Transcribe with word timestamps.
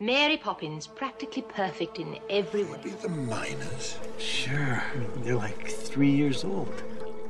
Mary 0.00 0.36
Poppins, 0.36 0.88
practically 0.88 1.42
perfect 1.42 2.00
in 2.00 2.18
every 2.28 2.64
way. 2.64 2.78
Be 2.82 2.90
the 2.90 3.08
miners. 3.08 3.96
Sure. 4.18 4.82
They're 5.18 5.36
like 5.36 5.68
three 5.68 6.10
years 6.10 6.44
old. 6.44 6.82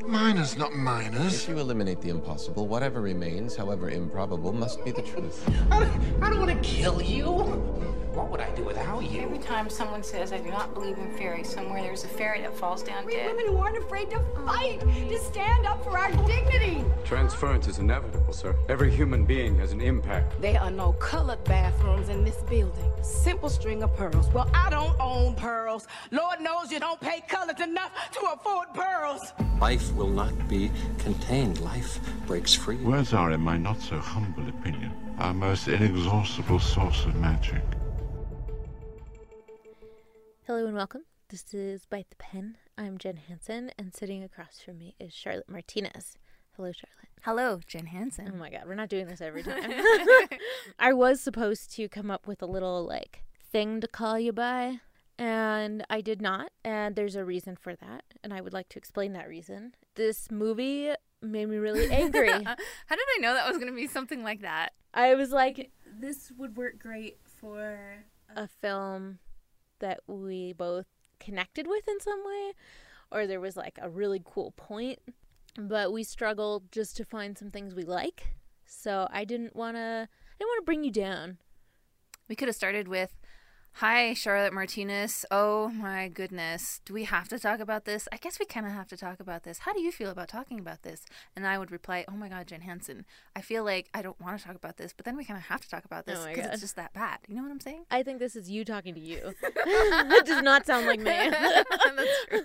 Miners, 0.07 0.57
not 0.57 0.75
miners. 0.75 1.43
If 1.43 1.49
you 1.51 1.59
eliminate 1.59 2.01
the 2.01 2.09
impossible, 2.09 2.67
whatever 2.67 3.03
remains, 3.03 3.55
however 3.55 3.91
improbable, 3.91 4.53
must 4.55 4.83
be 4.83 4.93
the 4.93 5.03
truth. 5.03 5.47
I 5.71 5.81
don't, 5.81 6.23
I 6.23 6.31
don't 6.31 6.41
want 6.41 6.63
to 6.63 6.69
kill 6.69 7.03
you. 7.03 7.94
What 8.15 8.31
would 8.31 8.41
I 8.41 8.51
do 8.55 8.63
without 8.63 9.01
you? 9.11 9.23
Every 9.23 9.39
time 9.39 9.69
someone 9.69 10.05
says, 10.05 10.33
I 10.33 10.39
do 10.39 10.49
not 10.49 10.73
believe 10.73 10.99
in 10.99 11.11
fairies, 11.17 11.49
somewhere 11.49 11.83
there's 11.83 12.05
a 12.05 12.09
fairy 12.09 12.43
that 12.43 12.57
falls 12.57 12.83
down 12.85 13.05
We 13.07 13.15
dead. 13.15 13.27
women 13.27 13.49
who 13.49 13.57
aren't 13.57 13.77
afraid 13.77 14.09
to 14.11 14.21
fight, 14.47 14.81
to 14.81 15.19
stand 15.19 15.67
up 15.67 15.83
for 15.83 15.99
our 15.99 16.13
dignity. 16.25 16.85
Transference 17.05 17.67
is 17.67 17.81
inevitable, 17.81 18.33
sir. 18.33 18.55
Every 18.69 18.93
human 18.93 19.25
being 19.25 19.59
has 19.59 19.73
an 19.73 19.81
impact. 19.81 20.41
There 20.41 20.61
are 20.61 20.71
no 20.71 20.93
colored 20.93 21.43
bathrooms 21.43 22.09
in 22.09 22.25
this 22.25 22.37
building. 22.49 22.89
Simple 23.03 23.49
string 23.49 23.83
of 23.83 23.93
pearls. 23.97 24.29
Well, 24.33 24.49
I 24.55 24.71
don't 24.71 24.95
own 25.01 25.35
pearls. 25.35 25.89
Lord 26.13 26.41
knows 26.41 26.71
you 26.71 26.79
don't 26.79 27.01
pay 27.01 27.21
colored 27.29 27.59
enough 27.59 27.91
to 28.13 28.21
afford 28.33 28.73
pearls. 28.75 29.33
Life 29.61 29.93
will 29.95 30.11
not 30.11 30.49
be 30.49 30.71
contained. 30.99 31.61
Life 31.63 31.99
breaks 32.27 32.55
free. 32.55 32.77
Words 32.77 33.13
are, 33.13 33.33
in 33.33 33.41
my 33.41 33.57
not 33.57 33.81
so 33.81 33.99
humble 33.99 34.49
opinion, 34.49 34.93
our 35.19 35.35
most 35.35 35.67
inexhaustible 35.67 36.61
source 36.61 37.05
of 37.07 37.17
magic. 37.17 37.63
Hello 40.47 40.67
and 40.67 40.75
welcome. 40.77 41.05
This 41.31 41.55
is 41.55 41.87
Bite 41.87 42.11
the 42.11 42.17
Pen. 42.17 42.59
I'm 42.77 42.99
Jen 42.99 43.17
Hansen, 43.17 43.71
and 43.79 43.95
sitting 43.95 44.23
across 44.23 44.61
from 44.61 44.77
me 44.77 44.95
is 45.01 45.15
Charlotte 45.15 45.49
Martinez. 45.49 46.19
Hello, 46.57 46.71
Charlotte. 46.71 47.09
Hello, 47.23 47.61
Jen 47.67 47.87
Hansen. 47.87 48.31
Oh 48.31 48.37
my 48.37 48.51
god, 48.51 48.65
we're 48.67 48.75
not 48.75 48.91
doing 48.91 49.07
this 49.07 49.23
every 49.23 49.43
time. 49.43 49.73
I 50.79 50.93
was 50.93 51.23
supposed 51.23 51.75
to 51.77 51.89
come 51.89 52.11
up 52.11 52.27
with 52.27 52.43
a 52.43 52.47
little 52.47 52.85
like 52.85 53.25
thing 53.53 53.81
to 53.81 53.89
call 53.89 54.19
you 54.19 54.35
by, 54.35 54.81
and 55.19 55.83
I 55.89 56.03
did 56.03 56.21
not. 56.21 56.51
And 56.63 56.95
there's 56.95 57.17
a 57.17 57.25
reason 57.25 57.57
for 57.57 57.75
that, 57.77 58.05
and 58.23 58.35
I 58.35 58.43
would 58.43 58.53
like 58.53 58.69
to 58.71 58.79
explain 58.79 59.15
that 59.15 59.29
reason. 59.29 59.75
This 59.95 60.31
movie 60.31 60.91
made 61.23 61.49
me 61.49 61.57
really 61.57 61.91
angry. 61.91 62.29
How 62.33 62.97
did 62.97 63.09
I 63.17 63.19
know 63.21 63.33
that 63.33 63.49
was 63.49 63.57
going 63.57 63.71
to 63.71 63.77
be 63.77 63.87
something 63.87 64.23
like 64.23 64.43
that? 64.43 64.75
I 64.93 65.15
was 65.15 65.31
like, 65.31 65.71
This 65.99 66.31
would 66.37 66.59
work 66.59 66.79
great 66.79 67.17
for. 67.41 68.05
a 68.37 68.47
film 68.47 69.21
that 69.85 70.01
we 70.07 70.55
both 70.55 70.87
connected 71.21 71.67
with 71.67 71.87
in 71.87 72.01
some 72.01 72.25
way 72.25 72.53
or 73.11 73.27
there 73.27 73.41
was 73.41 73.55
like 73.55 73.79
a 73.81 73.91
really 73.91 74.23
cool 74.25 74.53
point. 74.57 74.99
But 75.57 75.93
we 75.93 76.03
struggled 76.03 76.73
just 76.73 76.97
to 76.97 77.05
find 77.05 77.37
some 77.37 77.51
things 77.51 77.75
we 77.75 77.85
like. 77.85 78.35
So 78.67 79.07
i 79.13 79.25
didn't 79.25 79.55
want 79.55 79.77
to 79.77 80.09
i 80.11 80.35
didn't 80.39 80.49
want 80.49 80.63
to 80.63 80.67
bring 80.67 80.85
you 80.85 80.91
down. 80.91 81.37
We 82.29 82.35
could 82.35 82.49
have 82.49 82.57
started 82.57 82.89
with 82.89 83.21
Hi, 83.79 84.15
Charlotte 84.15 84.53
Martinez. 84.53 85.27
Oh 85.33 85.69
my 85.69 86.07
goodness. 86.07 86.81
Do 86.85 86.95
we 86.95 87.05
have 87.05 87.27
to 87.29 87.41
talk 87.41 87.59
about 87.59 87.87
this? 87.87 88.07
I 88.13 88.19
guess 88.19 88.39
we 88.39 88.47
kind 88.47 88.67
of 88.67 88.73
have 88.73 88.87
to 88.89 88.97
talk 88.97 89.19
about 89.19 89.43
this. 89.43 89.59
How 89.59 89.73
do 89.73 89.81
you 89.81 89.91
feel 89.91 90.11
about 90.11 90.29
talking 90.29 90.61
about 90.61 90.85
this? 90.85 91.05
And 91.35 91.45
I 91.45 91.59
would 91.59 91.73
reply, 91.73 92.05
Oh 92.09 92.13
my 92.13 92.29
God, 92.29 92.47
Jen 92.47 92.61
Hansen. 92.61 93.05
I 93.35 93.41
feel 93.41 93.65
like 93.65 93.89
I 93.93 94.01
don't 94.01 94.21
want 94.21 94.39
to 94.39 94.45
talk 94.47 94.55
about 94.55 94.77
this, 94.77 94.93
but 94.97 95.05
then 95.05 95.17
we 95.17 95.25
kind 95.25 95.37
of 95.39 95.47
have 95.47 95.61
to 95.61 95.69
talk 95.69 95.85
about 95.85 96.05
oh 96.07 96.13
this 96.13 96.21
Oh 96.23 96.29
because 96.29 96.45
God. 96.45 96.53
it's 96.53 96.63
just 96.63 96.77
that 96.77 96.93
bad. 96.93 97.19
You 97.27 97.35
know 97.35 97.43
what 97.43 97.51
I'm 97.51 97.61
saying? 97.61 97.85
i 97.91 98.03
think 98.05 98.21
this 98.21 98.37
is 98.37 98.49
you 98.49 98.65
talking 98.65 98.95
to 98.95 99.01
you 99.01 99.35
that 99.43 100.23
does 100.25 100.43
not 100.43 100.67
sound 100.67 100.87
like 100.87 100.99
me 101.01 101.05
That's 101.31 102.27
true. 102.29 102.43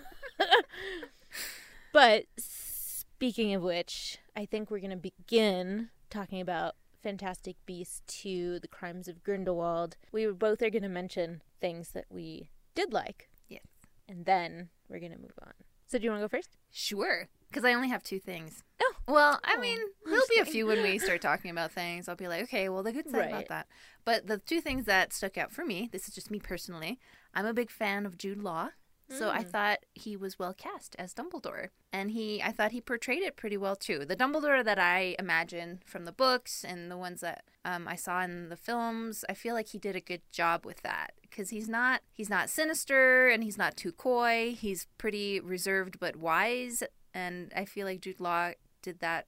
but 1.93 2.23
speaking 2.37 3.53
of 3.53 3.61
which 3.61 4.17
i 4.35 4.45
think 4.45 4.69
we're 4.71 4.79
going 4.79 4.89
to 4.91 4.95
begin 4.97 5.89
talking 6.09 6.41
about 6.41 6.75
Fantastic 7.01 7.55
Beasts 7.65 8.01
to 8.21 8.59
The 8.59 8.67
Crimes 8.67 9.07
of 9.07 9.23
Grindelwald. 9.23 9.95
We 10.11 10.27
both 10.27 10.61
are 10.61 10.69
going 10.69 10.83
to 10.83 10.89
mention 10.89 11.41
things 11.61 11.89
that 11.91 12.05
we 12.09 12.49
did 12.75 12.93
like. 12.93 13.29
Yes. 13.47 13.63
And 14.07 14.25
then 14.25 14.69
we're 14.89 14.99
going 14.99 15.11
to 15.13 15.17
move 15.17 15.37
on. 15.41 15.53
So, 15.87 15.97
do 15.97 16.03
you 16.03 16.11
want 16.11 16.21
to 16.21 16.27
go 16.27 16.37
first? 16.37 16.57
Sure. 16.71 17.27
Because 17.49 17.65
I 17.65 17.73
only 17.73 17.89
have 17.89 18.03
two 18.03 18.19
things. 18.19 18.63
Oh. 18.81 18.93
Well, 19.07 19.39
I 19.43 19.55
Oh, 19.57 19.61
mean, 19.61 19.79
there'll 20.05 20.21
be 20.29 20.39
a 20.39 20.45
few 20.45 20.67
when 20.67 20.83
we 20.83 20.99
start 20.99 21.19
talking 21.21 21.49
about 21.49 21.71
things. 21.71 22.07
I'll 22.07 22.15
be 22.15 22.27
like, 22.27 22.43
okay, 22.43 22.69
well, 22.69 22.83
the 22.83 22.91
good 22.91 23.09
side 23.09 23.29
about 23.29 23.47
that. 23.47 23.67
But 24.05 24.27
the 24.27 24.37
two 24.37 24.61
things 24.61 24.85
that 24.85 25.13
stuck 25.13 25.35
out 25.35 25.51
for 25.51 25.65
me, 25.65 25.89
this 25.91 26.07
is 26.07 26.13
just 26.13 26.29
me 26.29 26.39
personally, 26.39 26.99
I'm 27.33 27.47
a 27.47 27.53
big 27.53 27.71
fan 27.71 28.05
of 28.05 28.19
Jude 28.19 28.37
Law. 28.43 28.69
So 29.09 29.29
I 29.31 29.43
Mm. 29.43 29.49
thought 29.49 29.79
he 29.95 30.15
was 30.15 30.37
well 30.37 30.53
cast 30.53 30.95
as 30.99 31.13
Dumbledore. 31.13 31.69
And 31.91 32.11
he 32.11 32.41
I 32.43 32.51
thought 32.51 32.71
he 32.71 32.81
portrayed 32.81 33.23
it 33.23 33.35
pretty 33.35 33.57
well 33.57 33.75
too. 33.75 34.05
The 34.05 34.15
Dumbledore 34.15 34.63
that 34.63 34.77
I 34.79 35.15
imagine 35.17 35.81
from 35.85 36.05
the 36.05 36.11
books 36.11 36.63
and 36.63 36.91
the 36.91 36.97
ones 36.97 37.21
that 37.21 37.43
um, 37.65 37.87
I 37.87 37.95
saw 37.95 38.21
in 38.21 38.49
the 38.49 38.55
films, 38.55 39.25
I 39.27 39.33
feel 39.33 39.55
like 39.55 39.69
he 39.69 39.79
did 39.79 39.95
a 39.95 40.01
good 40.01 40.21
job 40.31 40.65
with 40.65 40.81
that 40.83 41.13
because 41.21 41.49
he's 41.49 41.67
not 41.67 42.01
he's 42.13 42.29
not 42.29 42.49
sinister 42.49 43.27
and 43.29 43.43
he's 43.43 43.57
not 43.57 43.75
too 43.75 43.91
coy. 43.91 44.55
He's 44.57 44.87
pretty 44.97 45.39
reserved 45.39 45.99
but 45.99 46.15
wise, 46.15 46.83
and 47.13 47.51
I 47.55 47.65
feel 47.65 47.87
like 47.87 48.01
Jude 48.01 48.19
Law 48.19 48.51
did 48.81 48.99
that 48.99 49.25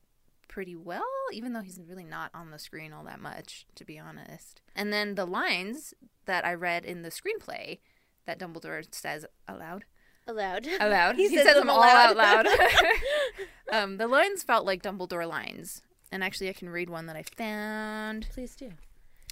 pretty 0.48 0.76
well, 0.76 1.04
even 1.32 1.54
though 1.54 1.62
he's 1.62 1.80
really 1.88 2.04
not 2.04 2.30
on 2.34 2.52
the 2.52 2.60
screen 2.60 2.92
all 2.94 3.06
that 3.06 3.20
much, 3.22 3.66
to 3.76 3.86
be 3.86 3.98
honest. 3.98 4.62
And 4.76 4.92
then 4.92 5.16
the 5.16 5.26
lines 5.26 5.94
that 6.26 6.46
I 6.46 6.54
read 6.54 6.84
in 6.86 7.02
the 7.04 7.10
screenplay 7.10 7.80
that 8.26 8.40
Dumbledore 8.40 8.84
says 8.94 9.26
aloud. 9.48 9.86
Aloud. 10.28 10.68
Aloud. 10.80 11.16
He 11.16 11.30
He, 11.30 11.36
says 11.36 11.48
says, 11.48 11.56
them 11.56 11.70
all 11.70 11.82
out 11.84 12.14
aloud. 12.16 12.46
loud. 12.46 12.58
um, 13.72 13.98
the 13.98 14.08
lines 14.08 14.44
felt 14.44 14.66
like 14.66 14.84
Dumbledore 14.84 15.28
lines. 15.28 15.82
And 16.12 16.24
actually, 16.24 16.50
I 16.50 16.54
can 16.54 16.70
read 16.70 16.90
one 16.90 17.06
that 17.08 17.16
I 17.16 17.24
found. 17.24 18.28
Please 18.32 18.56
do. 18.56 18.72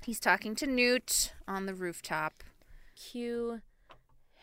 He's 0.03 0.19
talking 0.19 0.55
to 0.55 0.66
Newt 0.67 1.33
on 1.47 1.66
the 1.66 1.73
rooftop. 1.75 2.44
Cue 2.95 3.61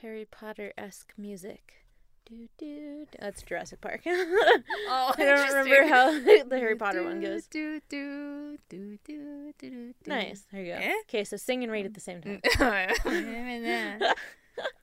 Harry 0.02 0.26
Potter 0.30 0.72
esque 0.76 1.12
music. 1.16 1.85
Do, 2.28 2.48
do, 2.58 3.06
do. 3.12 3.18
That's 3.20 3.42
Jurassic 3.42 3.80
Park. 3.80 4.00
Oh, 4.06 5.12
I 5.16 5.16
don't 5.24 5.48
remember 5.54 5.86
how 5.88 6.10
the 6.44 6.56
Harry 6.58 6.76
Potter 6.76 7.02
one 7.04 7.20
goes. 7.20 7.46
Do, 7.46 7.80
do, 7.88 8.58
do, 8.68 8.98
do, 9.04 9.48
do. 9.58 9.94
Nice. 10.06 10.44
There 10.52 10.62
you 10.62 10.72
go. 10.74 10.78
Eh? 10.80 10.92
Okay, 11.08 11.24
so 11.24 11.36
sing 11.36 11.62
and 11.62 11.70
read 11.72 11.86
at 11.86 11.94
the 11.94 12.00
same 12.00 12.20
time. 12.20 12.90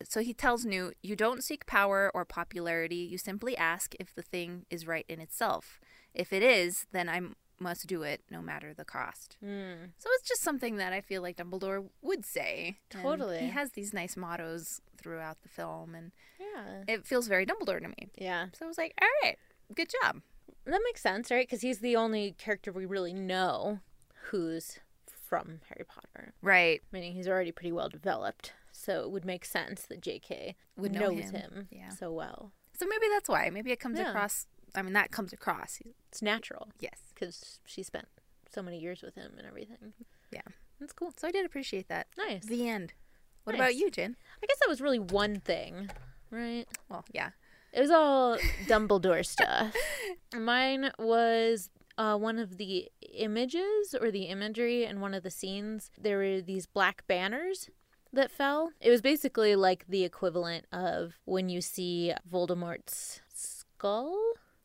so 0.03 0.21
he 0.21 0.33
tells 0.33 0.65
Newt, 0.65 0.95
You 1.01 1.15
don't 1.15 1.43
seek 1.43 1.65
power 1.65 2.11
or 2.13 2.25
popularity. 2.25 2.95
You 2.97 3.17
simply 3.17 3.57
ask 3.57 3.93
if 3.99 4.13
the 4.13 4.21
thing 4.21 4.65
is 4.69 4.87
right 4.87 5.05
in 5.09 5.19
itself. 5.19 5.79
If 6.13 6.31
it 6.31 6.43
is, 6.43 6.85
then 6.91 7.09
I 7.09 7.17
m- 7.17 7.35
must 7.63 7.87
do 7.87 8.03
it 8.03 8.21
no 8.29 8.41
matter 8.41 8.73
the 8.73 8.85
cost. 8.85 9.37
Mm. 9.43 9.89
So 9.97 10.09
it's 10.13 10.27
just 10.27 10.41
something 10.43 10.75
that 10.77 10.93
I 10.93 11.01
feel 11.01 11.21
like 11.21 11.37
Dumbledore 11.37 11.87
would 12.01 12.25
say. 12.25 12.77
And 12.93 13.01
Totally. 13.01 13.39
he 13.39 13.47
has 13.49 13.71
these 13.71 13.93
nice 13.93 14.15
mottos 14.15 14.81
throughout 14.97 15.41
the 15.41 15.49
film, 15.49 15.95
and 15.95 16.11
Yeah. 16.39 16.83
it 16.87 17.05
feels 17.07 17.27
very 17.27 17.45
Dumbledore 17.45 17.81
to 17.81 17.87
me. 17.87 18.11
Yeah. 18.15 18.47
So 18.53 18.65
I 18.65 18.67
was 18.67 18.77
like, 18.77 18.93
All 19.01 19.07
right, 19.23 19.37
good 19.73 19.89
job. 20.03 20.21
That 20.65 20.81
makes 20.85 21.01
sense, 21.01 21.31
right? 21.31 21.47
Because 21.47 21.61
he's 21.61 21.79
the 21.79 21.95
only 21.95 22.33
character 22.37 22.71
we 22.71 22.85
really 22.85 23.13
know 23.13 23.79
who's 24.29 24.79
from 25.27 25.59
Harry 25.69 25.85
Potter. 25.85 26.33
Right. 26.41 26.81
Meaning 26.91 27.13
he's 27.13 27.27
already 27.27 27.51
pretty 27.51 27.71
well 27.71 27.89
developed. 27.89 28.53
So 28.71 29.01
it 29.03 29.11
would 29.11 29.25
make 29.25 29.45
sense 29.45 29.83
that 29.87 30.01
JK 30.01 30.55
Would 30.77 30.93
know 30.93 31.09
knows 31.11 31.29
him. 31.31 31.35
him, 31.35 31.67
Yeah. 31.71 31.89
so 31.89 32.11
well. 32.11 32.51
So 32.73 32.85
maybe 32.87 33.07
that's 33.11 33.27
why. 33.29 33.49
Maybe 33.49 33.71
it 33.71 33.79
comes 33.79 33.99
Yeah. 33.99 34.09
across. 34.09 34.47
I 34.75 34.81
mean, 34.81 34.93
that 34.93 35.11
comes 35.11 35.33
across. 35.33 35.79
It's 36.09 36.21
natural. 36.21 36.69
Yes. 36.79 36.99
Because 37.13 37.59
she 37.65 37.83
spent 37.83 38.07
so 38.51 38.61
many 38.61 38.79
years 38.79 39.01
with 39.01 39.15
him 39.15 39.33
and 39.37 39.45
everything. 39.47 39.93
Yeah. 40.31 40.41
That's 40.79 40.93
cool. 40.93 41.13
So 41.17 41.27
I 41.27 41.31
did 41.31 41.45
appreciate 41.45 41.87
that. 41.89 42.07
Nice. 42.17 42.45
The 42.45 42.67
end. 42.67 42.93
What 43.43 43.53
Nice. 43.53 43.59
about 43.59 43.75
you, 43.75 43.91
Jen? 43.91 44.15
I 44.41 44.45
guess 44.45 44.57
that 44.59 44.69
was 44.69 44.81
really 44.81 44.99
one 44.99 45.39
thing, 45.39 45.89
right? 46.31 46.65
Well, 46.89 47.05
yeah. 47.11 47.29
It 47.71 47.81
was 47.81 47.91
all 47.91 48.37
Dumbledore 48.67 49.25
stuff. 49.25 49.75
Mine 50.35 50.91
was 50.97 51.69
uh, 51.97 52.17
one 52.17 52.39
of 52.39 52.57
the 52.57 52.89
images 53.13 53.95
or 53.99 54.11
the 54.11 54.23
imagery 54.23 54.85
in 54.85 54.99
one 55.01 55.13
of 55.13 55.23
the 55.23 55.29
scenes. 55.31 55.91
There 55.99 56.17
were 56.17 56.41
these 56.41 56.65
black 56.65 57.05
banners 57.07 57.69
that 58.11 58.31
fell. 58.31 58.71
It 58.79 58.89
was 58.89 59.01
basically 59.01 59.55
like 59.55 59.85
the 59.87 60.03
equivalent 60.03 60.65
of 60.71 61.15
when 61.25 61.49
you 61.49 61.61
see 61.61 62.13
Voldemort's 62.31 63.21
skull 63.33 64.17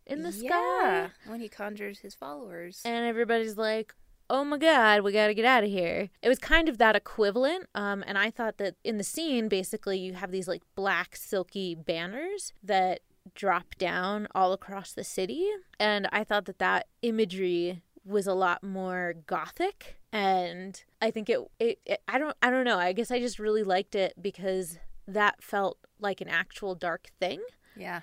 in 0.08 0.22
the 0.22 0.30
yeah. 0.30 1.06
sky. 1.06 1.10
When 1.26 1.40
he 1.40 1.48
conjures 1.48 2.00
his 2.00 2.14
followers. 2.14 2.82
And 2.84 3.06
everybody's 3.06 3.56
like, 3.56 3.94
oh 4.30 4.44
my 4.44 4.58
god, 4.58 5.02
we 5.02 5.12
gotta 5.12 5.34
get 5.34 5.44
out 5.44 5.64
of 5.64 5.70
here. 5.70 6.08
It 6.22 6.28
was 6.28 6.38
kind 6.38 6.68
of 6.68 6.78
that 6.78 6.96
equivalent. 6.96 7.66
Um, 7.74 8.04
and 8.06 8.18
I 8.18 8.30
thought 8.30 8.58
that 8.58 8.76
in 8.84 8.98
the 8.98 9.04
scene, 9.04 9.48
basically, 9.48 9.98
you 9.98 10.14
have 10.14 10.30
these 10.30 10.48
like 10.48 10.62
black, 10.74 11.16
silky 11.16 11.74
banners 11.74 12.52
that 12.62 13.00
drop 13.34 13.74
down 13.76 14.26
all 14.34 14.52
across 14.52 14.92
the 14.92 15.04
city. 15.04 15.48
And 15.78 16.08
I 16.12 16.24
thought 16.24 16.46
that 16.46 16.58
that 16.58 16.86
imagery 17.02 17.82
was 18.04 18.26
a 18.26 18.34
lot 18.34 18.62
more 18.62 19.14
gothic 19.26 19.96
and 20.10 20.82
i 21.02 21.10
think 21.10 21.28
it, 21.28 21.38
it, 21.60 21.78
it 21.84 22.00
i 22.08 22.16
don't 22.16 22.34
i 22.40 22.48
don't 22.48 22.64
know 22.64 22.78
i 22.78 22.90
guess 22.90 23.10
i 23.10 23.18
just 23.18 23.38
really 23.38 23.62
liked 23.62 23.94
it 23.94 24.14
because 24.18 24.78
that 25.06 25.42
felt 25.42 25.76
like 26.00 26.22
an 26.22 26.28
actual 26.28 26.74
dark 26.74 27.08
thing 27.20 27.38
yeah. 27.78 28.00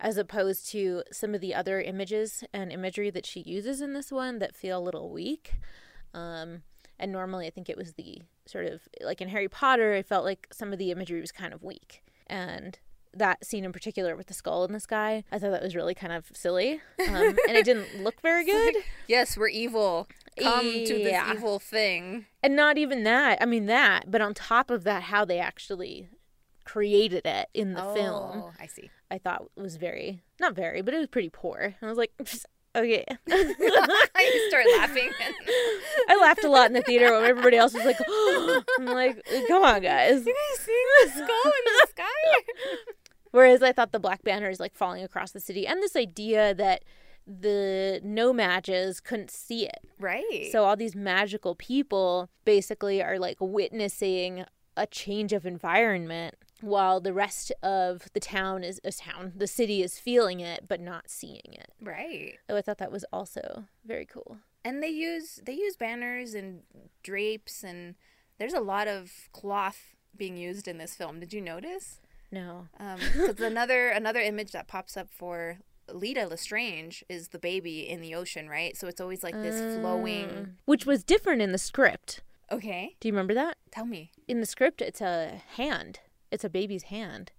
As 0.00 0.16
opposed 0.16 0.68
to 0.70 1.02
some 1.12 1.34
of 1.34 1.40
the 1.40 1.54
other 1.54 1.80
images 1.80 2.44
and 2.52 2.72
imagery 2.72 3.10
that 3.10 3.26
she 3.26 3.40
uses 3.40 3.80
in 3.80 3.92
this 3.94 4.12
one 4.12 4.38
that 4.38 4.54
feel 4.54 4.78
a 4.78 4.80
little 4.80 5.10
weak. 5.10 5.54
Um, 6.14 6.62
And 7.00 7.12
normally, 7.12 7.46
I 7.46 7.50
think 7.50 7.68
it 7.68 7.76
was 7.76 7.92
the 7.94 8.22
sort 8.46 8.66
of 8.66 8.82
like 9.02 9.20
in 9.20 9.28
Harry 9.28 9.48
Potter, 9.48 9.94
I 9.94 10.02
felt 10.02 10.24
like 10.24 10.48
some 10.52 10.72
of 10.72 10.78
the 10.78 10.90
imagery 10.90 11.20
was 11.20 11.30
kind 11.32 11.52
of 11.54 11.62
weak. 11.62 12.02
And 12.26 12.78
that 13.14 13.44
scene 13.44 13.64
in 13.64 13.72
particular 13.72 14.16
with 14.16 14.26
the 14.26 14.34
skull 14.34 14.64
in 14.64 14.72
the 14.72 14.80
sky, 14.80 15.24
I 15.32 15.38
thought 15.38 15.50
that 15.52 15.62
was 15.62 15.74
really 15.76 15.94
kind 15.94 16.12
of 16.12 16.26
silly. 16.34 16.80
Um, 17.00 17.36
and 17.48 17.56
it 17.56 17.64
didn't 17.64 18.02
look 18.04 18.20
very 18.20 18.44
good. 18.44 18.76
yes, 19.06 19.36
we're 19.36 19.48
evil. 19.48 20.06
Come 20.40 20.64
to 20.84 20.94
this 20.94 21.22
evil 21.34 21.58
thing. 21.58 22.26
And 22.42 22.54
not 22.54 22.78
even 22.78 23.02
that. 23.04 23.38
I 23.40 23.46
mean, 23.46 23.66
that, 23.66 24.10
but 24.10 24.20
on 24.20 24.34
top 24.34 24.70
of 24.70 24.84
that, 24.84 25.04
how 25.04 25.24
they 25.24 25.38
actually 25.38 26.08
created 26.68 27.24
it 27.24 27.48
in 27.54 27.72
the 27.72 27.82
film, 27.94 28.42
Oh, 28.42 28.52
I 28.60 28.66
see. 28.66 28.90
I 29.10 29.16
thought 29.16 29.50
was 29.56 29.76
very, 29.76 30.22
not 30.38 30.54
very, 30.54 30.82
but 30.82 30.92
it 30.92 30.98
was 30.98 31.06
pretty 31.06 31.30
poor. 31.30 31.58
And 31.58 31.74
I 31.82 31.86
was 31.86 31.96
like, 31.96 32.12
okay. 32.76 33.04
you 33.26 34.48
start 34.48 34.66
laughing. 34.76 35.10
I 36.08 36.18
laughed 36.20 36.44
a 36.44 36.50
lot 36.50 36.66
in 36.66 36.74
the 36.74 36.82
theater 36.82 37.10
when 37.12 37.24
everybody 37.24 37.56
else 37.56 37.72
was 37.72 37.86
like, 37.86 37.98
I'm 38.78 38.84
like, 38.84 39.26
come 39.48 39.62
on, 39.62 39.80
guys. 39.80 40.26
You 40.26 40.34
guys 40.34 40.60
seeing 40.60 40.86
the 41.04 41.10
skull 41.12 41.24
in 41.26 41.64
the 41.64 41.86
sky? 41.88 42.42
Whereas 43.30 43.62
I 43.62 43.72
thought 43.72 43.92
the 43.92 43.98
Black 43.98 44.22
Banner 44.22 44.50
is 44.50 44.60
like 44.60 44.74
falling 44.74 45.02
across 45.02 45.32
the 45.32 45.40
city, 45.40 45.66
and 45.66 45.82
this 45.82 45.96
idea 45.96 46.54
that 46.54 46.84
the 47.26 48.00
no 48.02 48.34
matches 48.34 49.00
couldn't 49.00 49.30
see 49.30 49.66
it. 49.66 49.80
Right. 49.98 50.48
So 50.52 50.64
all 50.64 50.76
these 50.76 50.94
magical 50.94 51.54
people 51.54 52.28
basically 52.44 53.02
are 53.02 53.18
like 53.18 53.38
witnessing 53.40 54.44
a 54.76 54.86
change 54.86 55.32
of 55.32 55.44
environment 55.44 56.36
while 56.60 57.00
the 57.00 57.12
rest 57.12 57.52
of 57.62 58.08
the 58.12 58.20
town 58.20 58.64
is 58.64 58.80
a 58.84 58.92
town, 58.92 59.32
the 59.36 59.46
city 59.46 59.82
is 59.82 59.98
feeling 59.98 60.40
it 60.40 60.66
but 60.68 60.80
not 60.80 61.08
seeing 61.10 61.52
it. 61.52 61.70
right. 61.80 62.38
So 62.48 62.56
I 62.56 62.62
thought 62.62 62.78
that 62.78 62.92
was 62.92 63.04
also 63.12 63.64
very 63.84 64.04
cool. 64.06 64.38
And 64.64 64.82
they 64.82 64.88
use 64.88 65.40
they 65.44 65.54
use 65.54 65.76
banners 65.76 66.34
and 66.34 66.62
drapes 67.02 67.62
and 67.62 67.94
there's 68.38 68.54
a 68.54 68.60
lot 68.60 68.88
of 68.88 69.28
cloth 69.32 69.94
being 70.16 70.36
used 70.36 70.68
in 70.68 70.78
this 70.78 70.94
film. 70.94 71.20
Did 71.20 71.32
you 71.32 71.40
notice? 71.40 72.00
No. 72.30 72.68
Um, 72.78 72.98
'cause 73.14 73.40
another 73.40 73.88
another 73.88 74.20
image 74.20 74.52
that 74.52 74.66
pops 74.68 74.96
up 74.96 75.08
for 75.10 75.58
Leta 75.90 76.26
Lestrange 76.26 77.02
is 77.08 77.28
the 77.28 77.38
baby 77.38 77.88
in 77.88 78.00
the 78.02 78.14
ocean, 78.14 78.48
right? 78.48 78.76
So 78.76 78.88
it's 78.88 79.00
always 79.00 79.22
like 79.22 79.34
this 79.34 79.76
flowing. 79.80 80.56
Which 80.66 80.84
was 80.84 81.02
different 81.02 81.40
in 81.40 81.52
the 81.52 81.58
script. 81.58 82.20
Okay, 82.50 82.96
Do 83.00 83.08
you 83.08 83.12
remember 83.12 83.34
that? 83.34 83.56
tell 83.70 83.86
me. 83.86 84.10
In 84.26 84.40
the 84.40 84.46
script 84.46 84.82
it's 84.82 85.00
a 85.00 85.40
hand. 85.56 86.00
It's 86.30 86.44
a 86.44 86.50
baby's 86.50 86.84
hand. 86.84 87.32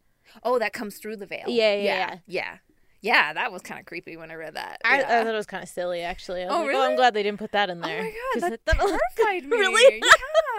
Oh, 0.44 0.60
that 0.60 0.74
comes 0.74 0.98
through 0.98 1.18
the 1.18 1.26
veil. 1.26 1.46
Yeah, 1.48 1.76
yeah, 1.76 1.82
yeah, 1.84 2.18
yeah. 2.28 2.58
Yeah, 3.02 3.32
that 3.34 3.52
was 3.52 3.62
kind 3.62 3.80
of 3.80 3.86
creepy 3.86 4.18
when 4.18 4.30
I 4.30 4.34
read 4.36 4.56
that. 4.56 4.82
I, 4.84 5.00
I 5.02 5.04
thought 5.24 5.28
it 5.28 5.32
was 5.32 5.46
kind 5.46 5.64
of 5.64 5.70
silly, 5.70 6.02
actually. 6.02 6.44
Oh, 6.44 6.48
like, 6.48 6.56
oh, 6.56 6.68
really? 6.68 6.86
I'm 6.86 6.96
glad 6.98 7.14
they 7.14 7.24
didn't 7.24 7.40
put 7.40 7.54
that 7.54 7.70
in 7.70 7.82
oh 7.82 7.88
there. 7.88 8.02
Oh 8.02 8.04
my 8.04 8.40
god, 8.42 8.52
that 8.52 8.78
thought- 8.78 9.00
terrified 9.18 9.44
me. 9.46 9.58
Really? 9.58 10.02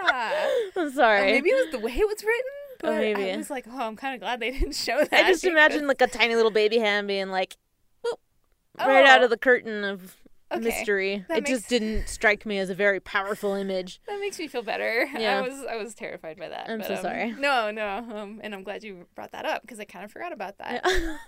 Yeah. 0.07 0.49
I'm 0.75 0.91
sorry. 0.91 1.21
Or 1.21 1.25
maybe 1.33 1.49
it 1.49 1.65
was 1.65 1.71
the 1.71 1.79
way 1.79 1.91
it 1.91 2.07
was 2.07 2.23
written, 2.23 2.51
oh, 2.57 2.77
but 2.81 2.95
maybe. 2.95 3.31
I 3.31 3.37
was 3.37 3.51
like, 3.51 3.65
oh, 3.69 3.79
I'm 3.79 3.95
kind 3.95 4.15
of 4.15 4.21
glad 4.21 4.39
they 4.39 4.49
didn't 4.51 4.75
show 4.75 4.97
that. 4.97 5.13
I 5.13 5.27
just 5.29 5.43
because- 5.43 5.51
imagine 5.53 5.87
like 5.87 6.01
a 6.01 6.07
tiny 6.07 6.35
little 6.35 6.51
baby 6.51 6.79
hand 6.79 7.07
being 7.07 7.29
like, 7.29 7.57
"Boop," 8.03 8.13
oh. 8.79 8.87
right 8.87 9.05
out 9.05 9.23
of 9.23 9.29
the 9.29 9.37
curtain 9.37 9.83
of 9.83 10.15
Oh. 10.17 10.20
Okay. 10.51 10.63
mystery. 10.63 11.25
That 11.27 11.39
it 11.39 11.45
just 11.45 11.69
didn't 11.69 12.07
strike 12.07 12.45
me 12.45 12.57
as 12.59 12.69
a 12.69 12.75
very 12.75 12.99
powerful 12.99 13.53
image. 13.53 14.01
That 14.07 14.19
makes 14.19 14.37
me 14.39 14.47
feel 14.47 14.63
better. 14.63 15.07
Yeah. 15.21 15.37
I 15.39 15.41
was 15.41 15.65
I 15.69 15.75
was 15.75 15.93
terrified 15.93 16.37
by 16.37 16.49
that. 16.49 16.69
I'm 16.69 16.79
but, 16.79 16.87
so 16.87 16.95
um, 16.95 17.01
sorry. 17.01 17.31
No, 17.33 17.69
no, 17.69 17.97
um, 17.97 18.39
and 18.43 18.55
I'm 18.55 18.63
glad 18.63 18.83
you 18.83 19.05
brought 19.13 19.31
that 19.33 19.45
up 19.45 19.61
because 19.61 19.79
I 19.79 19.83
kind 19.85 20.03
of 20.03 20.11
forgot 20.11 20.33
about 20.33 20.57
that. 20.57 20.83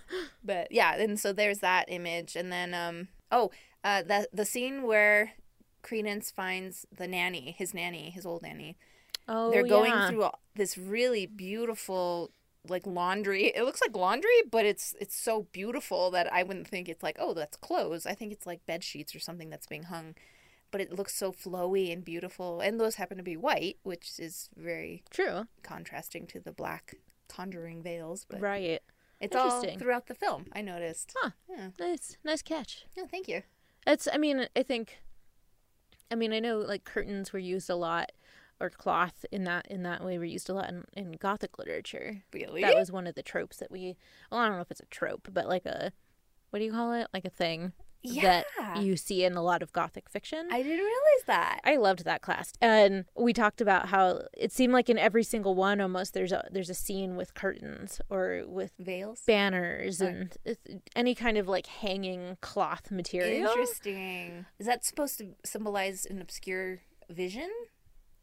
But 0.44 0.70
yeah, 0.72 0.96
and 0.96 1.18
so 1.18 1.32
there's 1.32 1.60
that 1.60 1.86
image, 1.88 2.36
and 2.36 2.52
then 2.52 2.74
um 2.74 3.08
oh 3.30 3.50
uh 3.82 4.02
the 4.02 4.28
the 4.32 4.44
scene 4.44 4.82
where 4.82 5.32
Credence 5.82 6.30
finds 6.30 6.86
the 6.96 7.06
nanny, 7.06 7.54
his 7.56 7.72
nanny, 7.72 8.10
his 8.10 8.26
old 8.26 8.42
nanny. 8.42 8.76
Oh, 9.28 9.50
They're 9.50 9.66
going 9.66 9.92
yeah. 9.92 10.08
through 10.08 10.24
all- 10.24 10.40
this 10.54 10.76
really 10.76 11.26
beautiful 11.26 12.30
like 12.68 12.86
laundry. 12.86 13.46
It 13.54 13.64
looks 13.64 13.80
like 13.80 13.96
laundry, 13.96 14.42
but 14.50 14.64
it's 14.64 14.94
it's 15.00 15.14
so 15.16 15.46
beautiful 15.52 16.10
that 16.12 16.32
I 16.32 16.42
wouldn't 16.42 16.68
think 16.68 16.88
it's 16.88 17.02
like, 17.02 17.16
oh, 17.18 17.34
that's 17.34 17.56
clothes. 17.56 18.06
I 18.06 18.14
think 18.14 18.32
it's 18.32 18.46
like 18.46 18.64
bed 18.66 18.82
sheets 18.84 19.14
or 19.14 19.18
something 19.20 19.50
that's 19.50 19.66
being 19.66 19.84
hung. 19.84 20.14
But 20.70 20.80
it 20.80 20.92
looks 20.92 21.14
so 21.14 21.30
flowy 21.30 21.92
and 21.92 22.04
beautiful. 22.04 22.60
And 22.60 22.80
those 22.80 22.96
happen 22.96 23.16
to 23.16 23.22
be 23.22 23.36
white, 23.36 23.76
which 23.84 24.18
is 24.18 24.48
very 24.56 25.04
True. 25.10 25.46
contrasting 25.62 26.26
to 26.28 26.40
the 26.40 26.50
black 26.52 26.96
conjuring 27.28 27.82
veils. 27.82 28.26
But 28.28 28.40
Right. 28.40 28.80
it's 29.20 29.36
all 29.36 29.62
throughout 29.78 30.06
the 30.06 30.14
film, 30.14 30.46
I 30.52 30.62
noticed. 30.62 31.14
Huh. 31.16 31.30
Yeah. 31.48 31.68
Nice. 31.78 32.16
Nice 32.24 32.42
catch. 32.42 32.86
Yeah, 32.96 33.04
thank 33.06 33.28
you. 33.28 33.42
It's. 33.86 34.08
I 34.12 34.16
mean, 34.16 34.48
I 34.56 34.62
think. 34.64 34.98
I 36.10 36.16
mean, 36.16 36.32
I 36.32 36.38
know 36.40 36.58
like 36.58 36.84
curtains 36.84 37.32
were 37.32 37.38
used 37.38 37.70
a 37.70 37.76
lot, 37.76 38.10
or 38.60 38.70
cloth 38.70 39.24
in 39.32 39.44
that 39.44 39.66
in 39.70 39.82
that 39.82 40.04
way 40.04 40.18
were 40.18 40.24
used 40.24 40.48
a 40.48 40.54
lot 40.54 40.68
in, 40.68 40.84
in 40.92 41.12
Gothic 41.12 41.58
literature. 41.58 42.22
Really? 42.32 42.62
That 42.62 42.76
was 42.76 42.92
one 42.92 43.06
of 43.06 43.14
the 43.14 43.22
tropes 43.22 43.58
that 43.58 43.70
we. 43.70 43.96
Well, 44.30 44.40
I 44.40 44.46
don't 44.46 44.56
know 44.56 44.62
if 44.62 44.70
it's 44.70 44.80
a 44.80 44.86
trope, 44.86 45.28
but 45.32 45.48
like 45.48 45.66
a, 45.66 45.92
what 46.50 46.58
do 46.58 46.64
you 46.64 46.72
call 46.72 46.92
it? 46.92 47.08
Like 47.12 47.24
a 47.24 47.30
thing 47.30 47.72
that 48.20 48.46
you 48.80 48.96
see 48.96 49.24
in 49.24 49.34
a 49.34 49.42
lot 49.42 49.62
of 49.62 49.72
Gothic 49.72 50.08
fiction. 50.08 50.48
I 50.50 50.62
didn't 50.62 50.84
realize 50.84 51.24
that. 51.26 51.60
I 51.64 51.76
loved 51.76 52.04
that 52.04 52.22
class, 52.22 52.52
and 52.60 53.04
we 53.16 53.32
talked 53.32 53.60
about 53.60 53.88
how 53.88 54.22
it 54.36 54.52
seemed 54.52 54.72
like 54.72 54.88
in 54.88 54.98
every 54.98 55.24
single 55.24 55.54
one, 55.54 55.80
almost 55.80 56.14
there's 56.14 56.32
a 56.32 56.46
there's 56.50 56.70
a 56.70 56.74
scene 56.74 57.16
with 57.16 57.34
curtains 57.34 58.00
or 58.10 58.42
with 58.46 58.72
Veils? 58.78 59.22
banners, 59.26 60.02
oh. 60.02 60.06
and 60.06 60.36
any 60.94 61.14
kind 61.14 61.38
of 61.38 61.48
like 61.48 61.66
hanging 61.66 62.36
cloth 62.40 62.90
material. 62.90 63.50
Interesting. 63.50 64.46
Is 64.58 64.66
that 64.66 64.84
supposed 64.84 65.18
to 65.18 65.34
symbolize 65.44 66.06
an 66.06 66.20
obscure 66.20 66.80
vision? 67.08 67.50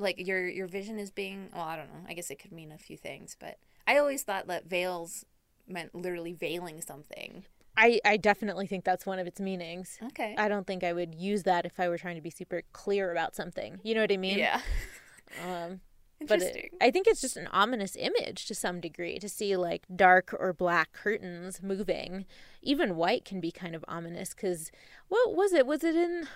Like 0.01 0.25
your 0.25 0.47
your 0.47 0.67
vision 0.67 0.99
is 0.99 1.11
being 1.11 1.49
well, 1.53 1.63
I 1.63 1.75
don't 1.75 1.87
know. 1.93 2.01
I 2.09 2.13
guess 2.13 2.29
it 2.31 2.39
could 2.39 2.51
mean 2.51 2.71
a 2.71 2.77
few 2.77 2.97
things, 2.97 3.37
but 3.39 3.57
I 3.87 3.97
always 3.97 4.23
thought 4.23 4.47
that 4.47 4.65
veils 4.65 5.25
meant 5.67 5.93
literally 5.95 6.33
veiling 6.33 6.81
something. 6.81 7.45
I 7.77 7.99
I 8.03 8.17
definitely 8.17 8.67
think 8.67 8.83
that's 8.83 9.05
one 9.05 9.19
of 9.19 9.27
its 9.27 9.39
meanings. 9.39 9.97
Okay. 10.03 10.35
I 10.37 10.47
don't 10.49 10.67
think 10.67 10.83
I 10.83 10.91
would 10.91 11.15
use 11.15 11.43
that 11.43 11.65
if 11.65 11.79
I 11.79 11.87
were 11.87 11.97
trying 11.97 12.15
to 12.15 12.21
be 12.21 12.29
super 12.31 12.63
clear 12.73 13.11
about 13.11 13.35
something. 13.35 13.79
You 13.83 13.95
know 13.95 14.01
what 14.01 14.11
I 14.11 14.17
mean? 14.17 14.37
Yeah. 14.39 14.61
Um, 15.47 15.79
but 16.27 16.41
it- 16.41 16.71
I 16.81 16.91
think 16.91 17.07
it's 17.07 17.21
just 17.21 17.37
an 17.37 17.47
ominous 17.53 17.95
image 17.97 18.45
to 18.47 18.53
some 18.53 18.81
degree 18.81 19.17
to 19.19 19.29
see 19.29 19.55
like 19.55 19.83
dark 19.95 20.35
or 20.37 20.51
black 20.51 20.91
curtains 20.91 21.63
moving. 21.63 22.25
Even 22.61 22.97
white 22.97 23.23
can 23.23 23.39
be 23.39 23.49
kind 23.49 23.73
of 23.73 23.85
ominous 23.87 24.33
because 24.33 24.71
what 25.07 25.33
was 25.33 25.53
it? 25.53 25.65
Was 25.65 25.85
it 25.85 25.95
in? 25.95 26.27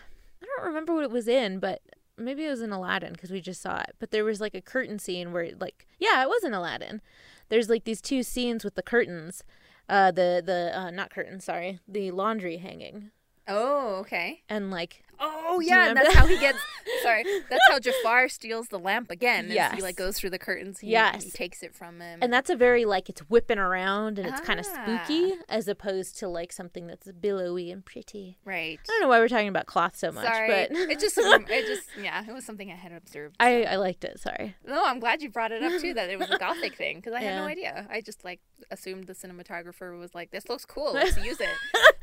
I 0.42 0.46
don't 0.46 0.66
remember 0.68 0.94
what 0.94 1.04
it 1.04 1.12
was 1.12 1.28
in, 1.28 1.60
but 1.60 1.82
maybe 2.18 2.46
it 2.46 2.50
was 2.50 2.62
in 2.62 2.72
Aladdin 2.72 3.14
because 3.14 3.32
we 3.32 3.42
just 3.42 3.62
saw 3.62 3.80
it. 3.82 3.96
But 4.00 4.12
there 4.12 4.26
was 4.26 4.42
like 4.42 4.54
a 4.56 4.62
curtain 4.62 5.00
scene 5.00 5.32
where 5.32 5.52
like 5.60 5.88
yeah, 6.00 6.22
it 6.24 6.28
was 6.30 6.44
in 6.44 6.54
Aladdin. 6.54 7.02
There's 7.50 7.70
like 7.70 7.84
these 7.84 8.02
two 8.02 8.24
scenes 8.24 8.64
with 8.64 8.76
the 8.76 8.82
curtains, 8.84 9.44
uh, 9.88 10.12
the 10.12 10.42
the 10.46 10.72
uh, 10.78 10.92
not 10.92 11.10
curtains, 11.12 11.46
sorry, 11.46 11.80
the 11.88 12.12
laundry 12.12 12.58
hanging, 12.58 13.12
Oh, 13.48 13.96
okay. 14.02 14.42
and 14.50 14.72
like 14.72 15.04
Oh 15.20 15.60
yeah, 15.60 15.88
and 15.90 15.98
that's 15.98 16.14
how 16.14 16.26
he 16.26 16.38
gets. 16.40 16.58
Sorry, 17.04 17.24
that's 17.50 17.62
how 17.70 17.80
Jafar 17.80 18.30
steals 18.30 18.68
the 18.68 18.80
lamp 18.80 19.10
again. 19.12 19.48
Yes, 19.50 19.76
he 19.76 19.82
like 19.82 19.96
goes 19.96 20.20
through 20.20 20.30
the 20.32 20.40
curtains. 20.40 20.80
He, 20.80 20.90
Yes. 20.92 21.24
he 21.24 21.32
takes 21.32 21.64
it 21.64 21.74
from 21.74 22.00
him. 22.00 22.20
And 22.22 22.32
that's 22.32 22.50
a 22.50 22.56
very 22.56 22.86
like 22.86 23.10
it's 23.10 23.22
whipping 23.22 23.58
around 23.58 24.20
and 24.20 24.28
it's 24.28 24.42
kind 24.42 24.60
of 24.60 24.66
Ah. 24.70 25.04
spooky 25.04 25.34
as 25.50 25.68
opposed 25.68 26.18
to 26.20 26.28
like 26.28 26.52
something 26.52 26.88
that's 26.88 27.12
billowy 27.12 27.72
and 27.72 27.84
pretty. 27.86 28.38
right. 28.46 28.80
I 28.84 28.88
don't 28.88 29.02
know 29.02 29.08
why 29.08 29.20
we're 29.20 29.28
talking 29.28 29.48
about 29.48 29.66
cloth 29.66 29.96
so 29.96 30.12
much, 30.12 30.26
Sorry, 30.26 30.48
but 30.48 30.72
it 30.72 31.00
just 31.00 31.18
it 31.20 31.66
just 31.68 31.88
yeah, 32.02 32.24
it 32.28 32.32
was 32.34 32.46
something 32.46 32.72
I 32.72 32.76
had 32.76 32.92
observed. 32.92 33.36
I 33.40 33.64
I 33.64 33.76
liked 33.78 34.04
it. 34.04 34.20
Sorry. 34.20 34.56
No, 34.66 34.84
I'm 34.86 35.00
glad 35.00 35.22
you 35.22 35.30
brought 35.30 35.52
it 35.52 35.64
up 35.64 35.82
too. 35.82 35.94
That 35.94 36.10
it 36.10 36.20
was 36.20 36.30
a 36.30 36.38
gothic 36.40 36.76
thing 36.76 36.98
because 36.98 37.14
I 37.14 37.22
had 37.22 37.36
no 37.36 37.46
idea. 37.46 37.88
I 37.90 38.02
just 38.02 38.24
like 38.24 38.42
assumed 38.72 39.06
the 39.08 39.14
cinematographer 39.14 39.98
was 39.98 40.14
like, 40.16 40.32
"This 40.32 40.50
looks 40.50 40.66
cool. 40.66 40.94
Let's 40.94 41.18
use 41.18 41.40
it. 41.40 41.50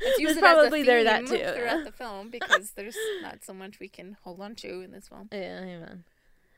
Let's 0.03 0.19
use 0.19 0.37
it 0.37 0.39
probably 0.39 0.81
as 0.81 0.87
a 0.87 0.89
there 0.89 1.03
that 1.05 1.25
too. 1.27 1.37
throughout 1.37 1.83
the 1.85 1.91
film 1.91 2.29
because 2.29 2.71
there's 2.71 2.95
not 3.21 3.43
so 3.43 3.53
much 3.53 3.79
we 3.79 3.87
can 3.87 4.17
hold 4.23 4.39
on 4.41 4.55
to 4.55 4.81
in 4.81 4.91
this 4.91 5.07
film." 5.07 5.29
Yeah, 5.31 5.59
amen. 5.59 6.03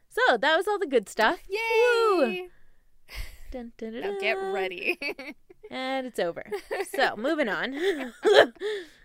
So 0.09 0.37
that 0.37 0.55
was 0.55 0.67
all 0.67 0.79
the 0.79 0.87
good 0.87 1.09
stuff. 1.09 1.39
Yay! 1.49 2.49
Dun, 3.51 3.71
dun, 3.77 3.93
dun, 3.93 4.01
Now 4.01 4.19
get 4.19 4.33
ready. 4.33 4.97
And 5.71 6.07
it's 6.07 6.19
over. 6.19 6.43
So 6.95 7.15
moving 7.15 7.49
on. 7.49 7.73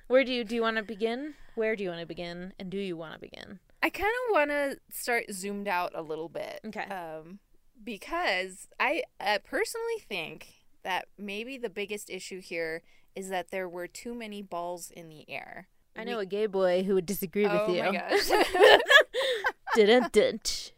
Where 0.09 0.25
do 0.25 0.33
you 0.33 0.45
do 0.45 0.55
you 0.55 0.63
want 0.63 0.77
to 0.77 0.83
begin? 0.83 1.35
Where 1.55 1.77
do 1.77 1.83
you 1.83 1.89
want 1.91 2.01
to 2.01 2.07
begin? 2.07 2.53
And 2.59 2.71
do 2.71 2.79
you 2.79 2.97
want 2.97 3.15
to 3.15 3.21
begin? 3.21 3.61
I 3.83 3.91
kind 3.91 4.13
of 4.27 4.33
want 4.33 4.51
to 4.51 4.77
start 4.91 5.25
zoomed 5.33 5.69
out 5.69 5.93
a 5.95 6.03
little 6.03 6.29
bit. 6.29 6.61
Okay. 6.67 6.85
Um, 6.85 7.39
because 7.83 8.69
I 8.79 9.05
uh, 9.21 9.39
personally 9.45 9.99
think 10.09 10.49
that 10.83 11.07
maybe 11.17 11.57
the 11.57 11.71
biggest 11.71 12.11
issue 12.11 12.41
here 12.41 12.83
is 13.15 13.29
that 13.29 13.51
there 13.51 13.69
were 13.69 13.87
too 13.87 14.15
many 14.15 14.43
balls 14.43 14.91
in 14.91 15.09
the 15.09 15.29
air. 15.29 15.69
I 15.97 16.05
know 16.05 16.19
a 16.19 16.27
gay 16.27 16.47
boy 16.47 16.83
who 16.83 16.95
would 16.95 17.07
disagree 17.07 17.47
with 17.47 17.69
you. 17.69 17.81
oh 17.83 17.93
my 17.93 17.99
gosh. 17.99 18.31
Didn't 19.75 20.13
didn't. 20.13 20.73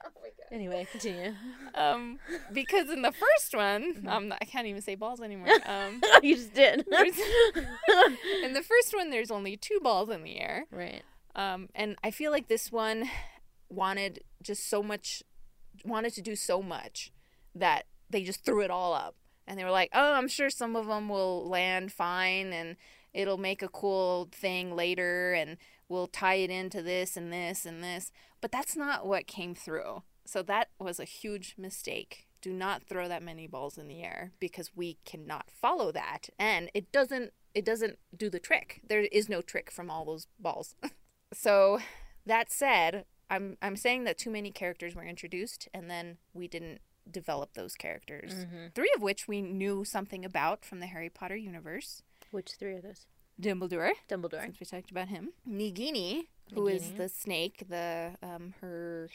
Anyway, 0.51 0.87
continue. 0.93 1.33
um, 1.75 2.19
because 2.53 2.91
in 2.91 3.01
the 3.01 3.11
first 3.13 3.55
one, 3.55 4.07
um, 4.07 4.35
I 4.39 4.45
can't 4.45 4.67
even 4.67 4.83
say 4.83 4.95
balls 4.95 5.21
anymore. 5.21 5.49
Um, 5.67 6.03
you 6.23 6.35
just 6.37 6.53
did. 6.53 6.81
in 8.45 8.53
the 8.53 8.63
first 8.63 8.95
one, 8.95 9.09
there's 9.09 9.31
only 9.31 9.57
two 9.57 9.81
balls 9.83 10.11
in 10.11 10.23
the 10.23 10.39
air. 10.39 10.67
right. 10.71 11.03
Um, 11.35 11.71
and 11.75 11.97
I 12.05 12.11
feel 12.11 12.31
like 12.31 12.49
this 12.49 12.71
one 12.71 13.09
wanted 13.71 14.21
just 14.43 14.69
so 14.69 14.83
much, 14.83 15.23
wanted 15.83 16.13
to 16.15 16.21
do 16.21 16.37
so 16.37 16.61
much 16.61 17.11
that 17.55 17.87
they 18.11 18.23
just 18.23 18.45
threw 18.45 18.61
it 18.61 18.71
all 18.71 18.93
up. 18.93 19.15
And 19.47 19.59
they 19.59 19.65
were 19.65 19.71
like, 19.71 19.89
oh, 19.95 20.13
I'm 20.13 20.29
sure 20.29 20.51
some 20.51 20.77
of 20.77 20.87
them 20.87 21.09
will 21.09 21.49
land 21.49 21.91
fine 21.91 22.53
and 22.53 22.77
it'll 23.15 23.39
make 23.39 23.63
a 23.63 23.69
cool 23.69 24.29
thing 24.33 24.75
later 24.75 25.33
and 25.33 25.57
we'll 25.89 26.07
tie 26.07 26.37
it 26.37 26.51
into 26.51 26.83
this 26.83 27.17
and 27.17 27.33
this 27.33 27.67
and 27.67 27.83
this. 27.83 28.11
But 28.41 28.53
that's 28.53 28.77
not 28.77 29.07
what 29.07 29.27
came 29.27 29.55
through. 29.55 30.03
So 30.25 30.43
that 30.43 30.69
was 30.79 30.99
a 30.99 31.05
huge 31.05 31.55
mistake. 31.59 32.27
Do 32.41 32.53
not 32.53 32.85
throw 32.85 33.09
that 33.09 33.23
many 33.23 33.47
balls 33.47 33.79
in 33.79 33.89
the 33.89 34.03
air 34.03 34.33
because 34.41 34.71
we 34.75 34.99
cannot 35.05 35.51
follow 35.51 35.93
that 35.93 36.29
and 36.39 36.71
it 36.75 36.91
doesn't 36.91 37.33
it 37.55 37.65
doesn't 37.67 37.99
do 38.17 38.31
the 38.31 38.41
trick. 38.41 38.81
There 38.89 39.01
is 39.01 39.29
no 39.29 39.43
trick 39.43 39.71
from 39.71 39.91
all 39.91 40.05
those 40.07 40.27
balls. 40.39 40.75
so 41.35 41.81
that 42.27 42.51
said, 42.51 43.05
I'm 43.31 43.57
I'm 43.61 43.77
saying 43.77 44.05
that 44.05 44.19
too 44.19 44.31
many 44.31 44.51
characters 44.51 44.95
were 44.95 45.05
introduced 45.05 45.69
and 45.75 45.91
then 45.91 46.19
we 46.33 46.49
didn't 46.49 46.81
develop 47.11 47.55
those 47.55 47.75
characters. 47.75 48.33
Mm-hmm. 48.33 48.67
Three 48.75 48.93
of 48.97 49.03
which 49.03 49.29
we 49.29 49.43
knew 49.43 49.85
something 49.85 50.25
about 50.25 50.65
from 50.65 50.81
the 50.81 50.87
Harry 50.87 51.11
Potter 51.11 51.37
universe. 51.37 52.03
Which 52.33 52.53
three 52.59 52.73
are 52.73 52.81
those? 52.81 53.07
Dumbledore. 53.41 53.93
Dumbledore. 54.09 54.43
Since 54.43 54.59
we 54.61 54.67
talked 54.67 54.91
about 54.91 55.09
him. 55.09 55.33
Nagini, 55.49 56.27
who 56.55 56.67
is 56.67 56.83
Nagini. 56.83 56.97
the 56.97 57.09
snake, 57.09 57.65
the 57.69 58.17
um 58.23 58.55
her 58.61 59.09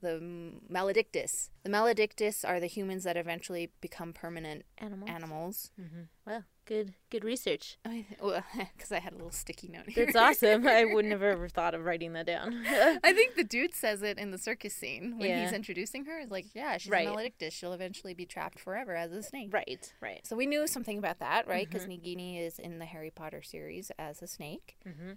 the 0.00 0.20
Maledictus. 0.68 1.50
The 1.62 1.70
Maledictus 1.70 2.44
are 2.44 2.58
the 2.60 2.66
humans 2.66 3.04
that 3.04 3.16
eventually 3.16 3.70
become 3.80 4.12
permanent 4.12 4.64
Animals. 4.78 5.10
animals. 5.10 5.70
Mm-hmm. 5.78 6.02
Well, 6.26 6.44
good 6.70 6.94
good 7.10 7.24
research. 7.24 7.76
Because 7.86 8.92
I 8.92 9.00
had 9.00 9.12
a 9.12 9.16
little 9.16 9.30
sticky 9.32 9.68
note 9.68 9.88
here. 9.88 10.06
That's 10.06 10.16
awesome. 10.16 10.66
I 10.68 10.84
would 10.84 11.04
never 11.04 11.28
ever 11.30 11.48
thought 11.48 11.74
of 11.74 11.84
writing 11.84 12.12
that 12.12 12.26
down. 12.26 12.62
I 12.68 13.12
think 13.12 13.34
the 13.34 13.44
dude 13.44 13.74
says 13.74 14.02
it 14.02 14.18
in 14.18 14.30
the 14.30 14.38
circus 14.38 14.74
scene 14.74 15.18
when 15.18 15.28
Yeah. 15.30 15.42
he's 15.42 15.52
introducing 15.52 16.04
her. 16.04 16.18
It's 16.20 16.30
like, 16.30 16.46
yeah, 16.54 16.78
she's 16.78 16.90
Right. 16.90 17.06
a 17.06 17.10
Maledictus. 17.10 17.52
She'll 17.52 17.72
eventually 17.72 18.14
be 18.14 18.24
trapped 18.26 18.60
forever 18.60 18.94
as 18.94 19.10
a 19.12 19.22
snake. 19.22 19.52
right, 19.52 19.92
right. 20.00 20.24
So 20.26 20.36
we 20.36 20.46
knew 20.46 20.66
something 20.66 20.98
about 20.98 21.18
that, 21.18 21.46
right? 21.48 21.68
Because 21.68 21.86
Mhm. 21.86 22.00
Nagini 22.00 22.40
is 22.46 22.58
in 22.58 22.78
the 22.78 22.84
Harry 22.86 23.10
Potter 23.10 23.42
series 23.42 23.90
as 23.98 24.22
a 24.22 24.26
snake. 24.26 24.76
Mm-hmm. 24.86 25.12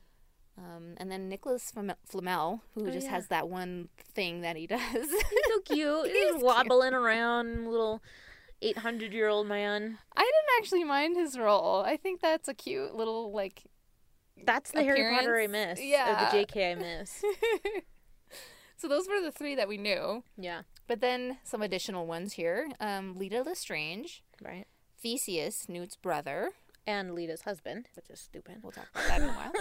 Um, 0.55 0.93
and 0.97 1.11
then 1.11 1.29
Nicolas 1.29 1.71
Flam- 1.71 1.95
Flamel, 2.05 2.61
who 2.75 2.87
Oh, 2.87 2.91
just 2.91 3.05
yeah. 3.07 3.13
has 3.13 3.27
that 3.29 3.49
one 3.49 3.89
thing 4.13 4.41
that 4.41 4.55
he 4.55 4.67
does. 4.67 4.81
He's 4.91 5.45
so 5.47 5.59
cute. 5.65 6.05
He 6.07 6.11
is 6.11 6.35
He's 6.35 6.43
wobbling 6.43 6.93
around, 6.93 7.67
little 7.71 8.03
eight 8.63 8.77
hundred 8.79 9.13
year 9.13 9.27
old 9.27 9.47
man. 9.47 9.97
I 10.15 10.21
didn't 10.21 10.57
actually 10.59 10.83
mind 10.83 11.15
his 11.17 11.37
role. 11.37 11.83
I 11.85 11.97
think 11.97 12.21
that's 12.21 12.47
a 12.47 12.53
cute 12.53 12.95
little 12.95 13.31
like. 13.31 13.63
That's 14.45 14.71
the 14.71 14.83
Harry 14.83 15.15
Potter 15.15 15.39
I 15.39 15.47
miss. 15.47 15.79
Yeah. 15.81 16.29
The 16.31 16.37
JK 16.45 16.71
I 16.71 16.75
miss. 16.99 17.23
So 18.75 18.89
those 18.89 19.07
were 19.07 19.21
the 19.21 19.31
three 19.31 19.55
that 19.55 19.69
we 19.69 19.77
knew. 19.77 20.23
yeah. 20.37 20.63
But 20.87 20.99
then 20.99 21.37
some 21.45 21.61
additional 21.61 22.05
ones 22.05 22.33
here. 22.33 22.67
Um, 22.81 23.15
Leta 23.17 23.41
Lestrange, 23.41 24.23
Right. 24.43 24.65
Theseus, 25.01 25.69
Newt's 25.69 25.95
brother. 25.95 26.49
And 26.85 27.15
Leta's 27.15 27.43
husband, 27.43 27.87
which 27.95 28.09
is 28.09 28.19
stupid. 28.19 28.57
We'll 28.61 28.73
talk 28.73 28.87
about 28.93 29.07
that 29.07 29.21
in 29.21 29.29
a 29.29 29.31
while. 29.31 29.53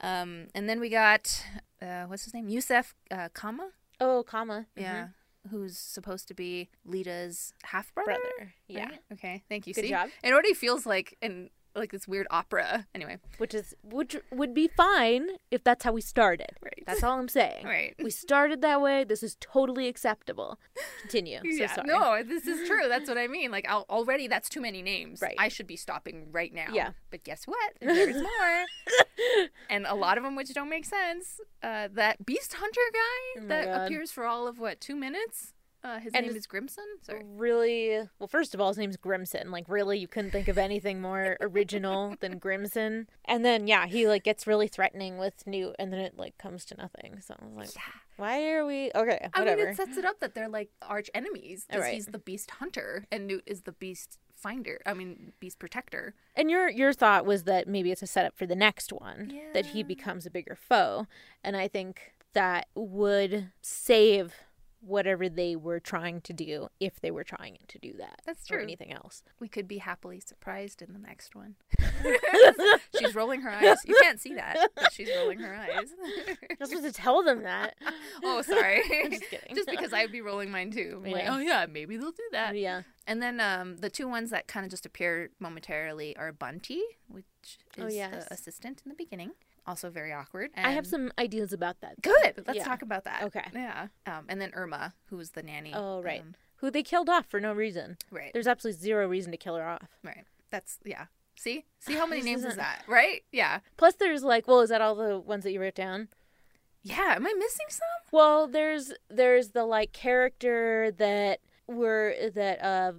um, 0.00 0.46
and 0.54 0.70
then 0.70 0.80
we 0.80 0.88
got 0.88 1.44
uh, 1.82 2.04
what's 2.04 2.24
his 2.24 2.32
name? 2.32 2.48
Yusuf 2.48 2.94
uh, 3.10 3.28
Kama. 3.34 3.72
Oh, 4.00 4.22
comma. 4.26 4.64
Yeah. 4.74 5.08
Who's 5.48 5.78
supposed 5.78 6.28
to 6.28 6.34
be 6.34 6.68
Leta's 6.84 7.54
half 7.64 7.94
brother? 7.94 8.18
Brother. 8.36 8.52
Yeah. 8.68 8.90
Okay. 9.12 9.42
Thank 9.48 9.66
you. 9.66 9.74
Good 9.74 9.84
See? 9.84 9.90
job. 9.90 10.10
It 10.22 10.32
already 10.32 10.52
feels 10.54 10.84
like 10.84 11.16
an 11.22 11.48
like 11.74 11.92
this 11.92 12.08
weird 12.08 12.26
opera. 12.30 12.86
Anyway. 12.94 13.18
Which 13.38 13.54
is 13.54 13.74
which 13.82 14.16
would 14.32 14.54
be 14.54 14.68
fine 14.68 15.28
if 15.50 15.62
that's 15.64 15.84
how 15.84 15.92
we 15.92 16.00
started. 16.00 16.50
Right. 16.62 16.82
That's 16.86 17.02
all 17.02 17.18
I'm 17.18 17.28
saying. 17.28 17.64
Right. 17.64 17.94
We 18.02 18.10
started 18.10 18.62
that 18.62 18.80
way. 18.80 19.04
This 19.04 19.22
is 19.22 19.36
totally 19.40 19.88
acceptable. 19.88 20.58
Continue. 21.02 21.38
So 21.38 21.48
yeah. 21.48 21.74
sorry. 21.74 21.88
No, 21.88 22.22
this 22.22 22.46
is 22.46 22.66
true. 22.68 22.88
That's 22.88 23.08
what 23.08 23.18
I 23.18 23.26
mean. 23.26 23.50
Like 23.50 23.66
I'll, 23.68 23.86
already, 23.88 24.26
that's 24.28 24.48
too 24.48 24.60
many 24.60 24.82
names. 24.82 25.20
Right. 25.22 25.36
I 25.38 25.48
should 25.48 25.66
be 25.66 25.76
stopping 25.76 26.28
right 26.32 26.52
now. 26.52 26.68
Yeah. 26.72 26.90
But 27.10 27.24
guess 27.24 27.44
what? 27.44 27.72
There's 27.80 28.16
more. 28.16 28.66
and 29.70 29.86
a 29.86 29.94
lot 29.94 30.18
of 30.18 30.24
them 30.24 30.36
which 30.36 30.52
don't 30.52 30.70
make 30.70 30.84
sense. 30.84 31.40
Uh, 31.62 31.88
that 31.92 32.24
Beast 32.24 32.54
Hunter 32.54 32.80
guy 32.92 33.42
Oh 33.42 33.48
that 33.48 33.66
God. 33.66 33.84
appears 33.86 34.10
for 34.10 34.24
all 34.24 34.48
of 34.48 34.58
what 34.58 34.80
two 34.80 34.96
minutes. 34.96 35.54
Uh, 35.82 35.98
his 35.98 36.12
And 36.12 36.26
name 36.26 36.36
is 36.36 36.46
Grimmson. 36.46 36.84
Sorry. 37.02 37.22
Really? 37.24 38.06
Well, 38.18 38.26
first 38.28 38.54
of 38.54 38.60
all, 38.60 38.68
his 38.68 38.76
name's 38.76 38.96
Grimmson. 38.98 39.50
Like, 39.50 39.64
really, 39.68 39.98
you 39.98 40.06
couldn't 40.06 40.30
think 40.30 40.48
of 40.48 40.58
anything 40.58 41.00
more 41.00 41.36
original 41.40 42.14
than 42.20 42.38
Grimmson. 42.38 43.06
And 43.24 43.44
then, 43.44 43.66
yeah, 43.66 43.86
he 43.86 44.06
like 44.06 44.22
gets 44.22 44.46
really 44.46 44.68
threatening 44.68 45.16
with 45.16 45.46
Newt, 45.46 45.76
and 45.78 45.92
then 45.92 46.00
it 46.00 46.18
like 46.18 46.36
comes 46.38 46.64
to 46.66 46.76
nothing. 46.76 47.20
So 47.22 47.34
I 47.40 47.44
was 47.46 47.56
like, 47.56 47.70
why 48.16 48.50
are 48.50 48.66
we? 48.66 48.90
Okay, 48.94 49.28
I 49.32 49.38
whatever. 49.38 49.62
mean, 49.62 49.68
it 49.72 49.76
sets 49.76 49.96
it 49.96 50.04
up 50.04 50.20
that 50.20 50.34
they're 50.34 50.48
like 50.50 50.70
arch 50.82 51.08
enemies 51.14 51.64
because 51.66 51.82
Right. 51.82 51.94
he's 51.94 52.06
the 52.06 52.18
Beast 52.18 52.50
Hunter 52.52 53.06
and 53.10 53.26
Newt 53.26 53.44
is 53.46 53.62
the 53.62 53.72
Beast 53.72 54.18
Finder. 54.34 54.80
I 54.84 54.92
mean, 54.94 55.32
Beast 55.40 55.58
Protector. 55.58 56.14
And 56.36 56.50
your 56.50 56.68
your 56.68 56.92
thought 56.92 57.24
was 57.24 57.44
that 57.44 57.66
maybe 57.68 57.90
it's 57.90 58.02
a 58.02 58.06
setup 58.06 58.36
for 58.36 58.44
the 58.46 58.54
next 58.56 58.92
one 58.92 59.30
yeah. 59.34 59.52
that 59.54 59.66
he 59.66 59.82
becomes 59.82 60.26
a 60.26 60.30
bigger 60.30 60.54
foe, 60.56 61.06
and 61.42 61.56
I 61.56 61.68
think 61.68 62.12
that 62.34 62.68
would 62.74 63.50
save 63.62 64.34
whatever 64.80 65.28
they 65.28 65.54
were 65.56 65.78
trying 65.80 66.20
to 66.22 66.32
do 66.32 66.68
if 66.80 67.00
they 67.00 67.10
were 67.10 67.24
trying 67.24 67.58
to 67.68 67.78
do 67.78 67.92
that. 67.98 68.20
That's 68.24 68.50
Or 68.50 68.54
true. 68.54 68.62
anything 68.62 68.92
else. 68.92 69.22
We 69.38 69.46
could 69.48 69.68
be 69.68 69.78
happily 69.78 70.20
surprised 70.20 70.80
in 70.82 70.92
the 70.92 70.98
next 70.98 71.34
one. 71.34 71.56
she's 72.98 73.14
rolling 73.14 73.42
her 73.42 73.50
eyes. 73.50 73.78
You 73.86 73.96
can't 74.02 74.20
see 74.20 74.34
that, 74.34 74.70
but 74.74 74.92
she's 74.92 75.10
rolling 75.16 75.38
her 75.40 75.54
eyes. 75.54 75.88
You're 76.58 76.66
supposed 76.68 76.86
to 76.86 76.92
tell 76.92 77.22
them 77.22 77.42
that. 77.42 77.74
oh, 78.24 78.42
sorry. 78.42 78.82
I'm 79.04 79.10
just 79.10 79.28
kidding. 79.30 79.54
Just 79.54 79.68
because 79.68 79.92
I'd 79.92 80.12
be 80.12 80.20
rolling 80.20 80.50
mine 80.50 80.70
too. 80.70 81.02
I'm 81.04 81.12
Like, 81.12 81.24
Yeah. 81.24 81.34
oh 81.34 81.38
yeah, 81.38 81.66
maybe 81.70 81.96
they'll 81.96 82.10
do 82.12 82.22
that. 82.32 82.56
Yeah. 82.56 82.82
And 83.06 83.22
then 83.22 83.40
um, 83.40 83.76
the 83.78 83.90
two 83.90 84.08
ones 84.08 84.30
that 84.30 84.46
kind 84.46 84.64
of 84.64 84.70
just 84.70 84.86
appear 84.86 85.30
momentarily 85.40 86.16
are 86.16 86.32
Bunty, 86.32 86.80
which 87.08 87.24
is 87.76 87.84
Oh, 87.84 87.88
yes. 87.88 88.26
the 88.28 88.34
assistant 88.34 88.82
in 88.84 88.88
the 88.88 88.94
beginning. 88.96 89.32
Also 89.70 89.88
very 89.88 90.12
awkward. 90.12 90.50
I 90.56 90.72
have 90.72 90.86
some 90.86 91.12
ideas 91.18 91.52
about 91.52 91.80
that. 91.80 92.02
Good. 92.02 92.42
Let's 92.46 92.56
Yeah. 92.58 92.64
talk 92.64 92.82
about 92.82 93.04
that. 93.04 93.22
Okay. 93.22 93.44
Yeah. 93.54 93.86
Um, 94.04 94.26
and 94.28 94.40
then 94.40 94.50
Irma, 94.52 94.94
who 95.06 95.16
was 95.16 95.30
the 95.30 95.42
nanny. 95.44 95.72
Oh, 95.74 96.02
right. 96.02 96.20
Um, 96.22 96.34
Who 96.56 96.70
they 96.70 96.82
killed 96.82 97.08
off 97.08 97.26
for 97.26 97.40
no 97.40 97.52
reason. 97.52 97.96
Right. 98.10 98.32
There's 98.34 98.46
absolutely 98.48 98.80
zero 98.82 99.06
reason 99.08 99.30
to 99.30 99.38
kill 99.38 99.54
her 99.56 99.64
off. 99.66 99.88
right. 100.02 100.24
That's 100.50 100.78
yeah. 100.84 101.06
See, 101.36 101.64
see 101.78 101.94
how 101.94 102.04
many 102.04 102.20
names 102.22 102.40
is 102.42 102.48
isn't- 102.48 102.58
that? 102.58 102.82
Right? 102.88 103.22
Yeah. 103.32 103.60
Plus, 103.78 103.94
there's 103.94 104.22
like, 104.24 104.46
well, 104.48 104.60
is 104.60 104.68
that 104.70 104.80
all 104.82 104.94
the 104.96 105.18
ones 105.18 105.44
that 105.44 105.52
you 105.52 105.60
wrote 105.60 105.76
down? 105.76 106.08
Yeah. 106.82 107.14
Am 107.14 107.26
I 107.26 107.32
missing 107.32 107.66
some? 107.68 107.86
Well, 108.10 108.46
there's 108.48 108.92
there's 109.08 109.50
the 109.50 109.64
like 109.64 109.92
character 109.92 110.90
that 110.98 111.38
were 111.68 112.14
that 112.34 112.60
uh, 112.62 112.92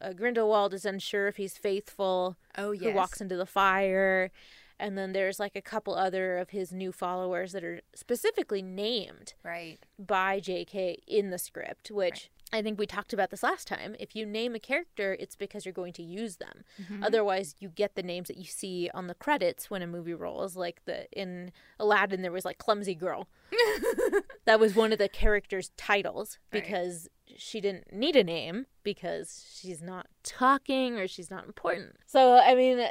uh 0.00 0.12
Grindelwald 0.14 0.72
is 0.72 0.84
unsure 0.86 1.28
if 1.28 1.36
he's 1.36 1.58
faithful. 1.58 2.36
Oh 2.56 2.72
Who 2.74 2.92
walks 2.92 3.20
into 3.20 3.36
the 3.36 3.46
fire, 3.46 4.30
and 4.80 4.96
then 4.98 5.12
there's 5.12 5.38
like 5.38 5.54
a 5.54 5.62
couple 5.62 5.94
other 5.94 6.38
of 6.38 6.50
his 6.50 6.72
new 6.72 6.90
followers 6.92 7.52
that 7.52 7.62
are 7.62 7.80
specifically 7.94 8.62
named 8.62 9.34
Right. 9.44 9.78
by 9.98 10.40
J.K. 10.40 10.98
in 11.06 11.30
the 11.30 11.38
script, 11.38 11.90
which. 11.90 12.30
I 12.52 12.62
think 12.62 12.80
we 12.80 12.86
talked 12.86 13.12
about 13.12 13.30
this 13.30 13.44
last 13.44 13.68
time. 13.68 13.94
If 14.00 14.16
you 14.16 14.26
name 14.26 14.56
a 14.56 14.58
character, 14.58 15.16
it's 15.20 15.36
because 15.36 15.64
you're 15.64 15.72
going 15.72 15.92
to 15.92 16.02
use 16.02 16.38
them. 16.38 16.64
Mhm. 16.82 17.04
Otherwise, 17.06 17.54
you 17.60 17.68
get 17.68 17.94
the 17.94 18.02
names 18.02 18.26
that 18.26 18.38
you 18.38 18.44
see 18.44 18.90
on 18.92 19.06
the 19.06 19.14
credits 19.14 19.70
when 19.70 19.82
a 19.82 19.86
movie 19.86 20.14
rolls. 20.14 20.56
Like 20.56 20.84
the 20.84 21.06
in 21.12 21.52
Aladdin, 21.78 22.22
there 22.22 22.32
was 22.32 22.44
like 22.44 22.58
clumsy 22.58 22.96
girl. 22.96 23.28
that 24.46 24.58
was 24.58 24.74
one 24.74 24.92
of 24.92 24.98
the 24.98 25.08
characters' 25.08 25.70
titles 25.76 26.38
Right. 26.52 26.60
because 26.64 27.08
she 27.36 27.60
didn't 27.60 27.92
need 27.92 28.16
a 28.16 28.24
name 28.24 28.66
because 28.82 29.46
she's 29.60 29.80
not 29.80 30.06
talking 30.24 30.98
or 30.98 31.06
she's 31.06 31.30
not 31.30 31.44
important. 31.46 31.98
So 32.06 32.34
I 32.34 32.56
mean, 32.56 32.84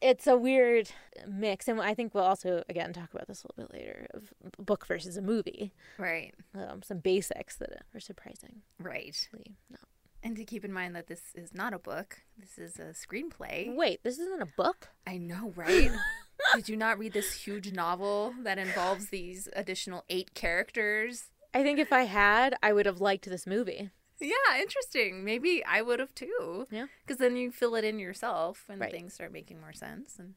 it's 0.00 0.26
a 0.26 0.36
weird 0.36 0.90
mix, 1.26 1.68
and 1.68 1.80
I 1.80 1.94
think 1.94 2.14
we'll 2.14 2.24
also 2.24 2.62
again 2.68 2.92
talk 2.92 3.12
about 3.12 3.26
this 3.28 3.44
a 3.44 3.48
little 3.48 3.68
bit 3.68 3.78
later 3.78 4.06
of 4.14 4.32
book 4.64 4.86
versus 4.86 5.16
a 5.16 5.22
movie. 5.22 5.72
Right. 5.98 6.34
Um, 6.54 6.82
some 6.82 6.98
basics 6.98 7.56
that 7.56 7.84
are 7.94 8.00
surprising. 8.00 8.62
Right. 8.78 9.28
No. 9.70 9.78
And 10.22 10.36
to 10.36 10.44
keep 10.44 10.64
in 10.64 10.72
mind 10.72 10.96
that 10.96 11.06
this 11.06 11.20
is 11.34 11.54
not 11.54 11.72
a 11.72 11.78
book. 11.78 12.22
This 12.36 12.58
is 12.58 12.80
a 12.80 12.94
screenplay. 12.94 13.72
Wait, 13.74 14.02
this 14.02 14.18
isn't 14.18 14.42
a 14.42 14.52
book. 14.56 14.88
I 15.06 15.18
know, 15.18 15.52
right? 15.54 15.92
Did 16.54 16.68
you 16.68 16.76
not 16.76 16.98
read 16.98 17.12
this 17.12 17.32
huge 17.32 17.72
novel 17.72 18.34
that 18.42 18.58
involves 18.58 19.06
these 19.06 19.48
additional 19.54 20.04
eight 20.08 20.34
characters? 20.34 21.26
I 21.54 21.62
think 21.62 21.78
if 21.78 21.92
I 21.92 22.02
had, 22.02 22.56
I 22.62 22.72
would 22.72 22.86
have 22.86 23.00
liked 23.00 23.28
this 23.28 23.46
movie. 23.46 23.90
Yeah, 24.20 24.34
interesting. 24.60 25.24
Maybe 25.24 25.64
I 25.64 25.82
would 25.82 25.98
have 26.00 26.14
too. 26.14 26.66
Yeah. 26.70 26.86
Because 27.04 27.18
then 27.18 27.36
you 27.36 27.50
fill 27.50 27.74
it 27.74 27.84
in 27.84 27.98
yourself 27.98 28.64
and 28.68 28.80
Right. 28.80 28.90
things 28.90 29.14
start 29.14 29.32
making 29.32 29.60
more 29.60 29.72
sense. 29.72 30.18
And 30.18 30.34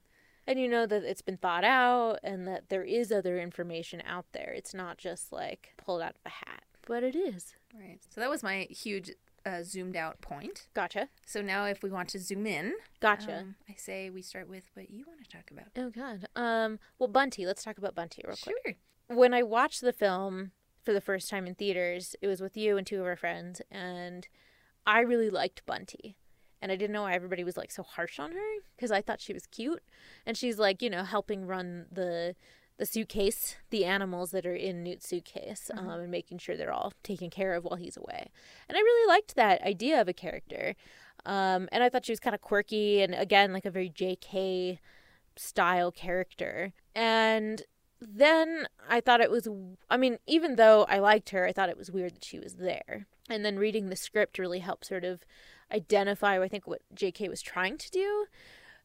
And 0.47 0.59
you 0.59 0.67
know 0.67 0.85
that 0.85 1.03
it's 1.03 1.21
been 1.21 1.37
thought 1.37 1.63
out 1.63 2.19
and 2.23 2.47
that 2.47 2.69
there 2.69 2.83
is 2.83 3.11
other 3.11 3.39
information 3.39 4.01
out 4.05 4.25
there. 4.31 4.51
It's 4.55 4.73
not 4.73 4.97
just 4.97 5.31
like 5.31 5.73
pulled 5.77 6.01
out 6.01 6.15
of 6.15 6.21
a 6.25 6.29
hat, 6.29 6.63
but 6.87 7.03
it 7.03 7.15
is. 7.15 7.55
right. 7.73 7.99
So 8.09 8.19
that 8.21 8.29
was 8.29 8.41
my 8.43 8.67
huge 8.69 9.11
uh, 9.45 9.63
zoomed 9.63 9.95
out 9.95 10.19
point. 10.21 10.67
Gotcha. 10.73 11.07
So 11.25 11.41
now 11.41 11.63
if 11.65 11.81
we 11.81 11.89
want 11.89 12.09
to 12.09 12.19
zoom 12.19 12.45
in, 12.45 12.73
Gotcha. 12.99 13.37
um, 13.39 13.55
I 13.69 13.75
say 13.77 14.09
we 14.09 14.21
start 14.21 14.49
with 14.49 14.65
what 14.73 14.89
you 14.89 15.05
want 15.07 15.23
to 15.23 15.29
talk 15.29 15.49
about. 15.51 15.67
oh 15.77 15.89
god. 15.89 16.27
Um 16.35 16.79
well 16.97 17.07
Bunty, 17.07 17.45
let's 17.45 17.63
talk 17.63 17.77
about 17.77 17.95
Bunty 17.95 18.21
real 18.27 18.35
quick. 18.35 18.55
Sure. 18.65 19.15
when 19.17 19.33
I 19.33 19.43
watched 19.43 19.81
the 19.81 19.93
film 19.93 20.51
for 20.89 20.93
the 20.93 21.01
first 21.01 21.29
time 21.29 21.45
in 21.45 21.53
theaters, 21.53 22.15
it 22.19 22.25
was 22.25 22.41
with 22.41 22.57
you 22.57 22.75
and 22.75 22.87
two 22.87 22.99
of 22.99 23.05
our 23.05 23.15
friends, 23.15 23.61
and 23.69 24.27
I 24.87 25.01
really 25.01 25.29
liked 25.29 25.63
Bunty. 25.67 26.17
And 26.63 26.71
I 26.71 26.75
didn't 26.75 26.93
know 26.93 27.03
why 27.03 27.13
everybody 27.13 27.43
was 27.43 27.55
like 27.55 27.69
so 27.69 27.83
harsh 27.83 28.17
on 28.17 28.31
her 28.31 28.49
because 28.75 28.89
I 28.89 28.99
thought 28.99 29.21
she 29.21 29.31
was 29.31 29.45
cute. 29.45 29.83
And 30.25 30.35
she's 30.35 30.57
like, 30.57 30.81
you 30.81 30.89
know, 30.89 31.03
helping 31.03 31.45
run 31.45 31.85
the 31.91 32.35
the 32.77 32.87
suitcase, 32.87 33.57
the 33.69 33.85
animals 33.85 34.31
that 34.31 34.47
are 34.47 34.55
in 34.55 34.81
Newt's 34.81 35.07
suitcase, 35.07 35.69
um, 35.77 35.87
and 35.89 36.09
making 36.09 36.39
sure 36.39 36.57
they're 36.57 36.73
all 36.73 36.93
taken 37.03 37.29
care 37.29 37.53
of 37.53 37.65
while 37.65 37.75
he's 37.75 37.95
away. 37.95 38.31
And 38.67 38.75
I 38.75 38.81
really 38.81 39.07
liked 39.07 39.35
that 39.35 39.61
idea 39.61 40.01
of 40.01 40.07
a 40.07 40.13
character. 40.13 40.73
Um, 41.23 41.69
and 41.71 41.83
I 41.83 41.89
thought 41.89 42.05
she 42.05 42.13
was 42.13 42.19
kind 42.19 42.33
of 42.33 42.41
quirky 42.41 43.03
and 43.03 43.13
again 43.13 43.53
like 43.53 43.65
a 43.65 43.71
very 43.71 43.89
J.K. 43.89 44.79
style 45.35 45.91
character. 45.91 46.73
And 46.95 47.61
then 48.01 48.67
I 48.87 49.01
thought 49.01 49.21
it 49.21 49.31
was, 49.31 49.47
I 49.89 49.97
mean, 49.97 50.19
even 50.25 50.55
though 50.55 50.85
I 50.85 50.99
liked 50.99 51.29
her, 51.31 51.45
I 51.45 51.51
thought 51.51 51.69
it 51.69 51.77
was 51.77 51.91
weird 51.91 52.15
that 52.15 52.23
she 52.23 52.39
was 52.39 52.55
there. 52.55 53.07
And 53.29 53.43
then 53.43 53.59
reading 53.59 53.89
the 53.89 53.95
script 53.95 54.39
really 54.39 54.59
helped 54.59 54.85
sort 54.85 55.03
of 55.03 55.21
identify, 55.71 56.41
I 56.41 56.47
think, 56.47 56.65
what 56.65 56.81
J.K. 56.93 57.29
was 57.29 57.41
trying 57.41 57.77
to 57.77 57.91
do. 57.91 58.25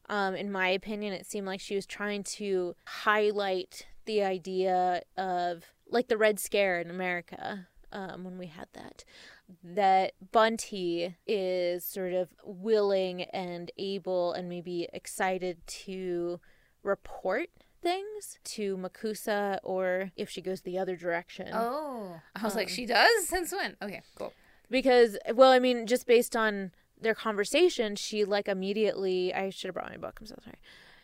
Um, 0.07 0.35
in 0.35 0.51
my 0.51 0.69
opinion, 0.69 1.13
it 1.13 1.25
seemed 1.25 1.47
like 1.47 1.59
she 1.59 1.75
was 1.75 1.85
trying 1.85 2.23
to 2.23 2.75
highlight 2.85 3.87
the 4.05 4.23
idea 4.23 5.01
of, 5.17 5.63
like, 5.87 6.09
the 6.09 6.17
Red 6.17 6.39
Scare 6.39 6.79
in 6.79 6.91
America 6.91 7.67
um, 7.91 8.23
when 8.23 8.37
we 8.37 8.47
had 8.47 8.67
that, 8.73 9.03
that 9.63 10.13
Bunty 10.31 11.15
is 11.25 11.83
sort 11.83 12.13
of 12.13 12.29
willing 12.43 13.23
and 13.23 13.71
able 13.77 14.33
and 14.33 14.49
maybe 14.49 14.87
excited 14.93 15.65
to 15.65 16.39
report 16.83 17.49
things 17.85 18.39
to 18.43 18.75
MACUSA 18.77 19.59
or 19.63 20.11
if 20.15 20.27
she 20.27 20.41
goes 20.41 20.61
the 20.61 20.79
other 20.79 20.95
direction. 20.95 21.49
Oh, 21.53 22.19
I 22.35 22.43
was 22.43 22.55
like, 22.55 22.67
Um, 22.67 22.73
she 22.73 22.85
does? 22.87 23.27
Since 23.27 23.51
when? 23.51 23.77
Okay, 23.81 24.01
cool. 24.17 24.33
Because, 24.71 25.17
well, 25.35 25.51
I 25.51 25.59
mean, 25.59 25.85
just 25.85 26.07
based 26.07 26.35
on 26.35 26.71
their 26.99 27.13
conversation, 27.13 27.95
she 27.95 28.25
like 28.25 28.47
immediately, 28.47 29.31
I 29.33 29.51
should 29.51 29.67
have 29.67 29.75
brought 29.75 29.91
my 29.91 29.97
book, 29.97 30.17
I'm 30.19 30.25
so 30.25 30.35
sorry. 30.43 30.57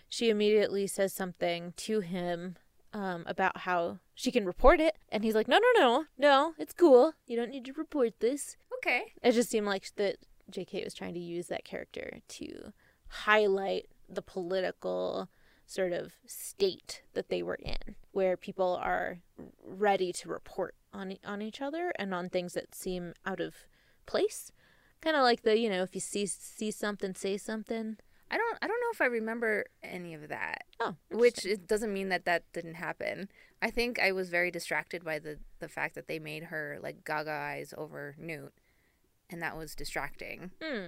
She 0.10 0.30
immediately 0.32 0.88
says 0.88 1.14
something 1.14 1.74
to 1.78 2.00
him 2.00 2.56
um, 2.94 3.24
about 3.28 3.58
how 3.60 4.00
she 4.16 4.32
can 4.32 4.46
report 4.46 4.80
it. 4.80 4.98
And 5.10 5.24
he's 5.24 5.36
like, 5.36 5.48
no, 5.48 5.60
no, 5.60 5.80
no, 5.80 6.06
no, 6.18 6.54
it's 6.58 6.74
cool. 6.74 7.14
You 7.28 7.38
don't 7.38 7.52
need 7.52 7.66
to 7.66 7.74
report 7.74 8.20
this. 8.20 8.58
Okay. 8.80 9.14
It 9.22 9.34
just 9.34 9.52
seemed 9.52 9.68
like 9.68 9.94
that 9.98 10.18
JK 10.52 10.84
was 10.84 10.96
trying 10.96 11.14
to 11.14 11.20
use 11.20 11.48
that 11.48 11.64
character 11.64 12.22
to 12.28 12.74
highlight 13.08 13.86
the 14.10 14.22
political 14.24 15.30
sort 15.72 15.94
of 15.94 16.13
state 16.25 17.01
that 17.13 17.30
they 17.30 17.42
were 17.42 17.56
in, 17.62 17.96
where 18.12 18.36
people 18.36 18.75
are 18.82 19.20
ready 19.66 20.12
to 20.12 20.30
report 20.30 20.75
on 20.94 21.16
on 21.25 21.42
each 21.42 21.62
other 21.62 21.94
and 21.98 22.13
on 22.13 22.30
things 22.30 22.54
that 22.54 22.75
seem 22.75 23.13
out 23.25 23.40
of 23.40 23.56
place. 24.06 24.51
Kind 25.01 25.16
of 25.16 25.24
like 25.24 25.42
the, 25.44 25.58
you 25.58 25.70
know, 25.70 25.82
if 25.82 25.96
you 25.96 26.01
see 26.01 26.25
see 26.25 26.72
something, 26.72 27.16
say 27.16 27.38
something. 27.38 27.98
I 28.30 28.38
don't 28.38 28.58
I 28.62 28.68
don't 28.68 28.80
know 28.82 28.92
if 28.94 29.01
I 29.01 29.06
remember 29.06 29.66
any 29.82 30.13
of 30.13 30.28
that. 30.28 30.63
Oh, 30.80 30.96
which 31.10 31.46
it 31.46 31.68
doesn't 31.68 31.94
mean 31.94 32.10
that 32.10 32.25
that 32.25 32.44
didn't 32.54 32.75
happen. 32.75 33.30
I 33.62 33.70
think 33.72 34.00
I 34.00 34.12
was 34.12 34.30
very 34.30 34.51
distracted 34.51 35.04
by 35.04 35.20
the 35.20 35.38
the 35.60 35.68
fact 35.70 35.96
that 35.96 36.08
they 36.08 36.20
made 36.20 36.46
her 36.46 36.80
like 36.82 37.06
gaga 37.06 37.32
eyes 37.32 37.74
over 37.78 38.16
Newt, 38.18 38.54
and 39.30 39.42
that 39.42 39.58
was 39.58 39.74
distracting 39.75 40.51
Hmm. 40.62 40.88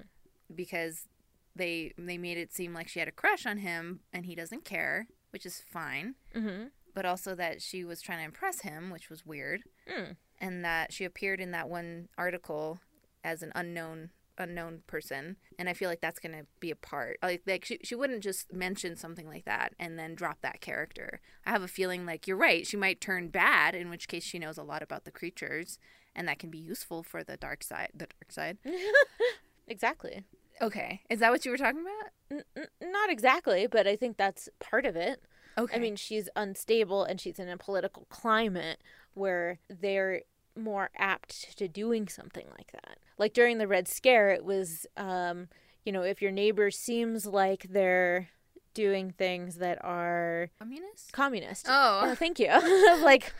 because 0.54 1.08
they 1.55 1.93
they 1.98 2.17
made 2.17 2.38
it 2.38 2.53
seem 2.53 2.74
like 2.74 2.88
she 2.88 3.00
had 3.00 3.07
a 3.07 3.12
crush 3.12 3.45
on 3.45 3.57
him 3.60 4.00
and 4.12 4.25
he 4.25 4.36
doesn't 4.36 4.65
care, 4.65 5.07
which 5.31 5.45
is 5.45 5.60
fine. 5.62 6.15
Mhm. 6.36 6.72
But 6.95 7.05
also 7.05 7.33
that 7.36 7.62
she 7.62 7.83
was 7.83 8.01
trying 8.01 8.19
to 8.19 8.25
impress 8.25 8.62
him, 8.62 8.89
which 8.91 9.10
was 9.10 9.25
weird, 9.25 9.63
Mm. 9.88 10.15
and 10.39 10.63
that 10.65 10.93
she 10.93 11.05
appeared 11.05 11.39
in 11.41 11.51
that 11.51 11.69
one 11.69 12.10
article 12.17 12.79
as 13.24 13.41
an 13.43 13.51
unknown 13.55 14.12
unknown 14.39 14.81
person 14.87 15.37
and 15.59 15.70
i 15.70 15.74
feel 15.74 15.87
like 15.87 16.01
that's 16.01 16.20
going 16.20 16.31
to 16.35 16.44
be 16.59 16.72
a 16.72 16.75
part 16.75 17.20
like 17.22 17.44
like 17.46 17.63
she, 17.63 17.77
she 17.83 17.94
wouldn't 17.94 18.24
just 18.24 18.51
mention 18.51 18.96
something 18.96 19.27
like 19.27 19.46
that 19.46 19.75
and 19.77 20.00
then 20.00 20.16
drop 20.16 20.42
that 20.42 20.59
character 20.59 21.22
i 21.46 21.51
have 21.51 21.61
a 21.61 21.68
feeling 21.68 22.03
like 22.03 22.25
you're 22.25 22.35
right 22.35 22.66
she 22.66 22.75
might 22.75 23.00
turn 23.00 23.27
bad 23.27 23.75
in 23.75 23.92
which 23.92 24.07
case 24.07 24.24
she 24.24 24.39
knows 24.39 24.57
a 24.57 24.63
lot 24.63 24.81
about 24.81 25.05
the 25.05 25.11
creatures 25.11 25.77
and 26.16 26.27
that 26.27 26.39
can 26.39 26.50
be 26.50 26.57
useful 26.57 27.03
for 27.03 27.24
the 27.24 27.37
dark 27.37 27.61
side 27.61 27.89
the 27.94 28.07
dark 28.07 28.31
side 28.31 28.57
Exactly. 29.68 30.24
Okay 30.61 31.01
is 31.09 31.20
that 31.20 31.31
what 31.31 31.46
you 31.46 31.51
were 31.51 31.57
talking 31.57 31.81
about 31.81 32.11
N- 32.33 32.68
not 32.81 33.09
exactly, 33.09 33.68
but 33.68 33.87
I 33.87 33.96
think 33.96 34.18
that's 34.18 34.50
part 34.59 34.85
of 34.85 34.96
it. 34.96 35.22
Okay. 35.57 35.75
I 35.75 35.79
mean, 35.79 35.96
she's 35.96 36.29
unstable 36.35 37.03
and 37.03 37.22
she's 37.22 37.39
in 37.39 37.50
a 37.50 37.57
political 37.57 38.05
climate 38.09 38.79
where 39.13 39.59
they're 39.70 40.22
more 40.55 40.89
apt 40.98 41.57
to 41.57 41.68
doing 41.68 42.07
something 42.07 42.48
like 42.57 42.72
that. 42.72 42.98
Like 43.18 43.33
during 43.33 43.59
the 43.59 43.68
Red 43.68 43.87
Scare, 43.87 44.31
it 44.31 44.44
was, 44.44 44.87
um, 44.98 45.48
you 45.85 45.92
know, 45.92 46.01
if 46.01 46.22
your 46.22 46.31
neighbor 46.31 46.72
seems 46.72 47.25
like 47.25 47.68
they're 47.70 48.29
doing 48.74 49.11
things 49.11 49.57
that 49.57 49.77
are 49.83 50.50
communist, 50.57 51.11
communist. 51.11 51.66
Oh. 51.70 52.05
Yeah, 52.05 52.16
thank 52.16 52.39
you. 52.39 52.48
like, 53.03 53.31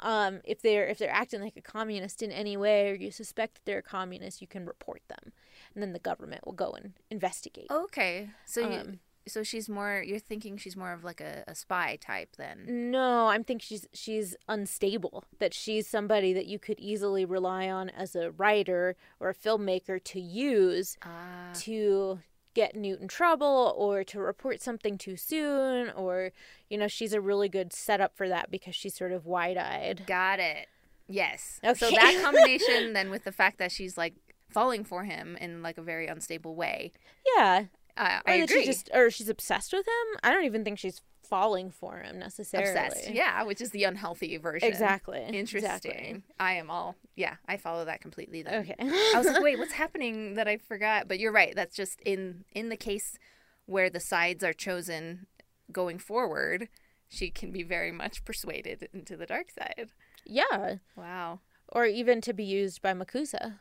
um, 0.00 0.40
if 0.44 0.62
they're 0.62 0.88
if 0.88 0.98
they're 0.98 1.12
acting 1.12 1.40
like 1.40 1.56
a 1.56 1.60
communist 1.60 2.22
in 2.22 2.32
any 2.32 2.56
way, 2.56 2.90
or 2.90 2.94
you 2.94 3.12
suspect 3.12 3.60
they're 3.64 3.78
a 3.78 3.82
communist, 3.82 4.40
you 4.40 4.48
can 4.48 4.66
report 4.66 5.02
them, 5.08 5.32
and 5.74 5.82
then 5.82 5.92
the 5.92 5.98
government 5.98 6.44
will 6.46 6.52
go 6.54 6.70
and 6.72 6.92
investigate. 7.10 7.66
okay 7.70 8.30
so 8.46 8.60
you, 8.60 8.78
Um, 8.80 8.98
so 9.26 9.42
she's 9.42 9.68
more 9.68 10.02
you're 10.04 10.18
thinking 10.18 10.56
she's 10.56 10.76
more 10.76 10.92
of 10.92 11.04
like 11.04 11.20
a, 11.20 11.44
a 11.46 11.54
spy 11.54 11.96
type 12.00 12.36
then 12.36 12.90
No, 12.90 13.28
I'm 13.28 13.44
thinking 13.44 13.64
she's 13.66 13.86
she's 13.92 14.34
unstable. 14.48 15.24
That 15.38 15.52
she's 15.54 15.86
somebody 15.86 16.32
that 16.32 16.46
you 16.46 16.58
could 16.58 16.80
easily 16.80 17.24
rely 17.24 17.68
on 17.68 17.90
as 17.90 18.16
a 18.16 18.30
writer 18.32 18.96
or 19.20 19.28
a 19.28 19.34
filmmaker 19.34 20.02
to 20.04 20.20
use 20.20 20.96
Ah. 21.02 21.52
to 21.60 22.20
get 22.54 22.74
Newt 22.74 23.00
in 23.00 23.06
trouble 23.08 23.74
or 23.76 24.02
to 24.04 24.18
report 24.18 24.60
something 24.60 24.98
too 24.98 25.16
soon 25.16 25.90
or 25.90 26.32
you 26.68 26.76
know, 26.78 26.88
she's 26.88 27.12
a 27.12 27.20
really 27.20 27.48
good 27.48 27.72
setup 27.72 28.16
for 28.16 28.28
that 28.28 28.50
because 28.50 28.74
she's 28.74 28.94
sort 28.96 29.12
of 29.12 29.26
wide-eyed. 29.26 30.04
Got 30.06 30.40
it. 30.40 30.66
Yes. 31.08 31.60
Okay. 31.64 31.74
So 31.78 31.90
that 31.90 32.20
combination 32.24 32.92
then 32.94 33.10
with 33.10 33.24
the 33.24 33.32
fact 33.32 33.58
that 33.58 33.70
she's 33.70 33.96
like 33.98 34.14
falling 34.50 34.84
for 34.84 35.04
him 35.04 35.36
in 35.40 35.62
like 35.62 35.78
a 35.78 35.82
very 35.82 36.06
unstable 36.06 36.54
way. 36.54 36.92
Yeah. 37.36 37.64
Uh, 37.96 38.20
Or 38.26 38.32
I 38.32 38.38
that 38.40 38.50
agree. 38.50 38.60
she 38.62 38.66
just 38.66 38.90
or 38.94 39.10
she's 39.10 39.28
obsessed 39.28 39.72
with 39.72 39.86
him. 39.86 40.18
I 40.22 40.30
don't 40.32 40.44
even 40.44 40.64
think 40.64 40.78
she's 40.78 41.00
falling 41.22 41.70
for 41.70 41.98
him 41.98 42.18
necessarily. 42.18 42.70
Obsessed. 42.70 43.10
Yeah, 43.10 43.42
which 43.44 43.60
is 43.60 43.70
the 43.70 43.84
unhealthy 43.84 44.36
version. 44.36 44.68
Exactly. 44.68 45.20
Interesting. 45.22 45.64
Exactly. 45.64 46.22
I 46.38 46.54
am 46.54 46.70
all 46.70 46.96
yeah, 47.16 47.36
I 47.46 47.56
follow 47.56 47.84
that 47.84 48.00
completely 48.00 48.42
then. 48.42 48.62
Okay. 48.62 48.74
I 48.80 49.14
was 49.16 49.26
like, 49.26 49.42
wait, 49.42 49.58
what's 49.58 49.72
happening 49.72 50.34
that 50.34 50.48
I 50.48 50.56
forgot? 50.56 51.08
But 51.08 51.18
you're 51.20 51.32
right. 51.32 51.54
That's 51.54 51.76
just 51.76 52.00
in 52.02 52.44
in 52.52 52.68
the 52.68 52.76
case 52.76 53.18
where 53.66 53.90
the 53.90 54.00
sides 54.00 54.42
are 54.42 54.52
chosen 54.52 55.26
going 55.70 55.98
forward, 55.98 56.68
she 57.08 57.30
can 57.30 57.52
be 57.52 57.62
very 57.62 57.92
much 57.92 58.24
persuaded 58.24 58.88
into 58.92 59.16
the 59.16 59.26
dark 59.26 59.50
side. 59.50 59.90
Yeah. 60.26 60.76
Wow. 60.96 61.40
Or 61.68 61.86
even 61.86 62.20
to 62.22 62.32
be 62.32 62.42
used 62.44 62.82
by 62.82 62.92
MACUSA, 62.94 63.60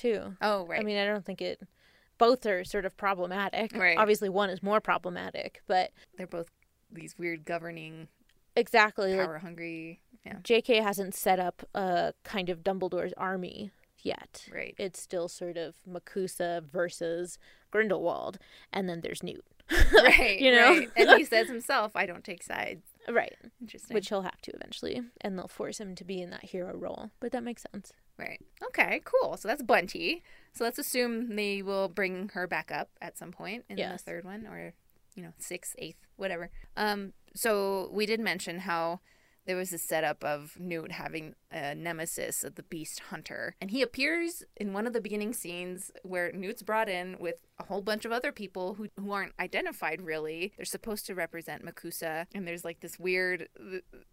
too. 0.00 0.36
Oh, 0.40 0.66
right. 0.66 0.80
I 0.80 0.82
mean, 0.82 0.96
I 0.98 1.06
don't 1.06 1.24
think 1.24 1.40
it. 1.42 1.60
Both 2.18 2.44
are 2.46 2.64
sort 2.64 2.84
of 2.84 2.96
problematic. 2.96 3.72
Right. 3.74 3.96
Obviously, 3.96 4.28
one 4.28 4.50
is 4.50 4.62
more 4.62 4.80
problematic, 4.80 5.62
but 5.66 5.90
They're 6.16 6.26
both 6.26 6.48
these 6.92 7.16
weird 7.18 7.44
governing 7.44 8.08
exactly. 8.56 9.14
like, 9.14 9.26
power 9.26 9.38
hungry. 9.38 10.00
Yeah. 10.26 10.36
J.K. 10.42 10.76
hasn't 10.82 11.14
set 11.14 11.40
up 11.40 11.62
a 11.74 12.12
kind 12.24 12.50
of 12.50 12.62
Dumbledore's 12.62 13.14
army 13.16 13.70
yet. 14.02 14.46
Right. 14.52 14.74
It's 14.78 15.00
still 15.00 15.28
sort 15.28 15.56
of 15.56 15.76
MACUSA 15.88 16.64
versus 16.70 17.38
Grindelwald, 17.70 18.38
and 18.72 18.88
then 18.88 19.00
there's 19.00 19.22
Newt. 19.22 19.44
right. 19.94 20.38
you 20.38 20.50
know? 20.52 20.70
right. 20.70 20.90
And 20.96 21.10
he 21.18 21.24
says 21.24 21.48
himself, 21.48 21.92
I 21.94 22.04
don't 22.04 22.24
take 22.24 22.42
sides. 22.42 22.84
right. 23.08 23.34
Interesting. 23.60 23.94
Which 23.94 24.08
he'll 24.08 24.22
have 24.22 24.40
to 24.42 24.52
eventually, 24.52 25.00
and 25.22 25.38
they'll 25.38 25.48
force 25.48 25.78
him 25.78 25.94
to 25.94 26.04
be 26.04 26.20
in 26.20 26.30
that 26.30 26.44
hero 26.44 26.76
role. 26.76 27.10
But 27.20 27.32
that 27.32 27.44
makes 27.44 27.64
sense. 27.72 27.92
Right. 28.20 28.40
Okay, 28.66 29.00
cool. 29.04 29.36
So 29.36 29.48
that's 29.48 29.62
Bunty. 29.62 30.22
So 30.52 30.64
let's 30.64 30.78
assume 30.78 31.34
they 31.36 31.62
will 31.62 31.88
bring 31.88 32.30
her 32.34 32.46
back 32.46 32.70
up 32.72 32.90
at 33.00 33.16
some 33.16 33.32
point 33.32 33.64
in 33.68 33.78
Yes. 33.78 34.02
the 34.02 34.10
third 34.10 34.24
one 34.24 34.46
or, 34.46 34.74
you 35.14 35.22
know, 35.22 35.32
sixth, 35.38 35.74
eighth, 35.78 35.98
whatever. 36.16 36.50
Um, 36.76 37.12
so 37.34 37.88
we 37.92 38.04
did 38.06 38.20
mention 38.20 38.60
how 38.60 39.00
there 39.46 39.56
was 39.56 39.72
a 39.72 39.78
setup 39.78 40.22
of 40.24 40.58
Newt 40.58 40.92
having 40.92 41.34
a 41.50 41.74
nemesis 41.74 42.44
of 42.44 42.54
the 42.54 42.62
beast 42.62 43.00
hunter. 43.10 43.56
And 43.60 43.70
he 43.70 43.82
appears 43.82 44.44
in 44.56 44.72
one 44.72 44.86
of 44.86 44.92
the 44.92 45.00
beginning 45.00 45.32
scenes 45.32 45.90
where 46.02 46.30
Newt's 46.32 46.62
brought 46.62 46.88
in 46.88 47.16
with 47.18 47.46
a 47.58 47.64
whole 47.64 47.82
bunch 47.82 48.04
of 48.04 48.12
other 48.12 48.32
people 48.32 48.74
who, 48.74 48.88
who 48.98 49.12
aren't 49.12 49.34
identified 49.40 50.02
really. 50.02 50.52
They're 50.56 50.64
supposed 50.64 51.06
to 51.06 51.14
represent 51.14 51.64
MACUSA. 51.64 52.26
And 52.34 52.46
there's 52.46 52.64
like 52.64 52.80
this 52.80 52.98
weird 52.98 53.48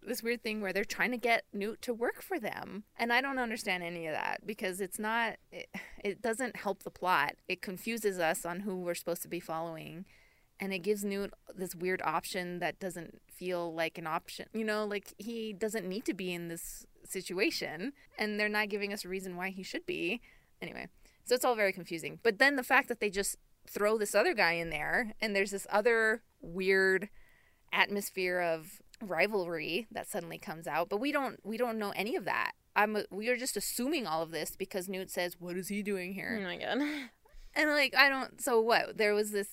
this 0.02 0.22
weird 0.22 0.42
thing 0.42 0.60
where 0.60 0.72
they're 0.72 0.84
trying 0.84 1.10
to 1.10 1.18
get 1.18 1.44
Newt 1.52 1.82
to 1.82 1.94
work 1.94 2.22
for 2.22 2.38
them. 2.38 2.84
And 2.96 3.12
I 3.12 3.20
don't 3.20 3.38
understand 3.38 3.82
any 3.82 4.06
of 4.06 4.14
that 4.14 4.46
because 4.46 4.80
it's 4.80 4.98
not 4.98 5.36
it, 5.52 5.68
it 6.02 6.22
doesn't 6.22 6.56
help 6.56 6.82
the 6.82 6.90
plot. 6.90 7.34
It 7.48 7.62
confuses 7.62 8.18
us 8.18 8.44
on 8.44 8.60
who 8.60 8.76
we're 8.76 8.94
supposed 8.94 9.22
to 9.22 9.28
be 9.28 9.40
following 9.40 10.04
and 10.60 10.72
it 10.72 10.80
gives 10.80 11.04
Newt 11.04 11.32
this 11.54 11.74
weird 11.74 12.02
option 12.02 12.58
that 12.58 12.80
doesn't 12.80 13.20
feel 13.32 13.72
like 13.72 13.98
an 13.98 14.06
option. 14.06 14.46
You 14.52 14.64
know, 14.64 14.84
like 14.84 15.14
he 15.18 15.52
doesn't 15.52 15.88
need 15.88 16.04
to 16.06 16.14
be 16.14 16.32
in 16.32 16.48
this 16.48 16.86
situation, 17.04 17.92
and 18.18 18.38
they're 18.38 18.48
not 18.48 18.68
giving 18.68 18.92
us 18.92 19.04
a 19.04 19.08
reason 19.08 19.36
why 19.36 19.50
he 19.50 19.62
should 19.62 19.86
be. 19.86 20.20
Anyway, 20.60 20.88
so 21.24 21.34
it's 21.34 21.44
all 21.44 21.54
very 21.54 21.72
confusing. 21.72 22.18
But 22.22 22.38
then 22.38 22.56
the 22.56 22.62
fact 22.62 22.88
that 22.88 23.00
they 23.00 23.10
just 23.10 23.36
throw 23.68 23.98
this 23.98 24.14
other 24.14 24.34
guy 24.34 24.52
in 24.52 24.70
there, 24.70 25.14
and 25.20 25.34
there's 25.34 25.50
this 25.50 25.66
other 25.70 26.22
weird 26.40 27.08
atmosphere 27.72 28.40
of 28.40 28.80
rivalry 29.00 29.86
that 29.90 30.08
suddenly 30.08 30.38
comes 30.38 30.66
out, 30.66 30.88
but 30.88 31.00
we 31.00 31.12
don't 31.12 31.38
we 31.44 31.56
don't 31.56 31.78
know 31.78 31.92
any 31.94 32.16
of 32.16 32.24
that. 32.24 32.52
I'm 32.74 32.96
we 33.10 33.28
are 33.28 33.36
just 33.36 33.56
assuming 33.56 34.06
all 34.06 34.22
of 34.22 34.30
this 34.30 34.56
because 34.56 34.88
Newt 34.88 35.10
says, 35.10 35.36
"What 35.38 35.56
is 35.56 35.68
he 35.68 35.82
doing 35.82 36.14
here?" 36.14 36.38
Oh 36.40 36.44
my 36.44 36.56
god. 36.56 36.78
And 37.54 37.70
like 37.70 37.96
I 37.96 38.08
don't. 38.08 38.40
So 38.40 38.60
what? 38.60 38.98
There 38.98 39.14
was 39.14 39.32
this 39.32 39.48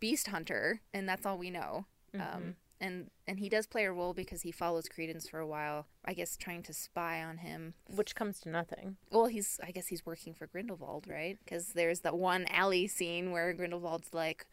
beast 0.00 0.28
hunter, 0.28 0.80
and 0.92 1.08
that's 1.08 1.26
all 1.26 1.38
we 1.38 1.50
know. 1.50 1.86
Mm-hmm. 2.14 2.36
Um, 2.36 2.56
and 2.82 3.10
and 3.26 3.38
he 3.38 3.48
does 3.48 3.66
play 3.66 3.84
a 3.84 3.92
role 3.92 4.12
because 4.12 4.42
he 4.42 4.50
follows 4.50 4.88
Credence 4.88 5.28
for 5.28 5.38
a 5.38 5.46
while. 5.46 5.86
I 6.04 6.12
guess 6.12 6.36
trying 6.36 6.62
to 6.64 6.74
spy 6.74 7.22
on 7.22 7.38
him, 7.38 7.74
which 7.86 8.14
comes 8.14 8.40
to 8.40 8.50
nothing. 8.50 8.96
Well, 9.10 9.26
he's 9.26 9.58
I 9.62 9.70
guess 9.70 9.86
he's 9.86 10.04
working 10.04 10.34
for 10.34 10.46
Grindelwald, 10.46 11.06
right? 11.08 11.38
Because 11.42 11.68
there's 11.68 12.00
that 12.00 12.18
one 12.18 12.46
alley 12.50 12.88
scene 12.88 13.30
where 13.30 13.54
Grindelwald's 13.54 14.12
like, 14.12 14.46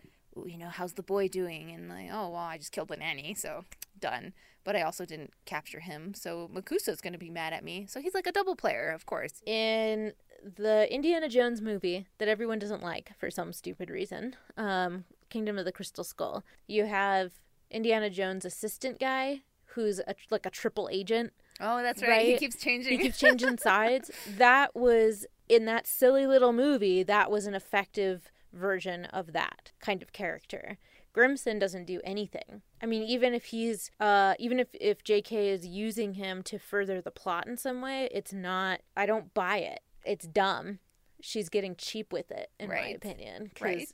you 0.46 0.58
know, 0.58 0.70
how's 0.70 0.94
the 0.94 1.04
boy 1.04 1.28
doing? 1.28 1.72
And 1.72 1.90
like, 1.90 2.10
oh 2.12 2.30
well, 2.30 2.36
I 2.36 2.58
just 2.58 2.72
killed 2.72 2.90
the 2.90 2.98
nanny, 2.98 3.34
so 3.34 3.66
done. 4.00 4.34
But 4.64 4.76
I 4.76 4.84
also 4.84 5.06
didn't 5.06 5.34
capture 5.46 5.80
him, 5.80 6.14
so 6.14 6.50
MACUSA's 6.54 7.02
gonna 7.02 7.18
be 7.18 7.32
mad 7.32 7.54
at 7.54 7.64
me. 7.64 7.88
So 7.90 8.00
he's 8.00 8.14
like 8.14 8.28
a 8.28 8.32
double 8.32 8.56
player, 8.56 8.92
of 8.92 9.08
course. 9.08 9.42
In 9.46 10.14
the 10.44 10.88
Indiana 10.94 11.28
Jones 11.28 11.62
movie 11.62 12.06
that 12.20 12.28
everyone 12.28 12.60
doesn't 12.60 12.84
like 12.84 13.12
for 13.18 13.32
some 13.32 13.52
stupid 13.54 13.90
reason, 13.90 14.36
um, 14.56 15.06
Kingdom 15.30 15.58
of 15.58 15.66
the 15.66 15.72
Crystal 15.72 16.04
Skull, 16.04 16.44
you 16.68 16.86
have 16.86 17.34
Indiana 17.72 18.10
Jones' 18.10 18.46
assistant 18.46 19.00
guy 19.00 19.42
who's 19.74 20.00
a, 20.00 20.16
like 20.30 20.46
a 20.46 20.50
triple 20.50 20.90
agent. 20.92 21.34
Oh, 21.60 21.82
that's 21.82 22.02
right. 22.02 22.10
right. 22.10 22.26
He 22.26 22.38
keeps 22.38 22.56
changing. 22.56 23.00
He 23.00 23.06
keeps 23.06 23.20
changing 23.20 23.58
sides. 23.58 24.12
That 24.38 24.76
was 24.76 25.26
in 25.48 25.66
that 25.66 25.88
silly 25.88 26.26
little 26.26 26.54
movie. 26.54 27.04
That 27.04 27.30
was 27.30 27.46
an 27.46 27.54
effective 27.54 28.32
version 28.54 29.06
of 29.06 29.34
that 29.34 29.72
kind 29.80 30.02
of 30.02 30.14
character. 30.14 30.78
Grimmson 31.14 31.60
doesn't 31.60 31.86
do 31.86 32.00
anything. 32.04 32.62
I 32.82 32.86
mean, 32.86 33.04
even 33.04 33.34
if 33.34 33.46
he's, 33.46 33.92
uh, 34.00 34.36
even 34.40 34.60
if 34.60 34.68
if 34.74 35.04
J.K. 35.04 35.50
is 35.50 35.66
using 35.66 36.14
him 36.14 36.44
to 36.44 36.60
further 36.60 37.02
the 37.02 37.12
plot 37.12 37.48
in 37.48 37.58
some 37.58 37.82
way, 37.82 38.10
it's 38.12 38.32
not. 38.32 38.82
I 38.96 39.06
don't 39.06 39.34
buy 39.34 39.58
it. 39.58 39.82
It's 40.06 40.28
dumb. 40.28 40.80
She's 41.22 41.50
getting 41.50 41.76
cheap 41.76 42.14
with 42.14 42.32
it, 42.32 42.52
in 42.60 42.70
right. 42.70 42.84
my 42.84 42.90
opinion. 42.90 43.52
Right. 43.60 43.90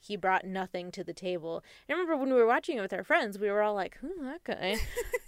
He 0.00 0.16
brought 0.16 0.44
nothing 0.44 0.90
to 0.92 1.04
the 1.04 1.12
table. 1.12 1.62
I 1.88 1.92
remember 1.92 2.16
when 2.16 2.28
we 2.28 2.36
were 2.36 2.46
watching 2.46 2.78
it 2.78 2.80
with 2.80 2.92
our 2.92 3.04
friends, 3.04 3.38
we 3.38 3.50
were 3.50 3.62
all 3.62 3.74
like, 3.74 3.96
"Who's 4.00 4.18
that 4.20 4.44
guy?" 4.44 4.76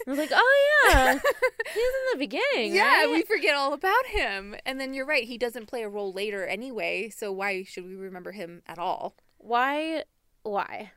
I 0.06 0.10
was 0.10 0.18
like, 0.18 0.30
"Oh 0.32 0.88
yeah, 0.88 1.12
he's 1.74 1.76
in 1.76 2.12
the 2.12 2.18
beginning." 2.18 2.74
Yeah, 2.74 3.04
right? 3.04 3.10
we 3.10 3.22
forget 3.22 3.54
all 3.54 3.72
about 3.72 4.06
him. 4.06 4.54
And 4.64 4.80
then 4.80 4.94
you're 4.94 5.06
right; 5.06 5.24
he 5.24 5.38
doesn't 5.38 5.66
play 5.66 5.82
a 5.82 5.88
role 5.88 6.12
later 6.12 6.46
anyway. 6.46 7.08
So 7.10 7.32
why 7.32 7.64
should 7.64 7.84
we 7.84 7.94
remember 7.94 8.32
him 8.32 8.62
at 8.66 8.78
all? 8.78 9.14
Why? 9.38 10.04
Why? 10.42 10.92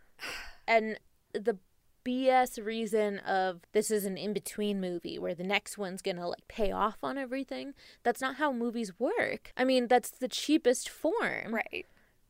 And 0.67 0.99
the 1.33 1.57
BS 2.05 2.63
reason 2.63 3.19
of 3.19 3.61
this 3.71 3.89
is 3.89 4.05
an 4.05 4.17
in 4.17 4.33
between 4.33 4.81
movie 4.81 5.17
where 5.17 5.35
the 5.35 5.43
next 5.43 5.77
one's 5.77 6.01
gonna 6.01 6.27
like 6.27 6.47
pay 6.47 6.71
off 6.71 6.97
on 7.01 7.17
everything. 7.17 7.73
That's 8.03 8.21
not 8.21 8.35
how 8.35 8.51
movies 8.51 8.99
work. 8.99 9.53
I 9.55 9.63
mean, 9.63 9.87
that's 9.87 10.09
the 10.09 10.27
cheapest 10.27 10.89
form. 10.89 11.53
Right. 11.53 11.85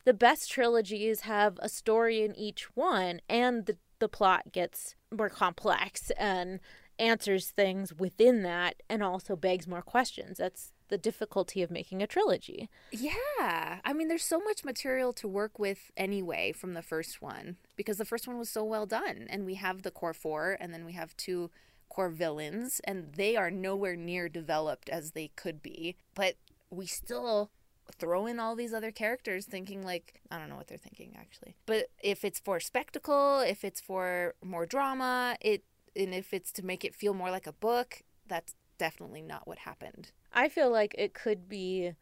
The 0.05 0.13
best 0.13 0.51
trilogies 0.51 1.21
have 1.21 1.57
a 1.61 1.69
story 1.69 2.23
in 2.23 2.35
each 2.35 2.75
one, 2.75 3.21
and 3.29 3.65
the, 3.65 3.77
the 3.99 4.09
plot 4.09 4.51
gets 4.51 4.95
more 5.11 5.29
complex 5.29 6.11
and 6.11 6.59
answers 6.99 7.49
things 7.49 7.93
within 7.93 8.43
that 8.43 8.75
and 8.89 9.01
also 9.01 9.35
begs 9.35 9.67
more 9.67 9.81
questions. 9.81 10.37
That's 10.37 10.73
the 10.89 10.97
difficulty 10.97 11.63
of 11.63 11.71
making 11.71 12.03
a 12.03 12.07
trilogy. 12.07 12.69
Yeah. 12.91 13.79
I 13.83 13.93
mean, 13.93 14.09
there's 14.09 14.23
so 14.23 14.39
much 14.39 14.63
material 14.63 15.13
to 15.13 15.27
work 15.27 15.57
with 15.57 15.91
anyway 15.97 16.51
from 16.51 16.73
the 16.73 16.83
first 16.83 17.21
one 17.21 17.57
because 17.75 17.97
the 17.97 18.05
first 18.05 18.27
one 18.27 18.37
was 18.37 18.49
so 18.49 18.63
well 18.63 18.85
done. 18.85 19.25
And 19.29 19.45
we 19.45 19.55
have 19.55 19.81
the 19.81 19.91
core 19.91 20.13
four, 20.13 20.57
and 20.59 20.73
then 20.73 20.85
we 20.85 20.93
have 20.93 21.17
two 21.17 21.49
core 21.89 22.09
villains, 22.09 22.79
and 22.83 23.13
they 23.13 23.35
are 23.35 23.49
nowhere 23.49 23.95
near 23.95 24.29
developed 24.29 24.89
as 24.89 25.11
they 25.11 25.31
could 25.35 25.63
be. 25.63 25.95
But 26.13 26.35
we 26.69 26.85
still 26.85 27.49
throw 27.97 28.25
in 28.25 28.39
all 28.39 28.55
these 28.55 28.73
other 28.73 28.91
characters 28.91 29.45
thinking 29.45 29.83
like 29.83 30.21
i 30.31 30.37
don't 30.37 30.49
know 30.49 30.55
what 30.55 30.67
they're 30.67 30.77
thinking 30.77 31.15
actually 31.19 31.55
but 31.65 31.89
if 32.01 32.23
it's 32.23 32.39
for 32.39 32.59
spectacle 32.59 33.39
if 33.39 33.63
it's 33.63 33.81
for 33.81 34.35
more 34.43 34.65
drama 34.65 35.35
it 35.41 35.63
and 35.95 36.13
if 36.13 36.33
it's 36.33 36.51
to 36.51 36.65
make 36.65 36.83
it 36.83 36.95
feel 36.95 37.13
more 37.13 37.29
like 37.29 37.47
a 37.47 37.53
book 37.53 38.01
that's 38.27 38.55
definitely 38.77 39.21
not 39.21 39.47
what 39.47 39.59
happened 39.59 40.11
I 40.33 40.49
feel 40.49 40.71
like 40.71 40.95
it 40.97 41.13
could 41.13 41.47
be 41.47 41.93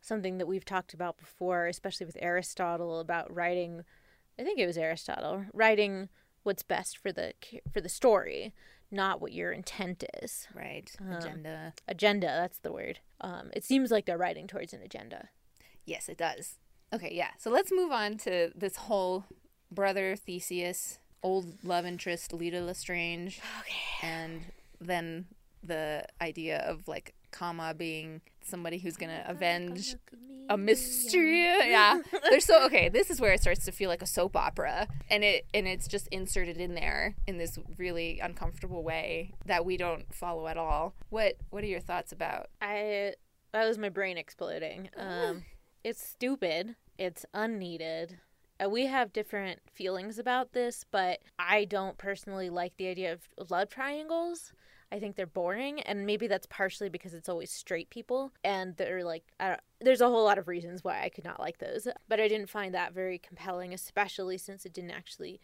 something 0.00 0.38
that 0.38 0.46
we've 0.46 0.64
talked 0.64 0.92
about 0.92 1.16
before, 1.16 1.66
especially 1.66 2.06
with 2.06 2.18
Aristotle 2.20 3.00
about 3.00 3.34
writing. 3.34 3.82
I 4.38 4.44
think 4.44 4.58
it 4.58 4.66
was 4.66 4.78
Aristotle 4.78 5.46
writing 5.52 6.10
what's 6.42 6.62
best 6.62 6.98
for 6.98 7.12
the 7.12 7.32
for 7.72 7.80
the 7.80 7.88
story, 7.88 8.52
not 8.90 9.20
what 9.20 9.32
your 9.32 9.52
intent 9.52 10.04
is. 10.22 10.46
Right. 10.54 10.90
Um, 11.00 11.12
agenda. 11.12 11.74
Agenda. 11.86 12.26
That's 12.26 12.58
the 12.58 12.72
word. 12.72 13.00
Um, 13.20 13.50
it 13.52 13.64
seems 13.64 13.90
like 13.90 14.06
they're 14.06 14.18
writing 14.18 14.46
towards 14.46 14.72
an 14.72 14.82
agenda. 14.82 15.28
Yes, 15.84 16.08
it 16.08 16.18
does. 16.18 16.56
Okay, 16.92 17.12
yeah. 17.12 17.30
So 17.38 17.50
let's 17.50 17.70
move 17.72 17.92
on 17.92 18.16
to 18.18 18.50
this 18.54 18.76
whole 18.76 19.24
brother 19.70 20.16
Theseus, 20.16 20.98
old 21.22 21.64
love 21.64 21.84
interest 21.84 22.32
Lita 22.32 22.60
Lestrange, 22.60 23.40
okay. 23.60 24.06
and 24.06 24.40
then 24.80 25.26
the 25.62 26.04
idea 26.20 26.58
of 26.58 26.86
like 26.88 27.14
Kama 27.30 27.74
being 27.74 28.20
somebody 28.42 28.78
who's 28.78 28.96
gonna 28.96 29.24
avenge 29.26 29.94
a 30.48 30.56
mystery. 30.56 31.44
Yeah, 31.68 32.00
they're 32.30 32.40
so 32.40 32.64
okay. 32.66 32.88
This 32.88 33.10
is 33.10 33.20
where 33.20 33.32
it 33.32 33.40
starts 33.40 33.64
to 33.66 33.72
feel 33.72 33.90
like 33.90 34.02
a 34.02 34.06
soap 34.06 34.36
opera, 34.36 34.88
and 35.10 35.22
it 35.22 35.46
and 35.52 35.68
it's 35.68 35.86
just 35.86 36.08
inserted 36.08 36.58
in 36.58 36.74
there 36.74 37.14
in 37.26 37.38
this 37.38 37.58
really 37.76 38.20
uncomfortable 38.20 38.82
way 38.82 39.34
that 39.46 39.64
we 39.64 39.76
don't 39.76 40.14
follow 40.14 40.46
at 40.48 40.56
all. 40.56 40.94
What 41.10 41.36
What 41.50 41.62
are 41.64 41.68
your 41.68 41.80
thoughts 41.80 42.12
about? 42.12 42.48
I 42.62 43.14
that 43.52 43.66
was 43.66 43.78
my 43.78 43.88
brain 43.88 44.16
exploding. 44.18 44.90
Um, 44.98 45.44
it's 45.84 46.02
stupid. 46.06 46.74
It's 46.98 47.24
unneeded. 47.32 48.18
Uh, 48.62 48.68
we 48.68 48.86
have 48.86 49.12
different 49.12 49.60
feelings 49.72 50.18
about 50.18 50.52
this, 50.52 50.84
but 50.90 51.20
I 51.38 51.64
don't 51.64 51.96
personally 51.96 52.50
like 52.50 52.76
the 52.76 52.88
idea 52.88 53.12
of 53.12 53.28
love 53.50 53.70
triangles. 53.70 54.52
I 54.90 54.98
think 54.98 55.16
they're 55.16 55.26
boring, 55.26 55.80
and 55.82 56.06
maybe 56.06 56.26
that's 56.26 56.46
partially 56.46 56.88
because 56.88 57.12
it's 57.12 57.28
always 57.28 57.50
straight 57.50 57.90
people, 57.90 58.32
and 58.42 58.76
they're 58.76 59.04
like, 59.04 59.24
there's 59.80 60.00
a 60.00 60.08
whole 60.08 60.24
lot 60.24 60.38
of 60.38 60.48
reasons 60.48 60.82
why 60.82 61.02
I 61.02 61.10
could 61.10 61.24
not 61.24 61.40
like 61.40 61.58
those, 61.58 61.86
but 62.08 62.20
I 62.20 62.28
didn't 62.28 62.48
find 62.48 62.74
that 62.74 62.94
very 62.94 63.18
compelling, 63.18 63.74
especially 63.74 64.38
since 64.38 64.64
it 64.64 64.72
didn't 64.72 64.92
actually 64.92 65.40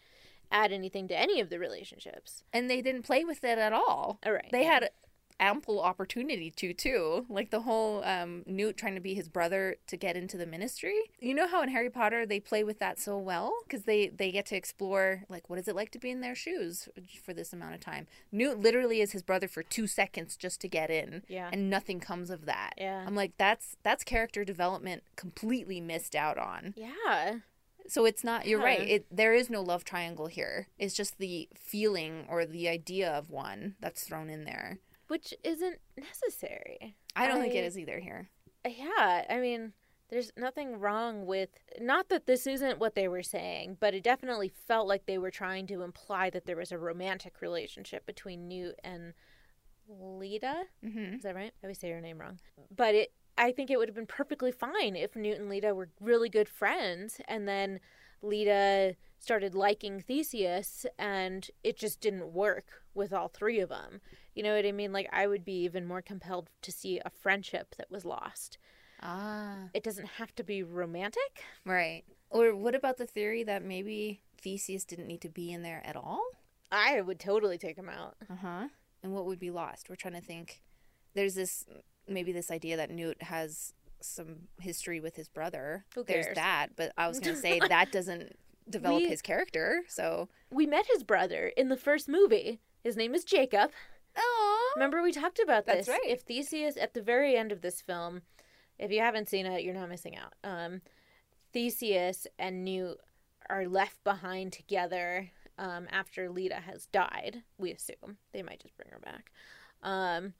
add 0.51 0.71
anything 0.71 1.07
to 1.07 1.19
any 1.19 1.39
of 1.39 1.49
the 1.49 1.59
relationships. 1.59 2.43
And 2.53 2.69
they 2.69 2.81
didn't 2.81 3.03
play 3.03 3.23
with 3.23 3.43
it 3.43 3.57
at 3.57 3.73
all. 3.73 4.19
All 4.25 4.33
right. 4.33 4.49
They 4.51 4.63
had 4.63 4.89
ample 5.39 5.81
opportunity 5.81 6.49
to 6.51 6.73
too. 6.73 7.25
Like 7.29 7.49
the 7.49 7.61
whole 7.61 8.03
um 8.03 8.43
newt 8.45 8.77
trying 8.77 8.95
to 8.95 9.01
be 9.01 9.13
his 9.13 9.29
brother 9.29 9.77
to 9.87 9.97
get 9.97 10.15
into 10.15 10.37
the 10.37 10.45
ministry. 10.45 10.95
You 11.19 11.33
know 11.33 11.47
how 11.47 11.61
in 11.61 11.69
harry 11.69 11.89
potter 11.89 12.25
they 12.25 12.39
play 12.39 12.63
with 12.63 12.79
that 12.79 12.99
so 12.99 13.17
well? 13.17 13.53
Because 13.63 13.83
they 13.83 14.07
they 14.07 14.31
get 14.31 14.45
to 14.47 14.55
explore 14.55 15.23
like 15.29 15.49
what 15.49 15.59
is 15.59 15.67
it 15.67 15.75
like 15.75 15.91
to 15.91 15.99
be 15.99 16.11
in 16.11 16.21
their 16.21 16.35
shoes 16.35 16.87
for 17.23 17.33
this 17.33 17.53
amount 17.53 17.75
of 17.75 17.79
time? 17.79 18.07
Newt 18.31 18.59
literally 18.59 19.01
is 19.01 19.11
his 19.11 19.23
brother 19.23 19.47
for 19.47 19.63
two 19.63 19.87
seconds 19.87 20.35
just 20.35 20.61
to 20.61 20.67
get 20.67 20.89
in 20.89 21.23
yeah. 21.27 21.49
and 21.51 21.69
nothing 21.69 21.99
comes 21.99 22.29
of 22.29 22.45
that. 22.45 22.73
Yeah. 22.77 23.03
I'm 23.05 23.15
like 23.15 23.33
that's 23.37 23.77
that's 23.83 24.03
character 24.03 24.45
development 24.45 25.03
completely 25.15 25.81
missed 25.81 26.15
out 26.15 26.37
on. 26.37 26.73
Yeah. 26.77 27.39
So 27.87 28.05
it's 28.05 28.23
not 28.23 28.47
you're 28.47 28.59
yeah. 28.61 28.65
right. 28.65 28.87
It 28.87 29.05
there 29.11 29.33
is 29.33 29.49
no 29.49 29.61
love 29.61 29.83
triangle 29.83 30.27
here. 30.27 30.67
It's 30.79 30.95
just 30.95 31.17
the 31.17 31.49
feeling 31.55 32.25
or 32.29 32.45
the 32.45 32.67
idea 32.67 33.11
of 33.11 33.29
one 33.29 33.75
that's 33.79 34.03
thrown 34.03 34.29
in 34.29 34.45
there 34.45 34.79
which 35.07 35.33
isn't 35.43 35.79
necessary. 35.97 36.95
I 37.15 37.27
don't 37.27 37.37
I, 37.37 37.41
think 37.41 37.55
it 37.55 37.63
is 37.63 37.77
either 37.77 37.99
here. 37.99 38.29
Yeah, 38.65 39.25
I 39.29 39.39
mean, 39.39 39.73
there's 40.09 40.31
nothing 40.37 40.79
wrong 40.79 41.25
with 41.25 41.49
not 41.79 42.09
that 42.09 42.25
this 42.25 42.45
isn't 42.47 42.79
what 42.79 42.95
they 42.95 43.07
were 43.07 43.23
saying, 43.23 43.77
but 43.79 43.93
it 43.93 44.03
definitely 44.03 44.51
felt 44.67 44.87
like 44.87 45.05
they 45.05 45.17
were 45.17 45.31
trying 45.31 45.67
to 45.67 45.81
imply 45.81 46.29
that 46.29 46.45
there 46.45 46.57
was 46.57 46.71
a 46.71 46.77
romantic 46.77 47.41
relationship 47.41 48.05
between 48.05 48.47
Newt 48.47 48.75
and 48.83 49.13
Leta. 49.87 50.63
Mm-hmm. 50.83 51.15
Is 51.15 51.23
that 51.23 51.35
right? 51.35 51.53
I 51.61 51.65
always 51.65 51.79
say 51.79 51.91
her 51.91 52.01
name 52.01 52.19
wrong. 52.19 52.39
But 52.75 52.95
it 52.95 53.13
I 53.37 53.51
think 53.51 53.69
it 53.69 53.77
would 53.77 53.89
have 53.89 53.95
been 53.95 54.05
perfectly 54.05 54.51
fine 54.51 54.95
if 54.95 55.15
Newt 55.15 55.39
and 55.39 55.49
Leta 55.49 55.75
were 55.75 55.89
really 55.99 56.29
good 56.29 56.47
friends 56.47 57.19
and 57.27 57.47
then 57.47 57.79
Leta 58.21 58.95
started 59.19 59.55
liking 59.55 60.01
Theseus 60.01 60.85
and 60.97 61.49
it 61.63 61.77
just 61.77 61.99
didn't 61.99 62.33
work 62.33 62.83
with 62.93 63.11
all 63.11 63.27
three 63.27 63.59
of 63.59 63.69
them. 63.69 63.99
You 64.35 64.43
know 64.43 64.55
what 64.55 64.65
I 64.65 64.71
mean? 64.71 64.91
Like 64.93 65.09
I 65.11 65.27
would 65.27 65.43
be 65.45 65.63
even 65.63 65.85
more 65.85 66.01
compelled 66.01 66.49
to 66.61 66.71
see 66.71 66.99
a 67.03 67.09
friendship 67.09 67.75
that 67.77 67.89
was 67.89 68.05
lost. 68.05 68.57
Ah. 69.01 69.69
It 69.73 69.83
doesn't 69.83 70.07
have 70.17 70.35
to 70.35 70.43
be 70.43 70.61
romantic. 70.63 71.43
Right. 71.65 72.03
Or 72.29 72.55
what 72.55 72.75
about 72.75 72.97
the 72.97 73.05
theory 73.05 73.43
that 73.43 73.63
maybe 73.63 74.21
Theseus 74.41 74.83
didn't 74.85 75.07
need 75.07 75.21
to 75.21 75.29
be 75.29 75.51
in 75.51 75.63
there 75.63 75.81
at 75.85 75.95
all? 75.95 76.21
I 76.71 77.01
would 77.01 77.19
totally 77.19 77.57
take 77.57 77.77
him 77.77 77.89
out. 77.89 78.15
Uh 78.29 78.35
huh. 78.35 78.67
And 79.03 79.13
what 79.13 79.25
would 79.25 79.39
be 79.39 79.51
lost? 79.51 79.89
We're 79.89 79.95
trying 79.95 80.15
to 80.15 80.21
think. 80.21 80.61
There's 81.13 81.35
this 81.35 81.65
maybe 82.07 82.31
this 82.31 82.51
idea 82.51 82.75
that 82.77 82.91
Newt 82.91 83.23
has 83.23 83.73
some 84.01 84.47
history 84.59 84.99
with 84.99 85.15
his 85.15 85.29
brother. 85.29 85.85
Who 85.95 86.03
There's 86.03 86.35
that, 86.35 86.69
but 86.75 86.91
I 86.97 87.07
was 87.07 87.19
gonna 87.19 87.35
say 87.37 87.59
that 87.69 87.91
doesn't 87.91 88.35
develop 88.69 89.03
We- 89.03 89.07
his 89.09 89.21
character. 89.21 89.83
So 89.87 90.27
We 90.51 90.65
met 90.65 90.85
his 90.91 91.03
brother 91.03 91.51
in 91.55 91.69
the 91.69 91.77
first 91.77 92.09
movie. 92.09 92.59
His 92.83 92.97
name 92.97 93.15
is 93.15 93.23
Jacob. 93.23 93.71
Oh, 94.17 94.73
Remember 94.75 95.01
we 95.01 95.11
talked 95.11 95.39
about 95.39 95.65
this. 95.65 95.87
That's 95.87 95.89
right. 95.89 96.07
If 96.07 96.21
Theseus 96.21 96.77
at 96.77 96.93
the 96.93 97.01
very 97.01 97.35
end 97.35 97.51
of 97.51 97.61
this 97.61 97.81
film, 97.81 98.21
if 98.77 98.91
you 98.91 98.99
haven't 98.99 99.29
seen 99.29 99.45
it, 99.45 99.63
you're 99.63 99.73
not 99.73 99.89
missing 99.89 100.15
out. 100.17 100.33
Um, 100.43 100.81
Theseus 101.53 102.27
and 102.37 102.65
Newt 102.65 102.99
are 103.49 103.67
left 103.67 104.03
behind 104.03 104.51
together 104.51 105.29
um, 105.57 105.87
after 105.91 106.29
Leta 106.29 106.55
has 106.55 106.87
died. 106.87 107.43
We 107.57 107.71
assume 107.71 108.17
they 108.33 108.43
might 108.43 108.61
just 108.61 108.75
bring 108.75 108.89
her 108.91 108.99
back. 108.99 109.31
Um, 109.81 110.33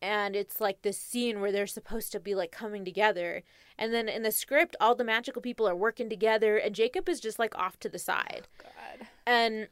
and 0.00 0.36
it's 0.36 0.60
like 0.60 0.82
this 0.82 0.98
scene 0.98 1.40
where 1.40 1.50
they're 1.50 1.66
supposed 1.66 2.12
to 2.12 2.20
be 2.20 2.34
like 2.34 2.52
coming 2.52 2.84
together, 2.84 3.42
and 3.76 3.92
then 3.92 4.08
in 4.08 4.22
the 4.22 4.30
script, 4.30 4.76
all 4.80 4.94
the 4.94 5.04
magical 5.04 5.42
people 5.42 5.68
are 5.68 5.74
working 5.74 6.08
together, 6.08 6.56
and 6.56 6.74
Jacob 6.74 7.08
is 7.08 7.20
just 7.20 7.38
like 7.38 7.56
off 7.58 7.78
to 7.80 7.88
the 7.88 7.98
side. 7.98 8.46
God. 8.62 9.08
And 9.26 9.68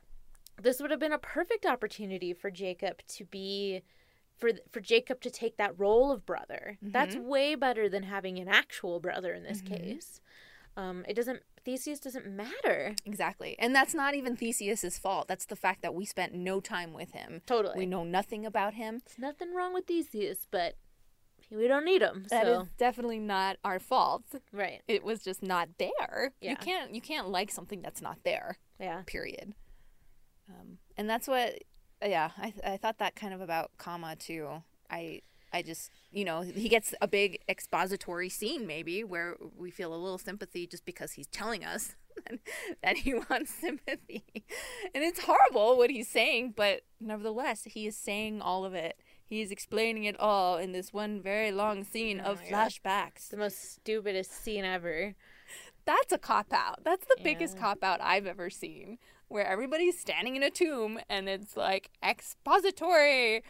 this 0.61 0.81
would 0.81 0.91
have 0.91 1.01
been 1.01 1.13
a 1.13 1.19
perfect 1.19 1.67
opportunity 1.67 2.33
for 2.33 2.51
Jacob 2.51 3.03
to 3.09 3.25
be 3.25 3.83
for 4.37 4.51
for 4.71 4.81
Jacob 4.81 5.21
to 5.23 5.31
take 5.31 5.57
that 5.57 5.79
role 5.79 6.13
of 6.13 6.27
brother. 6.27 6.79
That's 6.83 7.17
way 7.17 7.55
better 7.55 7.89
than 7.89 8.03
having 8.05 8.39
an 8.39 8.49
actual 8.49 9.01
brother 9.01 9.33
in 9.33 9.43
this 9.43 9.61
case. 9.61 10.21
Um, 10.77 11.05
it 11.09 11.15
doesn't 11.15 11.41
Theseus 11.65 11.99
doesn't 11.99 12.27
matter. 12.27 12.95
Exactly. 13.05 13.57
And 13.59 13.75
that's 13.75 13.95
not 13.95 14.15
even 14.15 14.37
Theseus's 14.37 14.99
fault. 14.99 15.27
That's 15.27 15.47
the 15.47 15.57
fact 15.57 15.83
that 15.83 15.95
we 15.95 16.05
spent 16.05 16.35
no 16.35 16.61
time 16.61 16.93
with 16.93 17.13
him. 17.13 17.41
Totally. 17.47 17.79
We 17.79 17.87
know 17.87 18.05
nothing 18.05 18.45
about 18.47 18.75
him. 18.75 19.01
There's 19.05 19.19
nothing 19.19 19.55
wrong 19.55 19.75
with 19.75 19.87
Theseus, 19.87 20.47
but 20.51 20.77
we 21.51 21.67
don't 21.67 21.85
need 21.85 22.03
him. 22.03 22.27
That 22.31 22.47
is 22.47 22.59
so 22.59 22.69
definitely 22.77 23.19
not 23.19 23.57
our 23.65 23.79
fault. 23.79 24.25
right. 24.53 24.83
It 24.87 25.03
was 25.03 25.23
just 25.23 25.43
not 25.43 25.71
there. 25.79 26.33
Yeah. 26.41 26.51
You 26.51 26.57
can't 26.57 26.95
you 26.95 27.01
can't 27.01 27.29
like 27.31 27.51
something 27.51 27.81
that's 27.81 28.03
not 28.03 28.19
there. 28.25 28.59
Yeah. 28.79 29.03
Period. 29.07 29.55
Um, 30.49 30.79
and 30.97 31.09
that's 31.09 31.29
what 31.29 31.63
yeah, 32.03 32.31
I 32.39 32.53
I 32.65 32.77
thought 32.77 32.99
that 32.99 33.17
kind 33.17 33.35
of 33.35 33.41
about 33.41 33.71
Kama 33.79 34.17
too. 34.17 34.63
I 34.91 35.23
I 35.53 35.63
just 35.63 35.91
you 36.11 36.25
know, 36.25 36.43
he 36.43 36.69
gets 36.69 36.95
a 37.01 37.09
big 37.09 37.41
expository 37.49 38.29
scene 38.29 38.67
maybe 38.67 39.05
where 39.05 39.37
we 39.57 39.71
feel 39.71 39.95
a 39.95 39.97
little 39.97 40.19
sympathy 40.19 40.67
just 40.67 40.85
because 40.85 41.13
he's 41.13 41.27
telling 41.27 41.65
us 41.65 41.95
that 42.83 42.99
he 42.99 43.15
wants 43.15 43.53
sympathy. 43.55 44.25
And 44.95 45.05
it's 45.05 45.21
horrible 45.21 45.77
what 45.77 45.91
he's 45.91 46.09
saying, 46.09 46.55
but 46.57 46.83
nevertheless, 47.01 47.65
he 47.65 47.87
is 47.87 47.97
saying 47.97 48.41
all 48.41 48.65
of 48.65 48.75
it. 48.75 48.99
He 49.25 49.43
is 49.43 49.51
explaining 49.51 50.05
it 50.05 50.19
all 50.21 50.57
in 50.57 50.73
this 50.73 50.93
one 50.93 51.21
very 51.21 51.51
long 51.51 51.83
scene 51.83 52.21
of 52.21 52.41
my 52.43 52.51
God. 52.51 52.71
flashbacks. 52.71 53.29
The 53.29 53.37
most 53.37 53.75
stupidest 53.75 54.33
scene 54.33 54.65
ever. 54.65 55.15
That's 55.85 56.13
a 56.13 56.19
cop 56.19 56.53
out. 56.53 56.81
That's 56.85 57.07
the 57.07 57.17
biggest 57.23 57.59
cop 57.59 57.83
out 57.83 58.01
I've 58.01 58.27
ever 58.27 58.51
seen. 58.51 58.99
Where 59.29 59.47
everybody's 59.47 59.99
standing 59.99 60.37
in 60.37 60.43
a 60.43 60.51
tomb 60.51 61.01
and 61.09 61.29
it's 61.29 61.57
like 61.57 61.91
expository. 62.03 63.43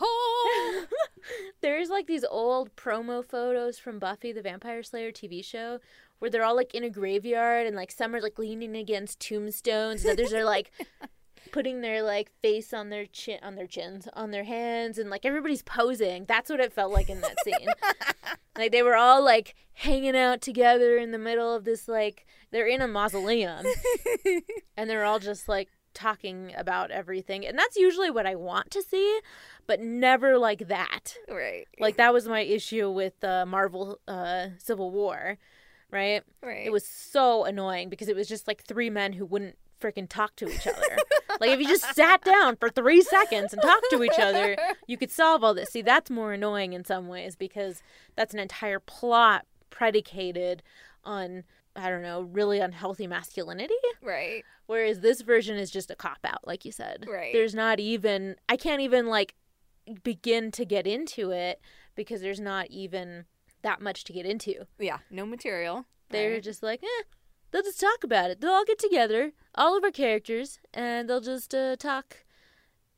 Oh. 0.00 0.86
There's 1.60 1.88
like 1.88 2.06
these 2.06 2.24
old 2.24 2.74
promo 2.76 3.24
photos 3.24 3.78
from 3.78 3.98
Buffy 3.98 4.32
the 4.32 4.42
Vampire 4.42 4.82
Slayer 4.82 5.12
TV 5.12 5.44
show 5.44 5.80
where 6.18 6.30
they're 6.30 6.44
all 6.44 6.56
like 6.56 6.74
in 6.74 6.84
a 6.84 6.90
graveyard 6.90 7.66
and 7.66 7.76
like 7.76 7.90
some 7.90 8.14
are 8.14 8.20
like 8.20 8.38
leaning 8.38 8.76
against 8.76 9.20
tombstones 9.20 10.04
and 10.04 10.12
others 10.12 10.32
are 10.32 10.44
like 10.44 10.72
putting 11.54 11.82
their 11.82 12.02
like 12.02 12.32
face 12.42 12.74
on 12.74 12.90
their 12.90 13.06
chin 13.06 13.38
on 13.40 13.54
their 13.54 13.68
chins 13.68 14.08
on 14.14 14.32
their 14.32 14.42
hands 14.42 14.98
and 14.98 15.08
like 15.08 15.24
everybody's 15.24 15.62
posing. 15.62 16.24
That's 16.24 16.50
what 16.50 16.58
it 16.58 16.72
felt 16.72 16.92
like 16.92 17.08
in 17.08 17.20
that 17.20 17.36
scene. 17.44 17.68
like 18.58 18.72
they 18.72 18.82
were 18.82 18.96
all 18.96 19.24
like 19.24 19.54
hanging 19.72 20.16
out 20.16 20.40
together 20.40 20.98
in 20.98 21.12
the 21.12 21.18
middle 21.18 21.54
of 21.54 21.62
this 21.62 21.86
like 21.86 22.26
they're 22.50 22.66
in 22.66 22.80
a 22.80 22.88
mausoleum 22.88 23.64
and 24.76 24.90
they're 24.90 25.04
all 25.04 25.20
just 25.20 25.48
like 25.48 25.68
talking 25.94 26.52
about 26.56 26.90
everything 26.90 27.46
and 27.46 27.56
that's 27.56 27.76
usually 27.76 28.10
what 28.10 28.26
I 28.26 28.34
want 28.34 28.72
to 28.72 28.82
see 28.82 29.20
but 29.68 29.78
never 29.78 30.36
like 30.36 30.66
that. 30.66 31.14
right. 31.30 31.68
Like 31.78 31.98
that 31.98 32.12
was 32.12 32.26
my 32.26 32.40
issue 32.40 32.90
with 32.90 33.22
uh, 33.22 33.46
Marvel 33.46 34.00
uh, 34.08 34.48
Civil 34.58 34.90
War, 34.90 35.38
right? 35.92 36.24
Right. 36.42 36.66
It 36.66 36.72
was 36.72 36.84
so 36.84 37.44
annoying 37.44 37.90
because 37.90 38.08
it 38.08 38.16
was 38.16 38.26
just 38.26 38.48
like 38.48 38.64
three 38.64 38.90
men 38.90 39.12
who 39.12 39.24
wouldn't 39.24 39.56
freaking 39.84 40.08
talk 40.08 40.34
to 40.36 40.48
each 40.48 40.66
other. 40.66 40.96
like 41.40 41.50
if 41.50 41.60
you 41.60 41.68
just 41.68 41.94
sat 41.94 42.22
down 42.22 42.56
for 42.56 42.70
three 42.70 43.02
seconds 43.02 43.52
and 43.52 43.60
talked 43.60 43.86
to 43.90 44.02
each 44.02 44.18
other, 44.18 44.56
you 44.86 44.96
could 44.96 45.10
solve 45.10 45.44
all 45.44 45.52
this. 45.52 45.70
See, 45.70 45.82
that's 45.82 46.10
more 46.10 46.32
annoying 46.32 46.72
in 46.72 46.84
some 46.84 47.08
ways 47.08 47.36
because 47.36 47.82
that's 48.16 48.32
an 48.32 48.40
entire 48.40 48.80
plot 48.80 49.46
predicated 49.70 50.62
on 51.04 51.44
I 51.76 51.90
don't 51.90 52.02
know, 52.02 52.22
really 52.22 52.60
unhealthy 52.60 53.08
masculinity. 53.08 53.74
right. 54.00 54.44
Whereas 54.66 55.00
this 55.00 55.22
version 55.22 55.56
is 55.56 55.70
just 55.72 55.90
a 55.90 55.96
cop 55.96 56.20
out, 56.24 56.46
like 56.46 56.64
you 56.64 56.70
said. 56.70 57.04
Right. 57.08 57.32
There's 57.32 57.54
not 57.54 57.80
even 57.80 58.36
I 58.48 58.56
can't 58.56 58.80
even 58.80 59.06
like 59.08 59.34
begin 60.02 60.50
to 60.52 60.64
get 60.64 60.86
into 60.86 61.30
it 61.30 61.60
because 61.94 62.22
there's 62.22 62.40
not 62.40 62.68
even 62.70 63.26
that 63.62 63.80
much 63.80 64.04
to 64.04 64.12
get 64.12 64.24
into. 64.24 64.66
Yeah. 64.78 64.98
No 65.10 65.26
material. 65.26 65.84
They're 66.10 66.34
right? 66.34 66.42
just 66.42 66.62
like, 66.62 66.82
eh, 66.82 67.02
they'll 67.54 67.62
just 67.62 67.80
talk 67.80 68.02
about 68.02 68.30
it. 68.30 68.40
They'll 68.40 68.50
all 68.50 68.64
get 68.64 68.80
together, 68.80 69.32
all 69.54 69.76
of 69.76 69.84
our 69.84 69.92
characters, 69.92 70.58
and 70.74 71.08
they'll 71.08 71.20
just 71.20 71.54
uh, 71.54 71.76
talk 71.76 72.24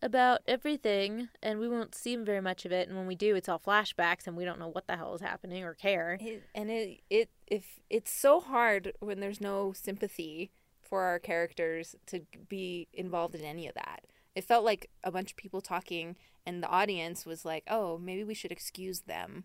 about 0.00 0.40
everything, 0.48 1.28
and 1.42 1.58
we 1.58 1.68
won't 1.68 1.94
see 1.94 2.16
very 2.16 2.40
much 2.40 2.64
of 2.64 2.72
it. 2.72 2.88
And 2.88 2.96
when 2.96 3.06
we 3.06 3.14
do, 3.14 3.36
it's 3.36 3.50
all 3.50 3.58
flashbacks, 3.58 4.26
and 4.26 4.34
we 4.34 4.46
don't 4.46 4.58
know 4.58 4.68
what 4.68 4.86
the 4.86 4.96
hell 4.96 5.14
is 5.14 5.20
happening 5.20 5.62
or 5.62 5.74
care. 5.74 6.16
It, 6.18 6.42
and 6.54 6.70
it 6.70 7.00
it 7.10 7.28
if 7.46 7.80
it's 7.90 8.10
so 8.10 8.40
hard 8.40 8.94
when 9.00 9.20
there's 9.20 9.42
no 9.42 9.74
sympathy 9.74 10.50
for 10.80 11.02
our 11.02 11.18
characters 11.18 11.94
to 12.06 12.22
be 12.48 12.88
involved 12.94 13.34
in 13.34 13.42
any 13.42 13.68
of 13.68 13.74
that. 13.74 14.04
It 14.34 14.44
felt 14.44 14.64
like 14.64 14.88
a 15.04 15.12
bunch 15.12 15.32
of 15.32 15.36
people 15.36 15.60
talking, 15.60 16.16
and 16.46 16.62
the 16.62 16.68
audience 16.68 17.26
was 17.26 17.44
like, 17.44 17.64
"Oh, 17.68 17.98
maybe 17.98 18.24
we 18.24 18.34
should 18.34 18.52
excuse 18.52 19.00
them." 19.00 19.44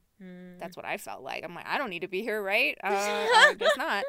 That's 0.60 0.78
what 0.78 0.86
I 0.86 0.98
felt 0.98 1.24
like. 1.24 1.44
I'm 1.44 1.56
like, 1.56 1.68
I 1.68 1.78
don't 1.78 1.90
need 1.90 2.02
to 2.02 2.08
be 2.08 2.22
here, 2.22 2.42
right? 2.42 2.78
Uh, 2.84 2.90
I 2.90 3.56
guess 3.60 3.76
not. 3.78 4.04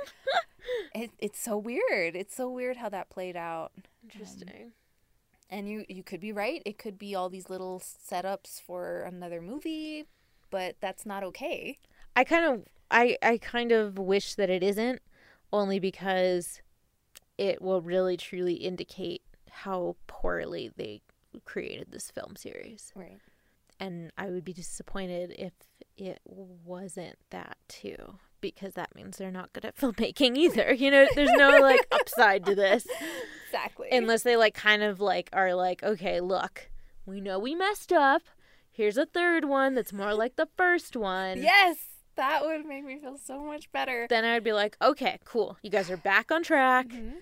It, 0.94 1.10
it's 1.18 1.40
so 1.40 1.56
weird. 1.56 2.14
It's 2.14 2.36
so 2.36 2.50
weird 2.50 2.76
how 2.76 2.88
that 2.90 3.10
played 3.10 3.36
out. 3.36 3.72
Interesting. 4.04 4.72
And 5.48 5.68
you 5.68 5.84
you 5.88 6.02
could 6.02 6.20
be 6.20 6.32
right. 6.32 6.62
It 6.64 6.78
could 6.78 6.98
be 6.98 7.14
all 7.14 7.28
these 7.28 7.50
little 7.50 7.80
setups 7.80 8.60
for 8.60 9.02
another 9.02 9.40
movie, 9.40 10.04
but 10.50 10.76
that's 10.80 11.04
not 11.06 11.22
okay. 11.24 11.78
I 12.14 12.24
kind 12.24 12.44
of 12.44 12.66
I 12.90 13.16
I 13.22 13.38
kind 13.38 13.72
of 13.72 13.98
wish 13.98 14.34
that 14.34 14.50
it 14.50 14.62
isn't 14.62 15.00
only 15.52 15.78
because 15.78 16.62
it 17.38 17.60
will 17.60 17.80
really 17.80 18.16
truly 18.16 18.54
indicate 18.54 19.22
how 19.50 19.96
poorly 20.06 20.70
they 20.76 21.02
created 21.44 21.88
this 21.90 22.10
film 22.10 22.36
series. 22.36 22.92
Right. 22.94 23.18
And 23.80 24.12
I 24.16 24.30
would 24.30 24.44
be 24.44 24.52
disappointed 24.52 25.34
if 25.38 25.52
it 25.96 26.20
wasn't 26.26 27.16
that 27.30 27.56
too 27.68 28.18
because 28.40 28.74
that 28.74 28.94
means 28.94 29.16
they're 29.18 29.30
not 29.30 29.52
good 29.52 29.64
at 29.64 29.76
filmmaking 29.76 30.36
either. 30.36 30.72
You 30.72 30.90
know, 30.90 31.06
there's 31.14 31.32
no 31.32 31.58
like 31.60 31.86
upside 31.92 32.44
to 32.46 32.54
this 32.54 32.86
Exactly. 33.46 33.88
unless 33.92 34.22
they 34.22 34.36
like 34.36 34.54
kind 34.54 34.82
of 34.82 35.00
like 35.00 35.28
are 35.32 35.54
like, 35.54 35.82
okay, 35.82 36.20
look, 36.20 36.70
we 37.06 37.20
know 37.20 37.38
we 37.38 37.54
messed 37.54 37.92
up. 37.92 38.22
Here's 38.70 38.96
a 38.96 39.06
third 39.06 39.44
one 39.44 39.74
that's 39.74 39.92
more 39.92 40.14
like 40.14 40.36
the 40.36 40.48
first 40.56 40.96
one. 40.96 41.42
yes, 41.42 41.76
that 42.16 42.44
would 42.44 42.64
make 42.66 42.84
me 42.84 42.98
feel 42.98 43.16
so 43.18 43.42
much 43.42 43.70
better. 43.72 44.06
then 44.08 44.24
I 44.24 44.34
would 44.34 44.44
be 44.44 44.52
like, 44.52 44.76
okay, 44.82 45.18
cool. 45.24 45.56
You 45.62 45.70
guys 45.70 45.90
are 45.90 45.96
back 45.96 46.30
on 46.32 46.42
track. 46.42 46.88
Mm-hmm. 46.88 47.16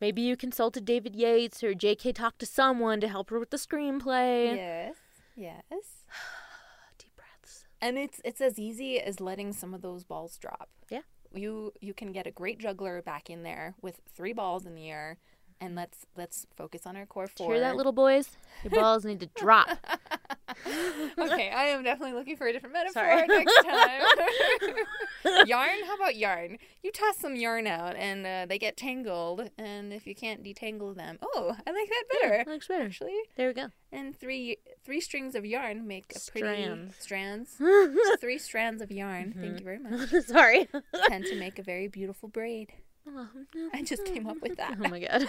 Maybe 0.00 0.22
you 0.22 0.36
consulted 0.36 0.84
David 0.84 1.16
Yates 1.16 1.62
or 1.62 1.74
JK 1.74 2.14
talked 2.14 2.38
to 2.40 2.46
someone 2.46 3.00
to 3.00 3.08
help 3.08 3.30
her 3.30 3.38
with 3.38 3.50
the 3.50 3.56
screenplay. 3.56 4.54
Yes. 4.54 4.96
Yes. 5.36 5.60
Deep 6.98 7.12
breaths. 7.16 7.66
And 7.80 7.98
it's 7.98 8.20
it's 8.24 8.40
as 8.40 8.58
easy 8.58 9.00
as 9.00 9.20
letting 9.20 9.52
some 9.52 9.74
of 9.74 9.82
those 9.82 10.04
balls 10.04 10.36
drop. 10.36 10.68
Yeah. 10.88 11.02
You 11.32 11.72
you 11.80 11.94
can 11.94 12.12
get 12.12 12.26
a 12.26 12.30
great 12.30 12.58
juggler 12.58 13.02
back 13.02 13.28
in 13.28 13.42
there 13.42 13.74
with 13.82 14.00
three 14.14 14.32
balls 14.32 14.66
in 14.66 14.74
the 14.74 14.88
air 14.88 15.18
and 15.60 15.74
let's 15.74 16.06
let's 16.16 16.46
focus 16.56 16.82
on 16.86 16.96
our 16.96 17.06
core 17.06 17.26
four. 17.26 17.52
hear 17.52 17.60
that, 17.60 17.76
little 17.76 17.92
boys? 17.92 18.30
Your 18.62 18.70
balls 18.70 19.04
need 19.04 19.20
to 19.20 19.28
drop. 19.36 19.68
okay, 21.18 21.50
I 21.50 21.64
am 21.64 21.82
definitely 21.82 22.14
looking 22.14 22.36
for 22.36 22.46
a 22.46 22.52
different 22.52 22.72
metaphor 22.72 23.02
Sorry. 23.02 23.26
next 23.26 23.54
time. 23.64 25.46
yarn? 25.46 25.78
How 25.86 25.94
about 25.96 26.16
yarn? 26.16 26.58
You 26.82 26.92
toss 26.92 27.16
some 27.18 27.36
yarn 27.36 27.66
out 27.66 27.96
and 27.96 28.26
uh, 28.26 28.46
they 28.48 28.58
get 28.58 28.76
tangled, 28.76 29.50
and 29.58 29.92
if 29.92 30.06
you 30.06 30.14
can't 30.14 30.42
detangle 30.42 30.94
them, 30.96 31.18
oh, 31.22 31.54
I 31.66 31.70
like 31.70 31.88
that 31.88 32.04
better. 32.20 32.36
That 32.38 32.48
looks 32.48 32.68
better. 32.68 32.84
Actually, 32.84 33.16
There 33.36 33.48
we 33.48 33.54
go. 33.54 33.68
and 33.92 34.18
three 34.18 34.56
three 34.84 35.00
strings 35.00 35.34
of 35.34 35.44
yarn 35.44 35.86
make 35.86 36.12
a 36.16 36.30
pretty 36.30 36.46
Strands. 36.62 36.94
strands. 36.98 37.50
So 37.58 38.16
three 38.20 38.38
strands 38.38 38.82
of 38.82 38.90
yarn. 38.90 39.34
Thank 39.38 39.58
you 39.60 39.64
very 39.64 39.78
much. 39.78 40.10
Sorry. 40.26 40.68
Tend 41.08 41.24
to 41.26 41.36
make 41.38 41.58
a 41.58 41.62
very 41.62 41.88
beautiful 41.88 42.28
braid. 42.28 42.72
I 43.72 43.82
just 43.82 44.04
came 44.04 44.26
up 44.26 44.36
with 44.42 44.56
that. 44.58 44.76
Oh 44.84 44.88
my 44.88 45.00
god. 45.00 45.26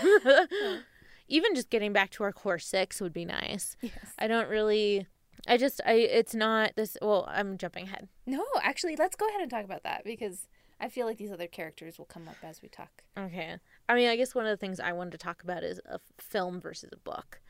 Even 1.31 1.53
just 1.55 1.69
getting 1.69 1.93
back 1.93 2.09
to 2.11 2.23
our 2.23 2.31
core 2.33 2.59
six 2.59 2.99
would 2.99 3.13
be 3.13 3.23
nice. 3.23 3.77
Yes. 3.81 3.93
I 4.17 4.27
don't 4.27 4.49
really. 4.49 5.05
I 5.47 5.57
just. 5.57 5.81
I. 5.85 5.93
It's 5.93 6.35
not 6.35 6.73
this. 6.75 6.97
Well, 7.01 7.25
I'm 7.29 7.57
jumping 7.57 7.85
ahead. 7.85 8.07
No, 8.25 8.43
actually, 8.61 8.95
let's 8.95 9.15
go 9.15 9.27
ahead 9.27 9.41
and 9.41 9.49
talk 9.49 9.65
about 9.65 9.83
that 9.83 10.03
because 10.03 10.47
I 10.79 10.89
feel 10.89 11.05
like 11.05 11.17
these 11.17 11.31
other 11.31 11.47
characters 11.47 11.97
will 11.97 12.05
come 12.05 12.27
up 12.27 12.37
as 12.43 12.61
we 12.61 12.69
talk. 12.69 13.03
Okay. 13.17 13.57
I 13.87 13.95
mean, 13.95 14.09
I 14.09 14.15
guess 14.15 14.33
one 14.33 14.45
of 14.45 14.51
the 14.51 14.57
things 14.57 14.79
I 14.79 14.93
wanted 14.93 15.11
to 15.11 15.17
talk 15.17 15.43
about 15.43 15.63
is 15.63 15.79
a 15.85 15.99
film 16.17 16.61
versus 16.61 16.89
a 16.93 16.97
book. 16.97 17.41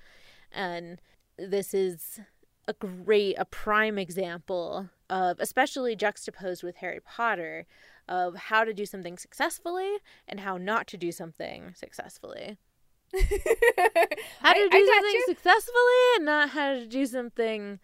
And 0.51 1.01
this 1.37 1.73
is 1.73 2.19
a 2.67 2.73
great, 2.73 3.35
a 3.37 3.45
prime 3.45 3.97
example 3.97 4.89
of, 5.09 5.39
especially 5.39 5.95
juxtaposed 5.95 6.63
with 6.63 6.77
Harry 6.77 6.99
Potter, 6.99 7.65
of 8.07 8.35
how 8.35 8.63
to 8.63 8.73
do 8.73 8.85
something 8.85 9.17
successfully 9.17 9.97
and 10.27 10.39
how 10.39 10.57
not 10.57 10.87
to 10.87 10.97
do 10.97 11.11
something 11.11 11.73
successfully. 11.75 12.57
How 14.41 14.53
to 14.53 14.59
I- 14.59 14.67
do 14.69 14.77
I 14.77 14.91
something 14.95 15.13
you. 15.13 15.25
successfully 15.27 16.15
and 16.17 16.25
not 16.25 16.49
how 16.49 16.73
to 16.73 16.85
do 16.85 17.05
something 17.05 17.79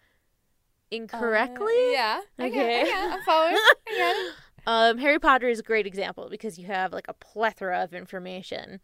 incorrectly. 0.90 1.66
Uh, 1.66 1.92
yeah. 1.92 2.20
I 2.38 2.48
get- 2.48 2.86
I 2.86 3.14
Okay. 3.16 3.24
following. 3.24 3.56
I 3.56 3.94
get 3.96 4.16
it. 4.16 4.34
Um, 4.68 4.98
Harry 4.98 5.20
Potter 5.20 5.46
is 5.48 5.60
a 5.60 5.62
great 5.62 5.86
example 5.86 6.26
because 6.28 6.58
you 6.58 6.66
have 6.66 6.92
like 6.92 7.06
a 7.06 7.12
plethora 7.14 7.84
of 7.84 7.94
information, 7.94 8.80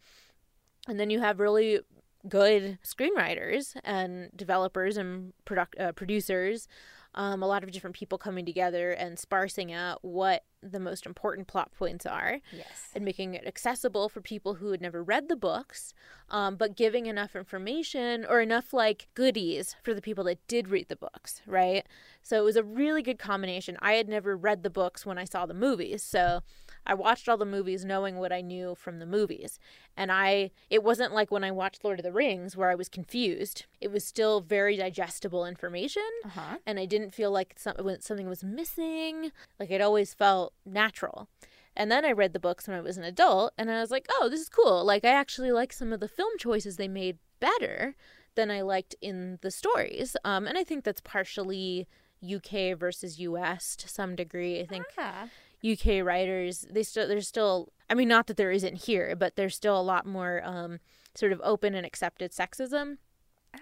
and 0.87 0.97
then 0.97 1.09
you 1.09 1.19
have 1.19 1.41
really 1.41 1.81
good 2.29 2.79
screenwriters 2.85 3.75
and 3.83 4.29
developers 4.33 4.95
and 4.95 5.33
product 5.43 5.77
uh, 5.77 5.91
producers. 5.91 6.69
Um, 7.15 7.43
a 7.43 7.47
lot 7.47 7.63
of 7.63 7.71
different 7.71 7.95
people 7.95 8.17
coming 8.17 8.45
together 8.45 8.91
and 8.91 9.19
sparsing 9.19 9.71
out 9.71 9.99
what 10.03 10.43
the 10.63 10.79
most 10.79 11.05
important 11.05 11.47
plot 11.47 11.71
points 11.77 12.05
are 12.05 12.39
Yes. 12.51 12.89
and 12.95 13.03
making 13.05 13.33
it 13.35 13.45
accessible 13.45 14.09
for 14.09 14.21
people 14.21 14.55
who 14.55 14.71
had 14.71 14.81
never 14.81 15.03
read 15.03 15.27
the 15.27 15.35
books, 15.35 15.93
um, 16.29 16.55
but 16.55 16.75
giving 16.75 17.05
enough 17.05 17.35
information 17.35 18.25
or 18.25 18.41
enough 18.41 18.73
like 18.73 19.09
goodies 19.13 19.75
for 19.83 19.93
the 19.93 20.01
people 20.01 20.23
that 20.23 20.45
did 20.47 20.69
read 20.69 20.87
the 20.89 20.95
books, 20.95 21.41
right? 21.45 21.85
So 22.21 22.37
it 22.39 22.43
was 22.43 22.55
a 22.55 22.63
really 22.63 23.01
good 23.03 23.19
combination. 23.19 23.77
I 23.81 23.93
had 23.93 24.07
never 24.07 24.35
read 24.35 24.63
the 24.63 24.69
books 24.69 25.05
when 25.05 25.17
I 25.17 25.25
saw 25.25 25.45
the 25.45 25.53
movies, 25.53 26.01
so 26.01 26.41
I 26.85 26.93
watched 26.93 27.29
all 27.29 27.37
the 27.37 27.45
movies 27.45 27.85
knowing 27.85 28.17
what 28.17 28.31
I 28.33 28.41
knew 28.41 28.75
from 28.75 28.99
the 28.99 29.05
movies. 29.05 29.59
And 29.95 30.11
I 30.11 30.51
it 30.69 30.83
wasn't 30.83 31.13
like 31.13 31.31
when 31.31 31.43
I 31.43 31.51
watched 31.51 31.83
Lord 31.83 31.99
of 31.99 32.03
the 32.03 32.11
Rings 32.11 32.55
where 32.57 32.69
I 32.69 32.75
was 32.75 32.89
confused. 32.89 33.65
It 33.81 33.91
was 33.91 34.03
still 34.03 34.41
very 34.41 34.75
digestible 34.77 35.45
information 35.45 36.09
Uh-huh. 36.25 36.57
and 36.65 36.79
I 36.79 36.85
didn't 36.85 37.13
feel 37.13 37.31
like 37.31 37.55
some, 37.57 37.75
something 37.99 38.27
was 38.27 38.43
missing. 38.43 39.31
Like 39.59 39.71
it 39.71 39.81
always 39.81 40.13
felt 40.13 40.53
natural. 40.65 41.27
And 41.75 41.91
then 41.91 42.05
I 42.05 42.11
read 42.11 42.33
the 42.33 42.39
books 42.39 42.67
when 42.67 42.77
I 42.77 42.81
was 42.81 42.97
an 42.97 43.03
adult, 43.03 43.51
and 43.57 43.71
I 43.71 43.79
was 43.81 43.89
like, 43.89 44.05
oh, 44.11 44.29
this 44.29 44.41
is 44.41 44.49
cool. 44.49 44.85
Like 44.85 45.03
I 45.03 45.09
actually 45.09 45.51
like 45.51 45.73
some 45.73 45.91
of 45.91 45.99
the 45.99 46.07
film 46.07 46.29
choices 46.37 46.77
they 46.77 46.87
made 46.87 47.17
better 47.39 47.95
than 48.35 48.51
I 48.51 48.61
liked 48.61 48.93
in 49.01 49.39
the 49.41 49.49
stories. 49.49 50.15
Um, 50.23 50.45
and 50.45 50.55
I 50.55 50.63
think 50.63 50.83
that's 50.83 51.01
partially 51.01 51.87
UK 52.23 52.77
versus 52.77 53.19
US 53.19 53.75
to 53.77 53.87
some 53.89 54.15
degree. 54.15 54.59
I 54.59 54.65
think 54.65 54.85
Ah. 54.97 55.29
UK 55.63 56.03
writers 56.03 56.65
they 56.69 56.83
still 56.83 57.07
there's 57.07 57.27
still 57.27 57.71
I 57.89 57.93
mean 57.93 58.07
not 58.07 58.27
that 58.27 58.37
there 58.37 58.51
isn't 58.51 58.85
here, 58.85 59.15
but 59.15 59.35
there's 59.35 59.55
still 59.55 59.79
a 59.79 59.81
lot 59.81 60.05
more 60.05 60.41
um, 60.43 60.79
sort 61.15 61.31
of 61.31 61.41
open 61.43 61.75
and 61.75 61.85
accepted 61.85 62.31
sexism. 62.31 62.97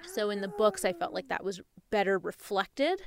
So 0.06 0.30
in 0.30 0.40
the 0.40 0.48
books, 0.48 0.86
I 0.86 0.94
felt 0.94 1.14
like 1.14 1.28
that 1.28 1.44
was 1.44 1.60
better 1.90 2.18
reflected, 2.18 3.02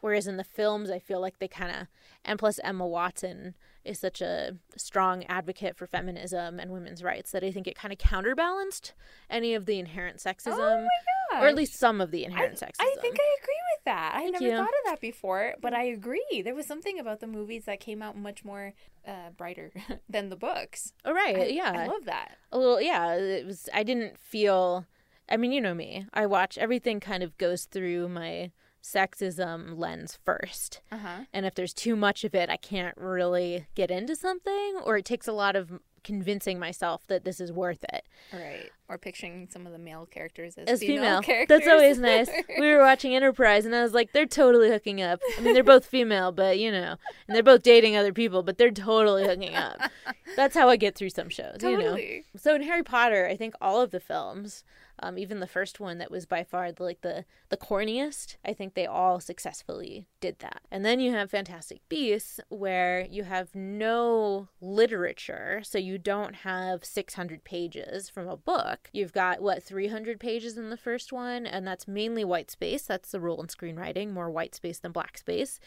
whereas 0.00 0.28
in 0.28 0.36
the 0.36 0.44
films, 0.44 0.88
I 0.88 1.00
feel 1.00 1.20
like 1.20 1.40
they 1.40 1.48
kind 1.48 1.72
of 1.72 1.88
and 2.24 2.38
plus 2.38 2.60
Emma 2.62 2.86
Watson 2.86 3.54
is 3.84 3.98
such 3.98 4.20
a 4.20 4.56
strong 4.76 5.24
advocate 5.24 5.76
for 5.76 5.86
feminism 5.86 6.58
and 6.60 6.70
women's 6.72 7.02
rights 7.02 7.30
that 7.32 7.42
I 7.42 7.50
think 7.50 7.66
it 7.66 7.74
kind 7.76 7.92
of 7.92 7.98
counterbalanced 7.98 8.92
any 9.30 9.54
of 9.54 9.66
the 9.66 9.78
inherent 9.78 10.18
sexism, 10.18 10.86
or 11.32 11.46
at 11.46 11.54
least 11.54 11.78
some 11.78 12.00
of 12.00 12.10
the 12.10 12.24
inherent 12.24 12.54
sexism. 12.56 12.80
I 12.80 12.94
think 13.00 13.16
I 13.18 13.36
agree 13.42 13.54
with 13.76 13.84
that. 13.86 14.12
I 14.16 14.24
never 14.26 14.44
you. 14.44 14.50
thought 14.52 14.62
of 14.68 14.84
that 14.86 15.00
before, 15.00 15.54
but 15.60 15.72
I 15.74 15.84
agree. 15.84 16.42
There 16.44 16.54
was 16.54 16.66
something 16.66 16.98
about 16.98 17.20
the 17.20 17.26
movies 17.26 17.64
that 17.64 17.80
came 17.80 18.02
out 18.02 18.16
much 18.16 18.44
more 18.44 18.74
uh, 19.06 19.30
brighter 19.36 19.72
than 20.08 20.28
the 20.28 20.36
books. 20.36 20.92
Oh, 21.04 21.12
right, 21.12 21.36
I- 21.36 21.46
yeah. 21.46 21.72
I 21.74 21.86
love 21.86 22.04
that. 22.04 22.36
a 22.52 22.58
little 22.58 22.80
yeah 22.80 23.14
it 23.14 23.46
was 23.46 23.68
i 23.74 23.82
didn't 23.82 24.18
feel 24.18 24.84
i 25.28 25.36
mean 25.36 25.52
you 25.52 25.60
know 25.60 25.74
me 25.74 26.06
i 26.14 26.24
watch 26.26 26.56
everything 26.58 27.00
kind 27.00 27.22
of 27.22 27.36
goes 27.38 27.64
through 27.64 28.08
my 28.08 28.50
sexism 28.82 29.78
lens 29.78 30.18
first. 30.24 30.80
Uh-huh. 30.90 31.24
and 31.32 31.44
if 31.46 31.54
there's 31.54 31.74
too 31.74 31.96
much 31.96 32.24
of 32.24 32.34
it 32.34 32.48
i 32.48 32.56
can't 32.56 32.96
really 32.96 33.66
get 33.74 33.90
into 33.90 34.16
something 34.16 34.80
or 34.84 34.96
it 34.96 35.04
takes 35.04 35.28
a 35.28 35.32
lot 35.32 35.56
of 35.56 35.80
convincing 36.04 36.58
myself 36.58 37.06
that 37.08 37.24
this 37.24 37.38
is 37.38 37.52
worth 37.52 37.84
it. 37.92 38.04
Right. 38.32 38.70
Or 38.88 38.96
picturing 38.96 39.48
some 39.50 39.66
of 39.66 39.72
the 39.72 39.78
male 39.78 40.06
characters 40.06 40.56
as, 40.56 40.66
as 40.66 40.80
female, 40.80 40.96
female, 40.96 41.22
characters. 41.22 41.58
that's 41.58 41.68
always 41.68 41.98
nice. 41.98 42.30
We 42.58 42.70
were 42.72 42.80
watching 42.80 43.14
enterprise 43.14 43.66
and 43.66 43.74
i 43.74 43.82
was 43.82 43.92
like 43.92 44.12
they're 44.12 44.24
totally 44.24 44.70
hooking 44.70 45.02
up. 45.02 45.20
I 45.36 45.42
mean 45.42 45.52
they're 45.52 45.62
both 45.62 45.84
female 45.84 46.32
but 46.32 46.58
you 46.58 46.72
know 46.72 46.96
and 47.26 47.36
they're 47.36 47.42
both 47.42 47.62
dating 47.62 47.96
other 47.96 48.12
people 48.12 48.42
but 48.42 48.56
they're 48.56 48.70
totally 48.70 49.26
hooking 49.26 49.54
up. 49.54 49.78
That's 50.36 50.54
how 50.56 50.68
i 50.68 50.76
get 50.76 50.94
through 50.94 51.10
some 51.10 51.28
shows 51.28 51.58
you 51.62 51.76
know. 51.76 51.98
So 52.36 52.54
in 52.54 52.62
Harry 52.62 52.82
Potter, 52.82 53.26
I 53.26 53.36
think 53.36 53.54
all 53.60 53.82
of 53.82 53.90
the 53.90 54.00
films, 54.00 54.64
um, 55.00 55.18
even 55.18 55.40
the 55.40 55.46
first 55.46 55.80
one 55.80 55.98
that 55.98 56.10
was 56.10 56.26
by 56.26 56.44
far 56.44 56.72
the, 56.72 56.82
like 56.82 57.00
the 57.02 57.24
the 57.48 57.56
corniest, 57.56 58.36
I 58.44 58.52
think 58.52 58.74
they 58.74 58.86
all 58.86 59.20
successfully 59.20 60.06
did 60.20 60.38
that. 60.40 60.62
And 60.70 60.84
then 60.84 61.00
you 61.00 61.12
have 61.12 61.30
Fantastic 61.30 61.80
Beasts, 61.88 62.40
where 62.48 63.06
you 63.10 63.24
have 63.24 63.54
no 63.54 64.48
literature, 64.60 65.60
so 65.64 65.78
you 65.78 65.98
don't 65.98 66.36
have 66.36 66.84
600 66.84 67.44
pages 67.44 68.08
from 68.08 68.28
a 68.28 68.36
book. 68.36 68.90
You've 68.92 69.12
got 69.12 69.40
what 69.40 69.62
300 69.62 70.20
pages 70.20 70.58
in 70.58 70.70
the 70.70 70.76
first 70.76 71.12
one, 71.12 71.46
and 71.46 71.66
that's 71.66 71.88
mainly 71.88 72.24
white 72.24 72.50
space. 72.50 72.82
That's 72.82 73.10
the 73.10 73.20
rule 73.20 73.40
in 73.40 73.48
screenwriting: 73.48 74.12
more 74.12 74.30
white 74.30 74.54
space 74.54 74.78
than 74.78 74.92
black 74.92 75.18
space 75.18 75.60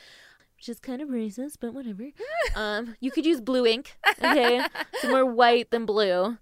which 0.62 0.70
is 0.70 0.80
kind 0.80 1.02
of 1.02 1.10
racist, 1.10 1.58
but 1.60 1.74
whatever. 1.74 2.12
um, 2.56 2.96
you 3.00 3.10
could 3.10 3.26
use 3.26 3.42
blue 3.42 3.66
ink, 3.66 3.98
okay? 4.24 4.64
so 5.02 5.10
more 5.10 5.26
white 5.26 5.72
than 5.72 5.88
blue. 5.88 6.38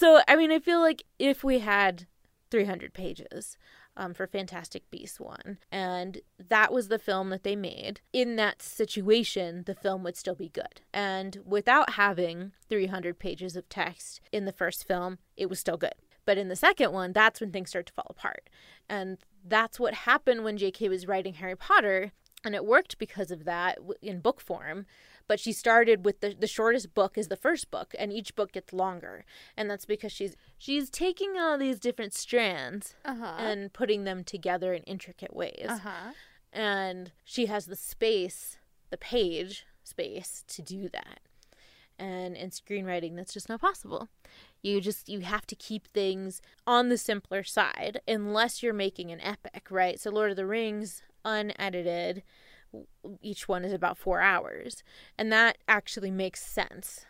So, 0.00 0.22
I 0.26 0.34
mean, 0.34 0.50
I 0.50 0.60
feel 0.60 0.80
like 0.80 1.04
if 1.18 1.44
we 1.44 1.58
had 1.58 2.06
300 2.50 2.94
pages 2.94 3.58
um, 3.98 4.14
for 4.14 4.26
Fantastic 4.26 4.90
Beasts 4.90 5.20
1, 5.20 5.58
and 5.70 6.22
that 6.38 6.72
was 6.72 6.88
the 6.88 6.98
film 6.98 7.28
that 7.28 7.42
they 7.42 7.54
made, 7.54 8.00
in 8.10 8.36
that 8.36 8.62
situation, 8.62 9.64
the 9.66 9.74
film 9.74 10.02
would 10.04 10.16
still 10.16 10.34
be 10.34 10.48
good. 10.48 10.80
And 10.94 11.36
without 11.44 11.90
having 11.90 12.52
300 12.70 13.18
pages 13.18 13.56
of 13.56 13.68
text 13.68 14.22
in 14.32 14.46
the 14.46 14.52
first 14.52 14.88
film, 14.88 15.18
it 15.36 15.50
was 15.50 15.60
still 15.60 15.76
good. 15.76 15.92
But 16.24 16.38
in 16.38 16.48
the 16.48 16.56
second 16.56 16.92
one, 16.92 17.12
that's 17.12 17.38
when 17.38 17.52
things 17.52 17.68
start 17.68 17.84
to 17.88 17.92
fall 17.92 18.06
apart. 18.08 18.48
And 18.88 19.18
that's 19.46 19.78
what 19.78 19.92
happened 19.92 20.44
when 20.44 20.56
J.K. 20.56 20.88
was 20.88 21.06
writing 21.06 21.34
Harry 21.34 21.56
Potter. 21.56 22.12
And 22.42 22.54
it 22.54 22.64
worked 22.64 22.96
because 22.96 23.30
of 23.30 23.44
that 23.44 23.76
in 24.00 24.20
book 24.20 24.40
form. 24.40 24.86
But 25.30 25.38
she 25.38 25.52
started 25.52 26.04
with 26.04 26.18
the, 26.22 26.34
the 26.36 26.48
shortest 26.48 26.92
book 26.92 27.16
is 27.16 27.28
the 27.28 27.36
first 27.36 27.70
book, 27.70 27.94
and 27.96 28.12
each 28.12 28.34
book 28.34 28.50
gets 28.50 28.72
longer. 28.72 29.24
And 29.56 29.70
that's 29.70 29.84
because 29.86 30.10
she's 30.10 30.34
she's 30.58 30.90
taking 30.90 31.38
all 31.38 31.56
these 31.56 31.78
different 31.78 32.14
strands 32.14 32.96
Uh-huh. 33.04 33.36
and 33.38 33.72
putting 33.72 34.02
them 34.02 34.24
together 34.24 34.74
in 34.74 34.82
intricate 34.94 35.32
ways. 35.32 35.68
Uh-huh. 35.68 36.14
And 36.52 37.12
she 37.24 37.46
has 37.46 37.66
the 37.66 37.76
space, 37.76 38.58
the 38.90 38.96
page 38.96 39.66
space 39.84 40.42
to 40.48 40.62
do 40.62 40.88
that. 40.88 41.20
And 41.96 42.36
in 42.36 42.50
screenwriting, 42.50 43.14
that's 43.14 43.32
just 43.32 43.48
not 43.48 43.60
possible. 43.60 44.08
You 44.62 44.80
just 44.80 45.08
you 45.08 45.20
have 45.20 45.46
to 45.46 45.54
keep 45.54 45.86
things 45.92 46.42
on 46.66 46.88
the 46.88 46.98
simpler 46.98 47.44
side 47.44 48.00
unless 48.08 48.64
you're 48.64 48.74
making 48.74 49.12
an 49.12 49.20
epic, 49.20 49.68
right? 49.70 50.00
So 50.00 50.10
Lord 50.10 50.32
of 50.32 50.36
the 50.36 50.44
Rings 50.46 51.04
unedited 51.24 52.24
each 53.22 53.48
one 53.48 53.64
is 53.64 53.72
about 53.72 53.98
4 53.98 54.20
hours. 54.20 54.82
And 55.18 55.32
that 55.32 55.58
actually 55.68 56.10
makes 56.10 56.44
sense 56.44 57.06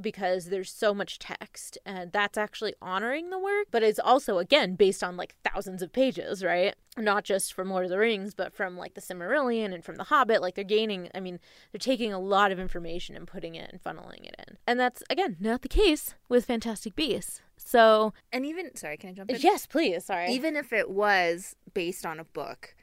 because 0.00 0.46
there's 0.46 0.72
so 0.72 0.94
much 0.94 1.18
text 1.18 1.76
and 1.84 2.10
that's 2.10 2.38
actually 2.38 2.74
honoring 2.80 3.28
the 3.28 3.38
work 3.38 3.66
but 3.70 3.82
it's 3.82 3.98
also 3.98 4.38
again 4.38 4.74
based 4.74 5.04
on 5.04 5.14
like 5.14 5.34
thousands 5.44 5.82
of 5.82 5.92
pages 5.92 6.42
right? 6.42 6.74
Not 6.96 7.22
just 7.22 7.52
from 7.52 7.68
lord 7.68 7.84
of 7.84 7.90
the 7.90 7.98
rings 7.98 8.32
but 8.32 8.54
from 8.54 8.78
like 8.78 8.94
the 8.94 9.02
Silmarillion 9.02 9.74
and 9.74 9.84
from 9.84 9.96
the 9.96 10.04
hobbit. 10.04 10.40
Like 10.40 10.54
they're 10.54 10.64
gaining 10.64 11.10
i 11.14 11.20
mean 11.20 11.38
they're 11.70 11.78
taking 11.78 12.14
a 12.14 12.18
lot 12.18 12.50
of 12.50 12.58
information 12.58 13.14
and 13.14 13.26
putting 13.26 13.54
it 13.56 13.70
and 13.70 13.82
funneling 13.82 14.24
it 14.24 14.34
in. 14.48 14.56
And 14.66 14.80
that's 14.80 15.02
again 15.10 15.36
not 15.38 15.60
the 15.60 15.68
case 15.68 16.14
with 16.30 16.46
fantastic 16.46 16.96
beasts. 16.96 17.42
So 17.58 18.14
And 18.32 18.46
even 18.46 18.74
sorry, 18.76 18.96
can 18.96 19.10
I 19.10 19.12
jump 19.12 19.30
in? 19.30 19.36
yes 19.40 19.66
please 19.66 20.06
sorry. 20.06 20.32
Even 20.32 20.56
if 20.56 20.72
it 20.72 20.88
was 20.88 21.56
based 21.74 22.06
on 22.06 22.18
a 22.18 22.24
book, 22.24 22.74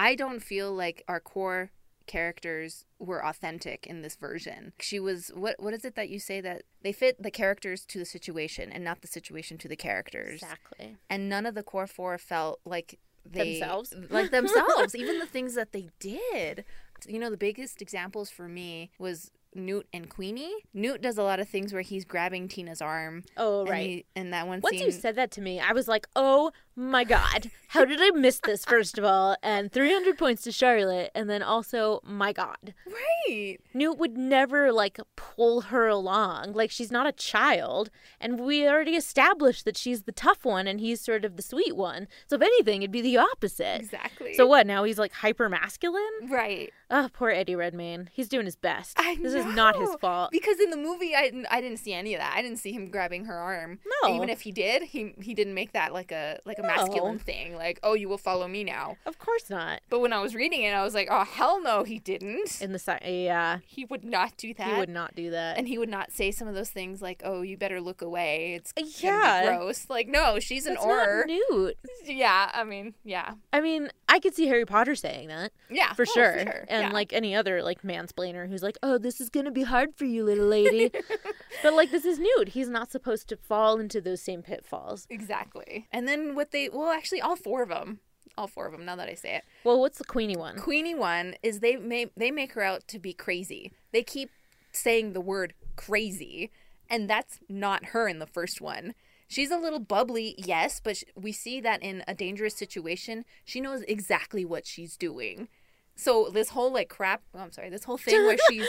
I 0.00 0.14
don't 0.14 0.40
feel 0.40 0.72
like 0.72 1.04
our 1.06 1.20
core 1.20 1.70
characters 2.06 2.84
were 2.98 3.24
authentic 3.24 3.86
in 3.86 4.02
this 4.02 4.16
version. 4.16 4.72
She 4.80 4.98
was 4.98 5.30
what 5.34 5.56
what 5.62 5.74
is 5.74 5.84
it 5.84 5.94
that 5.94 6.08
you 6.08 6.18
say 6.18 6.40
that 6.40 6.62
they 6.82 6.92
fit 6.92 7.22
the 7.22 7.30
characters 7.30 7.84
to 7.86 7.98
the 7.98 8.04
situation 8.04 8.72
and 8.72 8.82
not 8.82 9.00
the 9.02 9.06
situation 9.08 9.58
to 9.58 9.68
the 9.68 9.76
characters. 9.76 10.42
Exactly. 10.42 10.96
And 11.08 11.28
none 11.28 11.46
of 11.46 11.54
the 11.54 11.62
core 11.62 11.86
four 11.86 12.18
felt 12.18 12.60
like 12.64 12.98
they 13.24 13.58
Themselves? 13.60 13.94
like 14.10 14.30
themselves, 14.30 14.94
even 14.96 15.18
the 15.18 15.26
things 15.36 15.54
that 15.54 15.72
they 15.72 15.90
did. 16.00 16.64
You 17.06 17.18
know, 17.18 17.30
the 17.30 17.36
biggest 17.36 17.80
examples 17.80 18.30
for 18.30 18.48
me 18.48 18.90
was 18.98 19.30
Newt 19.54 19.86
and 19.92 20.08
Queenie. 20.08 20.52
Newt 20.72 21.02
does 21.02 21.18
a 21.18 21.22
lot 21.22 21.40
of 21.40 21.48
things 21.48 21.72
where 21.72 21.82
he's 21.82 22.04
grabbing 22.04 22.46
Tina's 22.48 22.80
arm. 22.80 23.24
Oh, 23.36 23.60
and 23.62 23.70
right. 23.70 23.88
he- 23.88 24.04
And 24.16 24.32
that 24.32 24.46
one 24.46 24.60
Once 24.60 24.76
scene. 24.78 24.86
you 24.86 24.92
said 24.92 25.16
that 25.16 25.30
to 25.32 25.40
me, 25.40 25.60
I 25.60 25.72
was 25.72 25.86
like, 25.88 26.06
oh 26.16 26.52
my 26.80 27.04
God, 27.04 27.50
how 27.68 27.84
did 27.84 28.00
I 28.00 28.10
miss 28.10 28.40
this, 28.40 28.64
first 28.64 28.98
of 28.98 29.04
all? 29.04 29.36
And 29.42 29.70
300 29.70 30.16
points 30.16 30.42
to 30.42 30.52
Charlotte. 30.52 31.10
And 31.14 31.28
then 31.28 31.42
also, 31.42 32.00
my 32.02 32.32
God. 32.32 32.74
right. 32.86 33.58
Newt 33.74 33.98
would 33.98 34.16
never 34.16 34.72
like 34.72 34.98
pull 35.14 35.60
her 35.62 35.86
along. 35.86 36.54
Like 36.54 36.70
she's 36.70 36.90
not 36.90 37.06
a 37.06 37.12
child. 37.12 37.90
And 38.20 38.40
we 38.40 38.66
already 38.66 38.96
established 38.96 39.64
that 39.66 39.76
she's 39.76 40.04
the 40.04 40.12
tough 40.12 40.44
one 40.44 40.66
and 40.66 40.80
he's 40.80 41.00
sort 41.00 41.24
of 41.24 41.36
the 41.36 41.42
sweet 41.42 41.76
one. 41.76 42.08
So 42.26 42.36
if 42.36 42.42
anything, 42.42 42.82
it'd 42.82 42.90
be 42.90 43.02
the 43.02 43.18
opposite. 43.18 43.80
Exactly. 43.80 44.34
So 44.34 44.46
what, 44.46 44.66
now 44.66 44.84
he's 44.84 44.98
like 44.98 45.12
hyper 45.12 45.48
masculine? 45.48 46.28
Right. 46.28 46.72
Oh, 46.90 47.08
poor 47.12 47.30
Eddie 47.30 47.54
Redmayne. 47.54 48.08
He's 48.12 48.28
doing 48.28 48.46
his 48.46 48.56
best. 48.56 48.98
I 48.98 49.16
this 49.20 49.34
is 49.34 49.44
not 49.44 49.76
his 49.76 49.94
fault. 50.00 50.30
Because 50.32 50.58
in 50.58 50.70
the 50.70 50.76
movie, 50.76 51.14
I 51.14 51.22
didn't, 51.22 51.46
I 51.50 51.60
didn't 51.60 51.78
see 51.78 51.92
any 51.92 52.14
of 52.14 52.20
that. 52.20 52.32
I 52.34 52.42
didn't 52.42 52.58
see 52.58 52.72
him 52.72 52.90
grabbing 52.90 53.26
her 53.26 53.36
arm. 53.36 53.78
No. 54.02 54.16
Even 54.16 54.28
if 54.28 54.40
he 54.40 54.50
did, 54.50 54.82
he 54.82 55.14
he 55.20 55.34
didn't 55.34 55.54
make 55.54 55.72
that 55.72 55.92
like 55.92 56.10
a 56.10 56.40
like 56.44 56.58
a 56.58 56.62
masculine 56.76 57.16
oh. 57.20 57.24
thing. 57.24 57.54
Like, 57.54 57.80
oh, 57.82 57.94
you 57.94 58.08
will 58.08 58.18
follow 58.18 58.48
me 58.48 58.64
now. 58.64 58.96
Of 59.06 59.18
course 59.18 59.50
not. 59.50 59.80
But 59.88 60.00
when 60.00 60.12
I 60.12 60.20
was 60.20 60.34
reading 60.34 60.62
it, 60.62 60.70
I 60.72 60.82
was 60.82 60.94
like, 60.94 61.08
oh 61.10 61.24
hell 61.24 61.62
no, 61.62 61.84
he 61.84 61.98
didn't. 61.98 62.60
In 62.60 62.72
the 62.72 62.78
side, 62.78 63.02
yeah, 63.04 63.58
He 63.66 63.84
would 63.84 64.04
not 64.04 64.36
do 64.36 64.54
that. 64.54 64.72
he 64.72 64.78
would 64.78 64.88
not 64.88 65.14
do 65.14 65.30
that. 65.30 65.58
And 65.58 65.68
he 65.68 65.78
would 65.78 65.88
not 65.88 66.12
say 66.12 66.30
some 66.30 66.48
of 66.48 66.54
those 66.54 66.70
things 66.70 67.02
like, 67.02 67.22
"Oh, 67.24 67.42
you 67.42 67.56
better 67.56 67.80
look 67.80 68.02
away. 68.02 68.54
It's 68.54 68.72
Yeah. 69.02 69.56
gross." 69.56 69.86
Like, 69.88 70.08
no, 70.08 70.38
she's 70.38 70.66
an 70.66 70.74
That's 70.74 70.86
or. 70.86 71.24
Newt. 71.26 71.76
Yeah, 72.04 72.50
I 72.52 72.64
mean, 72.64 72.94
yeah, 73.04 73.34
I 73.52 73.60
mean, 73.60 73.90
I 74.08 74.18
could 74.20 74.34
see 74.34 74.46
Harry 74.48 74.64
Potter 74.64 74.94
saying 74.94 75.28
that. 75.28 75.52
yeah, 75.70 75.92
for 75.94 76.02
oh, 76.02 76.12
sure. 76.12 76.38
sure. 76.40 76.64
And 76.68 76.88
yeah. 76.88 76.92
like 76.92 77.12
any 77.12 77.34
other 77.34 77.62
like 77.62 77.82
mansplainer 77.82 78.48
who's 78.48 78.62
like, 78.62 78.78
"Oh, 78.82 78.98
this 78.98 79.20
is 79.20 79.28
going 79.30 79.46
to 79.46 79.50
be 79.50 79.62
hard 79.62 79.94
for 79.96 80.04
you, 80.04 80.24
little 80.24 80.46
lady." 80.46 80.90
but 81.62 81.74
like 81.74 81.90
this 81.90 82.04
is 82.04 82.18
Newt. 82.18 82.50
He's 82.50 82.68
not 82.68 82.90
supposed 82.90 83.28
to 83.28 83.36
fall 83.36 83.78
into 83.78 84.00
those 84.00 84.20
same 84.20 84.42
pitfalls. 84.42 85.06
exactly. 85.10 85.86
And 85.92 86.06
then 86.08 86.34
they 86.50 86.68
well, 86.68 86.90
actually, 86.90 87.20
all 87.20 87.36
four 87.36 87.62
of 87.62 87.68
them, 87.68 88.00
all 88.36 88.46
four 88.46 88.66
of 88.66 88.72
them. 88.72 88.84
Now 88.84 88.96
that 88.96 89.08
I 89.08 89.14
say 89.14 89.36
it, 89.36 89.44
Well, 89.64 89.80
what's 89.80 89.98
the 89.98 90.04
Queenie 90.04 90.36
one? 90.36 90.58
Queenie 90.58 90.94
one 90.94 91.34
is 91.42 91.60
they 91.60 91.76
may 91.76 92.10
they 92.16 92.30
make 92.30 92.52
her 92.52 92.62
out 92.62 92.86
to 92.88 92.98
be 92.98 93.12
crazy. 93.12 93.72
They 93.92 94.02
keep 94.02 94.30
saying 94.72 95.12
the 95.12 95.20
word 95.20 95.54
crazy, 95.76 96.50
and 96.88 97.08
that's 97.08 97.40
not 97.48 97.86
her 97.86 98.08
in 98.08 98.18
the 98.18 98.26
first 98.26 98.60
one. 98.60 98.94
She's 99.28 99.52
a 99.52 99.56
little 99.58 99.78
bubbly, 99.78 100.34
yes, 100.38 100.80
but 100.82 100.96
sh- 100.96 101.04
we 101.14 101.30
see 101.30 101.60
that 101.60 101.82
in 101.84 102.02
a 102.08 102.14
dangerous 102.14 102.56
situation, 102.56 103.24
she 103.44 103.60
knows 103.60 103.82
exactly 103.82 104.44
what 104.44 104.66
she's 104.66 104.96
doing. 104.96 105.46
So 105.94 106.30
this 106.32 106.48
whole 106.48 106.72
like 106.72 106.88
crap, 106.88 107.22
oh, 107.34 107.38
I'm 107.38 107.52
sorry, 107.52 107.70
this 107.70 107.84
whole 107.84 107.96
thing 107.98 108.26
where 108.26 108.36
she's 108.50 108.66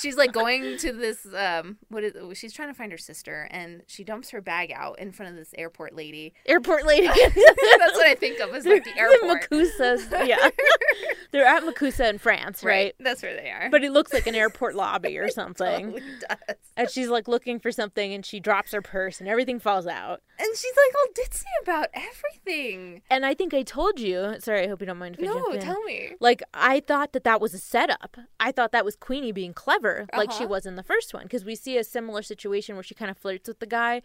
she's 0.00 0.16
like 0.16 0.32
going 0.32 0.76
to 0.78 0.92
this 0.92 1.26
um 1.34 1.76
what 1.88 2.04
is 2.04 2.38
she's 2.38 2.52
trying 2.52 2.68
to 2.68 2.74
find 2.74 2.92
her 2.92 2.98
sister 2.98 3.48
and 3.50 3.82
she 3.86 4.04
dumps 4.04 4.30
her 4.30 4.40
bag 4.40 4.72
out 4.74 4.98
in 4.98 5.12
front 5.12 5.30
of 5.30 5.36
this 5.36 5.54
airport 5.58 5.94
lady. 5.94 6.34
Airport 6.46 6.86
lady. 6.86 7.06
That's 7.06 7.34
what 7.34 8.06
I 8.06 8.14
think 8.18 8.40
of 8.40 8.54
as 8.54 8.66
like 8.66 8.84
the 8.84 8.96
airport. 8.98 9.48
MACUSA's. 9.50 10.06
Yeah, 10.28 10.50
they're 11.32 11.46
at 11.46 11.62
Makusa 11.62 12.08
in 12.10 12.18
France, 12.18 12.62
right? 12.64 12.94
That's 13.00 13.22
where 13.22 13.34
they 13.34 13.50
are. 13.50 13.70
But 13.70 13.84
it 13.84 13.92
looks 13.92 14.12
like 14.12 14.26
an 14.26 14.34
airport 14.34 14.74
lobby 14.74 15.18
or 15.18 15.28
something. 15.30 15.92
totally 15.92 16.02
does. 16.28 16.56
And 16.76 16.90
she's 16.90 17.08
like 17.08 17.28
looking 17.28 17.58
for 17.58 17.72
something, 17.72 18.12
and 18.12 18.24
she 18.24 18.40
drops 18.40 18.72
her 18.72 18.82
purse, 18.82 19.20
and 19.20 19.28
everything 19.28 19.58
falls 19.58 19.86
out. 19.86 20.20
And 20.38 20.48
she's 20.56 20.72
like 20.76 20.94
all 20.96 21.24
ditzy 21.24 21.62
about 21.62 21.88
everything. 21.94 23.02
And 23.10 23.24
I 23.24 23.34
think 23.34 23.54
I 23.54 23.62
told 23.62 23.98
you. 24.00 24.34
Sorry, 24.40 24.64
I 24.64 24.68
hope 24.68 24.80
you 24.80 24.86
don't 24.86 24.98
mind 24.98 25.16
if 25.18 25.22
I 25.22 25.32
No, 25.32 25.52
tell 25.58 25.82
me. 25.84 26.12
Like 26.20 26.42
I 26.54 26.80
thought 26.80 27.12
that 27.12 27.24
that 27.24 27.40
was 27.40 27.54
a 27.54 27.58
setup. 27.58 28.16
I 28.38 28.52
thought 28.52 28.72
that 28.72 28.84
was 28.84 28.96
Queenie 28.96 29.32
being 29.32 29.54
clever, 29.54 29.75
like 30.16 30.30
she 30.32 30.44
Uh-huh. 30.44 30.48
was 30.48 30.66
in 30.66 30.76
the 30.76 30.82
first 30.82 31.12
one, 31.14 31.24
because 31.24 31.44
we 31.44 31.54
see 31.54 31.76
a 31.78 31.84
similar 31.84 32.22
situation 32.22 32.76
where 32.76 32.82
she 32.82 32.94
kind 32.94 33.10
of 33.10 33.18
flirts 33.18 33.48
with 33.48 33.58
the 33.60 33.66
guy, 33.66 34.02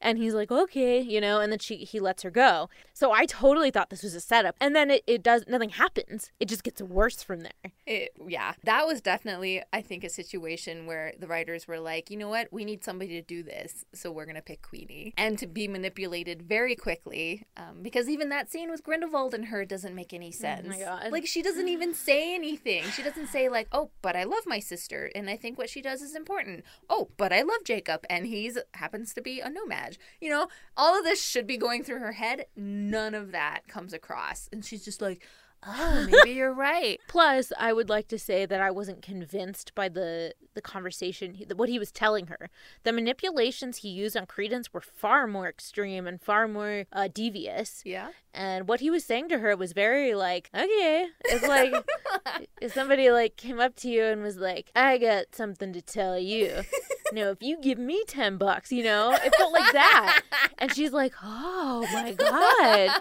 and 0.00 0.18
he's 0.18 0.34
like, 0.34 0.50
"Okay," 0.50 1.00
you 1.00 1.20
know, 1.20 1.40
and 1.40 1.50
then 1.52 1.58
she 1.58 1.76
he 1.78 2.00
lets 2.00 2.22
her 2.22 2.30
go. 2.30 2.68
So 2.92 3.12
I 3.12 3.26
totally 3.26 3.70
thought 3.70 3.90
this 3.90 4.02
was 4.02 4.14
a 4.14 4.20
setup, 4.20 4.56
and 4.60 4.74
then 4.74 4.90
it, 4.90 5.02
it 5.06 5.22
does 5.22 5.44
nothing 5.46 5.70
happens. 5.70 6.30
It 6.40 6.46
just 6.48 6.62
gets 6.64 6.80
worse 6.82 7.22
from 7.22 7.40
there. 7.40 7.72
It, 7.86 8.12
yeah, 8.26 8.54
that 8.64 8.86
was 8.86 9.00
definitely, 9.00 9.62
I 9.72 9.82
think, 9.82 10.04
a 10.04 10.08
situation 10.08 10.86
where 10.86 11.12
the 11.18 11.26
writers 11.26 11.66
were 11.68 11.80
like, 11.80 12.10
you 12.10 12.16
know 12.16 12.28
what, 12.28 12.52
we 12.52 12.64
need 12.64 12.82
somebody 12.84 13.10
to 13.20 13.22
do 13.22 13.42
this, 13.42 13.84
so 13.92 14.10
we're 14.10 14.26
gonna 14.26 14.42
pick 14.42 14.62
Queenie, 14.62 15.12
and 15.16 15.38
to 15.38 15.46
be 15.46 15.68
manipulated 15.68 16.42
very 16.42 16.74
quickly, 16.76 17.46
um, 17.56 17.82
because 17.82 18.08
even 18.08 18.28
that 18.30 18.50
scene 18.50 18.70
with 18.70 18.82
Grindelwald 18.82 19.34
and 19.34 19.46
her 19.46 19.64
doesn't 19.64 19.94
make 19.94 20.12
any 20.12 20.32
sense. 20.32 20.66
Oh 20.66 20.70
my 20.70 20.78
God. 20.78 21.12
Like 21.12 21.26
she 21.26 21.42
doesn't 21.42 21.68
even 21.68 21.94
say 22.08 22.34
anything. 22.34 22.84
She 22.84 23.02
doesn't 23.02 23.28
say 23.28 23.48
like, 23.48 23.68
oh, 23.72 23.90
but 24.02 24.16
I 24.16 24.24
love 24.24 24.44
my 24.46 24.60
sister, 24.60 25.10
and 25.14 25.30
I 25.30 25.36
think 25.36 25.58
what 25.58 25.70
she 25.70 25.80
does 25.80 26.02
is 26.02 26.14
important. 26.14 26.64
Oh, 26.88 27.08
but 27.16 27.32
I 27.32 27.42
love 27.42 27.64
Jacob, 27.64 28.04
and 28.10 28.26
he's 28.26 28.58
happens 28.74 29.14
to 29.14 29.22
be 29.22 29.40
a 29.40 29.48
No-Maj. 29.48 29.98
You 30.20 30.30
know, 30.30 30.48
all 30.76 30.98
of 30.98 31.04
this 31.04 31.22
should 31.22 31.46
be 31.46 31.56
going 31.56 31.84
through 31.84 32.00
her 32.00 32.12
head. 32.12 32.46
None 32.56 33.14
of 33.14 33.32
that 33.32 33.68
comes 33.68 33.92
across, 33.92 34.48
and 34.52 34.64
she's 34.64 34.84
just 34.84 35.00
like. 35.00 35.22
Oh, 35.66 36.06
maybe 36.10 36.32
you're 36.36 36.52
right. 36.70 37.00
Plus, 37.08 37.52
I 37.58 37.72
would 37.72 37.88
like 37.88 38.08
to 38.08 38.18
say 38.18 38.46
that 38.46 38.60
I 38.60 38.70
wasn't 38.70 39.02
convinced 39.02 39.74
by 39.74 39.88
the 39.88 40.34
the 40.54 40.60
conversation, 40.62 41.36
what 41.56 41.68
he 41.68 41.78
was 41.78 41.90
telling 41.90 42.28
her. 42.28 42.48
The 42.84 42.92
manipulations 42.92 43.78
he 43.78 43.88
used 43.88 44.16
on 44.16 44.26
Credence 44.26 44.72
were 44.72 44.80
far 44.80 45.26
more 45.26 45.48
extreme 45.48 46.06
and 46.06 46.20
far 46.20 46.46
more 46.46 46.84
uh, 46.92 47.08
devious. 47.12 47.82
Yeah. 47.84 48.08
And 48.32 48.68
what 48.68 48.80
he 48.80 48.90
was 48.90 49.04
saying 49.04 49.28
to 49.30 49.38
her 49.38 49.56
was 49.56 49.72
very 49.72 50.14
like, 50.14 50.50
okay. 50.54 51.08
It's 51.24 51.46
like 51.46 51.72
if 52.60 52.72
somebody 52.72 53.10
like 53.10 53.36
came 53.36 53.60
up 53.60 53.76
to 53.76 53.88
you 53.88 54.04
and 54.04 54.22
was 54.22 54.36
like, 54.36 54.70
I 54.76 54.98
got 54.98 55.34
something 55.34 55.72
to 55.72 55.82
tell 55.82 56.18
you. 56.18 56.62
No, 57.12 57.30
if 57.30 57.42
you 57.42 57.58
give 57.60 57.78
me 57.78 58.02
10 58.06 58.38
bucks, 58.38 58.72
you 58.72 58.82
know, 58.82 59.12
it 59.12 59.34
felt 59.36 59.52
like 59.52 59.72
that. 59.72 60.22
And 60.58 60.74
she's 60.74 60.92
like, 60.92 61.12
oh 61.22 61.86
my 61.92 62.12
God. 62.12 63.00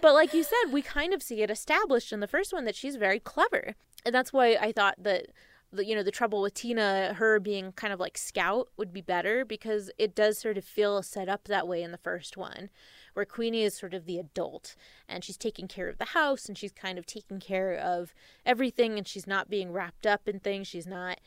But 0.00 0.14
like 0.14 0.32
you 0.34 0.42
said, 0.42 0.72
we 0.72 0.82
kind 0.82 1.12
of 1.12 1.22
see 1.22 1.42
it 1.42 1.50
established 1.50 2.12
in 2.12 2.20
the 2.20 2.26
first 2.26 2.52
one 2.52 2.64
that 2.64 2.76
she's 2.76 2.96
very 2.96 3.18
clever. 3.18 3.74
And 4.04 4.14
that's 4.14 4.32
why 4.32 4.56
I 4.60 4.72
thought 4.72 4.96
that 5.02 5.26
the, 5.72 5.86
you 5.86 5.94
know 5.94 6.02
the 6.02 6.10
trouble 6.10 6.42
with 6.42 6.54
Tina 6.54 7.14
her 7.14 7.40
being 7.40 7.72
kind 7.72 7.92
of 7.92 8.00
like 8.00 8.18
scout 8.18 8.68
would 8.76 8.92
be 8.92 9.00
better 9.00 9.44
because 9.44 9.90
it 9.98 10.14
does 10.14 10.38
sort 10.38 10.58
of 10.58 10.64
feel 10.64 11.02
set 11.02 11.28
up 11.28 11.44
that 11.44 11.66
way 11.66 11.82
in 11.82 11.92
the 11.92 11.98
first 11.98 12.36
one 12.36 12.68
where 13.14 13.24
Queenie 13.24 13.62
is 13.62 13.76
sort 13.76 13.94
of 13.94 14.06
the 14.06 14.18
adult 14.18 14.76
and 15.08 15.24
she's 15.24 15.36
taking 15.36 15.68
care 15.68 15.88
of 15.88 15.98
the 15.98 16.06
house 16.06 16.46
and 16.46 16.56
she's 16.56 16.72
kind 16.72 16.98
of 16.98 17.06
taking 17.06 17.40
care 17.40 17.74
of 17.74 18.14
everything 18.44 18.98
and 18.98 19.08
she's 19.08 19.26
not 19.26 19.50
being 19.50 19.72
wrapped 19.72 20.06
up 20.06 20.28
in 20.28 20.40
things 20.40 20.66
she's 20.66 20.86
not 20.86 21.20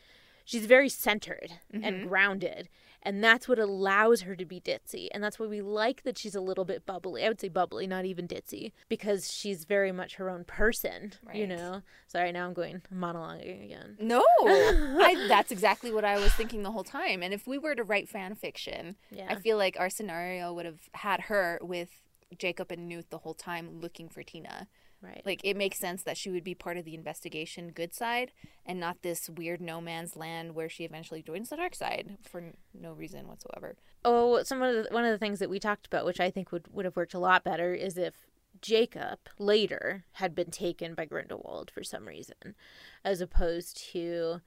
she's 0.45 0.65
very 0.65 0.87
centered 0.87 1.51
and 1.73 1.83
mm-hmm. 1.83 2.07
grounded 2.07 2.69
and 3.07 3.23
that's 3.23 3.47
what 3.47 3.59
allows 3.59 4.21
her 4.21 4.35
to 4.35 4.45
be 4.45 4.59
ditzy 4.59 5.09
and 5.11 5.23
that's 5.23 5.37
why 5.37 5.45
we 5.45 5.61
like 5.61 6.03
that 6.03 6.17
she's 6.17 6.33
a 6.35 6.41
little 6.41 6.65
bit 6.65 6.85
bubbly 6.85 7.23
i 7.25 7.27
would 7.27 7.39
say 7.41 7.49
bubbly 7.49 7.85
not 7.85 8.05
even 8.05 8.27
ditzy 8.27 8.71
because 8.89 9.31
she's 9.31 9.65
very 9.65 9.91
much 9.91 10.15
her 10.15 10.29
own 10.29 10.43
person 10.43 11.11
you 11.33 11.41
Right. 11.41 11.49
know 11.49 11.81
sorry 12.07 12.31
now 12.31 12.45
i'm 12.47 12.53
going 12.53 12.81
monologuing 12.93 13.63
again 13.65 13.97
No, 13.99 14.23
I, 14.39 15.25
that's 15.27 15.51
exactly 15.51 15.91
what 15.91 16.05
I 16.05 16.17
was 16.19 16.31
thinking 16.33 16.63
the 16.63 16.71
whole 16.71 16.83
time. 16.83 17.21
And 17.23 17.33
if 17.33 17.47
we 17.47 17.57
were 17.57 17.75
to 17.75 17.83
write 17.83 18.07
fan 18.09 18.35
fiction, 18.35 18.95
Yeah. 19.11 19.27
I 19.29 19.35
feel 19.35 19.57
like 19.57 19.77
our 19.79 19.89
scenario 19.89 20.53
would 20.53 20.65
have 20.65 20.81
had 20.93 21.21
her 21.21 21.59
with 21.61 21.89
Jacob 22.37 22.71
and 22.71 22.87
Newt 22.87 23.09
the 23.09 23.19
whole 23.19 23.33
time 23.33 23.79
looking 23.81 24.09
for 24.09 24.23
Tina. 24.23 24.67
Right 25.05 25.21
Like 25.25 25.41
it 25.43 25.55
makes 25.55 25.77
sense 25.79 26.03
that 26.03 26.17
she 26.17 26.29
would 26.29 26.43
be 26.43 26.55
part 26.55 26.77
of 26.77 26.85
the 26.85 26.95
investigation 26.95 27.69
good 27.69 27.93
side 27.93 28.31
and 28.65 28.79
not 28.79 29.01
this 29.01 29.29
weird 29.29 29.61
no 29.61 29.79
man's 29.79 30.15
land 30.15 30.55
where 30.55 30.69
she 30.69 30.83
eventually 30.83 31.21
joins 31.21 31.49
the 31.49 31.57
dark 31.57 31.75
side 31.75 32.17
for 32.23 32.51
no 32.73 32.91
reason 32.93 33.27
whatsoever. 33.27 33.75
Oh, 34.03 34.43
some 34.43 34.61
of 34.61 34.73
the, 34.73 34.87
one 34.93 35.05
of 35.05 35.11
the 35.11 35.17
things 35.17 35.39
that 35.39 35.49
we 35.49 35.59
talked 35.59 35.87
about, 35.87 36.05
which 36.05 36.19
I 36.19 36.29
think 36.29 36.51
would 36.51 36.67
would 36.73 36.85
have 36.85 36.95
worked 36.95 37.13
a 37.13 37.19
lot 37.19 37.43
better, 37.43 37.73
is 37.73 37.97
if 37.97 38.15
Jacob 38.61 39.19
later 39.39 40.05
had 40.13 40.33
been 40.33 40.51
taken 40.51 40.93
by 40.93 41.05
Grindelwald 41.05 41.71
for 41.71 41.83
some 41.83 42.07
reason, 42.07 42.55
as 43.03 43.21
opposed 43.21 43.77
to 43.91 44.41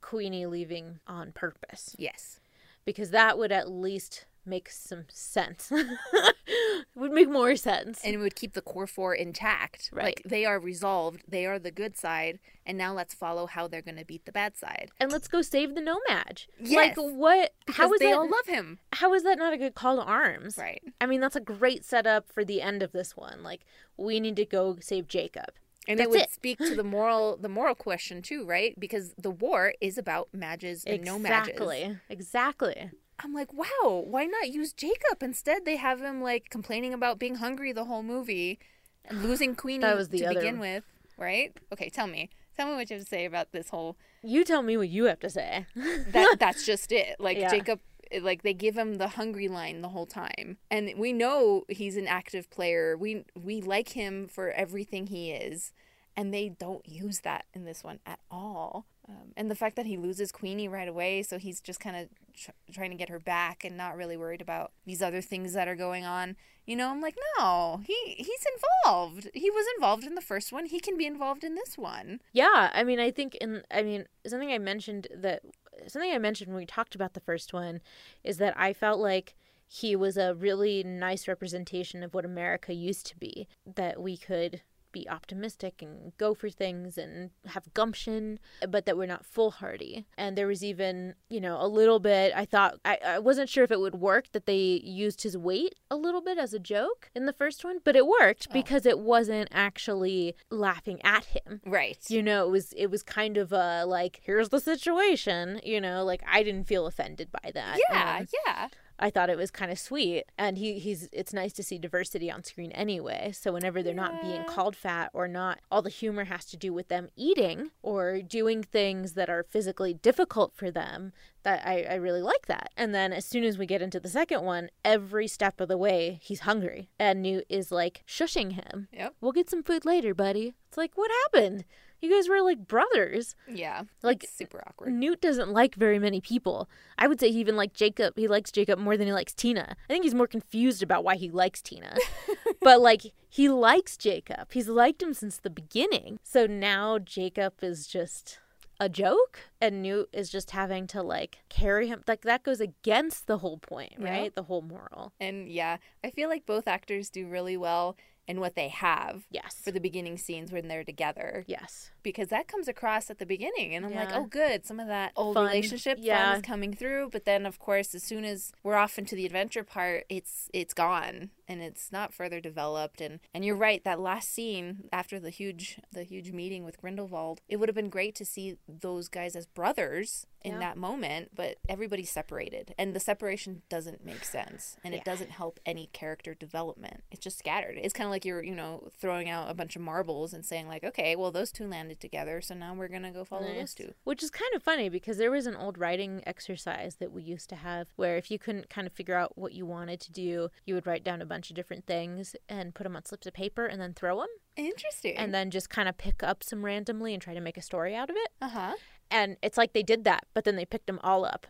Queenie 0.00 0.46
leaving 0.46 1.00
on 1.06 1.32
purpose, 1.32 1.94
Yes. 1.98 2.40
because 2.84 3.10
that 3.10 3.38
would 3.38 3.50
at 3.52 3.70
least 3.70 4.26
make 4.46 4.68
some 4.70 5.04
sense. 5.08 5.70
would 6.94 7.12
make 7.12 7.28
more 7.30 7.56
sense. 7.56 8.00
And 8.04 8.14
it 8.14 8.18
would 8.18 8.34
keep 8.36 8.52
the 8.54 8.60
core 8.60 8.86
four 8.86 9.14
intact. 9.14 9.90
Right. 9.92 10.04
Like 10.04 10.22
they 10.24 10.44
are 10.44 10.58
resolved, 10.58 11.22
they 11.28 11.46
are 11.46 11.58
the 11.58 11.70
good 11.70 11.96
side, 11.96 12.38
and 12.66 12.78
now 12.78 12.92
let's 12.92 13.14
follow 13.14 13.46
how 13.46 13.66
they're 13.68 13.82
going 13.82 13.96
to 13.98 14.04
beat 14.04 14.24
the 14.26 14.32
bad 14.32 14.56
side. 14.56 14.90
and 15.00 15.10
let's 15.10 15.28
go 15.28 15.42
save 15.42 15.74
the 15.74 15.80
No-Maj. 15.80 16.48
Yes, 16.60 16.96
Like 16.96 17.12
what? 17.14 17.52
Because 17.66 17.76
How 17.82 17.92
is 17.92 17.98
they 18.00 18.06
that? 18.06 18.16
all 18.18 18.28
love 18.30 18.46
him. 18.46 18.78
how 18.92 19.12
is 19.14 19.22
that 19.24 19.38
not 19.38 19.52
a 19.52 19.58
good 19.58 19.74
call 19.74 19.96
to 19.96 20.02
arms? 20.02 20.56
Right. 20.58 20.82
I 21.00 21.06
mean, 21.06 21.20
that's 21.20 21.36
a 21.36 21.40
great 21.40 21.84
setup 21.84 22.30
for 22.32 22.44
the 22.44 22.62
end 22.62 22.82
of 22.82 22.92
this 22.92 23.16
one. 23.16 23.42
Like, 23.42 23.62
we 23.96 24.20
need 24.20 24.36
to 24.36 24.44
go 24.44 24.76
save 24.80 25.08
Jacob. 25.08 25.50
And 25.86 25.98
That's 25.98 26.06
it 26.06 26.10
would 26.12 26.20
it. 26.22 26.30
speak 26.30 26.56
to 26.60 26.74
the 26.74 26.82
moral 26.82 27.36
the 27.36 27.48
moral 27.50 27.74
question 27.74 28.22
too, 28.22 28.46
right? 28.46 28.74
Because 28.80 29.12
the 29.18 29.30
war 29.30 29.74
is 29.82 29.98
about 29.98 30.28
mages 30.32 30.82
and 30.86 31.04
No-Majs. 31.04 31.46
Exactly. 31.46 31.98
Exactly. 32.08 32.90
I'm 33.24 33.32
like, 33.32 33.52
wow, 33.52 34.04
why 34.06 34.26
not 34.26 34.50
use 34.50 34.72
Jacob? 34.72 35.22
Instead, 35.22 35.64
they 35.64 35.76
have 35.76 36.00
him 36.00 36.20
like 36.22 36.50
complaining 36.50 36.92
about 36.92 37.18
being 37.18 37.36
hungry 37.36 37.72
the 37.72 37.86
whole 37.86 38.02
movie 38.02 38.58
and 39.06 39.22
losing 39.22 39.54
Queenie 39.62 39.80
That 39.80 39.96
was 39.96 40.10
the 40.10 40.18
to 40.18 40.24
other- 40.26 40.40
begin 40.40 40.58
with, 40.60 40.84
right? 41.16 41.56
Okay, 41.72 41.88
tell 41.88 42.06
me. 42.06 42.30
Tell 42.56 42.68
me 42.68 42.74
what 42.74 42.88
you 42.90 42.96
have 42.96 43.04
to 43.04 43.08
say 43.08 43.24
about 43.24 43.50
this 43.52 43.70
whole 43.70 43.96
You 44.22 44.44
tell 44.44 44.62
me 44.62 44.76
what 44.76 44.88
you 44.88 45.04
have 45.06 45.18
to 45.20 45.30
say. 45.30 45.66
that 45.74 46.36
that's 46.38 46.64
just 46.64 46.92
it. 46.92 47.16
Like 47.18 47.38
Yeah. 47.38 47.50
Jacob 47.50 47.80
eh, 48.12 48.20
like 48.22 48.42
they 48.42 48.54
give 48.54 48.76
him 48.76 48.94
the 48.96 49.08
hungry 49.08 49.48
line 49.48 49.80
the 49.80 49.88
whole 49.88 50.06
time. 50.06 50.58
And 50.70 50.92
we 50.96 51.12
know 51.12 51.64
he's 51.68 51.96
an 51.96 52.06
active 52.06 52.48
player. 52.50 52.96
We 52.96 53.24
we 53.34 53.60
like 53.60 53.88
him 53.90 54.28
for 54.28 54.50
everything 54.50 55.08
he 55.08 55.32
is. 55.32 55.72
And 56.16 56.32
they 56.32 56.48
don't 56.48 56.86
use 56.88 57.20
that 57.22 57.46
in 57.54 57.64
this 57.64 57.82
one 57.82 57.98
at 58.06 58.20
all. 58.30 58.86
Um, 59.08 59.32
and 59.36 59.50
the 59.50 59.54
fact 59.54 59.76
that 59.76 59.86
he 59.86 59.96
loses 59.96 60.32
Queenie 60.32 60.68
right 60.68 60.88
away, 60.88 61.22
so 61.22 61.38
he's 61.38 61.60
just 61.60 61.78
kind 61.78 61.96
of 61.96 62.08
tr- 62.34 62.50
trying 62.72 62.90
to 62.90 62.96
get 62.96 63.10
her 63.10 63.18
back 63.18 63.64
and 63.64 63.76
not 63.76 63.96
really 63.96 64.16
worried 64.16 64.40
about 64.40 64.72
these 64.86 65.02
other 65.02 65.20
things 65.20 65.52
that 65.52 65.68
are 65.68 65.76
going 65.76 66.04
on. 66.04 66.36
You 66.64 66.76
know, 66.76 66.88
I'm 66.88 67.02
like, 67.02 67.16
no, 67.38 67.82
he 67.86 67.94
he's 68.16 68.46
involved. 68.84 69.28
He 69.34 69.50
was 69.50 69.66
involved 69.76 70.04
in 70.04 70.14
the 70.14 70.22
first 70.22 70.52
one. 70.52 70.66
He 70.66 70.80
can 70.80 70.96
be 70.96 71.04
involved 71.04 71.44
in 71.44 71.54
this 71.54 71.76
one. 71.76 72.20
Yeah, 72.32 72.70
I 72.72 72.82
mean, 72.82 72.98
I 72.98 73.10
think 73.10 73.34
in 73.36 73.62
I 73.70 73.82
mean 73.82 74.06
something 74.26 74.50
I 74.50 74.58
mentioned 74.58 75.08
that 75.14 75.42
something 75.86 76.12
I 76.12 76.18
mentioned 76.18 76.50
when 76.50 76.58
we 76.60 76.66
talked 76.66 76.94
about 76.94 77.12
the 77.12 77.20
first 77.20 77.52
one 77.52 77.80
is 78.22 78.38
that 78.38 78.54
I 78.58 78.72
felt 78.72 79.00
like 79.00 79.34
he 79.66 79.94
was 79.96 80.16
a 80.16 80.34
really 80.34 80.82
nice 80.82 81.28
representation 81.28 82.02
of 82.02 82.14
what 82.14 82.24
America 82.24 82.72
used 82.72 83.06
to 83.08 83.18
be. 83.18 83.48
That 83.66 84.00
we 84.00 84.16
could 84.16 84.62
be 84.94 85.06
optimistic 85.10 85.82
and 85.82 86.16
go 86.16 86.32
for 86.32 86.48
things 86.48 86.96
and 86.96 87.30
have 87.46 87.74
gumption, 87.74 88.38
but 88.66 88.86
that 88.86 88.96
we're 88.96 89.04
not 89.04 89.26
foolhardy. 89.26 90.06
And 90.16 90.38
there 90.38 90.46
was 90.46 90.64
even, 90.64 91.14
you 91.28 91.40
know, 91.40 91.58
a 91.60 91.68
little 91.68 91.98
bit, 91.98 92.32
I 92.34 92.46
thought, 92.46 92.78
I, 92.84 92.98
I 93.04 93.18
wasn't 93.18 93.50
sure 93.50 93.64
if 93.64 93.70
it 93.70 93.80
would 93.80 93.96
work 93.96 94.32
that 94.32 94.46
they 94.46 94.80
used 94.82 95.22
his 95.22 95.36
weight 95.36 95.74
a 95.90 95.96
little 95.96 96.22
bit 96.22 96.38
as 96.38 96.54
a 96.54 96.58
joke 96.58 97.10
in 97.14 97.26
the 97.26 97.32
first 97.32 97.64
one, 97.64 97.80
but 97.84 97.96
it 97.96 98.06
worked 98.06 98.46
oh. 98.48 98.52
because 98.54 98.86
it 98.86 98.98
wasn't 98.98 99.48
actually 99.52 100.34
laughing 100.50 101.00
at 101.04 101.26
him. 101.26 101.60
Right. 101.66 102.02
You 102.08 102.22
know, 102.22 102.46
it 102.46 102.50
was 102.50 102.72
it 102.74 102.86
was 102.86 103.02
kind 103.02 103.36
of 103.36 103.52
a 103.52 103.84
like, 103.84 104.20
here's 104.22 104.48
the 104.48 104.60
situation, 104.60 105.60
you 105.64 105.80
know, 105.80 106.04
like 106.04 106.22
I 106.30 106.42
didn't 106.42 106.64
feel 106.64 106.86
offended 106.86 107.30
by 107.32 107.50
that. 107.52 107.78
Yeah, 107.90 108.18
And 108.18 108.28
yeah. 108.46 108.68
I 108.98 109.10
thought 109.10 109.30
it 109.30 109.36
was 109.36 109.50
kind 109.50 109.72
of 109.72 109.78
sweet. 109.78 110.24
And 110.38 110.58
he 110.58 110.78
he's 110.78 111.08
it's 111.12 111.32
nice 111.32 111.52
to 111.54 111.62
see 111.62 111.78
diversity 111.78 112.30
on 112.30 112.44
screen 112.44 112.72
anyway. 112.72 113.32
So 113.32 113.52
whenever 113.52 113.82
they're 113.82 113.94
not 113.94 114.22
being 114.22 114.44
called 114.44 114.76
fat 114.76 115.10
or 115.12 115.28
not 115.28 115.58
all 115.70 115.82
the 115.82 115.90
humor 115.90 116.24
has 116.24 116.44
to 116.46 116.56
do 116.56 116.72
with 116.72 116.88
them 116.88 117.08
eating 117.16 117.70
or 117.82 118.20
doing 118.20 118.62
things 118.62 119.14
that 119.14 119.28
are 119.28 119.42
physically 119.42 119.94
difficult 119.94 120.54
for 120.54 120.70
them, 120.70 121.12
that 121.42 121.66
I, 121.66 121.82
I 121.82 121.94
really 121.94 122.22
like 122.22 122.46
that. 122.46 122.70
And 122.76 122.94
then 122.94 123.12
as 123.12 123.24
soon 123.24 123.44
as 123.44 123.58
we 123.58 123.66
get 123.66 123.82
into 123.82 124.00
the 124.00 124.08
second 124.08 124.42
one, 124.42 124.70
every 124.84 125.28
step 125.28 125.60
of 125.60 125.68
the 125.68 125.78
way 125.78 126.18
he's 126.22 126.40
hungry. 126.40 126.90
And 126.98 127.22
Newt 127.22 127.46
is 127.48 127.70
like 127.72 128.02
shushing 128.06 128.52
him. 128.52 128.88
Yep. 128.92 129.14
We'll 129.20 129.32
get 129.32 129.50
some 129.50 129.62
food 129.62 129.84
later, 129.84 130.14
buddy. 130.14 130.54
It's 130.68 130.78
like, 130.78 130.96
what 130.96 131.10
happened? 131.24 131.64
You 132.04 132.14
guys 132.14 132.28
were 132.28 132.42
like 132.42 132.66
brothers. 132.66 133.34
Yeah. 133.48 133.84
Like 134.02 134.26
super 134.30 134.62
awkward. 134.66 134.92
Newt 134.92 135.22
doesn't 135.22 135.50
like 135.50 135.74
very 135.74 135.98
many 135.98 136.20
people. 136.20 136.68
I 136.98 137.08
would 137.08 137.18
say 137.18 137.30
he 137.30 137.40
even 137.40 137.56
likes 137.56 137.72
Jacob. 137.72 138.12
He 138.16 138.28
likes 138.28 138.52
Jacob 138.52 138.78
more 138.78 138.98
than 138.98 139.06
he 139.06 139.12
likes 139.14 139.32
Tina. 139.32 139.74
I 139.88 139.92
think 139.92 140.04
he's 140.04 140.14
more 140.14 140.26
confused 140.26 140.82
about 140.82 141.02
why 141.02 141.16
he 141.16 141.30
likes 141.30 141.62
Tina. 141.62 141.96
but 142.60 142.82
like 142.82 143.02
he 143.28 143.48
likes 143.48 143.96
Jacob. 143.96 144.52
He's 144.52 144.68
liked 144.68 145.02
him 145.02 145.14
since 145.14 145.38
the 145.38 145.48
beginning. 145.48 146.18
So 146.22 146.46
now 146.46 146.98
Jacob 146.98 147.54
is 147.62 147.86
just 147.86 148.38
a 148.80 148.88
joke 148.88 149.38
and 149.60 149.82
Newt 149.82 150.08
is 150.12 150.28
just 150.28 150.50
having 150.50 150.86
to 150.88 151.02
like 151.02 151.38
carry 151.48 151.88
him 151.88 152.02
like 152.06 152.22
that 152.22 152.42
goes 152.42 152.60
against 152.60 153.26
the 153.26 153.38
whole 153.38 153.58
point, 153.58 153.94
right? 153.98 154.34
The 154.34 154.42
whole 154.42 154.62
moral. 154.62 155.12
And 155.18 155.48
yeah, 155.48 155.78
I 156.02 156.10
feel 156.10 156.28
like 156.28 156.44
both 156.44 156.66
actors 156.68 157.08
do 157.08 157.26
really 157.26 157.56
well 157.56 157.96
in 158.26 158.40
what 158.40 158.54
they 158.54 158.68
have. 158.68 159.26
Yes. 159.30 159.56
For 159.62 159.70
the 159.70 159.80
beginning 159.80 160.16
scenes 160.18 160.50
when 160.52 160.68
they're 160.68 160.84
together. 160.84 161.44
Yes. 161.46 161.90
Because 162.02 162.28
that 162.28 162.48
comes 162.48 162.68
across 162.68 163.10
at 163.10 163.18
the 163.18 163.26
beginning. 163.26 163.74
And 163.74 163.84
I'm 163.84 163.94
like, 163.94 164.12
oh, 164.12 164.24
good. 164.26 164.64
Some 164.64 164.80
of 164.80 164.88
that 164.88 165.12
old 165.16 165.34
Fun. 165.34 165.46
relationship 165.46 165.98
Yeah. 166.00 166.30
fun 166.32 166.36
is 166.36 166.42
coming 166.42 166.72
through. 166.74 167.10
But 167.12 167.24
then, 167.24 167.46
of 167.46 167.58
course, 167.58 167.94
as 167.94 168.02
soon 168.02 168.24
as 168.24 168.52
we're 168.62 168.76
off 168.76 168.98
into 168.98 169.14
the 169.14 169.26
adventure 169.26 169.64
part, 169.64 170.04
it's 170.08 170.48
it's 170.52 170.74
gone 170.74 171.30
and 171.48 171.60
it's 171.62 171.92
not 171.92 172.14
further 172.14 172.40
developed. 172.40 173.00
And 173.00 173.20
and 173.34 173.44
you're 173.44 173.56
right. 173.56 173.82
That 173.84 174.00
last 174.00 174.30
scene 174.32 174.88
after 174.92 175.20
the 175.20 175.30
huge 175.30 175.78
the 175.92 176.02
huge 176.04 176.32
meeting 176.32 176.64
with 176.64 176.80
Grindelwald, 176.80 177.40
it 177.48 177.56
would 177.56 177.68
have 177.68 177.76
been 177.76 177.90
great 177.90 178.14
to 178.16 178.24
see 178.24 178.56
those 178.68 179.08
guys 179.08 179.36
as 179.36 179.46
brothers 179.46 180.26
in 180.44 180.52
Yeah. 180.52 180.58
that 180.60 180.76
moment. 180.76 181.30
But 181.34 181.56
everybody's 181.68 182.10
separated, 182.10 182.74
and 182.78 182.94
the 182.94 183.00
separation 183.00 183.62
doesn't 183.68 184.04
make 184.04 184.24
sense, 184.24 184.76
and 184.84 184.94
it 184.94 185.04
doesn't 185.04 185.30
help 185.30 185.58
any 185.66 185.88
character 185.92 186.34
development. 186.34 187.02
It's 187.10 187.20
just 187.22 187.38
scattered. 187.38 187.76
It's 187.78 187.92
kind 187.94 188.06
of 188.06 188.10
like 188.10 188.24
you're 188.24 188.42
you 188.44 188.54
know 188.54 188.88
throwing 188.98 189.28
out 189.28 189.50
a 189.50 189.54
bunch 189.54 189.74
of 189.76 189.82
marbles 189.82 190.32
and 190.32 190.44
saying 190.44 190.68
like, 190.68 190.84
okay, 190.84 191.16
well 191.16 191.32
those 191.32 191.50
two 191.50 191.66
landed 191.66 191.98
together, 192.00 192.40
so 192.40 192.54
now 192.54 192.74
we're 192.74 192.88
gonna 192.88 193.10
go 193.12 193.24
follow 193.24 193.52
those 193.52 193.74
two. 193.74 193.94
Which 194.04 194.22
is 194.22 194.30
kind 194.30 194.52
of 194.54 194.62
funny 194.62 194.88
because 194.88 195.16
there 195.18 195.30
was 195.30 195.46
an 195.46 195.56
old 195.56 195.78
writing 195.78 196.22
exercise 196.26 196.96
that 196.96 197.10
we 197.12 197.22
used 197.22 197.48
to 197.50 197.56
have 197.56 197.88
where 197.96 198.16
if 198.16 198.30
you 198.30 198.38
couldn't 198.38 198.68
kind 198.70 198.86
of 198.86 198.92
figure 198.92 199.14
out 199.16 199.36
what 199.38 199.52
you 199.52 199.64
wanted 199.66 200.00
to 200.00 200.12
do, 200.12 200.50
you 200.66 200.74
would 200.74 200.86
write 200.86 201.02
down 201.04 201.22
a 201.22 201.26
bunch 201.26 201.50
of 201.50 201.56
different 201.56 201.86
things 201.86 202.36
and 202.48 202.74
put 202.74 202.84
them 202.84 202.94
on 202.96 203.04
slips 203.04 203.26
of 203.26 203.32
paper 203.32 203.66
and 203.66 203.80
then 203.80 203.94
throw 203.94 204.18
them. 204.20 204.28
Interesting. 204.56 205.16
And 205.16 205.34
then 205.34 205.50
just 205.50 205.68
kind 205.68 205.88
of 205.88 205.96
pick 205.98 206.22
up 206.22 206.44
some 206.44 206.64
randomly 206.64 207.12
and 207.12 207.20
try 207.22 207.34
to 207.34 207.40
make 207.40 207.56
a 207.56 207.62
story 207.62 207.94
out 207.94 208.10
of 208.10 208.16
it. 208.16 208.28
uh 208.40 208.48
huh. 208.48 208.74
And 209.14 209.36
it's 209.42 209.56
like 209.56 209.72
they 209.72 209.82
did 209.82 210.04
that, 210.04 210.26
but 210.34 210.44
then 210.44 210.56
they 210.56 210.64
picked 210.64 210.86
them 210.86 210.98
all 211.04 211.24
up. 211.24 211.46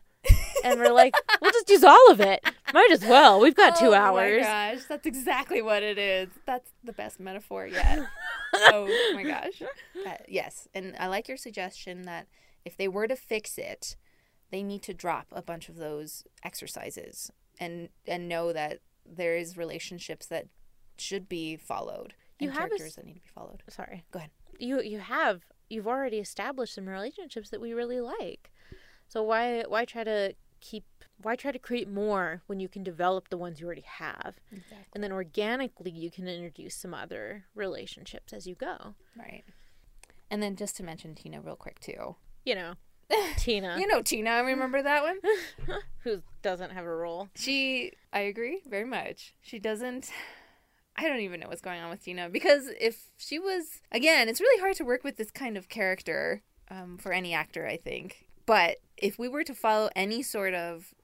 and 0.65 0.79
we're 0.79 0.93
like, 0.93 1.15
we'll 1.41 1.51
just 1.53 1.69
use 1.69 1.83
all 1.85 2.11
of 2.11 2.21
it. 2.21 2.45
Might 2.73 2.91
as 2.93 3.05
well. 3.05 3.41
We've 3.41 3.55
got 3.55 3.77
two 3.77 3.89
oh 3.89 3.95
hours. 3.95 4.43
Oh 4.45 4.49
my 4.51 4.75
gosh, 4.75 4.85
that's 4.89 5.07
exactly 5.07 5.61
what 5.62 5.83
it 5.83 5.99
is. 5.99 6.29
That's 6.47 6.71
the 6.83 6.93
best 6.93 7.19
metaphor 7.21 7.67
yet. 7.67 8.01
oh 8.55 9.12
my 9.15 9.23
gosh. 9.35 9.62
Uh, 10.07 10.15
yes, 10.29 10.69
and 10.75 10.95
I 10.99 11.07
like 11.09 11.29
your 11.29 11.37
suggestion 11.37 12.03
that 12.03 12.27
if 12.65 12.77
they 12.77 12.89
were 12.89 13.07
to 13.07 13.17
fix 13.17 13.59
it, 13.59 13.97
they 14.51 14.62
need 14.62 14.83
to 14.83 14.95
drop 14.95 15.27
a 15.33 15.43
bunch 15.43 15.69
of 15.69 15.77
those 15.77 16.25
exercises 16.45 17.31
and 17.61 17.89
and 18.07 18.29
know 18.29 18.53
that 18.53 18.79
there 19.07 19.37
is 19.37 19.57
relationships 19.57 20.27
that 20.27 20.47
should 20.97 21.29
be 21.29 21.57
followed 21.57 22.15
You 22.41 22.49
and 22.49 22.57
have 22.59 22.65
a 22.67 22.69
characters 22.69 22.89
s- 22.89 22.95
that 22.97 23.05
need 23.07 23.15
to 23.15 23.21
be 23.21 23.29
followed. 23.35 23.62
Sorry. 23.69 24.05
Go 24.11 24.19
ahead. 24.21 24.31
You 24.59 24.81
you 24.81 24.99
have 25.01 25.43
you've 25.75 25.87
already 25.89 26.18
established 26.18 26.75
some 26.75 26.89
relationships 26.89 27.51
that 27.51 27.61
we 27.61 27.72
really 27.72 28.01
like. 28.01 28.53
So 29.09 29.22
why 29.22 29.64
why 29.68 29.85
try 29.85 30.05
to 30.05 30.35
keep 30.61 30.85
why 31.20 31.37
try 31.37 31.53
to 31.53 31.59
create 31.59 31.89
more 31.89 32.43
when 32.47 32.61
you 32.61 32.68
can 32.68 32.83
develop 32.83 33.29
the 33.29 33.37
ones 33.37 33.61
you 33.61 33.66
already 33.66 33.85
have? 33.87 34.37
Exactly. 34.51 34.87
And 34.93 35.03
then 35.03 35.12
organically 35.12 35.91
you 35.91 36.11
can 36.11 36.27
introduce 36.29 36.75
some 36.75 36.95
other 36.95 37.45
relationships 37.55 38.33
as 38.33 38.47
you 38.47 38.55
go. 38.55 38.95
Right. 39.16 39.45
And 40.31 40.43
then 40.43 40.57
just 40.57 40.77
to 40.77 40.83
mention 40.83 41.14
Tina 41.14 41.41
real 41.41 41.57
quick 41.57 41.81
too. 41.81 42.16
You 42.45 42.55
know, 42.55 42.75
Tina, 43.37 43.77
You 43.79 43.87
know 43.87 44.03
Tina, 44.03 44.31
I 44.31 44.41
remember 44.41 44.83
that 44.83 45.03
one? 45.03 45.18
who 45.99 46.22
doesn't 46.43 46.70
have 46.70 46.85
a 46.85 46.95
role. 46.95 47.29
She, 47.35 47.93
I 48.12 48.20
agree 48.20 48.62
very 48.68 48.85
much. 48.85 49.35
She 49.41 49.59
doesn't. 49.59 50.11
I 50.97 51.09
don't 51.09 51.21
even 51.21 51.41
know 51.41 51.49
what's 51.49 51.61
going 51.61 51.81
on 51.81 51.91
with 51.91 52.05
Tina 52.05 52.29
because 52.29 52.69
if 52.81 53.11
she 53.17 53.39
was, 53.39 53.81
again, 53.91 54.29
it's 54.29 54.41
really 54.41 54.61
hard 54.61 54.77
to 54.77 54.85
work 54.85 55.03
with 55.03 55.17
this 55.17 55.31
kind 55.31 55.57
of 55.57 55.69
character 55.69 56.43
um, 56.71 56.99
for 56.99 57.13
any 57.13 57.35
actor, 57.35 57.67
I 57.67 57.77
think. 57.77 58.27
But 58.47 58.77
if 58.97 59.19
we 59.19 59.29
were 59.29 59.45
to 59.45 59.55
follow 59.55 59.91
any 59.97 60.23
sort 60.23 60.55
of 60.55 60.95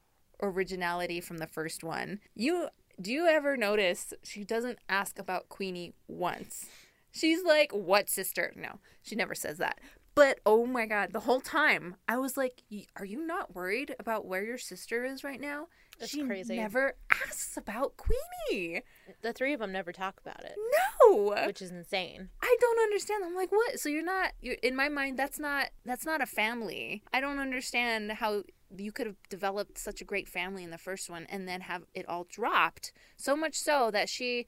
originality 0.41 1.19
from 1.19 1.37
the 1.37 1.47
first 1.47 1.83
one, 1.83 2.19
you 2.35 2.69
do 3.01 3.11
you 3.11 3.25
ever 3.25 3.57
notice 3.57 4.13
she 4.23 4.43
doesn't 4.43 4.77
ask 4.87 5.17
about 5.17 5.49
Queenie 5.49 5.93
once? 6.07 6.67
She's 7.11 7.43
like, 7.43 7.71
"What 7.71 8.09
sister?" 8.09 8.53
No, 8.55 8.79
she 9.01 9.15
never 9.15 9.33
says 9.35 9.57
that. 9.57 9.79
But 10.13 10.39
oh 10.45 10.65
my 10.65 10.85
god, 10.85 11.13
the 11.13 11.21
whole 11.21 11.41
time 11.41 11.95
I 12.07 12.17
was 12.17 12.37
like, 12.37 12.63
"Are 12.95 13.05
you 13.05 13.25
not 13.25 13.55
worried 13.55 13.95
about 13.99 14.25
where 14.25 14.43
your 14.43 14.57
sister 14.57 15.03
is 15.03 15.23
right 15.23 15.41
now?" 15.41 15.67
That's 16.01 16.11
she 16.11 16.23
crazy. 16.23 16.57
never 16.57 16.95
asks 17.09 17.55
about 17.55 17.93
Queenie. 17.97 18.81
The 19.21 19.33
three 19.33 19.53
of 19.53 19.59
them 19.59 19.71
never 19.71 19.91
talk 19.93 20.19
about 20.19 20.43
it, 20.43 20.55
No, 21.01 21.35
which 21.45 21.61
is 21.61 21.71
insane. 21.71 22.29
I 22.41 22.57
don't 22.59 22.79
understand. 22.79 23.23
I'm 23.23 23.35
like, 23.35 23.51
what? 23.51 23.79
So 23.79 23.87
you're 23.87 24.03
not? 24.03 24.33
You're 24.41 24.57
in 24.61 24.75
my 24.75 24.89
mind. 24.89 25.17
That's 25.17 25.39
not. 25.39 25.69
That's 25.85 26.05
not 26.05 26.21
a 26.21 26.25
family. 26.25 27.03
I 27.13 27.21
don't 27.21 27.39
understand 27.39 28.11
how 28.13 28.43
you 28.75 28.91
could 28.91 29.05
have 29.05 29.17
developed 29.29 29.77
such 29.77 30.01
a 30.01 30.05
great 30.05 30.27
family 30.27 30.63
in 30.63 30.71
the 30.71 30.77
first 30.77 31.09
one 31.09 31.25
and 31.29 31.47
then 31.47 31.61
have 31.61 31.83
it 31.93 32.07
all 32.07 32.25
dropped. 32.29 32.91
So 33.17 33.35
much 33.35 33.55
so 33.55 33.91
that 33.91 34.09
she, 34.09 34.45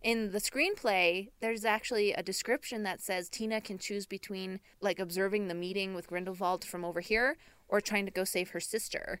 in 0.00 0.30
the 0.30 0.38
screenplay, 0.38 1.28
there's 1.40 1.64
actually 1.64 2.12
a 2.12 2.22
description 2.22 2.82
that 2.84 3.00
says 3.00 3.28
Tina 3.28 3.60
can 3.60 3.78
choose 3.78 4.06
between 4.06 4.60
like 4.80 4.98
observing 4.98 5.48
the 5.48 5.54
meeting 5.54 5.94
with 5.94 6.06
Grindelwald 6.06 6.64
from 6.64 6.84
over 6.84 7.00
here 7.00 7.36
or 7.68 7.80
trying 7.80 8.04
to 8.06 8.12
go 8.12 8.24
save 8.24 8.50
her 8.50 8.60
sister 8.60 9.20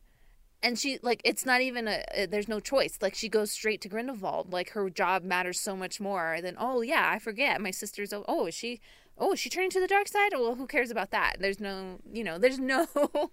and 0.64 0.78
she 0.78 0.98
like 1.02 1.20
it's 1.24 1.46
not 1.46 1.60
even 1.60 1.86
a, 1.86 2.02
a 2.14 2.26
there's 2.26 2.48
no 2.48 2.58
choice 2.58 2.98
like 3.00 3.14
she 3.14 3.28
goes 3.28 3.52
straight 3.52 3.80
to 3.80 3.88
grindelwald 3.88 4.52
like 4.52 4.70
her 4.70 4.90
job 4.90 5.22
matters 5.22 5.60
so 5.60 5.76
much 5.76 6.00
more 6.00 6.38
than 6.42 6.56
oh 6.58 6.80
yeah 6.80 7.10
i 7.12 7.18
forget 7.18 7.60
my 7.60 7.70
sister's 7.70 8.12
oh, 8.12 8.24
oh 8.26 8.46
is 8.46 8.54
she 8.54 8.80
oh, 9.18 9.32
is 9.32 9.40
she 9.40 9.50
turning 9.50 9.70
to 9.70 9.80
the 9.80 9.86
dark 9.86 10.08
side? 10.08 10.32
Well, 10.32 10.54
who 10.54 10.66
cares 10.66 10.90
about 10.90 11.10
that? 11.10 11.36
There's 11.38 11.60
no, 11.60 11.98
you 12.12 12.24
know, 12.24 12.38
there's 12.38 12.58
no. 12.58 12.86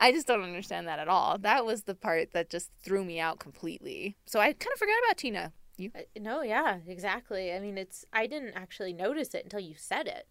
I 0.00 0.10
just 0.10 0.26
don't 0.26 0.42
understand 0.42 0.88
that 0.88 0.98
at 0.98 1.08
all. 1.08 1.38
That 1.38 1.64
was 1.64 1.82
the 1.82 1.94
part 1.94 2.32
that 2.32 2.50
just 2.50 2.70
threw 2.82 3.04
me 3.04 3.20
out 3.20 3.38
completely. 3.38 4.16
So 4.26 4.40
I 4.40 4.52
kind 4.52 4.72
of 4.72 4.78
forgot 4.78 4.98
about 5.06 5.18
Tina. 5.18 5.52
You? 5.76 5.90
Uh, 5.94 6.00
No, 6.20 6.42
yeah, 6.42 6.78
exactly. 6.86 7.52
I 7.52 7.60
mean, 7.60 7.78
it's 7.78 8.04
I 8.12 8.26
didn't 8.26 8.54
actually 8.54 8.92
notice 8.92 9.34
it 9.34 9.44
until 9.44 9.60
you 9.60 9.74
said 9.76 10.08
it. 10.08 10.26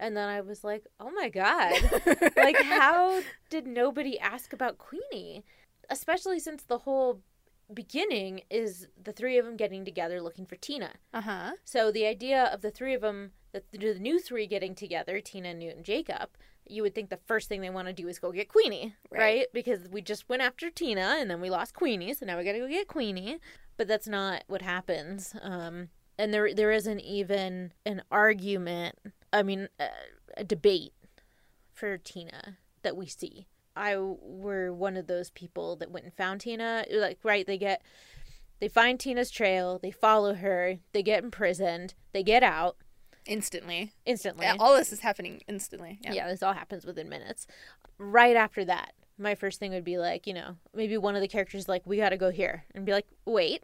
And 0.00 0.16
then 0.16 0.28
I 0.28 0.40
was 0.40 0.62
like, 0.64 0.84
"Oh 1.00 1.10
my 1.10 1.28
god. 1.40 1.74
like 2.36 2.56
how 2.62 3.20
did 3.50 3.66
nobody 3.66 4.18
ask 4.18 4.52
about 4.52 4.78
Queenie?" 4.78 5.44
Especially 5.90 6.38
since 6.38 6.62
the 6.62 6.78
whole 6.78 7.20
beginning 7.72 8.42
is 8.50 8.88
the 9.02 9.12
three 9.12 9.38
of 9.38 9.44
them 9.44 9.56
getting 9.56 9.84
together 9.84 10.22
looking 10.22 10.46
for 10.46 10.56
Tina. 10.56 10.92
Uh 11.12 11.20
huh. 11.22 11.50
So 11.64 11.90
the 11.92 12.06
idea 12.06 12.44
of 12.44 12.60
the 12.62 12.70
three 12.70 12.94
of 12.94 13.02
them, 13.02 13.32
the, 13.52 13.62
the 13.72 13.98
new 13.98 14.18
three 14.20 14.46
getting 14.46 14.74
together, 14.74 15.20
Tina, 15.20 15.52
Newt, 15.54 15.76
and 15.76 15.84
Jacob, 15.84 16.30
you 16.66 16.82
would 16.82 16.94
think 16.94 17.10
the 17.10 17.18
first 17.26 17.48
thing 17.48 17.60
they 17.60 17.70
want 17.70 17.88
to 17.88 17.92
do 17.94 18.08
is 18.08 18.18
go 18.18 18.32
get 18.32 18.48
Queenie, 18.48 18.94
right. 19.10 19.20
Right. 19.20 19.46
Because 19.52 19.88
we 19.90 20.00
just 20.02 20.28
went 20.28 20.42
after 20.42 20.70
Tina 20.70 21.16
and 21.18 21.30
then 21.30 21.40
we 21.40 21.50
lost 21.50 21.74
Queenie, 21.74 22.14
so 22.14 22.24
now 22.26 22.38
we 22.38 22.44
got 22.44 22.52
to 22.52 22.58
go 22.58 22.68
get 22.68 22.88
Queenie. 22.88 23.38
But 23.76 23.88
that's 23.88 24.08
not 24.08 24.44
what 24.48 24.62
happens. 24.62 25.34
Um, 25.40 25.88
and 26.18 26.34
there 26.34 26.52
there 26.52 26.72
isn't 26.72 27.00
even 27.00 27.72
an 27.86 28.02
argument. 28.10 28.96
I 29.32 29.42
mean, 29.42 29.68
a, 29.78 29.88
a 30.36 30.44
debate 30.44 30.92
for 31.72 31.96
Tina 31.98 32.58
that 32.82 32.96
we 32.96 33.06
see. 33.06 33.46
I 33.76 33.96
were 33.96 34.72
one 34.72 34.96
of 34.96 35.06
those 35.06 35.30
people 35.30 35.76
that 35.76 35.90
went 35.90 36.04
and 36.04 36.14
found 36.14 36.40
Tina. 36.40 36.84
Like, 36.90 37.18
right, 37.22 37.46
they 37.46 37.58
get 37.58 37.82
they 38.60 38.68
find 38.68 38.98
Tina's 38.98 39.30
trail, 39.30 39.78
they 39.80 39.92
follow 39.92 40.34
her, 40.34 40.78
they 40.92 41.02
get 41.02 41.22
imprisoned, 41.22 41.94
they 42.12 42.22
get 42.22 42.42
out 42.42 42.76
Instantly. 43.26 43.92
instantly. 44.06 44.46
Yeah, 44.46 44.56
all 44.58 44.74
this 44.76 44.92
is 44.92 45.00
happening 45.00 45.42
instantly. 45.46 45.98
Yeah. 46.02 46.14
yeah, 46.14 46.28
this 46.28 46.42
all 46.42 46.54
happens 46.54 46.84
within 46.84 47.08
minutes. 47.08 47.46
Right 47.98 48.34
after 48.34 48.64
that, 48.64 48.94
my 49.18 49.34
first 49.34 49.60
thing 49.60 49.72
would 49.72 49.84
be 49.84 49.98
like, 49.98 50.26
you 50.26 50.32
know, 50.32 50.56
maybe 50.74 50.96
one 50.96 51.14
of 51.14 51.20
the 51.20 51.28
characters 51.28 51.62
is 51.62 51.68
like, 51.68 51.82
we 51.84 51.98
got 51.98 52.08
to 52.10 52.16
go 52.16 52.30
here, 52.30 52.64
and 52.74 52.86
be 52.86 52.92
like, 52.92 53.06
wait, 53.26 53.62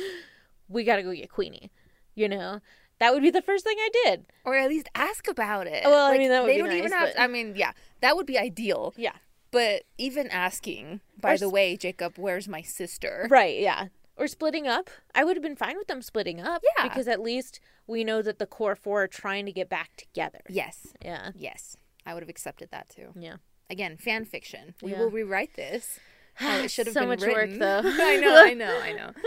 we 0.68 0.84
got 0.84 0.96
to 0.96 1.02
go 1.02 1.12
get 1.12 1.30
Queenie. 1.30 1.70
You 2.14 2.28
know, 2.28 2.60
that 3.02 3.12
would 3.12 3.22
be 3.22 3.30
the 3.30 3.42
first 3.42 3.64
thing 3.64 3.76
I 3.78 3.88
did. 4.04 4.26
Or 4.44 4.54
at 4.54 4.68
least 4.68 4.88
ask 4.94 5.28
about 5.28 5.66
it. 5.66 5.82
Well, 5.84 6.10
I 6.10 6.16
mean, 6.16 6.30
that 6.30 6.42
would 6.42 6.50
they 6.50 6.56
be 6.56 6.62
don't 6.62 6.72
even 6.72 6.90
nice, 6.90 6.98
have. 7.00 7.14
but- 7.14 7.20
I 7.20 7.26
mean, 7.26 7.54
yeah, 7.56 7.72
that 8.00 8.16
would 8.16 8.26
be 8.26 8.38
ideal. 8.38 8.94
Yeah. 8.96 9.12
But 9.50 9.82
even 9.98 10.28
asking, 10.30 11.00
by 11.20 11.34
Or 11.34 11.38
the 11.38 11.48
way, 11.50 11.76
Jacob, 11.76 12.14
where's 12.16 12.48
my 12.48 12.62
sister? 12.62 13.26
Right, 13.30 13.58
yeah. 13.60 13.88
Or 14.16 14.26
splitting 14.26 14.66
up. 14.66 14.88
I 15.14 15.24
would 15.24 15.36
have 15.36 15.42
been 15.42 15.56
fine 15.56 15.76
with 15.76 15.88
them 15.88 16.00
splitting 16.00 16.40
up. 16.40 16.62
Yeah. 16.78 16.84
Because 16.88 17.06
at 17.08 17.20
least 17.20 17.60
we 17.86 18.04
know 18.04 18.22
that 18.22 18.38
the 18.38 18.46
core 18.46 18.76
four 18.76 19.02
are 19.02 19.08
trying 19.08 19.44
to 19.46 19.52
get 19.52 19.68
back 19.68 19.96
together. 19.96 20.40
Yes. 20.48 20.94
Yeah. 21.04 21.32
Yes. 21.34 21.76
I 22.06 22.14
would 22.14 22.22
have 22.22 22.30
accepted 22.30 22.70
that 22.70 22.88
too. 22.88 23.12
Yeah. 23.18 23.36
Again, 23.68 23.96
fan 23.96 24.24
fiction. 24.24 24.74
We 24.82 24.92
Yeah. 24.92 24.98
will 25.00 25.10
rewrite 25.10 25.54
this. 25.54 25.98
How 26.34 26.58
it 26.58 26.70
should 26.70 26.86
have 26.86 26.94
So 26.94 27.00
been 27.00 27.08
much 27.10 27.22
work, 27.22 27.50
though. 27.58 27.82
I 27.84 28.16
know, 28.16 28.44
I 28.44 28.54
know, 28.54 28.80
I 28.80 28.92
know. 28.92 29.10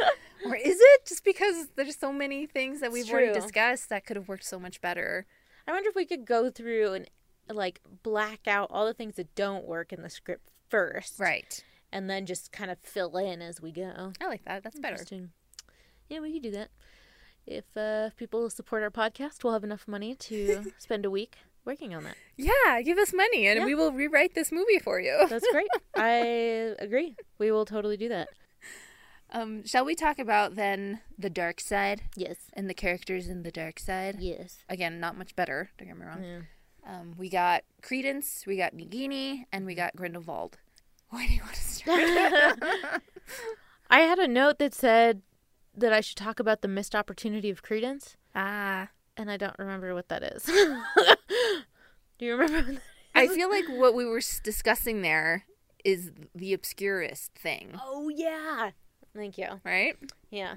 Or 0.45 0.55
is 0.55 0.77
it 0.79 1.07
just 1.07 1.23
because 1.23 1.69
there's 1.75 1.97
so 1.97 2.13
many 2.13 2.45
things 2.45 2.79
that 2.81 2.91
we've 2.91 3.09
already 3.09 3.33
discussed 3.33 3.89
that 3.89 4.05
could 4.05 4.15
have 4.15 4.27
worked 4.27 4.43
so 4.43 4.59
much 4.59 4.79
better? 4.79 5.25
I 5.67 5.71
wonder 5.71 5.89
if 5.89 5.95
we 5.95 6.05
could 6.05 6.23
go 6.23 6.51
through 6.51 6.93
and 6.93 7.09
like 7.51 7.81
black 8.03 8.47
out 8.47 8.67
all 8.69 8.85
the 8.85 8.93
things 8.93 9.15
that 9.15 9.33
don't 9.33 9.65
work 9.65 9.91
in 9.91 10.03
the 10.03 10.09
script 10.09 10.51
first. 10.69 11.19
Right. 11.19 11.63
And 11.91 12.07
then 12.07 12.27
just 12.27 12.51
kind 12.51 12.69
of 12.69 12.77
fill 12.83 13.17
in 13.17 13.41
as 13.41 13.59
we 13.59 13.71
go. 13.71 14.13
I 14.21 14.27
like 14.27 14.45
that. 14.45 14.61
That's 14.61 14.79
better. 14.79 15.03
Yeah, 16.09 16.19
we 16.19 16.33
could 16.33 16.43
do 16.43 16.51
that. 16.51 16.69
If 17.47 17.65
uh, 17.75 18.11
people 18.15 18.47
support 18.51 18.83
our 18.83 18.91
podcast, 18.91 19.43
we'll 19.43 19.53
have 19.53 19.63
enough 19.63 19.87
money 19.87 20.13
to 20.13 20.71
spend 20.77 21.05
a 21.05 21.09
week 21.09 21.37
working 21.66 21.93
on 21.95 22.03
that. 22.03 22.16
Yeah, 22.38 22.82
give 22.84 22.97
us 22.97 23.13
money 23.13 23.47
and 23.47 23.59
Yeah. 23.59 23.66
we 23.66 23.76
will 23.76 23.91
rewrite 23.91 24.34
this 24.36 24.51
movie 24.51 24.80
for 24.80 24.99
you. 24.99 25.26
That's 25.30 25.45
great. 25.51 25.68
I 25.95 26.76
agree. 26.80 27.16
We 27.38 27.51
will 27.51 27.66
totally 27.66 27.97
do 27.97 28.09
that. 28.09 28.30
Um, 29.32 29.66
shall 29.66 29.84
we 29.84 29.95
talk 29.95 30.20
about 30.20 30.55
then 30.55 31.01
the 31.18 31.30
dark 31.30 31.59
side 31.59 32.03
Yes. 32.16 32.38
and 32.53 32.70
the 32.70 32.74
characters 32.76 33.28
in 33.28 33.43
the 33.43 33.51
dark 33.51 33.80
side? 33.80 34.18
Yes. 34.20 34.59
Again, 34.70 34.99
not 34.99 35.18
much 35.18 35.36
better. 35.36 35.72
Don't 35.78 35.88
get 35.88 35.97
me 35.97 36.05
wrong. 36.05 36.24
Yeah. 36.24 36.41
Um, 36.88 37.16
we 37.18 37.30
got 37.30 37.63
Credence, 37.82 38.43
we 38.45 38.57
got 38.57 38.74
Nagini, 38.76 39.45
and 39.51 39.66
we 39.66 39.74
got 39.74 39.95
Grindelwald. 39.95 40.57
Why 41.09 41.26
do 41.28 41.34
you 41.34 41.41
want 41.41 41.55
to 41.55 41.61
start? 41.61 43.01
I 43.89 43.99
had 44.01 44.20
a 44.20 44.28
note 44.28 44.59
that 44.59 44.74
said 44.74 45.22
that 45.76 45.91
I 45.91 46.01
should 46.01 46.18
talk 46.18 46.39
about 46.39 46.61
the 46.61 46.68
missed 46.68 46.95
opportunity 46.95 47.49
of 47.49 47.61
Credence, 47.63 48.16
ah, 48.36 48.89
and 49.18 49.30
I 49.32 49.38
don't 49.38 49.57
remember 49.59 49.93
what 49.93 50.09
that 50.09 50.24
is. 50.24 50.43
do 52.18 52.26
you 52.26 52.36
remember? 52.36 52.57
What 52.74 52.76
that 52.76 52.82
I 53.16 53.28
feel 53.28 53.49
like 53.49 53.66
what 53.70 53.93
we 53.95 54.05
were 54.05 54.22
discussing 54.43 55.01
there 55.01 55.45
is 55.84 56.11
the 56.34 56.53
Obscurus 56.53 57.30
thing, 57.36 57.80
Oh 57.84 58.09
yeah. 58.09 58.72
Thank 59.16 59.38
you. 59.38 59.61
right? 59.63 59.95
Yeah. 60.30 60.55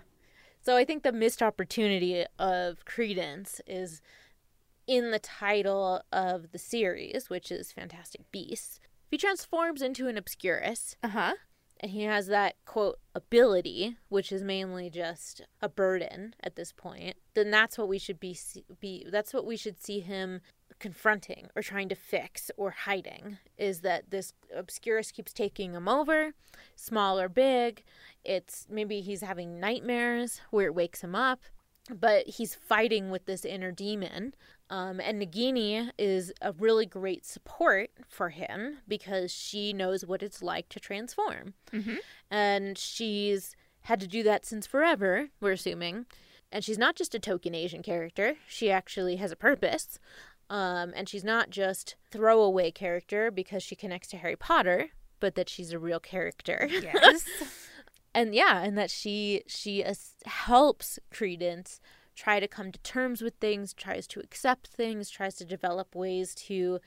So 0.63 0.77
I 0.77 0.85
think 0.85 1.03
the 1.03 1.13
missed 1.13 1.43
opportunity 1.43 2.25
of 2.39 2.85
Credence 2.85 3.61
is 3.67 4.01
in 4.87 5.11
the 5.13 5.19
title 5.21 6.03
of 6.13 6.51
the 6.51 6.59
series, 6.59 7.31
which 7.31 7.53
is 7.53 7.71
Fantastic 7.73 8.31
Beasts. 8.33 8.81
If 9.07 9.11
he 9.13 9.19
transforms 9.19 9.81
into 9.83 10.09
an 10.09 10.17
Obscurus, 10.17 10.97
Uh 11.03 11.09
huh. 11.09 11.35
And 11.81 11.93
he 11.93 12.03
has 12.03 12.27
that 12.27 12.57
quote 12.65 12.99
ability, 13.15 13.97
which 14.09 14.33
is 14.33 14.43
mainly 14.43 14.91
just 14.91 15.43
a 15.61 15.69
burden 15.69 16.35
at 16.43 16.57
this 16.57 16.73
point, 16.73 17.17
then 17.35 17.51
that's 17.51 17.79
what 17.79 17.89
we 17.89 17.99
should 17.99 18.19
be 18.19 18.37
be 18.81 19.07
that's 19.11 19.33
what 19.33 19.47
we 19.47 19.57
should 19.57 19.83
see 19.83 20.01
him 20.01 20.41
confronting 20.79 21.49
or 21.57 21.63
trying 21.63 21.89
to 21.89 21.95
fix 21.95 22.51
or 22.57 22.71
hiding 22.71 23.39
is 23.57 23.81
that 23.81 24.11
this 24.11 24.33
obscurus 24.55 25.11
keeps 25.11 25.33
taking 25.33 25.73
him 25.73 25.89
over, 25.89 26.35
small 26.77 27.19
or 27.19 27.29
big. 27.29 27.83
It's 28.25 28.67
maybe 28.71 29.01
he's 29.01 29.23
having 29.23 29.61
nightmares 29.61 30.41
where 30.51 30.67
it 30.67 30.75
wakes 30.75 31.03
him 31.03 31.15
up, 31.15 31.41
but 31.93 32.27
he's 32.27 32.55
fighting 32.55 33.11
with 33.11 33.27
this 33.27 33.45
inner 33.45 33.73
demon. 33.73 34.35
Um, 34.71 35.01
and 35.01 35.21
Nagini 35.21 35.91
is 35.99 36.33
a 36.43 36.53
really 36.53 36.85
great 36.85 37.25
support 37.25 37.91
for 38.07 38.29
him 38.31 38.79
because 38.87 39.33
she 39.33 39.73
knows 39.73 40.05
what 40.05 40.23
it's 40.23 40.43
like 40.43 40.69
to 40.71 40.81
transform. 40.81 41.55
And 42.31 42.77
she's 42.77 43.57
had 43.83 44.01
to 44.01 44.07
do 44.07 44.23
that 44.25 44.45
since 44.45 44.67
forever, 44.67 45.29
we're 45.41 45.53
assuming. 45.53 46.07
And 46.53 46.63
she's 46.65 46.79
not 46.79 46.97
just 46.97 47.15
a 47.15 47.19
token 47.19 47.55
Asian 47.55 47.83
character, 47.83 48.37
she 48.47 48.71
actually 48.71 49.17
has 49.17 49.33
a 49.33 49.37
purpose. 49.37 49.99
Um, 50.51 50.93
and 50.97 51.09
she's 51.09 51.25
not 51.25 51.51
just 51.51 51.97
throwaway 52.11 52.71
character 52.71 53.31
because 53.31 53.63
she 53.63 53.77
connects 53.77 54.09
to 54.09 54.17
Harry 54.17 54.37
Potter, 54.37 54.89
but 55.21 55.35
that 55.35 55.49
she's 55.49 55.73
a 55.73 55.79
real 55.79 56.01
character. 56.01 56.69
Yes. 56.71 57.25
and 58.15 58.35
yeah, 58.35 58.63
and 58.63 58.77
that 58.79 58.91
she 58.91 59.43
she 59.47 59.85
helps 60.25 60.99
Credence 61.11 61.81
try 62.19 62.41
to 62.41 62.49
come 62.49 62.73
to 62.73 62.79
terms 62.81 63.23
with 63.23 63.35
things, 63.35 63.73
tries 63.73 64.07
to 64.09 64.21
accept 64.21 64.67
things, 64.67 65.09
tries 65.09 65.37
to 65.37 65.45
develop 65.45 65.95
ways 65.95 66.35
to, 66.35 66.81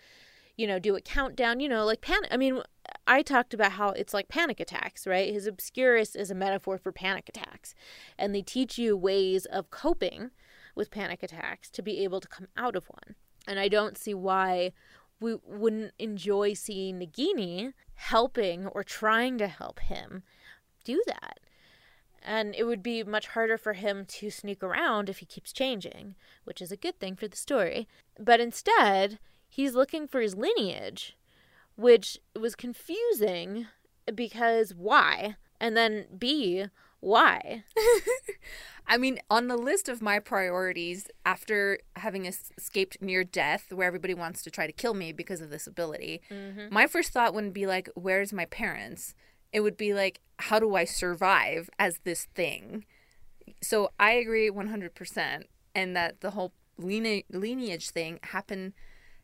you 0.57 0.67
know, 0.67 0.77
do 0.77 0.95
a 0.95 1.01
countdown. 1.01 1.59
You 1.59 1.69
know, 1.69 1.85
like 1.85 2.01
panic. 2.01 2.29
I 2.31 2.37
mean, 2.37 2.61
I 3.07 3.21
talked 3.21 3.53
about 3.53 3.73
how 3.73 3.89
it's 3.89 4.13
like 4.13 4.27
panic 4.27 4.59
attacks, 4.59 5.07
right? 5.07 5.33
His 5.33 5.47
obscurus 5.47 6.15
is 6.15 6.29
a 6.29 6.35
metaphor 6.35 6.77
for 6.77 6.91
panic 6.91 7.29
attacks, 7.29 7.73
and 8.17 8.35
they 8.35 8.41
teach 8.41 8.77
you 8.77 8.97
ways 8.97 9.45
of 9.45 9.71
coping 9.71 10.31
with 10.75 10.91
panic 10.91 11.23
attacks 11.23 11.69
to 11.71 11.81
be 11.81 12.03
able 12.03 12.19
to 12.19 12.27
come 12.27 12.47
out 12.57 12.75
of 12.75 12.87
one. 12.87 13.15
And 13.47 13.59
I 13.59 13.69
don't 13.69 13.97
see 13.97 14.13
why 14.13 14.73
we 15.19 15.35
wouldn't 15.45 15.93
enjoy 15.99 16.53
seeing 16.53 16.99
Nagini 16.99 17.73
helping 17.93 18.67
or 18.67 18.83
trying 18.83 19.37
to 19.37 19.47
help 19.47 19.79
him 19.79 20.23
do 20.83 21.01
that. 21.07 21.39
And 22.21 22.53
it 22.55 22.65
would 22.65 22.83
be 22.83 23.03
much 23.03 23.27
harder 23.27 23.57
for 23.57 23.73
him 23.73 24.05
to 24.05 24.29
sneak 24.29 24.61
around 24.61 25.09
if 25.09 25.19
he 25.19 25.25
keeps 25.25 25.51
changing, 25.51 26.15
which 26.43 26.61
is 26.61 26.71
a 26.71 26.77
good 26.77 26.99
thing 26.99 27.15
for 27.15 27.27
the 27.27 27.37
story. 27.37 27.87
But 28.19 28.39
instead, 28.39 29.17
he's 29.49 29.73
looking 29.73 30.07
for 30.07 30.21
his 30.21 30.35
lineage, 30.35 31.17
which 31.75 32.19
was 32.39 32.55
confusing 32.55 33.67
because 34.13 34.73
why? 34.75 35.35
And 35.59 35.75
then 35.75 36.05
B, 36.17 36.65
why? 36.99 37.63
I 38.87 38.97
mean, 38.97 39.19
on 39.29 39.47
the 39.47 39.57
list 39.57 39.89
of 39.89 40.01
my 40.01 40.19
priorities 40.19 41.07
after 41.25 41.79
having 41.95 42.25
escaped 42.25 43.01
near 43.01 43.23
death, 43.23 43.71
where 43.71 43.87
everybody 43.87 44.13
wants 44.13 44.43
to 44.43 44.51
try 44.51 44.67
to 44.67 44.73
kill 44.73 44.93
me 44.93 45.11
because 45.11 45.41
of 45.41 45.49
this 45.49 45.67
ability, 45.67 46.21
mm-hmm. 46.29 46.73
my 46.73 46.87
first 46.87 47.11
thought 47.11 47.33
wouldn't 47.33 47.53
be 47.53 47.67
like, 47.67 47.89
where's 47.95 48.33
my 48.33 48.45
parents? 48.45 49.13
It 49.51 49.61
would 49.61 49.77
be 49.77 49.93
like, 49.93 50.21
how 50.41 50.59
do 50.59 50.75
I 50.75 50.85
survive 50.85 51.69
as 51.79 51.99
this 52.03 52.25
thing? 52.35 52.85
So 53.61 53.91
I 53.99 54.11
agree 54.13 54.49
100%. 54.49 55.43
And 55.73 55.95
that 55.95 56.21
the 56.21 56.31
whole 56.31 56.53
line- 56.77 57.23
lineage 57.29 57.91
thing 57.91 58.19
happened 58.23 58.73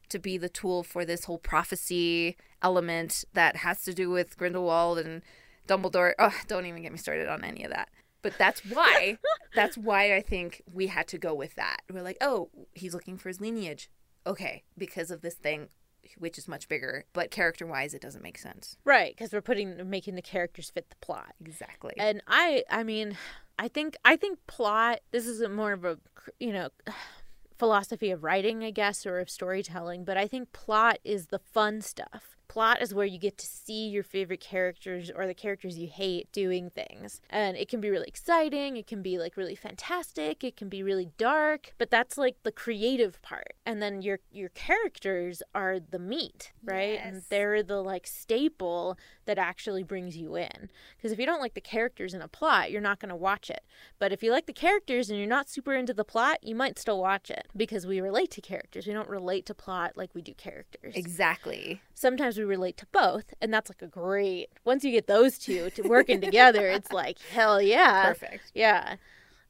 to 0.10 0.20
be 0.20 0.38
the 0.38 0.50
tool 0.50 0.84
for 0.84 1.04
this 1.04 1.26
whole 1.26 1.38
prophecy 1.38 2.38
element 2.62 3.26
that 3.34 3.58
has 3.58 3.82
to 3.84 3.94
do 3.94 4.10
with 4.10 4.38
Grindelwald 4.38 5.00
and 5.00 5.22
Dumbledore. 5.68 6.14
Oh, 6.18 6.34
don't 6.48 6.66
even 6.66 6.82
get 6.82 6.92
me 6.92 6.98
started 6.98 7.28
on 7.28 7.44
any 7.44 7.64
of 7.64 7.72
that. 7.72 7.90
But 8.22 8.38
that's 8.38 8.62
why 8.62 9.18
that's 9.56 9.78
why 9.78 10.16
I 10.16 10.22
think 10.22 10.62
we 10.72 10.88
had 10.88 11.08
to 11.10 11.18
go 11.18 11.34
with 11.34 11.56
that. 11.56 11.82
We're 11.92 12.02
like, 12.02 12.18
oh, 12.22 12.50
he's 12.74 12.94
looking 12.94 13.18
for 13.18 13.30
his 13.30 13.42
lineage. 13.42 13.90
Okay, 14.26 14.64
because 14.78 15.12
of 15.12 15.22
this 15.22 15.36
thing, 15.36 15.70
which 16.18 16.38
is 16.38 16.48
much 16.48 16.68
bigger, 16.68 17.06
but 17.14 17.32
character 17.32 17.66
wise, 17.66 17.94
it 17.94 18.02
doesn't 18.02 18.24
make 18.24 18.38
sense. 18.38 18.78
Right, 18.84 19.16
because 19.16 19.34
we're 19.34 19.42
putting 19.42 19.90
making 19.90 20.16
the 20.16 20.22
characters 20.22 20.70
fit 20.70 20.90
the 20.90 20.96
plot. 20.98 21.34
Exactly. 21.44 21.94
And 21.98 22.22
I, 22.28 22.64
I 22.70 22.84
mean, 22.84 23.18
I 23.60 23.68
think 23.68 23.98
I 24.06 24.16
think 24.16 24.40
plot. 24.48 25.00
This 25.12 25.28
is 25.28 25.42
a 25.42 25.50
more 25.50 25.74
of 25.74 25.86
a 25.86 25.98
you 26.40 26.54
know 26.54 26.70
philosophy 27.58 28.12
of 28.12 28.24
writing, 28.24 28.64
I 28.64 28.72
guess, 28.72 29.06
or 29.06 29.20
of 29.20 29.30
storytelling. 29.30 30.04
But 30.04 30.18
I 30.18 30.28
think 30.28 30.54
plot 30.54 31.00
is 31.04 31.28
the 31.28 31.40
fun 31.40 31.82
stuff. 31.82 32.37
Plot 32.48 32.82
is 32.82 32.94
where 32.94 33.06
you 33.06 33.18
get 33.18 33.38
to 33.38 33.46
see 33.46 33.88
your 33.88 34.04
favorite 34.04 34.40
characters 34.40 35.12
or 35.14 35.28
the 35.28 35.34
characters 35.34 35.78
you 35.78 35.88
hate 35.88 36.32
doing 36.32 36.70
things. 36.70 37.22
And 37.30 37.58
it 37.58 37.68
can 37.70 37.82
be 37.82 37.90
really 37.90 38.08
exciting, 38.08 38.78
it 38.78 38.88
can 38.88 39.02
be 39.02 39.18
like 39.18 39.38
really 39.38 39.56
fantastic, 39.56 40.44
it 40.44 40.56
can 40.56 40.70
be 40.70 40.84
really 40.84 41.10
dark, 41.18 41.74
but 41.78 41.92
that's 41.92 42.18
like 42.18 42.44
the 42.44 42.52
creative 42.52 43.22
part. 43.22 43.54
And 43.66 43.82
then 43.82 44.02
your 44.02 44.20
your 44.32 44.50
characters 44.50 45.44
are 45.54 45.80
the 45.80 46.00
meat, 46.00 46.52
right? 46.64 46.94
Yes. 46.94 47.06
And 47.06 47.24
they're 47.30 47.64
the 47.64 47.82
like 47.82 48.08
staple 48.08 48.98
that 49.26 49.38
actually 49.38 49.84
brings 49.84 50.16
you 50.18 50.36
in. 50.36 50.70
Because 50.96 51.12
if 51.12 51.20
you 51.20 51.26
don't 51.26 51.42
like 51.42 51.54
the 51.54 51.62
characters 51.62 52.14
in 52.14 52.22
a 52.22 52.28
plot, 52.28 52.72
you're 52.72 52.82
not 52.82 53.00
going 53.00 53.10
to 53.10 53.16
watch 53.16 53.50
it. 53.50 53.64
But 54.00 54.12
if 54.12 54.24
you 54.24 54.32
like 54.32 54.46
the 54.46 54.54
characters 54.54 55.10
and 55.10 55.20
you're 55.20 55.28
not 55.28 55.50
super 55.50 55.74
into 55.74 55.94
the 55.94 56.06
plot, 56.06 56.44
you 56.44 56.56
might 56.56 56.80
still 56.80 57.00
watch 57.00 57.30
it 57.30 57.48
because 57.56 57.86
we 57.86 58.00
relate 58.00 58.32
to 58.32 58.42
characters. 58.42 58.88
We 58.88 58.94
don't 58.94 59.10
relate 59.10 59.46
to 59.48 59.54
plot 59.54 59.94
like 59.96 60.16
we 60.16 60.22
do 60.22 60.34
characters. 60.34 60.96
Exactly. 60.96 61.82
Sometimes 61.94 62.37
we 62.38 62.44
relate 62.44 62.78
to 62.78 62.86
both, 62.92 63.34
and 63.42 63.54
that's 63.54 63.70
like 63.70 63.82
a 63.82 63.88
great. 63.88 64.50
Once 64.66 64.84
you 64.84 64.92
get 64.92 65.08
those 65.08 65.38
two 65.38 65.70
to 65.72 65.84
working 65.84 66.22
together, 66.22 66.68
it's 66.68 66.92
like 66.92 67.20
hell 67.32 67.62
yeah. 67.62 68.06
Perfect. 68.06 68.52
Yeah. 68.54 68.96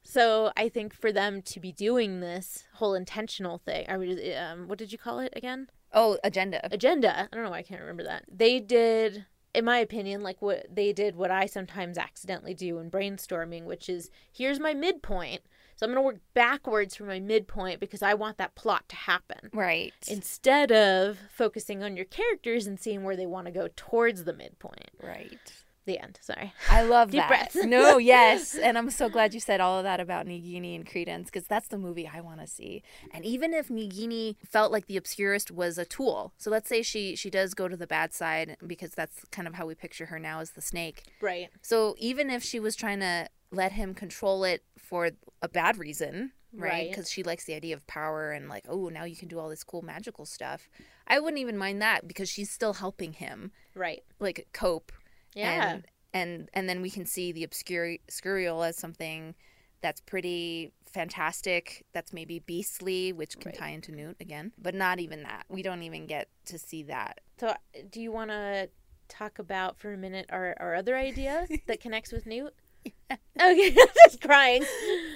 So 0.02 0.52
I 0.56 0.68
think 0.68 0.94
for 0.94 1.12
them 1.12 1.42
to 1.42 1.60
be 1.60 1.72
doing 1.72 2.20
this 2.20 2.64
whole 2.74 2.94
intentional 2.94 3.58
thing, 3.58 3.84
I 3.88 3.96
mean, 3.96 4.18
um, 4.36 4.68
what 4.68 4.78
did 4.78 4.90
you 4.90 4.98
call 4.98 5.18
it 5.18 5.32
again? 5.36 5.68
Oh, 5.92 6.18
agenda. 6.24 6.66
Agenda. 6.72 7.28
I 7.30 7.34
don't 7.34 7.44
know 7.44 7.50
why 7.50 7.58
I 7.58 7.62
can't 7.62 7.80
remember 7.80 8.04
that. 8.04 8.24
They 8.30 8.60
did 8.60 9.26
in 9.54 9.64
my 9.64 9.78
opinion, 9.78 10.22
like 10.22 10.40
what 10.40 10.66
they 10.72 10.92
did, 10.92 11.16
what 11.16 11.30
I 11.30 11.46
sometimes 11.46 11.98
accidentally 11.98 12.54
do 12.54 12.78
in 12.78 12.90
brainstorming, 12.90 13.64
which 13.64 13.88
is 13.88 14.10
here's 14.32 14.60
my 14.60 14.74
midpoint. 14.74 15.42
So 15.78 15.86
I'm 15.86 15.92
going 15.92 16.02
to 16.02 16.06
work 16.06 16.20
backwards 16.34 16.96
from 16.96 17.06
my 17.06 17.20
midpoint 17.20 17.78
because 17.78 18.02
I 18.02 18.14
want 18.14 18.36
that 18.38 18.56
plot 18.56 18.88
to 18.88 18.96
happen. 18.96 19.50
Right. 19.54 19.94
Instead 20.08 20.72
of 20.72 21.18
focusing 21.30 21.84
on 21.84 21.96
your 21.96 22.04
characters 22.04 22.66
and 22.66 22.80
seeing 22.80 23.04
where 23.04 23.14
they 23.14 23.26
want 23.26 23.46
to 23.46 23.52
go 23.52 23.68
towards 23.76 24.24
the 24.24 24.32
midpoint. 24.32 24.90
Right. 25.00 25.38
The 25.84 26.00
end. 26.00 26.18
Sorry. 26.20 26.52
I 26.68 26.82
love 26.82 27.12
Deep 27.12 27.20
that. 27.20 27.28
breaths. 27.28 27.54
no, 27.64 27.96
yes. 27.98 28.56
And 28.56 28.76
I'm 28.76 28.90
so 28.90 29.08
glad 29.08 29.34
you 29.34 29.38
said 29.40 29.60
all 29.60 29.78
of 29.78 29.84
that 29.84 30.00
about 30.00 30.26
Nagini 30.26 30.74
and 30.74 30.84
Credence 30.84 31.30
because 31.30 31.46
that's 31.46 31.68
the 31.68 31.78
movie 31.78 32.10
I 32.12 32.22
want 32.22 32.40
to 32.40 32.48
see. 32.48 32.82
And 33.14 33.24
even 33.24 33.54
if 33.54 33.68
Nagini 33.68 34.34
felt 34.44 34.72
like 34.72 34.86
the 34.86 34.96
Obscurus 34.96 35.48
was 35.48 35.78
a 35.78 35.84
tool, 35.84 36.34
so 36.36 36.50
let's 36.50 36.68
say 36.68 36.82
she 36.82 37.14
she 37.14 37.30
does 37.30 37.54
go 37.54 37.68
to 37.68 37.76
the 37.76 37.86
bad 37.86 38.12
side 38.12 38.56
because 38.66 38.90
that's 38.90 39.24
kind 39.30 39.46
of 39.46 39.54
how 39.54 39.64
we 39.64 39.76
picture 39.76 40.06
her 40.06 40.18
now 40.18 40.40
as 40.40 40.50
the 40.50 40.60
snake. 40.60 41.04
Right. 41.22 41.48
So 41.62 41.94
even 41.98 42.28
if 42.30 42.42
she 42.42 42.58
was 42.60 42.76
trying 42.76 43.00
to 43.00 43.28
let 43.50 43.72
him 43.72 43.94
control 43.94 44.44
it 44.44 44.62
for 44.78 45.10
a 45.42 45.48
bad 45.48 45.78
reason, 45.78 46.32
right? 46.52 46.88
Because 46.90 47.04
right. 47.04 47.12
she 47.12 47.22
likes 47.22 47.44
the 47.44 47.54
idea 47.54 47.74
of 47.74 47.86
power 47.86 48.32
and 48.32 48.48
like, 48.48 48.64
oh, 48.68 48.88
now 48.88 49.04
you 49.04 49.16
can 49.16 49.28
do 49.28 49.38
all 49.38 49.48
this 49.48 49.64
cool 49.64 49.82
magical 49.82 50.26
stuff. 50.26 50.68
I 51.06 51.20
wouldn't 51.20 51.40
even 51.40 51.56
mind 51.56 51.80
that 51.82 52.06
because 52.06 52.28
she's 52.28 52.50
still 52.50 52.74
helping 52.74 53.14
him, 53.14 53.52
right? 53.74 54.02
Like 54.20 54.48
cope 54.52 54.92
yeah. 55.34 55.72
And 55.72 55.86
and, 56.14 56.48
and 56.54 56.68
then 56.68 56.80
we 56.80 56.90
can 56.90 57.04
see 57.04 57.32
the 57.32 57.46
obscurial 57.46 58.66
as 58.66 58.76
something 58.76 59.34
that's 59.82 60.00
pretty 60.00 60.72
fantastic 60.86 61.84
that's 61.92 62.14
maybe 62.14 62.38
beastly 62.40 63.12
which 63.12 63.38
can 63.38 63.50
right. 63.50 63.58
tie 63.58 63.68
into 63.68 63.92
newt 63.92 64.16
again 64.20 64.50
but 64.56 64.74
not 64.74 64.98
even 64.98 65.22
that 65.22 65.44
we 65.50 65.62
don't 65.62 65.82
even 65.82 66.06
get 66.06 66.28
to 66.46 66.58
see 66.58 66.82
that 66.82 67.20
so 67.38 67.48
uh, 67.48 67.54
do 67.90 68.00
you 68.00 68.10
want 68.10 68.30
to 68.30 68.68
talk 69.08 69.38
about 69.38 69.78
for 69.78 69.92
a 69.92 69.96
minute 69.98 70.24
our, 70.30 70.56
our 70.58 70.74
other 70.74 70.96
idea 70.96 71.46
that 71.66 71.78
connects 71.78 72.10
with 72.10 72.24
newt 72.24 72.54
yeah. 72.84 73.16
okay 73.50 73.70
just 74.04 74.20
crying. 74.20 74.64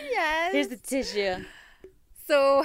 Yes. 0.01 0.53
Here's 0.53 0.69
the 0.69 0.77
tissue. 0.77 1.45
So 2.27 2.65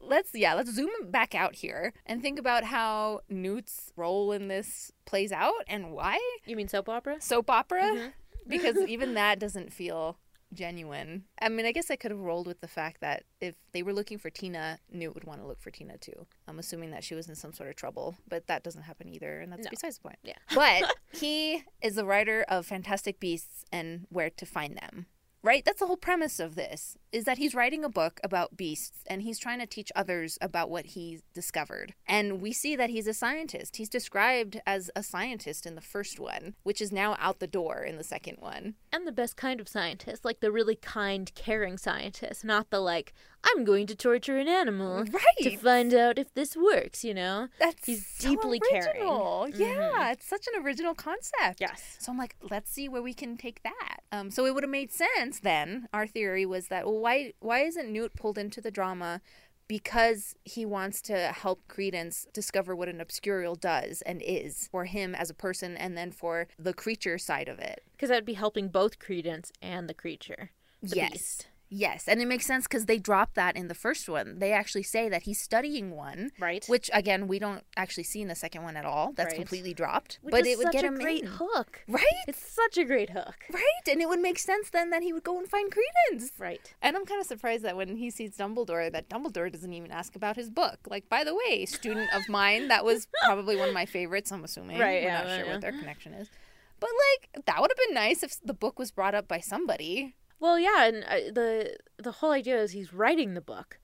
let's 0.00 0.30
yeah 0.34 0.54
let's 0.54 0.72
zoom 0.72 0.90
back 1.10 1.34
out 1.34 1.56
here 1.56 1.92
and 2.06 2.22
think 2.22 2.38
about 2.38 2.62
how 2.62 3.20
newt's 3.28 3.92
role 3.96 4.30
in 4.32 4.48
this 4.48 4.92
plays 5.04 5.32
out 5.32 5.64
and 5.68 5.92
why. 5.92 6.18
You 6.46 6.56
mean 6.56 6.68
soap 6.68 6.88
opera? 6.88 7.20
Soap 7.20 7.50
opera? 7.50 7.82
Mm-hmm. 7.82 8.08
because 8.48 8.76
even 8.86 9.14
that 9.14 9.38
doesn't 9.38 9.72
feel 9.72 10.18
genuine. 10.52 11.24
I 11.40 11.48
mean 11.48 11.66
i 11.66 11.72
guess 11.72 11.90
i 11.90 11.96
could 11.96 12.10
have 12.10 12.20
rolled 12.20 12.46
with 12.46 12.60
the 12.60 12.68
fact 12.68 13.00
that 13.00 13.24
if 13.40 13.54
they 13.72 13.82
were 13.82 13.92
looking 13.92 14.18
for 14.18 14.30
tina 14.30 14.78
newt 14.90 15.14
would 15.14 15.24
want 15.24 15.40
to 15.40 15.46
look 15.46 15.60
for 15.60 15.70
tina 15.70 15.98
too. 15.98 16.26
I'm 16.48 16.58
assuming 16.58 16.90
that 16.90 17.04
she 17.04 17.14
was 17.14 17.28
in 17.28 17.34
some 17.34 17.52
sort 17.52 17.68
of 17.68 17.76
trouble 17.76 18.16
but 18.28 18.46
that 18.46 18.62
doesn't 18.62 18.82
happen 18.82 19.08
either 19.08 19.40
and 19.40 19.52
that's 19.52 19.64
no. 19.64 19.70
besides 19.70 19.98
the 19.98 20.02
point. 20.02 20.18
Yeah. 20.22 20.34
But 20.54 20.94
he 21.12 21.64
is 21.82 21.96
the 21.96 22.04
writer 22.04 22.44
of 22.48 22.66
fantastic 22.66 23.20
beasts 23.20 23.64
and 23.72 24.06
where 24.10 24.30
to 24.30 24.46
find 24.46 24.76
them 24.76 25.06
right? 25.46 25.64
That's 25.64 25.78
the 25.78 25.86
whole 25.86 25.96
premise 25.96 26.40
of 26.40 26.56
this 26.56 26.98
is 27.12 27.24
that 27.24 27.38
he's 27.38 27.54
writing 27.54 27.84
a 27.84 27.88
book 27.88 28.20
about 28.24 28.56
beasts 28.56 29.04
and 29.06 29.22
he's 29.22 29.38
trying 29.38 29.60
to 29.60 29.66
teach 29.66 29.92
others 29.94 30.36
about 30.40 30.68
what 30.68 30.86
he 30.86 31.20
discovered. 31.32 31.94
And 32.06 32.42
we 32.42 32.52
see 32.52 32.74
that 32.74 32.90
he's 32.90 33.06
a 33.06 33.14
scientist. 33.14 33.76
He's 33.76 33.88
described 33.88 34.60
as 34.66 34.90
a 34.96 35.04
scientist 35.04 35.64
in 35.64 35.76
the 35.76 35.80
first 35.80 36.18
one, 36.18 36.54
which 36.64 36.80
is 36.80 36.90
now 36.90 37.16
out 37.20 37.38
the 37.38 37.46
door 37.46 37.84
in 37.84 37.96
the 37.96 38.04
second 38.04 38.38
one. 38.40 38.74
And 38.92 39.06
the 39.06 39.12
best 39.12 39.36
kind 39.36 39.60
of 39.60 39.68
scientist, 39.68 40.24
like 40.24 40.40
the 40.40 40.50
really 40.50 40.74
kind, 40.74 41.32
caring 41.36 41.78
scientist, 41.78 42.44
not 42.44 42.70
the 42.70 42.80
like, 42.80 43.14
I'm 43.44 43.64
going 43.64 43.86
to 43.86 43.94
torture 43.94 44.38
an 44.38 44.48
animal 44.48 45.04
right. 45.04 45.22
to 45.42 45.56
find 45.58 45.94
out 45.94 46.18
if 46.18 46.34
this 46.34 46.56
works, 46.56 47.04
you 47.04 47.14
know? 47.14 47.46
That's 47.60 47.86
he's 47.86 48.04
so 48.04 48.30
deeply 48.30 48.60
original. 48.72 49.48
caring. 49.52 49.60
Yeah, 49.60 49.90
mm-hmm. 49.90 50.12
it's 50.12 50.26
such 50.26 50.48
an 50.52 50.64
original 50.64 50.94
concept. 50.94 51.60
Yes. 51.60 51.96
So 52.00 52.10
I'm 52.10 52.18
like, 52.18 52.34
let's 52.50 52.70
see 52.70 52.88
where 52.88 53.02
we 53.02 53.14
can 53.14 53.36
take 53.36 53.62
that. 53.62 53.95
Um, 54.12 54.30
so 54.30 54.46
it 54.46 54.54
would 54.54 54.62
have 54.62 54.70
made 54.70 54.92
sense 54.92 55.40
then. 55.40 55.88
Our 55.92 56.06
theory 56.06 56.46
was 56.46 56.68
that 56.68 56.84
well, 56.86 56.98
why 56.98 57.32
why 57.40 57.60
isn't 57.60 57.92
Newt 57.92 58.14
pulled 58.14 58.38
into 58.38 58.60
the 58.60 58.70
drama? 58.70 59.20
Because 59.68 60.36
he 60.44 60.64
wants 60.64 61.02
to 61.02 61.16
help 61.32 61.66
Credence 61.66 62.26
discover 62.32 62.76
what 62.76 62.88
an 62.88 63.00
obscurial 63.00 63.58
does 63.58 64.00
and 64.02 64.22
is 64.22 64.68
for 64.70 64.84
him 64.84 65.14
as 65.14 65.28
a 65.28 65.34
person, 65.34 65.76
and 65.76 65.96
then 65.96 66.12
for 66.12 66.46
the 66.56 66.72
creature 66.72 67.18
side 67.18 67.48
of 67.48 67.58
it. 67.58 67.82
Because 67.92 68.10
that 68.10 68.16
would 68.16 68.24
be 68.24 68.34
helping 68.34 68.68
both 68.68 69.00
Credence 69.00 69.50
and 69.60 69.88
the 69.88 69.94
creature. 69.94 70.50
The 70.82 70.96
yes. 70.96 71.10
Beast. 71.10 71.46
Yes, 71.68 72.06
and 72.06 72.20
it 72.20 72.26
makes 72.26 72.46
sense 72.46 72.66
because 72.66 72.86
they 72.86 72.98
dropped 72.98 73.34
that 73.34 73.56
in 73.56 73.68
the 73.68 73.74
first 73.74 74.08
one. 74.08 74.38
They 74.38 74.52
actually 74.52 74.84
say 74.84 75.08
that 75.08 75.22
he's 75.22 75.40
studying 75.40 75.90
one, 75.90 76.30
right? 76.38 76.64
Which 76.68 76.88
again, 76.92 77.26
we 77.26 77.38
don't 77.38 77.64
actually 77.76 78.04
see 78.04 78.22
in 78.22 78.28
the 78.28 78.34
second 78.36 78.62
one 78.62 78.76
at 78.76 78.84
all. 78.84 79.12
That's 79.12 79.32
right. 79.32 79.36
completely 79.36 79.74
dropped. 79.74 80.20
Which 80.22 80.32
but 80.32 80.46
it 80.46 80.58
would 80.58 80.70
get 80.70 80.84
a 80.84 80.88
him 80.88 80.98
great 80.98 81.22
in. 81.22 81.28
hook, 81.28 81.82
right? 81.88 82.04
It's 82.28 82.40
such 82.40 82.78
a 82.78 82.84
great 82.84 83.10
hook, 83.10 83.36
right? 83.52 83.88
And 83.90 84.00
it 84.00 84.08
would 84.08 84.20
make 84.20 84.38
sense 84.38 84.70
then 84.70 84.90
that 84.90 85.02
he 85.02 85.12
would 85.12 85.24
go 85.24 85.38
and 85.38 85.48
find 85.48 85.72
Credence, 85.72 86.32
right? 86.38 86.74
And 86.82 86.96
I'm 86.96 87.04
kind 87.04 87.20
of 87.20 87.26
surprised 87.26 87.64
that 87.64 87.76
when 87.76 87.96
he 87.96 88.10
sees 88.10 88.36
Dumbledore, 88.36 88.92
that 88.92 89.08
Dumbledore 89.08 89.50
doesn't 89.50 89.72
even 89.72 89.90
ask 89.90 90.14
about 90.14 90.36
his 90.36 90.50
book. 90.50 90.78
Like, 90.88 91.08
by 91.08 91.24
the 91.24 91.34
way, 91.34 91.64
student 91.66 92.12
of 92.14 92.28
mine, 92.28 92.68
that 92.68 92.84
was 92.84 93.08
probably 93.24 93.56
one 93.56 93.68
of 93.68 93.74
my 93.74 93.86
favorites. 93.86 94.30
I'm 94.30 94.44
assuming, 94.44 94.78
right? 94.78 95.02
We're 95.02 95.08
yeah, 95.08 95.22
not 95.22 95.28
sure 95.36 95.46
yeah. 95.46 95.52
what 95.52 95.60
their 95.62 95.72
connection 95.72 96.14
is. 96.14 96.30
But 96.78 96.90
like 96.90 97.46
that 97.46 97.60
would 97.60 97.70
have 97.70 97.88
been 97.88 97.94
nice 97.94 98.22
if 98.22 98.38
the 98.44 98.54
book 98.54 98.78
was 98.78 98.90
brought 98.90 99.14
up 99.14 99.26
by 99.26 99.40
somebody. 99.40 100.14
Well, 100.38 100.58
yeah, 100.58 100.84
and 100.84 101.04
uh, 101.04 101.32
the 101.32 101.76
the 101.98 102.12
whole 102.12 102.32
idea 102.32 102.58
is 102.58 102.72
he's 102.72 102.92
writing 102.92 103.34
the 103.34 103.40
book, 103.40 103.78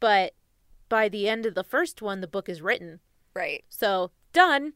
but 0.00 0.34
by 0.88 1.08
the 1.08 1.28
end 1.28 1.46
of 1.46 1.54
the 1.54 1.64
first 1.64 2.00
one, 2.00 2.20
the 2.20 2.26
book 2.26 2.48
is 2.48 2.62
written. 2.62 3.00
Right. 3.34 3.64
So 3.68 4.10
done. 4.32 4.72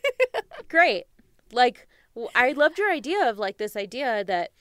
Great. 0.68 1.04
Like 1.52 1.88
I 2.34 2.52
loved 2.52 2.78
your 2.78 2.90
idea 2.90 3.28
of 3.28 3.38
like 3.38 3.58
this 3.58 3.76
idea 3.76 4.24
that 4.24 4.52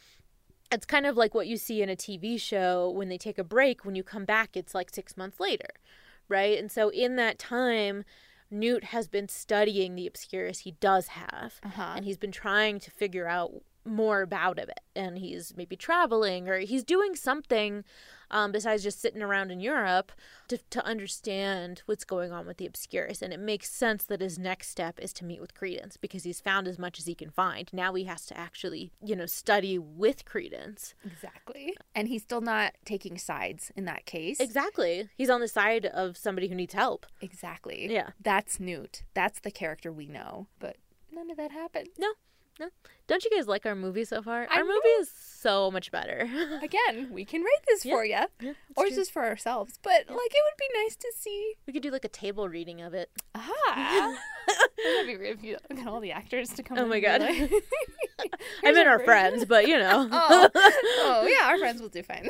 it's 0.71 0.85
kind 0.85 1.05
of 1.05 1.17
like 1.17 1.33
what 1.33 1.47
you 1.47 1.57
see 1.57 1.81
in 1.81 1.89
a 1.89 1.95
TV 1.95 2.39
show 2.39 2.89
when 2.89 3.09
they 3.09 3.17
take 3.17 3.37
a 3.37 3.43
break. 3.43 3.85
When 3.85 3.95
you 3.95 4.03
come 4.03 4.25
back, 4.25 4.55
it's 4.55 4.75
like 4.75 4.89
six 4.93 5.15
months 5.15 5.39
later, 5.39 5.69
right? 6.27 6.57
And 6.57 6.71
so 6.71 6.89
in 6.89 7.15
that 7.17 7.39
time. 7.39 8.03
Newt 8.51 8.85
has 8.85 9.07
been 9.07 9.29
studying 9.29 9.93
the 9.93 10.07
Obscurus. 10.07 10.61
He 10.61 10.71
does 10.71 11.09
have, 11.09 11.59
uh-huh. 11.61 11.93
and 11.97 12.03
he's 12.03 12.17
been 12.17 12.31
trying 12.31 12.79
to 12.79 12.89
figure 12.89 13.27
out 13.27 13.61
more 13.85 14.21
about 14.21 14.59
it 14.59 14.79
and 14.95 15.17
he's 15.17 15.53
maybe 15.55 15.75
traveling 15.75 16.47
or 16.47 16.59
he's 16.59 16.83
doing 16.83 17.15
something 17.15 17.83
um, 18.31 18.51
besides 18.51 18.83
just 18.83 19.01
sitting 19.01 19.21
around 19.21 19.51
in 19.51 19.59
Europe 19.59 20.11
to, 20.47 20.57
to 20.69 20.85
understand 20.85 21.81
what's 21.85 22.03
going 22.03 22.31
on 22.31 22.45
with 22.45 22.57
the 22.57 22.65
Obscurus. 22.65 23.21
And 23.21 23.33
it 23.33 23.39
makes 23.39 23.71
sense 23.71 24.03
that 24.05 24.21
his 24.21 24.37
next 24.37 24.69
step 24.69 24.99
is 24.99 25.13
to 25.13 25.25
meet 25.25 25.41
with 25.41 25.53
Credence 25.53 25.97
because 25.97 26.23
he's 26.23 26.41
found 26.41 26.67
as 26.67 26.77
much 26.77 26.99
as 26.99 27.05
he 27.05 27.15
can 27.15 27.29
find. 27.29 27.69
Now 27.73 27.93
he 27.93 28.03
has 28.03 28.25
to 28.27 28.37
actually, 28.37 28.91
you 29.03 29.15
know, 29.15 29.25
study 29.25 29.77
with 29.77 30.25
Credence. 30.25 30.93
Exactly. 31.03 31.75
And 31.95 32.07
he's 32.07 32.23
still 32.23 32.41
not 32.41 32.73
taking 32.85 33.17
sides 33.17 33.71
in 33.75 33.85
that 33.85 34.05
case. 34.05 34.39
Exactly. 34.39 35.09
He's 35.17 35.29
on 35.29 35.41
the 35.41 35.47
side 35.47 35.85
of 35.85 36.17
somebody 36.17 36.47
who 36.47 36.55
needs 36.55 36.73
help. 36.73 37.05
Exactly. 37.21 37.87
Yeah. 37.89 38.09
That's 38.21 38.59
Newt. 38.59 39.03
That's 39.13 39.39
the 39.39 39.51
character 39.51 39.91
we 39.91 40.07
know. 40.07 40.47
But 40.59 40.77
none 41.11 41.31
of 41.31 41.37
that 41.37 41.51
happened. 41.51 41.89
No. 41.97 42.13
No. 42.59 42.67
Don't 43.07 43.23
you 43.23 43.31
guys 43.31 43.47
like 43.47 43.65
our 43.65 43.73
movie 43.75 44.03
so 44.05 44.21
far? 44.21 44.45
I 44.51 44.57
our 44.57 44.63
movie 44.63 44.87
is 44.99 45.09
so 45.09 45.71
much 45.71 45.91
better. 45.91 46.29
Again, 46.61 47.09
we 47.11 47.23
can 47.25 47.41
rate 47.41 47.63
this 47.67 47.85
Yeah. 47.85 47.93
for 47.93 48.05
you, 48.05 48.11
Yeah, 48.41 48.53
or 48.75 48.85
true. 48.87 48.95
just 48.95 49.11
for 49.11 49.23
ourselves. 49.25 49.79
But 49.81 49.91
like, 49.91 50.09
it 50.09 50.15
would 50.15 50.57
be 50.59 50.83
nice 50.83 50.95
to 50.97 51.11
see. 51.17 51.53
we 51.65 51.73
could 51.73 51.81
do 51.81 51.89
like 51.89 52.05
a 52.05 52.09
table 52.09 52.47
reading 52.49 52.81
of 52.81 52.93
it. 52.93 53.09
Ah, 53.33 54.15
that'd 54.77 55.07
be 55.07 55.13
great 55.15 55.37
if 55.37 55.43
you 55.43 55.57
get 55.73 55.87
all 55.87 56.01
the 56.01 56.11
actors 56.11 56.49
to 56.49 56.63
come. 56.63 56.77
Oh 56.77 56.85
my 56.85 56.99
God. 56.99 57.21
like- 57.21 57.51
I 58.63 58.71
meant 58.73 58.87
our 58.89 58.99
friends, 58.99 59.45
but 59.45 59.67
you 59.67 59.77
know. 59.79 60.07
oh. 60.11 60.49
oh 60.53 61.27
yeah, 61.27 61.47
our 61.47 61.57
friends 61.57 61.81
will 61.81 61.89
do 61.89 62.03
fine. 62.03 62.29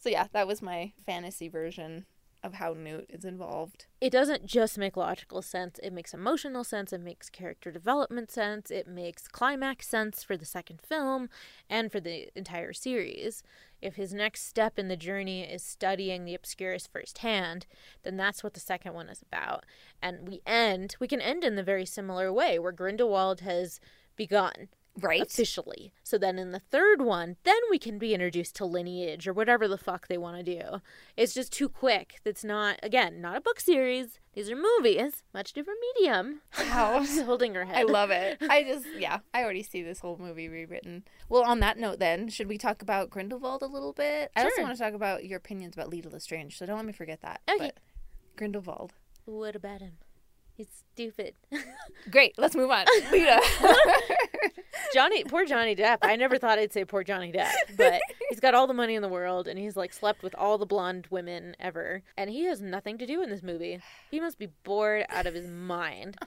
so 0.00 0.08
yeah, 0.08 0.26
that 0.32 0.46
was 0.46 0.62
my 0.62 0.92
fantasy 1.06 1.48
version 1.48 2.06
of 2.42 2.54
how 2.54 2.72
Newt 2.72 3.06
is 3.08 3.24
involved. 3.24 3.86
it 4.00 4.10
doesn't 4.10 4.46
just 4.46 4.78
make 4.78 4.96
logical 4.96 5.42
sense 5.42 5.78
it 5.82 5.92
makes 5.92 6.14
emotional 6.14 6.64
sense 6.64 6.92
it 6.92 7.00
makes 7.00 7.28
character 7.28 7.70
development 7.70 8.30
sense 8.30 8.70
it 8.70 8.86
makes 8.88 9.28
climax 9.28 9.86
sense 9.86 10.22
for 10.22 10.36
the 10.36 10.44
second 10.46 10.80
film 10.80 11.28
and 11.68 11.92
for 11.92 12.00
the 12.00 12.28
entire 12.34 12.72
series. 12.72 13.42
If 13.82 13.94
his 13.94 14.12
next 14.12 14.46
step 14.46 14.78
in 14.78 14.88
the 14.88 14.96
journey 14.96 15.42
is 15.42 15.62
studying 15.62 16.24
the 16.24 16.34
obscurus 16.34 16.86
firsthand 16.86 17.66
then 18.02 18.16
that's 18.16 18.42
what 18.42 18.54
the 18.54 18.60
second 18.60 18.94
one 18.94 19.08
is 19.08 19.22
about. 19.22 19.64
And 20.02 20.28
we 20.28 20.40
end 20.46 20.96
we 21.00 21.08
can 21.08 21.20
end 21.20 21.44
in 21.44 21.56
the 21.56 21.62
very 21.62 21.86
similar 21.86 22.32
way 22.32 22.58
where 22.58 22.72
grindelwald 22.72 23.40
has 23.40 23.80
begun 24.16 24.68
Right. 25.02 25.22
officially. 25.22 25.92
So 26.02 26.18
then 26.18 26.38
in 26.38 26.52
the 26.52 26.58
third 26.58 27.02
one, 27.02 27.36
then 27.44 27.60
we 27.70 27.78
can 27.78 27.98
be 27.98 28.14
introduced 28.14 28.56
to 28.56 28.64
lineage 28.64 29.26
or 29.26 29.32
whatever 29.32 29.66
the 29.68 29.78
fuck 29.78 30.08
they 30.08 30.18
want 30.18 30.36
to 30.36 30.42
do. 30.42 30.80
It's 31.16 31.34
just 31.34 31.52
too 31.52 31.68
quick. 31.68 32.20
That's 32.24 32.44
not 32.44 32.78
again, 32.82 33.20
not 33.20 33.36
a 33.36 33.40
book 33.40 33.60
series. 33.60 34.18
These 34.32 34.48
are 34.48 34.56
movies, 34.56 35.24
much 35.34 35.52
different 35.52 35.80
medium. 35.96 36.42
Wow. 36.58 37.00
She's 37.02 37.22
holding 37.24 37.54
her 37.54 37.64
head. 37.64 37.76
I 37.76 37.82
love 37.82 38.10
it. 38.10 38.38
I 38.48 38.62
just, 38.68 38.86
yeah, 38.96 39.18
I 39.34 39.42
already 39.42 39.64
see 39.64 39.82
this 39.82 39.98
whole 39.98 40.18
movie 40.18 40.48
rewritten. 40.48 41.04
Well, 41.28 41.42
on 41.42 41.58
that 41.60 41.78
note, 41.78 41.98
then, 41.98 42.28
should 42.28 42.46
we 42.48 42.56
talk 42.56 42.80
about 42.80 43.10
Grindelwald 43.10 43.62
a 43.62 43.66
little 43.66 43.92
bit? 43.92 44.30
I 44.36 44.44
also 44.44 44.62
want 44.62 44.76
to 44.76 44.82
talk 44.82 44.94
about 44.94 45.24
your 45.24 45.38
opinions 45.38 45.74
about 45.74 45.90
Leta 45.90 46.08
Lestrange, 46.08 46.56
so 46.56 46.64
don't 46.64 46.76
let 46.76 46.86
me 46.86 46.92
forget 46.92 47.22
that. 47.22 47.40
Okay. 47.48 47.58
But 47.58 47.78
Grindelwald. 48.36 48.92
What 49.24 49.56
about 49.56 49.80
him? 49.80 49.98
He's 50.60 50.84
stupid. 50.92 51.32
Great, 52.10 52.34
let's 52.36 52.54
move 52.54 52.70
on. 52.70 52.84
Leta. 53.10 53.40
Johnny, 54.94 55.24
poor 55.24 55.46
Johnny 55.46 55.74
Depp. 55.74 55.96
I 56.02 56.16
never 56.16 56.36
thought 56.36 56.58
I'd 56.58 56.70
say 56.70 56.84
poor 56.84 57.02
Johnny 57.02 57.32
Depp, 57.32 57.50
but 57.78 57.98
he's 58.28 58.40
got 58.40 58.54
all 58.54 58.66
the 58.66 58.74
money 58.74 58.94
in 58.94 59.00
the 59.00 59.08
world 59.08 59.48
and 59.48 59.58
he's 59.58 59.74
like 59.74 59.90
slept 59.94 60.22
with 60.22 60.34
all 60.36 60.58
the 60.58 60.66
blonde 60.66 61.06
women 61.08 61.56
ever. 61.58 62.02
And 62.18 62.28
he 62.28 62.44
has 62.44 62.60
nothing 62.60 62.98
to 62.98 63.06
do 63.06 63.22
in 63.22 63.30
this 63.30 63.42
movie. 63.42 63.80
He 64.10 64.20
must 64.20 64.38
be 64.38 64.48
bored 64.62 65.06
out 65.08 65.24
of 65.24 65.32
his 65.32 65.48
mind. 65.48 66.18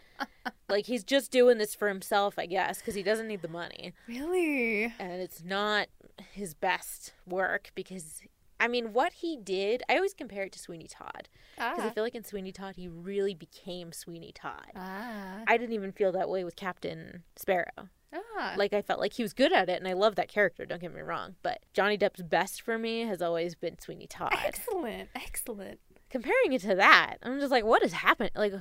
Like 0.67 0.87
he's 0.87 1.03
just 1.03 1.31
doing 1.31 1.59
this 1.59 1.75
for 1.75 1.87
himself, 1.87 2.39
I 2.39 2.47
guess, 2.47 2.79
because 2.79 2.95
he 2.95 3.03
doesn't 3.03 3.27
need 3.27 3.43
the 3.43 3.47
money. 3.47 3.93
really? 4.07 4.85
And 4.97 5.21
it's 5.21 5.43
not 5.43 5.89
his 6.31 6.55
best 6.55 7.13
work 7.27 7.71
because. 7.75 8.21
I 8.59 8.67
mean, 8.67 8.93
what 8.93 9.13
he 9.13 9.35
did, 9.37 9.83
I 9.89 9.95
always 9.95 10.13
compare 10.13 10.43
it 10.43 10.51
to 10.53 10.59
Sweeney 10.59 10.87
Todd. 10.87 11.27
Because 11.55 11.79
I 11.79 11.87
Ah. 11.87 11.89
feel 11.91 12.03
like 12.03 12.15
in 12.15 12.23
Sweeney 12.23 12.51
Todd, 12.51 12.75
he 12.75 12.87
really 12.87 13.33
became 13.33 13.91
Sweeney 13.91 14.31
Todd. 14.33 14.71
Ah. 14.75 15.43
I 15.47 15.57
didn't 15.57 15.73
even 15.73 15.91
feel 15.91 16.11
that 16.13 16.29
way 16.29 16.43
with 16.43 16.55
Captain 16.55 17.23
Sparrow. 17.35 17.89
Ah. 18.13 18.53
Like 18.57 18.73
I 18.73 18.81
felt 18.81 18.99
like 18.99 19.13
he 19.13 19.23
was 19.23 19.33
good 19.33 19.51
at 19.51 19.69
it, 19.69 19.79
and 19.79 19.87
I 19.87 19.93
love 19.93 20.15
that 20.15 20.27
character. 20.29 20.65
Don't 20.65 20.79
get 20.81 20.93
me 20.93 21.01
wrong, 21.01 21.35
but 21.41 21.59
Johnny 21.73 21.97
Depp's 21.97 22.21
best 22.21 22.61
for 22.61 22.77
me 22.77 23.01
has 23.01 23.21
always 23.21 23.55
been 23.55 23.79
Sweeney 23.79 24.07
Todd. 24.07 24.33
Excellent. 24.45 25.09
Excellent. 25.15 25.79
Comparing 26.09 26.53
it 26.53 26.61
to 26.61 26.75
that, 26.75 27.17
I'm 27.23 27.39
just 27.39 27.51
like, 27.51 27.63
what 27.65 27.81
has 27.81 27.93
happened? 27.93 28.31
Like, 28.35 28.53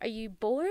are 0.00 0.08
you 0.08 0.30
bored? 0.30 0.68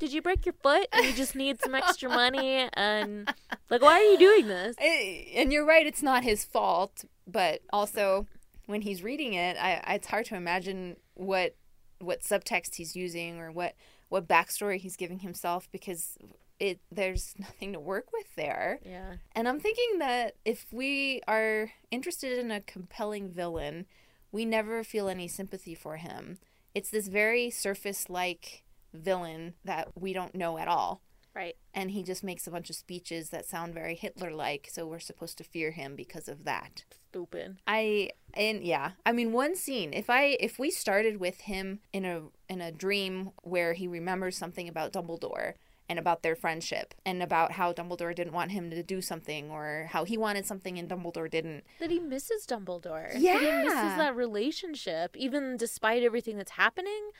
Did 0.00 0.12
you 0.12 0.20
break 0.20 0.44
your 0.44 0.52
foot 0.62 0.88
and 0.92 1.06
you 1.06 1.12
just 1.12 1.34
need 1.36 1.60
some 1.62 1.74
extra 1.76 2.08
money? 2.08 2.68
And 2.74 3.32
like, 3.70 3.82
why 3.82 3.94
are 4.00 4.02
you 4.02 4.18
doing 4.18 4.48
this? 4.48 4.74
Eh, 4.80 5.24
And 5.36 5.52
you're 5.52 5.64
right, 5.64 5.86
it's 5.86 6.02
not 6.02 6.24
his 6.24 6.44
fault, 6.44 7.04
but 7.26 7.60
also 7.72 8.26
when 8.66 8.82
he's 8.82 9.02
reading 9.02 9.34
it, 9.34 9.56
I, 9.56 9.94
it's 9.94 10.08
hard 10.08 10.26
to 10.26 10.36
imagine 10.36 10.96
what 11.14 11.54
what 11.98 12.20
subtext 12.22 12.74
he's 12.74 12.94
using 12.94 13.38
or 13.40 13.50
what 13.50 13.74
what 14.08 14.28
backstory 14.28 14.78
he's 14.78 14.96
giving 14.96 15.20
himself 15.20 15.68
because 15.72 16.18
it 16.58 16.80
there's 16.90 17.34
nothing 17.38 17.72
to 17.72 17.80
work 17.80 18.12
with 18.12 18.34
there. 18.36 18.80
Yeah. 18.84 19.14
And 19.32 19.48
I'm 19.48 19.60
thinking 19.60 19.98
that 19.98 20.34
if 20.44 20.66
we 20.72 21.22
are 21.26 21.72
interested 21.90 22.38
in 22.38 22.50
a 22.50 22.60
compelling 22.60 23.30
villain, 23.30 23.86
we 24.32 24.44
never 24.44 24.84
feel 24.84 25.08
any 25.08 25.28
sympathy 25.28 25.74
for 25.74 25.96
him. 25.96 26.38
It's 26.74 26.90
this 26.90 27.08
very 27.08 27.50
surface 27.50 28.10
like 28.10 28.64
villain 28.92 29.54
that 29.64 29.88
we 29.98 30.12
don't 30.12 30.34
know 30.34 30.58
at 30.58 30.68
all. 30.68 31.00
Right. 31.36 31.54
And 31.74 31.90
he 31.90 32.02
just 32.02 32.24
makes 32.24 32.46
a 32.46 32.50
bunch 32.50 32.70
of 32.70 32.76
speeches 32.76 33.28
that 33.28 33.44
sound 33.44 33.74
very 33.74 33.94
Hitler 33.94 34.32
like, 34.32 34.68
so 34.72 34.86
we're 34.86 34.98
supposed 34.98 35.36
to 35.36 35.44
fear 35.44 35.72
him 35.72 35.94
because 35.94 36.28
of 36.28 36.44
that. 36.44 36.84
Stupid. 37.10 37.58
I 37.66 38.10
and 38.32 38.62
yeah, 38.64 38.92
I 39.04 39.12
mean 39.12 39.32
one 39.32 39.54
scene. 39.54 39.92
If 39.92 40.08
I 40.08 40.38
if 40.40 40.58
we 40.58 40.70
started 40.70 41.20
with 41.20 41.42
him 41.42 41.80
in 41.92 42.06
a 42.06 42.22
in 42.48 42.62
a 42.62 42.72
dream 42.72 43.32
where 43.42 43.74
he 43.74 43.86
remembers 43.86 44.38
something 44.38 44.66
about 44.66 44.94
Dumbledore 44.94 45.54
and 45.90 45.98
about 45.98 46.22
their 46.22 46.34
friendship 46.34 46.94
and 47.04 47.22
about 47.22 47.52
how 47.52 47.72
Dumbledore 47.72 48.14
didn't 48.14 48.32
want 48.32 48.52
him 48.52 48.70
to 48.70 48.82
do 48.82 49.00
something 49.02 49.50
or 49.50 49.88
how 49.90 50.04
he 50.04 50.16
wanted 50.16 50.46
something 50.46 50.78
and 50.78 50.88
Dumbledore 50.88 51.30
didn't. 51.30 51.64
That 51.80 51.90
he 51.90 52.00
misses 52.00 52.46
Dumbledore. 52.46 53.12
That 53.12 53.20
Yeah. 53.20 53.38
he 53.38 53.46
misses 53.64 53.96
that 53.98 54.16
relationship, 54.16 55.16
even 55.16 55.56
despite 55.58 56.02
everything 56.02 56.38
that's 56.38 56.52
happening. 56.52 57.10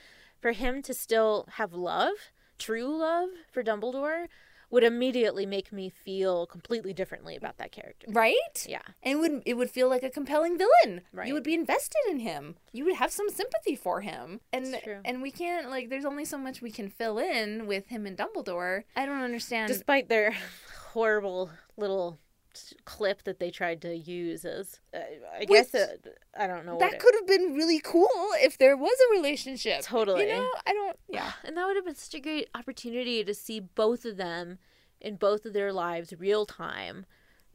For 0.40 0.52
him 0.52 0.82
to 0.82 0.92
still 0.92 1.46
have 1.52 1.72
love, 1.72 2.12
true 2.58 2.98
love 2.98 3.30
for 3.50 3.62
Dumbledore, 3.62 4.26
would 4.70 4.82
immediately 4.82 5.46
make 5.46 5.72
me 5.72 5.88
feel 5.88 6.46
completely 6.46 6.92
differently 6.92 7.36
about 7.36 7.56
that 7.58 7.72
character. 7.72 8.06
Right? 8.10 8.66
Yeah. 8.68 8.82
And 9.02 9.12
it 9.12 9.20
would 9.20 9.42
it 9.46 9.54
would 9.54 9.70
feel 9.70 9.88
like 9.88 10.02
a 10.02 10.10
compelling 10.10 10.58
villain. 10.58 11.02
Right. 11.12 11.28
You 11.28 11.34
would 11.34 11.44
be 11.44 11.54
invested 11.54 12.00
in 12.10 12.20
him. 12.20 12.56
You 12.72 12.84
would 12.84 12.96
have 12.96 13.12
some 13.12 13.28
sympathy 13.28 13.76
for 13.76 14.00
him. 14.00 14.40
And 14.52 14.76
and 15.04 15.22
we 15.22 15.30
can't 15.30 15.70
like 15.70 15.88
there's 15.88 16.04
only 16.04 16.24
so 16.24 16.38
much 16.38 16.60
we 16.60 16.70
can 16.70 16.88
fill 16.88 17.18
in 17.18 17.66
with 17.66 17.88
him 17.88 18.06
and 18.06 18.16
Dumbledore. 18.16 18.84
I 18.96 19.06
don't 19.06 19.22
understand. 19.22 19.68
Despite 19.68 20.08
their 20.08 20.34
horrible 20.92 21.50
little 21.76 22.18
clip 22.84 23.22
that 23.24 23.38
they 23.40 23.50
tried 23.50 23.80
to 23.82 23.96
use 23.96 24.44
as, 24.44 24.80
uh, 24.94 24.98
I 25.40 25.44
guess, 25.44 25.72
Which- 25.72 25.82
uh, 25.82 26.10
I 26.36 26.46
don't 26.46 26.64
know. 26.66 26.72
what 26.76 26.80
that 26.80 26.94
it- 26.94 27.00
could 27.00 27.14
have 27.14 27.26
been 27.26 27.54
really 27.54 27.80
cool 27.80 28.08
if 28.42 28.58
there 28.58 28.76
was 28.76 28.96
a 29.08 29.12
relationship. 29.12 29.82
Totally. 29.82 30.28
You 30.28 30.36
know, 30.36 30.50
I 30.66 30.72
don't 30.72 30.98
yeah. 31.08 31.32
And 31.44 31.56
that 31.56 31.66
would 31.66 31.76
have 31.76 31.84
been 31.84 31.94
such 31.94 32.14
a 32.14 32.20
great 32.20 32.48
opportunity 32.54 33.22
to 33.24 33.34
see 33.34 33.60
both 33.60 34.04
of 34.04 34.16
them 34.16 34.58
in 35.00 35.16
both 35.16 35.44
of 35.44 35.52
their 35.52 35.72
lives 35.72 36.12
real 36.18 36.46
time 36.46 37.06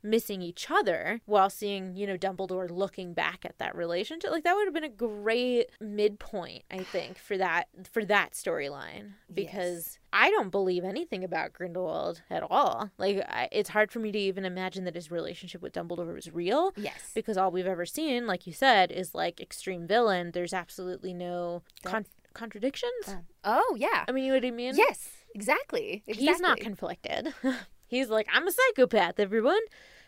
missing 0.03 0.41
each 0.41 0.69
other 0.71 1.21
while 1.25 1.49
seeing, 1.49 1.95
you 1.95 2.07
know, 2.07 2.17
Dumbledore 2.17 2.69
looking 2.69 3.13
back 3.13 3.45
at 3.45 3.57
that 3.59 3.75
relationship. 3.75 4.31
Like 4.31 4.43
that 4.43 4.55
would 4.55 4.65
have 4.65 4.73
been 4.73 4.83
a 4.83 4.89
great 4.89 5.67
midpoint, 5.79 6.63
I 6.71 6.79
think, 6.83 7.17
for 7.17 7.37
that 7.37 7.67
for 7.91 8.03
that 8.05 8.31
storyline 8.33 9.11
because 9.33 9.99
I 10.13 10.29
don't 10.31 10.49
believe 10.49 10.83
anything 10.83 11.23
about 11.23 11.53
Grindelwald 11.53 12.21
at 12.29 12.43
all. 12.49 12.89
Like 12.97 13.23
I, 13.27 13.47
it's 13.51 13.69
hard 13.69 13.91
for 13.91 13.99
me 13.99 14.11
to 14.11 14.19
even 14.19 14.45
imagine 14.45 14.83
that 14.85 14.95
his 14.95 15.11
relationship 15.11 15.61
with 15.61 15.73
Dumbledore 15.73 16.13
was 16.13 16.31
real 16.31 16.73
Yes. 16.75 17.11
because 17.13 17.37
all 17.37 17.51
we've 17.51 17.67
ever 17.67 17.85
seen, 17.85 18.27
like 18.27 18.45
you 18.47 18.53
said, 18.53 18.91
is 18.91 19.13
like 19.15 19.39
extreme 19.39 19.87
villain. 19.87 20.31
There's 20.31 20.53
absolutely 20.53 21.13
no 21.13 21.63
con- 21.83 22.05
contradictions. 22.33 23.15
Oh 23.43 23.75
yeah. 23.77 24.05
I 24.07 24.11
mean, 24.11 24.25
you 24.25 24.31
know 24.31 24.37
what 24.37 24.45
I 24.45 24.51
mean? 24.51 24.75
Yes, 24.75 25.09
exactly. 25.33 26.03
exactly. 26.07 26.25
He's 26.25 26.39
not 26.39 26.59
conflicted. 26.59 27.33
He's 27.91 28.09
like, 28.09 28.25
I'm 28.33 28.47
a 28.47 28.51
psychopath, 28.51 29.19
everyone. 29.19 29.59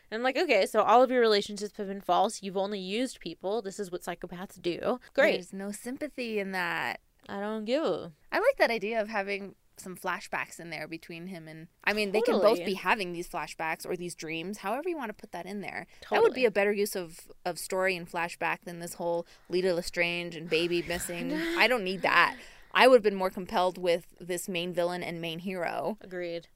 And 0.10 0.20
I'm 0.20 0.24
like, 0.24 0.38
okay, 0.38 0.66
so 0.66 0.84
all 0.84 1.04
of 1.04 1.12
your 1.12 1.20
relationships 1.20 1.76
have 1.76 1.88
been 1.88 2.00
false. 2.00 2.42
You've 2.42 2.56
only 2.56 2.80
used 2.80 3.20
people. 3.20 3.62
This 3.62 3.78
is 3.78 3.92
what 3.92 4.04
psychopaths 4.04 4.62
do. 4.62 5.02
Great. 5.14 5.34
There's 5.34 5.52
no 5.52 5.74
sympathy 5.74 6.40
in 6.40 6.54
that. 6.54 7.02
I 7.28 7.42
don't 7.42 7.66
give 7.66 7.84
a. 7.84 8.14
I 8.32 8.38
like 8.38 8.56
that 8.58 8.72
idea 8.72 9.02
of 9.02 9.10
having 9.10 9.56
some 9.76 9.98
flashbacks 9.98 10.62
in 10.62 10.70
there 10.70 10.88
between 10.88 11.28
him 11.28 11.48
and 11.48 11.68
I 11.84 11.94
mean 11.94 12.12
they 12.12 12.22
can 12.22 12.40
both 12.40 12.64
be 12.64 12.76
having 12.76 13.12
these 13.12 13.28
flashbacks 13.28 13.86
or 13.86 13.98
these 13.98 14.16
dreams, 14.16 14.60
however 14.60 14.88
you 14.88 14.96
want 14.96 15.10
to 15.10 15.14
put 15.14 15.34
that 15.34 15.46
in 15.46 15.60
there. 15.60 15.88
Totally. 16.02 16.16
That 16.16 16.24
would 16.24 16.36
be 16.36 16.46
a 16.46 16.52
better 16.52 16.72
use 16.72 16.96
of 16.96 17.20
of 17.44 17.60
story 17.60 17.98
and 17.98 18.10
flashback 18.10 18.60
than 18.64 18.80
this 18.80 18.94
whole 18.94 19.28
Leta 19.50 19.74
Lestrange 19.74 20.36
and 20.38 20.50
baby 20.50 20.82
missing. 20.88 21.34
I 21.34 21.68
don't 21.68 21.84
need 21.84 22.02
that. 22.04 22.38
I 22.72 22.88
would 22.88 22.98
have 22.98 23.04
been 23.04 23.16
more 23.16 23.30
compelled 23.30 23.78
with 23.78 24.06
this 24.22 24.48
main 24.48 24.74
villain 24.74 25.04
and 25.04 25.20
main 25.20 25.40
hero. 25.40 25.98
Agreed. 26.02 26.48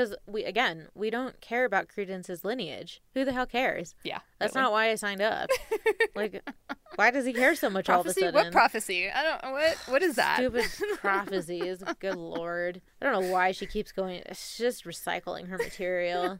Because 0.00 0.16
we 0.26 0.44
again, 0.44 0.88
we 0.94 1.10
don't 1.10 1.38
care 1.42 1.66
about 1.66 1.88
Credence's 1.88 2.42
lineage. 2.42 3.02
Who 3.12 3.26
the 3.26 3.32
hell 3.34 3.44
cares? 3.44 3.94
Yeah, 4.02 4.20
That's 4.38 4.54
really. 4.54 4.64
not 4.64 4.72
why 4.72 4.90
I 4.90 4.94
signed 4.94 5.20
up. 5.20 5.50
like, 6.14 6.42
why 6.94 7.10
does 7.10 7.26
he 7.26 7.34
care 7.34 7.54
so 7.54 7.68
much 7.68 7.90
all 7.90 8.00
of 8.00 8.06
a 8.06 8.14
sudden? 8.14 8.32
What 8.32 8.50
prophecy? 8.50 9.10
I 9.10 9.22
don't 9.22 9.52
what 9.52 9.76
what 9.88 10.02
is 10.02 10.16
that? 10.16 10.36
Stupid 10.38 10.64
prophecies. 10.96 11.82
Good 11.98 12.16
lord. 12.16 12.80
I 13.02 13.04
don't 13.10 13.20
know 13.22 13.30
why 13.30 13.52
she 13.52 13.66
keeps 13.66 13.92
going. 13.92 14.22
It's 14.24 14.56
just 14.56 14.86
recycling 14.86 15.48
her 15.48 15.58
material. 15.58 16.38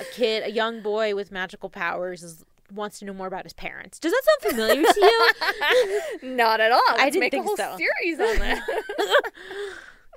a 0.00 0.04
kid, 0.12 0.42
a 0.42 0.50
young 0.50 0.82
boy 0.82 1.14
with 1.14 1.30
magical 1.30 1.70
powers 1.70 2.24
is 2.24 2.44
wants 2.72 2.98
to 2.98 3.04
know 3.04 3.14
more 3.14 3.28
about 3.28 3.44
his 3.44 3.52
parents. 3.52 4.00
Does 4.00 4.10
that 4.10 4.22
sound 4.24 4.54
familiar 4.56 4.82
to 4.92 5.00
you? 5.00 6.00
Not 6.34 6.60
at 6.60 6.72
all. 6.72 6.80
I 6.88 6.94
Let's 6.96 7.04
didn't 7.12 7.20
make 7.20 7.30
think 7.30 7.44
a 7.44 7.46
whole 7.46 7.56
so. 7.56 7.76
series 7.76 8.18
on 8.18 8.38
that. 8.40 8.66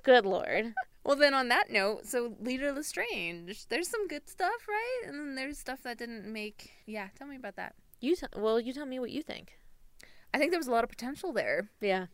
Good 0.04 0.26
lord. 0.26 0.74
Well, 1.10 1.18
then 1.18 1.34
on 1.34 1.48
that 1.48 1.72
note, 1.72 2.06
so 2.06 2.36
Leta 2.40 2.72
Lestrange, 2.72 3.66
there's 3.70 3.88
some 3.88 4.08
good 4.08 4.30
stuff, 4.30 4.68
right? 4.70 5.08
And 5.08 5.16
then 5.16 5.34
there's 5.34 5.58
stuff 5.58 5.82
that 5.82 5.98
didn't 5.98 6.32
make. 6.32 6.70
Yeah, 6.86 7.08
tell 7.18 7.26
me 7.26 7.36
about 7.36 7.56
that. 7.56 7.74
You 8.00 8.16
t- 8.16 8.28
well, 8.38 8.60
you 8.60 8.74
tell 8.74 8.86
me 8.86 9.00
what 9.00 9.10
you 9.10 9.24
think. 9.24 9.54
I 10.36 10.38
think 10.38 10.52
there 10.52 10.60
was 10.60 10.68
a 10.68 10.72
lot 10.72 10.84
of 10.84 10.90
potential 10.92 11.34
there. 11.34 11.72
Yeah. 11.82 12.06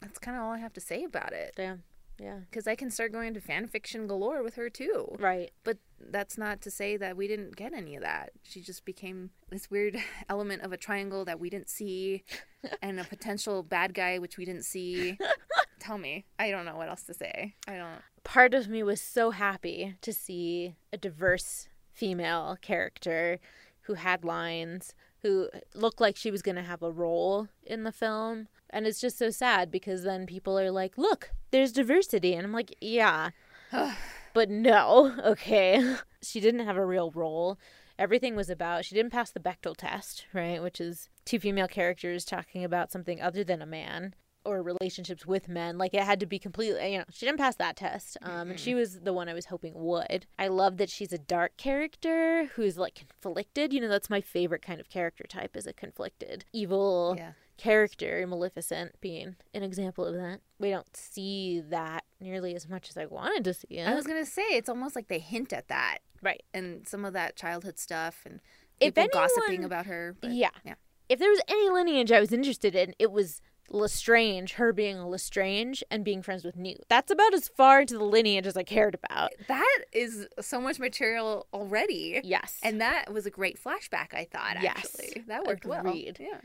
That's 0.00 0.18
kind 0.18 0.34
of 0.34 0.44
all 0.44 0.52
I 0.52 0.60
have 0.60 0.72
to 0.72 0.80
say 0.80 1.04
about 1.04 1.34
it. 1.34 1.56
Yeah. 1.58 1.76
Yeah. 2.18 2.38
Because 2.48 2.66
I 2.66 2.74
can 2.74 2.90
start 2.90 3.12
going 3.12 3.28
into 3.28 3.42
fan 3.42 3.66
fiction 3.66 4.06
galore 4.06 4.42
with 4.42 4.54
her 4.54 4.70
too. 4.70 5.14
Right. 5.18 5.50
But 5.62 5.76
that's 6.00 6.38
not 6.38 6.62
to 6.62 6.70
say 6.70 6.96
that 6.96 7.18
we 7.18 7.28
didn't 7.28 7.54
get 7.54 7.74
any 7.74 7.96
of 7.96 8.02
that. 8.02 8.30
She 8.44 8.62
just 8.62 8.86
became 8.86 9.28
this 9.50 9.70
weird 9.70 9.98
element 10.30 10.62
of 10.62 10.72
a 10.72 10.78
triangle 10.78 11.26
that 11.26 11.38
we 11.38 11.50
didn't 11.50 11.68
see 11.68 12.24
and 12.80 12.98
a 12.98 13.04
potential 13.04 13.62
bad 13.62 13.92
guy 13.92 14.18
which 14.18 14.38
we 14.38 14.46
didn't 14.46 14.64
see. 14.64 15.18
Tell 15.82 15.98
me. 15.98 16.26
I 16.38 16.52
don't 16.52 16.64
know 16.64 16.76
what 16.76 16.88
else 16.88 17.02
to 17.04 17.14
say. 17.14 17.56
I 17.66 17.74
don't. 17.74 18.02
Part 18.22 18.54
of 18.54 18.68
me 18.68 18.84
was 18.84 19.00
so 19.00 19.32
happy 19.32 19.96
to 20.00 20.12
see 20.12 20.76
a 20.92 20.96
diverse 20.96 21.68
female 21.92 22.56
character 22.62 23.40
who 23.82 23.94
had 23.94 24.24
lines, 24.24 24.94
who 25.22 25.48
looked 25.74 26.00
like 26.00 26.16
she 26.16 26.30
was 26.30 26.40
going 26.40 26.54
to 26.54 26.62
have 26.62 26.84
a 26.84 26.90
role 26.92 27.48
in 27.64 27.82
the 27.82 27.90
film. 27.90 28.46
And 28.70 28.86
it's 28.86 29.00
just 29.00 29.18
so 29.18 29.30
sad 29.30 29.72
because 29.72 30.04
then 30.04 30.24
people 30.24 30.56
are 30.56 30.70
like, 30.70 30.96
look, 30.96 31.32
there's 31.50 31.72
diversity. 31.72 32.34
And 32.34 32.46
I'm 32.46 32.52
like, 32.52 32.76
yeah. 32.80 33.30
but 34.34 34.48
no, 34.48 35.16
okay. 35.24 35.96
she 36.22 36.38
didn't 36.38 36.64
have 36.64 36.76
a 36.76 36.86
real 36.86 37.10
role. 37.10 37.58
Everything 37.98 38.36
was 38.36 38.48
about, 38.48 38.84
she 38.84 38.94
didn't 38.94 39.10
pass 39.10 39.32
the 39.32 39.40
Bechdel 39.40 39.76
test, 39.76 40.26
right? 40.32 40.62
Which 40.62 40.80
is 40.80 41.08
two 41.24 41.40
female 41.40 41.66
characters 41.66 42.24
talking 42.24 42.62
about 42.62 42.92
something 42.92 43.20
other 43.20 43.42
than 43.42 43.60
a 43.60 43.66
man 43.66 44.14
or 44.44 44.62
relationships 44.62 45.26
with 45.26 45.48
men. 45.48 45.78
Like 45.78 45.94
it 45.94 46.02
had 46.02 46.20
to 46.20 46.26
be 46.26 46.38
completely, 46.38 46.92
you 46.92 46.98
know, 46.98 47.04
she 47.10 47.26
didn't 47.26 47.38
pass 47.38 47.56
that 47.56 47.76
test. 47.76 48.16
Um, 48.22 48.50
and 48.50 48.60
she 48.60 48.74
was 48.74 49.00
the 49.00 49.12
one 49.12 49.28
I 49.28 49.34
was 49.34 49.46
hoping 49.46 49.72
would. 49.74 50.26
I 50.38 50.48
love 50.48 50.76
that 50.78 50.90
she's 50.90 51.12
a 51.12 51.18
dark 51.18 51.56
character 51.56 52.46
who's 52.54 52.78
like 52.78 52.94
conflicted. 52.94 53.72
You 53.72 53.80
know, 53.80 53.88
that's 53.88 54.10
my 54.10 54.20
favorite 54.20 54.62
kind 54.62 54.80
of 54.80 54.88
character 54.88 55.24
type 55.28 55.56
is 55.56 55.66
a 55.66 55.72
conflicted, 55.72 56.44
evil 56.52 57.14
Yeah. 57.18 57.32
character, 57.56 58.24
Maleficent 58.26 59.00
being 59.00 59.36
an 59.54 59.62
example 59.62 60.04
of 60.04 60.14
that. 60.14 60.40
We 60.58 60.70
don't 60.70 60.96
see 60.96 61.60
that 61.68 62.04
nearly 62.20 62.54
as 62.54 62.68
much 62.68 62.88
as 62.88 62.96
I 62.96 63.06
wanted 63.06 63.44
to 63.44 63.54
see 63.54 63.78
it. 63.78 63.88
I 63.88 63.94
was 63.94 64.06
going 64.06 64.22
to 64.22 64.30
say, 64.30 64.42
it's 64.50 64.68
almost 64.68 64.94
like 64.96 65.08
they 65.08 65.18
hint 65.18 65.52
at 65.52 65.68
that. 65.68 65.98
Right. 66.20 66.42
And 66.54 66.86
some 66.86 67.04
of 67.04 67.12
that 67.14 67.36
childhood 67.36 67.78
stuff 67.78 68.22
and 68.24 68.40
If 68.80 68.94
people 68.94 69.10
gossiping 69.12 69.64
about 69.64 69.86
her. 69.86 70.14
But, 70.20 70.30
yeah. 70.32 70.50
Yeah. 70.64 70.74
If 71.08 71.18
there 71.18 71.30
was 71.30 71.40
any 71.48 71.68
lineage 71.68 72.10
I 72.12 72.20
was 72.20 72.32
interested 72.32 72.74
in, 72.74 72.94
it 72.98 73.10
was 73.12 73.40
Lestrange, 73.72 74.52
her 74.54 74.72
being 74.72 74.98
a 74.98 75.08
Lestrange 75.08 75.82
and 75.90 76.04
being 76.04 76.22
friends 76.22 76.44
with 76.44 76.56
Newt. 76.56 76.82
That's 76.88 77.10
about 77.10 77.34
as 77.34 77.48
far 77.48 77.80
into 77.80 77.98
the 77.98 78.04
lineage 78.04 78.46
as 78.46 78.56
I 78.56 78.62
cared 78.62 78.94
about. 78.94 79.30
That 79.48 79.78
is 79.92 80.26
so 80.40 80.60
much 80.60 80.78
material 80.78 81.46
already. 81.52 82.20
Yes. 82.22 82.58
And 82.62 82.80
that 82.80 83.12
was 83.12 83.26
a 83.26 83.30
great 83.30 83.58
flashback, 83.62 84.12
I 84.14 84.28
thought, 84.30 84.56
Yes. 84.62 84.76
actually. 84.96 85.24
That 85.26 85.44
worked 85.46 85.64
Agreed. 85.64 86.18
well. 86.20 86.28
Yeah. 86.28 86.40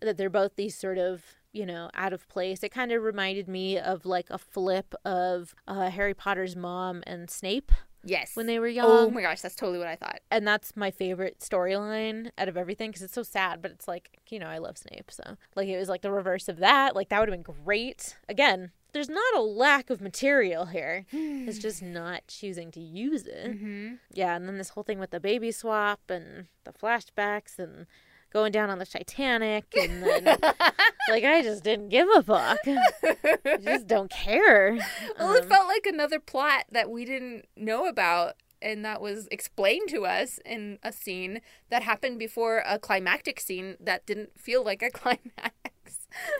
that 0.00 0.16
they're 0.18 0.28
both 0.28 0.56
these 0.56 0.76
sort 0.76 0.98
of 0.98 1.22
you 1.52 1.64
know 1.64 1.88
out 1.94 2.12
of 2.12 2.28
place 2.28 2.62
it 2.64 2.70
kind 2.70 2.90
of 2.92 3.00
reminded 3.02 3.48
me 3.48 3.78
of 3.78 4.04
like 4.04 4.26
a 4.28 4.36
flip 4.36 4.92
of 5.04 5.54
uh, 5.68 5.88
harry 5.88 6.12
potter's 6.12 6.56
mom 6.56 7.00
and 7.06 7.30
snape 7.30 7.70
Yes. 8.04 8.36
when 8.36 8.46
they 8.46 8.58
were 8.58 8.68
young 8.68 8.86
Oh 8.86 9.10
my 9.10 9.22
gosh, 9.22 9.40
that's 9.40 9.54
totally 9.56 9.78
what 9.78 9.88
I 9.88 9.96
thought. 9.96 10.20
and 10.30 10.46
that's 10.46 10.76
my 10.76 10.90
favorite 10.90 11.40
storyline 11.40 12.30
out 12.38 12.48
of 12.48 12.56
everything 12.56 12.90
because 12.90 13.02
it's 13.02 13.14
so 13.14 13.22
sad 13.22 13.62
but 13.62 13.70
it's 13.70 13.88
like 13.88 14.18
you 14.28 14.38
know 14.38 14.46
i 14.46 14.58
love 14.58 14.76
snape 14.78 15.10
so 15.10 15.36
like 15.56 15.68
it 15.68 15.78
was 15.78 15.88
like 15.88 16.02
the 16.02 16.10
reverse 16.10 16.48
of 16.48 16.58
that 16.58 16.94
like 16.96 17.08
that 17.08 17.20
would 17.20 17.28
have 17.28 17.44
been 17.44 17.54
great 17.64 18.16
again 18.28 18.70
there's 18.92 19.08
not 19.08 19.34
a 19.36 19.40
lack 19.40 19.90
of 19.90 20.00
material 20.00 20.66
here 20.66 21.04
it's 21.12 21.58
just 21.58 21.82
not 22.00 22.22
choosing 22.28 22.70
to 22.72 22.80
use 22.80 23.26
it 23.26 23.52
Mm-hmm. 23.52 23.94
yeah 24.12 24.34
and 24.36 24.46
then 24.48 24.58
this 24.58 24.70
whole 24.70 24.82
thing 24.84 24.98
with 24.98 25.10
the 25.10 25.20
baby 25.20 25.50
swap 25.52 26.00
and 26.08 26.46
the 26.64 26.72
flashbacks 26.72 27.58
and 27.58 27.86
going 28.34 28.52
down 28.52 28.68
on 28.68 28.78
the 28.78 28.84
titanic 28.84 29.64
and 29.80 30.02
then 30.02 30.24
like 31.08 31.24
i 31.24 31.40
just 31.40 31.64
didn't 31.64 31.88
give 31.88 32.06
a 32.16 32.22
fuck 32.22 32.58
i 32.66 33.56
just 33.62 33.86
don't 33.86 34.10
care 34.10 34.76
Well, 35.18 35.34
it 35.36 35.44
Um, 35.44 35.48
felt 35.48 35.68
like 35.68 35.86
another 35.86 36.18
plot 36.20 36.64
that 36.70 36.90
we 36.90 37.04
didn't 37.04 37.46
know 37.56 37.86
about, 37.86 38.34
and 38.60 38.84
that 38.84 39.00
was 39.00 39.28
explained 39.30 39.88
to 39.90 40.04
us 40.04 40.38
in 40.44 40.78
a 40.82 40.90
scene 40.92 41.40
that 41.70 41.82
happened 41.84 42.18
before 42.18 42.62
a 42.66 42.78
climactic 42.78 43.38
scene 43.40 43.76
that 43.80 44.04
didn't 44.06 44.38
feel 44.38 44.64
like 44.64 44.82
a 44.82 44.90
climax. 45.00 45.20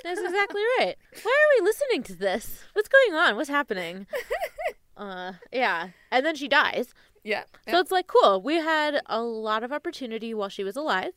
That's 0.03 0.21
exactly 0.21 0.63
right. 0.79 0.95
Why 1.23 1.33
are 1.33 1.61
we 1.61 1.65
listening 1.67 2.03
to 2.05 2.15
this? 2.17 2.61
What's 2.73 2.89
going 2.89 3.15
on? 3.19 3.37
What's 3.37 3.49
happening? 3.51 4.07
Uh, 4.97 5.33
yeah. 5.53 5.89
And 6.13 6.25
then 6.25 6.37
she 6.37 6.47
dies. 6.47 6.95
Yeah. 7.25 7.43
So 7.69 7.81
it's 7.81 7.91
like, 7.91 8.07
cool. 8.07 8.41
We 8.41 8.59
had 8.61 9.03
a 9.07 9.21
lot 9.21 9.65
of 9.65 9.73
opportunity 9.73 10.33
while 10.35 10.49
she 10.49 10.63
was 10.63 10.77
alive. 10.77 11.15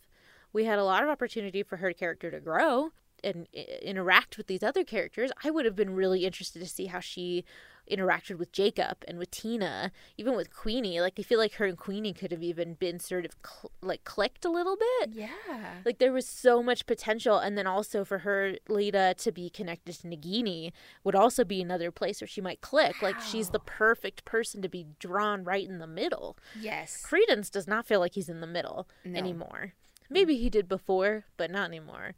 We 0.58 0.66
had 0.66 0.80
a 0.80 0.84
lot 0.84 1.04
of 1.04 1.10
opportunity 1.10 1.62
for 1.64 1.78
her 1.78 1.94
character 1.94 2.32
to 2.32 2.40
grow 2.40 2.92
and 3.24 3.48
i- 3.56 3.80
interact 3.82 4.38
with 4.38 4.48
these 4.48 4.64
other 4.64 4.84
characters. 4.84 5.32
I 5.44 5.52
would 5.52 5.66
have 5.66 5.76
been 5.76 5.94
really 5.96 6.26
interested 6.26 6.60
to 6.60 6.68
see 6.68 6.88
how 6.88 7.00
she 7.00 7.46
interacted 7.90 8.38
with 8.38 8.52
Jacob 8.52 8.98
and 9.08 9.18
with 9.18 9.32
Tina, 9.32 9.92
even 10.18 10.36
with 10.36 10.54
Queenie. 10.54 11.00
Like, 11.00 11.14
I 11.18 11.22
feel 11.22 11.40
like 11.40 11.54
her 11.54 11.66
and 11.66 11.78
Queenie 11.78 12.12
could 12.20 12.32
have 12.32 12.44
even 12.44 12.74
been 12.74 13.00
sort 13.00 13.24
of 13.24 13.32
cl- 13.46 13.72
like 13.82 14.04
clicked 14.04 14.44
a 14.46 14.50
little 14.50 14.76
bit. 14.76 15.12
yeah. 15.14 15.76
Like 15.86 15.98
there 16.00 16.12
was 16.12 16.28
so 16.28 16.62
much 16.62 16.86
potential, 16.86 17.38
and 17.38 17.58
then 17.58 17.66
also 17.66 18.04
for 18.04 18.20
her 18.20 18.56
Leta 18.68 19.16
to 19.20 19.32
be 19.32 19.50
connected 19.50 19.94
to 20.02 20.08
Nagini 20.08 20.72
would 21.06 21.16
also 21.16 21.46
be 21.46 21.62
another 21.62 21.90
place 21.92 22.20
where 22.20 22.28
she 22.28 22.42
might 22.42 22.60
click. 22.62 23.02
Like 23.02 23.22
she's 23.22 23.52
the 23.52 23.60
perfect 23.84 24.26
person 24.26 24.62
to 24.64 24.70
be 24.70 24.86
drawn 25.00 25.44
right 25.46 25.66
in 25.68 25.78
the 25.80 25.88
middle. 25.88 26.38
Yes. 26.60 27.02
Credence 27.02 27.50
does 27.50 27.68
not 27.68 27.86
feel 27.88 28.02
like 28.02 28.16
he's 28.16 28.28
in 28.30 28.42
the 28.42 28.48
middle 28.58 28.90
No. 29.06 29.18
anymore. 29.18 29.74
Maybe 30.10 30.38
he 30.38 30.50
did 30.50 30.68
before, 30.68 31.26
but 31.36 31.52
not 31.52 31.68
anymore, 31.68 32.14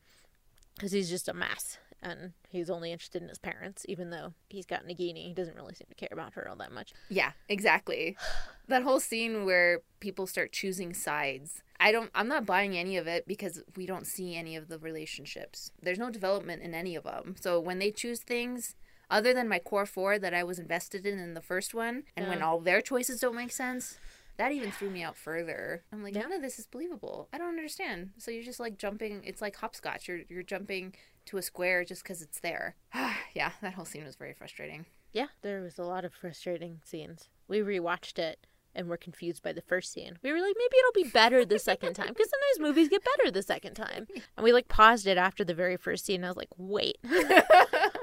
because 0.75 0.91
he's 0.91 1.09
just 1.09 1.27
a 1.27 1.33
mess, 1.33 1.77
and 2.01 2.33
he's 2.49 2.69
only 2.69 2.91
interested 2.91 3.21
in 3.21 3.29
his 3.29 3.39
parents. 3.39 3.85
Even 3.87 4.09
though 4.09 4.33
he's 4.49 4.65
got 4.65 4.85
Nagini, 4.85 5.27
he 5.27 5.33
doesn't 5.33 5.55
really 5.55 5.73
seem 5.73 5.87
to 5.89 5.95
care 5.95 6.09
about 6.11 6.33
her 6.33 6.47
all 6.47 6.55
that 6.57 6.71
much. 6.71 6.93
Yeah, 7.09 7.31
exactly. 7.47 8.15
that 8.67 8.83
whole 8.83 8.99
scene 8.99 9.45
where 9.45 9.81
people 9.99 10.27
start 10.27 10.51
choosing 10.51 10.93
sides. 10.93 11.63
I 11.79 11.91
don't 11.91 12.11
I'm 12.13 12.27
not 12.27 12.45
buying 12.45 12.77
any 12.77 12.97
of 12.97 13.07
it 13.07 13.25
because 13.25 13.61
we 13.75 13.85
don't 13.85 14.05
see 14.05 14.35
any 14.35 14.55
of 14.55 14.67
the 14.67 14.77
relationships. 14.77 15.71
There's 15.81 15.99
no 15.99 16.09
development 16.09 16.61
in 16.61 16.73
any 16.73 16.95
of 16.95 17.05
them. 17.05 17.35
So 17.39 17.59
when 17.59 17.79
they 17.79 17.91
choose 17.91 18.19
things 18.19 18.75
other 19.09 19.33
than 19.33 19.47
my 19.47 19.59
core 19.59 19.85
4 19.85 20.19
that 20.19 20.33
I 20.33 20.43
was 20.43 20.59
invested 20.59 21.05
in 21.05 21.17
in 21.19 21.33
the 21.33 21.41
first 21.41 21.73
one 21.73 22.03
and 22.15 22.27
when 22.27 22.43
all 22.43 22.59
their 22.59 22.81
choices 22.81 23.21
don't 23.21 23.35
make 23.35 23.51
sense, 23.51 23.97
that 24.39 24.53
even 24.53 24.71
threw 24.71 24.89
me 24.89 25.03
out 25.03 25.17
further. 25.17 25.83
I'm 25.91 26.01
like, 26.01 26.15
none 26.15 26.31
of 26.31 26.41
this 26.41 26.59
is 26.59 26.65
believable. 26.65 27.27
I 27.33 27.37
don't 27.37 27.49
understand. 27.49 28.11
So 28.17 28.31
you're 28.31 28.41
just 28.41 28.59
like 28.59 28.77
jumping. 28.77 29.21
It's 29.25 29.41
like 29.41 29.57
hopscotch. 29.57 30.07
You're 30.07 30.21
you're 30.29 30.43
jumping 30.43 30.95
to 31.25 31.37
a 31.37 31.41
square 31.41 31.83
just 31.83 32.03
because 32.03 32.21
it's 32.21 32.39
there. 32.39 32.75
yeah, 33.35 33.51
that 33.61 33.73
whole 33.73 33.83
scene 33.83 34.05
was 34.05 34.15
very 34.15 34.33
frustrating. 34.33 34.85
Yeah, 35.11 35.27
there 35.41 35.61
was 35.61 35.77
a 35.77 35.83
lot 35.83 36.05
of 36.05 36.13
frustrating 36.13 36.79
scenes. 36.85 37.27
We 37.49 37.59
rewatched 37.59 38.17
it 38.17 38.47
and 38.73 38.87
were 38.87 38.97
confused 38.97 39.43
by 39.43 39.51
the 39.51 39.61
first 39.61 39.91
scene. 39.91 40.17
We 40.23 40.31
were 40.31 40.39
like, 40.39 40.55
maybe 40.57 40.77
it'll 40.79 41.03
be 41.03 41.11
better 41.11 41.43
the 41.43 41.59
second 41.59 41.95
time 41.95 42.09
because 42.09 42.29
sometimes 42.29 42.69
movies 42.69 42.87
get 42.87 43.03
better 43.17 43.31
the 43.31 43.43
second 43.43 43.73
time. 43.73 44.07
And 44.37 44.43
we 44.45 44.53
like 44.53 44.69
paused 44.69 45.05
it 45.05 45.17
after 45.17 45.43
the 45.43 45.53
very 45.53 45.75
first 45.75 46.05
scene. 46.05 46.23
I 46.23 46.29
was 46.29 46.37
like, 46.37 46.49
wait, 46.55 46.97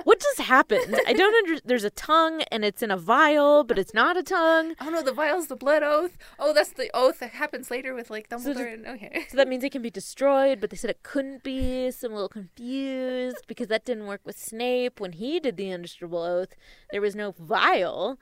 what 0.06 0.20
just 0.20 0.38
happened? 0.40 1.00
I 1.04 1.12
don't 1.12 1.34
under. 1.34 1.60
There's 1.64 1.82
a 1.82 1.90
tongue 1.90 2.42
and 2.52 2.64
it's 2.64 2.80
in 2.80 2.92
a 2.92 2.96
vial, 2.96 3.64
but 3.64 3.76
it's 3.76 3.92
not 3.92 4.16
a 4.16 4.22
tongue. 4.22 4.74
Oh 4.80 4.88
no, 4.88 5.02
the 5.02 5.12
vial's 5.12 5.48
the 5.48 5.56
blood 5.56 5.82
oath. 5.82 6.16
Oh, 6.38 6.52
that's 6.54 6.70
the 6.70 6.88
oath 6.94 7.18
that 7.18 7.30
happens 7.30 7.72
later 7.72 7.92
with 7.92 8.08
like 8.08 8.28
So 8.30 8.36
Dumbledore. 8.38 8.54
does- 8.54 8.60
and, 8.60 8.86
okay. 8.86 9.26
So 9.28 9.36
that 9.36 9.48
means 9.48 9.64
it 9.64 9.72
can 9.72 9.82
be 9.82 9.90
destroyed, 9.90 10.60
but 10.60 10.70
they 10.70 10.76
said 10.76 10.90
it 10.90 11.02
couldn't 11.02 11.42
be. 11.42 11.90
So 11.90 12.06
I'm 12.06 12.12
a 12.12 12.14
little 12.14 12.28
confused 12.28 13.44
because 13.48 13.66
that 13.66 13.84
didn't 13.84 14.06
work 14.06 14.20
with 14.24 14.38
Snape 14.38 15.00
when 15.00 15.12
he 15.12 15.40
did 15.40 15.56
the 15.56 15.70
indestructible 15.72 16.22
oath. 16.22 16.54
There 16.92 17.00
was 17.00 17.16
no 17.16 17.32
vial. 17.38 18.18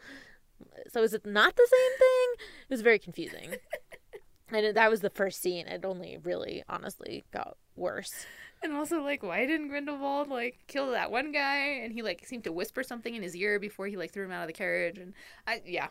So 0.91 1.03
is 1.03 1.13
it 1.13 1.27
not 1.27 1.55
the 1.55 1.69
same 1.71 1.99
thing? 1.99 2.47
It 2.69 2.73
was 2.73 2.81
very 2.81 2.99
confusing. 2.99 3.57
and 4.51 4.75
that 4.75 4.91
was 4.91 5.01
the 5.01 5.11
first 5.11 5.43
scene. 5.43 5.67
It 5.67 5.85
only 5.85 6.17
really, 6.23 6.65
honestly, 6.67 7.25
got 7.31 7.59
worse. 7.77 8.25
And 8.65 8.73
also, 8.73 9.03
like, 9.03 9.23
why 9.23 9.47
didn't 9.47 9.69
Grindelwald 9.69 10.29
like 10.29 10.59
kill 10.67 10.91
that 10.93 11.11
one 11.11 11.33
guy? 11.33 11.81
And 11.83 11.93
he 11.93 12.03
like 12.03 12.27
seemed 12.27 12.45
to 12.45 12.53
whisper 12.53 12.83
something 12.83 13.15
in 13.15 13.23
his 13.23 13.37
ear 13.37 13.59
before 13.59 13.87
he 13.87 13.97
like 13.97 14.13
threw 14.13 14.25
him 14.25 14.33
out 14.33 14.43
of 14.43 14.47
the 14.47 14.55
carriage. 14.55 14.99
And 14.99 15.13
I, 15.47 15.63
yeah, 15.67 15.89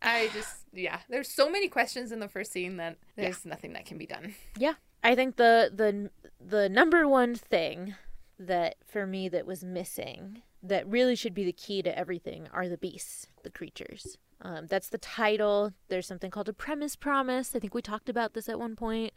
I 0.00 0.30
just, 0.34 0.64
yeah. 0.72 1.00
There's 1.08 1.28
so 1.28 1.50
many 1.50 1.68
questions 1.68 2.10
in 2.12 2.20
the 2.20 2.28
first 2.28 2.50
scene 2.50 2.78
that 2.78 2.96
there's 3.16 3.44
nothing 3.44 3.74
that 3.74 3.84
can 3.84 3.98
be 3.98 4.06
done. 4.06 4.34
Yeah, 4.58 4.74
I 5.02 5.14
think 5.14 5.36
the 5.36 5.70
the 5.72 6.10
the 6.40 6.68
number 6.68 7.06
one 7.06 7.34
thing 7.34 7.94
that 8.38 8.76
for 8.86 9.06
me 9.06 9.28
that 9.28 9.46
was 9.46 9.62
missing 9.62 10.42
that 10.62 10.88
really 10.88 11.14
should 11.14 11.34
be 11.34 11.44
the 11.44 11.52
key 11.52 11.82
to 11.82 11.96
everything 11.96 12.48
are 12.52 12.68
the 12.68 12.78
beasts, 12.78 13.28
the 13.42 13.50
creatures. 13.50 14.16
Um, 14.40 14.66
that's 14.66 14.88
the 14.88 14.98
title. 14.98 15.72
There's 15.88 16.06
something 16.06 16.30
called 16.30 16.48
a 16.48 16.54
premise 16.54 16.96
promise. 16.96 17.54
I 17.54 17.58
think 17.58 17.74
we 17.74 17.82
talked 17.82 18.08
about 18.08 18.32
this 18.32 18.48
at 18.48 18.58
one 18.58 18.76
point. 18.76 19.12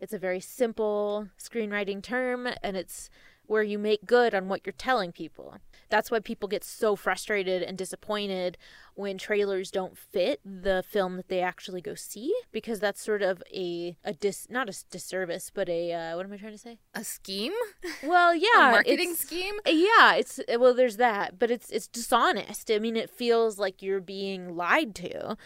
It's 0.00 0.12
a 0.12 0.18
very 0.18 0.40
simple 0.40 1.28
screenwriting 1.38 2.02
term, 2.02 2.48
and 2.62 2.76
it's 2.76 3.10
where 3.46 3.62
you 3.62 3.78
make 3.78 4.06
good 4.06 4.34
on 4.34 4.48
what 4.48 4.62
you're 4.64 4.72
telling 4.72 5.12
people. 5.12 5.56
That's 5.90 6.10
why 6.10 6.20
people 6.20 6.48
get 6.48 6.64
so 6.64 6.96
frustrated 6.96 7.62
and 7.62 7.76
disappointed 7.76 8.56
when 8.94 9.18
trailers 9.18 9.70
don't 9.70 9.98
fit 9.98 10.40
the 10.44 10.82
film 10.86 11.16
that 11.16 11.28
they 11.28 11.40
actually 11.40 11.80
go 11.80 11.94
see 11.94 12.34
because 12.52 12.80
that's 12.80 13.02
sort 13.02 13.22
of 13.22 13.42
a 13.54 13.96
a 14.04 14.14
dis 14.14 14.46
not 14.48 14.68
a 14.68 14.84
disservice 14.90 15.50
but 15.52 15.68
a 15.68 15.92
uh, 15.92 16.16
what 16.16 16.24
am 16.24 16.32
I 16.32 16.36
trying 16.36 16.52
to 16.52 16.58
say? 16.58 16.78
A 16.94 17.04
scheme? 17.04 17.52
Well, 18.02 18.34
yeah, 18.34 18.68
a 18.68 18.72
marketing 18.72 19.14
scheme? 19.14 19.54
Yeah, 19.66 20.14
it's 20.14 20.40
well, 20.58 20.74
there's 20.74 20.96
that, 20.96 21.38
but 21.38 21.50
it's 21.50 21.70
it's 21.70 21.86
dishonest. 21.86 22.70
I 22.70 22.78
mean, 22.78 22.96
it 22.96 23.10
feels 23.10 23.58
like 23.58 23.82
you're 23.82 24.00
being 24.00 24.56
lied 24.56 24.94
to 24.96 25.36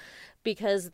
because 0.42 0.90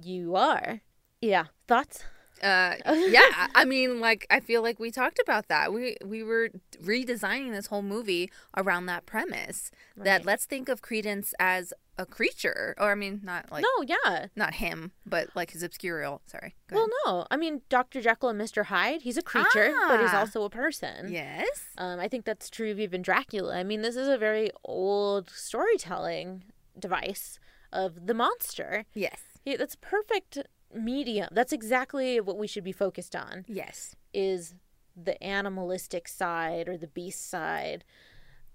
you 0.00 0.36
are. 0.36 0.80
Yeah, 1.20 1.46
thoughts? 1.66 2.04
Uh, 2.42 2.74
yeah, 3.08 3.48
I 3.54 3.64
mean, 3.64 4.00
like 4.00 4.26
I 4.30 4.40
feel 4.40 4.62
like 4.62 4.78
we 4.78 4.90
talked 4.90 5.18
about 5.22 5.48
that. 5.48 5.72
We 5.72 5.96
we 6.04 6.22
were 6.22 6.50
redesigning 6.82 7.52
this 7.52 7.66
whole 7.66 7.82
movie 7.82 8.30
around 8.56 8.86
that 8.86 9.06
premise. 9.06 9.70
That 9.96 10.24
let's 10.24 10.44
think 10.44 10.68
of 10.68 10.80
Credence 10.82 11.34
as 11.40 11.72
a 12.00 12.06
creature, 12.06 12.76
or 12.78 12.92
I 12.92 12.94
mean, 12.94 13.20
not 13.24 13.50
like 13.50 13.64
no, 13.64 13.84
yeah, 13.84 14.26
not 14.36 14.54
him, 14.54 14.92
but 15.04 15.28
like 15.34 15.50
his 15.50 15.62
obscurial. 15.64 16.20
Sorry. 16.26 16.54
Well, 16.70 16.86
no, 17.04 17.26
I 17.30 17.36
mean 17.36 17.62
Dr. 17.68 18.00
Jekyll 18.00 18.28
and 18.28 18.40
Mr. 18.40 18.66
Hyde. 18.66 19.02
He's 19.02 19.16
a 19.16 19.22
creature, 19.22 19.74
but 19.88 20.00
he's 20.00 20.10
Ah. 20.12 20.20
also 20.20 20.44
a 20.44 20.50
person. 20.50 21.12
Yes. 21.12 21.62
Um, 21.76 21.98
I 21.98 22.06
think 22.06 22.24
that's 22.24 22.48
true 22.48 22.70
of 22.70 22.78
even 22.78 23.02
Dracula. 23.02 23.56
I 23.56 23.64
mean, 23.64 23.82
this 23.82 23.96
is 23.96 24.06
a 24.06 24.16
very 24.16 24.50
old 24.64 25.28
storytelling 25.30 26.44
device 26.78 27.40
of 27.72 28.06
the 28.06 28.14
monster. 28.14 28.84
Yes. 28.94 29.20
Yeah, 29.44 29.56
that's 29.56 29.74
perfect 29.76 30.38
medium. 30.74 31.28
That's 31.32 31.52
exactly 31.52 32.20
what 32.20 32.36
we 32.38 32.46
should 32.46 32.64
be 32.64 32.72
focused 32.72 33.14
on. 33.16 33.44
Yes. 33.48 33.94
Is 34.12 34.54
the 34.96 35.22
animalistic 35.22 36.08
side 36.08 36.68
or 36.68 36.76
the 36.76 36.88
beast 36.88 37.28
side. 37.28 37.84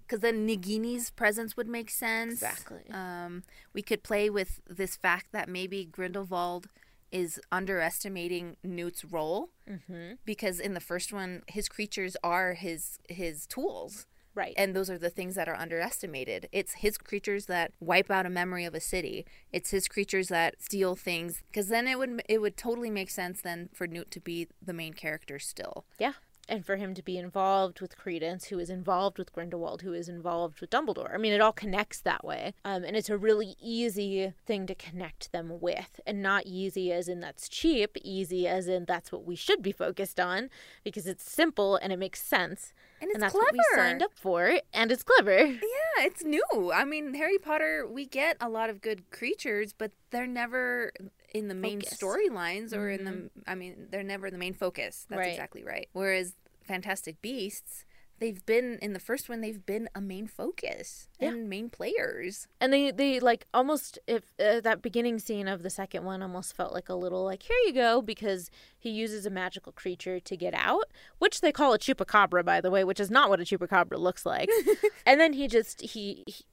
because 0.06 0.20
then 0.20 0.46
Nagini's 0.46 1.08
presence 1.10 1.56
would 1.56 1.66
make 1.66 1.88
sense. 1.88 2.34
Exactly. 2.34 2.82
Um, 2.90 3.42
we 3.72 3.80
could 3.80 4.02
play 4.02 4.28
with 4.28 4.60
this 4.68 4.96
fact 4.96 5.28
that 5.32 5.48
maybe 5.48 5.86
Grindelwald 5.86 6.66
is 7.10 7.40
underestimating 7.50 8.56
Newt's 8.62 9.02
role 9.04 9.48
Mhm. 9.66 10.18
because 10.26 10.60
in 10.60 10.74
the 10.74 10.80
first 10.80 11.10
one, 11.12 11.42
his 11.48 11.68
creatures 11.70 12.16
are 12.22 12.52
his 12.52 12.98
his 13.08 13.46
tools. 13.46 14.06
Right. 14.34 14.54
And 14.56 14.74
those 14.74 14.90
are 14.90 14.98
the 14.98 15.10
things 15.10 15.34
that 15.36 15.48
are 15.48 15.56
underestimated. 15.56 16.48
It's 16.50 16.74
his 16.74 16.98
creatures 16.98 17.46
that 17.46 17.72
wipe 17.80 18.10
out 18.10 18.26
a 18.26 18.30
memory 18.30 18.64
of 18.64 18.74
a 18.74 18.80
city. 18.80 19.24
It's 19.52 19.70
his 19.70 19.86
creatures 19.86 20.28
that 20.28 20.60
steal 20.60 20.96
things. 20.96 21.42
Because 21.48 21.68
then 21.68 21.86
it 21.86 21.98
would 21.98 22.22
it 22.28 22.40
would 22.40 22.56
totally 22.56 22.90
make 22.90 23.10
sense 23.10 23.40
then 23.40 23.68
for 23.72 23.86
Newt 23.86 24.10
to 24.12 24.20
be 24.20 24.48
the 24.60 24.72
main 24.72 24.92
character 24.92 25.38
still. 25.38 25.84
Yeah. 25.98 26.14
And 26.46 26.66
for 26.66 26.76
him 26.76 26.92
to 26.94 27.02
be 27.02 27.16
involved 27.16 27.80
with 27.80 27.96
Credence, 27.96 28.46
who 28.46 28.58
is 28.58 28.68
involved 28.68 29.18
with 29.18 29.32
Grindelwald, 29.32 29.80
who 29.80 29.94
is 29.94 30.10
involved 30.10 30.60
with 30.60 30.68
Dumbledore. 30.68 31.14
I 31.14 31.16
mean, 31.16 31.32
it 31.32 31.40
all 31.40 31.52
connects 31.52 32.00
that 32.02 32.22
way. 32.22 32.52
Um, 32.64 32.84
and 32.84 32.96
it's 32.96 33.08
a 33.08 33.16
really 33.16 33.56
easy 33.62 34.34
thing 34.44 34.66
to 34.66 34.74
connect 34.74 35.32
them 35.32 35.58
with. 35.60 36.00
And 36.06 36.20
not 36.20 36.44
easy 36.44 36.92
as 36.92 37.08
in 37.08 37.20
that's 37.20 37.48
cheap, 37.48 37.96
easy 38.02 38.46
as 38.46 38.68
in 38.68 38.84
that's 38.84 39.10
what 39.10 39.24
we 39.24 39.36
should 39.36 39.62
be 39.62 39.72
focused 39.72 40.20
on 40.20 40.50
because 40.82 41.06
it's 41.06 41.30
simple 41.30 41.76
and 41.76 41.94
it 41.94 41.98
makes 41.98 42.22
sense. 42.22 42.74
And 43.08 43.12
it's 43.12 43.20
that's 43.20 43.34
what 43.34 43.52
we 43.52 43.58
clever. 43.72 43.88
signed 43.88 44.02
up 44.02 44.12
for. 44.14 44.60
And 44.72 44.90
it's 44.92 45.02
clever. 45.02 45.36
Yeah, 45.96 46.06
it's 46.06 46.24
new. 46.24 46.42
I 46.74 46.84
mean, 46.84 47.14
Harry 47.14 47.38
Potter, 47.38 47.86
we 47.88 48.04
get 48.06 48.36
a 48.40 48.48
lot 48.48 48.68
of 48.70 48.80
good 48.80 49.10
creatures, 49.10 49.72
but 49.72 49.92
they're 50.10 50.26
never 50.26 50.90
in 51.32 51.48
the 51.48 51.54
main 51.54 51.80
storylines 51.82 52.74
or 52.74 52.88
in 52.90 53.04
the. 53.04 53.10
Mm-hmm. 53.12 53.40
I 53.46 53.54
mean, 53.54 53.86
they're 53.90 54.02
never 54.02 54.30
the 54.30 54.38
main 54.38 54.54
focus. 54.54 55.06
That's 55.08 55.18
Right. 55.18 55.30
exactly 55.32 55.62
right. 55.62 55.88
Whereas 55.92 56.34
Fantastic 56.64 57.20
Beasts, 57.22 57.84
they've 58.24 58.46
been 58.46 58.78
in 58.80 58.94
the 58.94 58.98
first 58.98 59.28
one. 59.28 59.42
They've 59.42 59.64
been 59.66 59.90
a 59.94 60.00
main 60.00 60.26
focus 60.26 61.08
and 61.20 61.46
main 61.46 61.68
players. 61.68 62.48
And 62.58 62.72
they, 62.72 62.90
they 62.90 63.20
like 63.20 63.46
almost 63.52 63.98
if 64.06 64.32
uh, 64.40 64.60
that 64.60 64.80
beginning 64.80 65.18
scene 65.18 65.46
of 65.46 65.62
the 65.62 65.68
second 65.68 66.04
one 66.04 66.22
almost 66.22 66.56
felt 66.56 66.72
like 66.72 66.88
a 66.88 66.94
little 66.94 67.22
like 67.22 67.42
here 67.42 67.56
you 67.66 67.74
go 67.74 68.00
because 68.00 68.50
he 68.78 68.88
uses 68.88 69.26
a 69.26 69.30
magical 69.30 69.72
creature 69.72 70.20
to 70.20 70.36
get 70.38 70.54
out, 70.54 70.90
which 71.18 71.42
they 71.42 71.52
call 71.52 71.74
a 71.74 71.78
chupacabra 71.78 72.42
by 72.42 72.62
the 72.62 72.70
way, 72.70 72.82
which 72.82 72.98
is 72.98 73.10
not 73.10 73.28
what 73.28 73.40
a 73.40 73.44
chupacabra 73.44 73.98
looks 73.98 74.24
like. 74.24 74.48
and 75.06 75.20
then 75.20 75.34
he 75.34 75.46
just 75.46 75.82
he, 75.82 76.24
he 76.26 76.44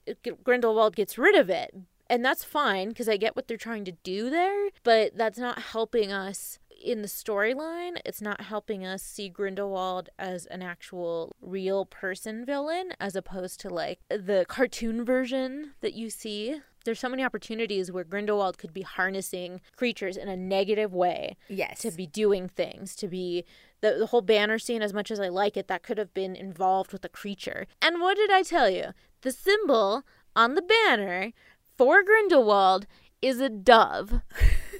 Grindelwald 0.43 0.97
gets 0.97 1.17
rid 1.17 1.36
of 1.36 1.49
it. 1.49 1.74
And 2.09 2.26
that's 2.26 2.43
fine 2.43 2.89
because 2.89 3.07
I 3.07 3.15
get 3.15 3.38
what 3.38 3.47
they're 3.47 3.55
trying 3.55 3.86
to 3.86 3.93
do 4.03 4.30
there, 4.30 4.72
but 4.84 5.15
that's 5.15 5.39
not 5.39 5.59
helping 5.59 6.11
us 6.11 6.59
in 6.84 7.02
the 7.02 7.08
storyline. 7.08 8.00
It's 8.06 8.22
not 8.22 8.42
helping 8.42 8.86
us 8.86 9.02
see 9.04 9.30
Grindelwald 9.30 10.10
as 10.20 10.46
an 10.48 10.62
actual 10.62 11.36
real 11.42 11.86
person 11.86 12.46
villain 12.46 12.94
as 13.00 13.16
opposed 13.16 13.60
to 13.62 13.70
like 13.70 14.00
the 14.10 14.46
cartoon 14.48 15.06
version 15.06 15.72
that 15.82 15.94
you 15.94 16.10
see. 16.10 16.60
There's 16.84 17.00
so 17.00 17.10
many 17.10 17.24
opportunities 17.24 17.92
where 17.92 18.04
Grindelwald 18.04 18.58
could 18.58 18.74
be 18.74 18.82
harnessing 18.82 19.62
creatures 19.76 20.18
in 20.18 20.28
a 20.28 20.36
negative 20.36 20.94
way. 20.94 21.38
Yes. 21.48 21.82
To 21.82 21.92
be 21.92 22.08
doing 22.08 22.50
things, 22.50 22.96
to 22.96 23.08
be 23.08 23.46
the, 23.82 23.96
the 24.00 24.08
whole 24.08 24.22
banner 24.22 24.58
scene, 24.58 24.82
as 24.82 24.94
much 24.94 25.12
as 25.12 25.20
I 25.20 25.30
like 25.30 25.58
it, 25.58 25.68
that 25.68 25.84
could 25.84 26.00
have 26.00 26.14
been 26.14 26.36
involved 26.36 26.92
with 26.92 27.06
a 27.06 27.10
creature. 27.10 27.68
And 27.82 28.02
what 28.02 28.18
did 28.18 28.32
I 28.32 28.42
tell 28.42 28.70
you? 28.70 28.94
The 29.22 29.32
symbol 29.32 30.04
on 30.36 30.56
the 30.56 30.64
banner 30.64 31.34
for 31.78 32.04
Grindelwald 32.04 32.88
is 33.22 33.40
a 33.40 33.50
dove. 33.50 34.22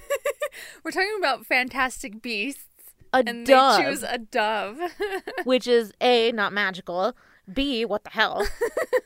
We're 0.84 0.90
talking 0.90 1.16
about 1.18 1.46
Fantastic 1.46 2.22
Beasts. 2.22 2.64
A 3.14 3.22
and 3.26 3.46
dove. 3.46 3.76
they 3.78 3.84
choose 3.84 4.02
a 4.02 4.18
dove. 4.18 4.78
which 5.44 5.66
is 5.66 5.92
A, 6.00 6.32
not 6.32 6.52
magical, 6.52 7.14
B, 7.52 7.84
what 7.84 8.04
the 8.04 8.10
hell? 8.10 8.46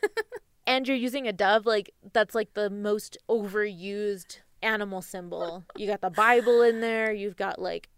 and 0.67 0.87
you're 0.87 0.95
using 0.97 1.27
a 1.27 1.33
dove 1.33 1.65
like 1.65 1.93
that's 2.13 2.33
like 2.33 2.53
the 2.53 2.69
most 2.69 3.17
overused 3.29 4.39
animal 4.61 5.01
symbol. 5.01 5.65
You 5.75 5.87
got 5.87 6.01
the 6.01 6.09
Bible 6.09 6.61
in 6.61 6.79
there, 6.81 7.11
you've 7.11 7.35
got 7.35 7.59
like 7.59 7.89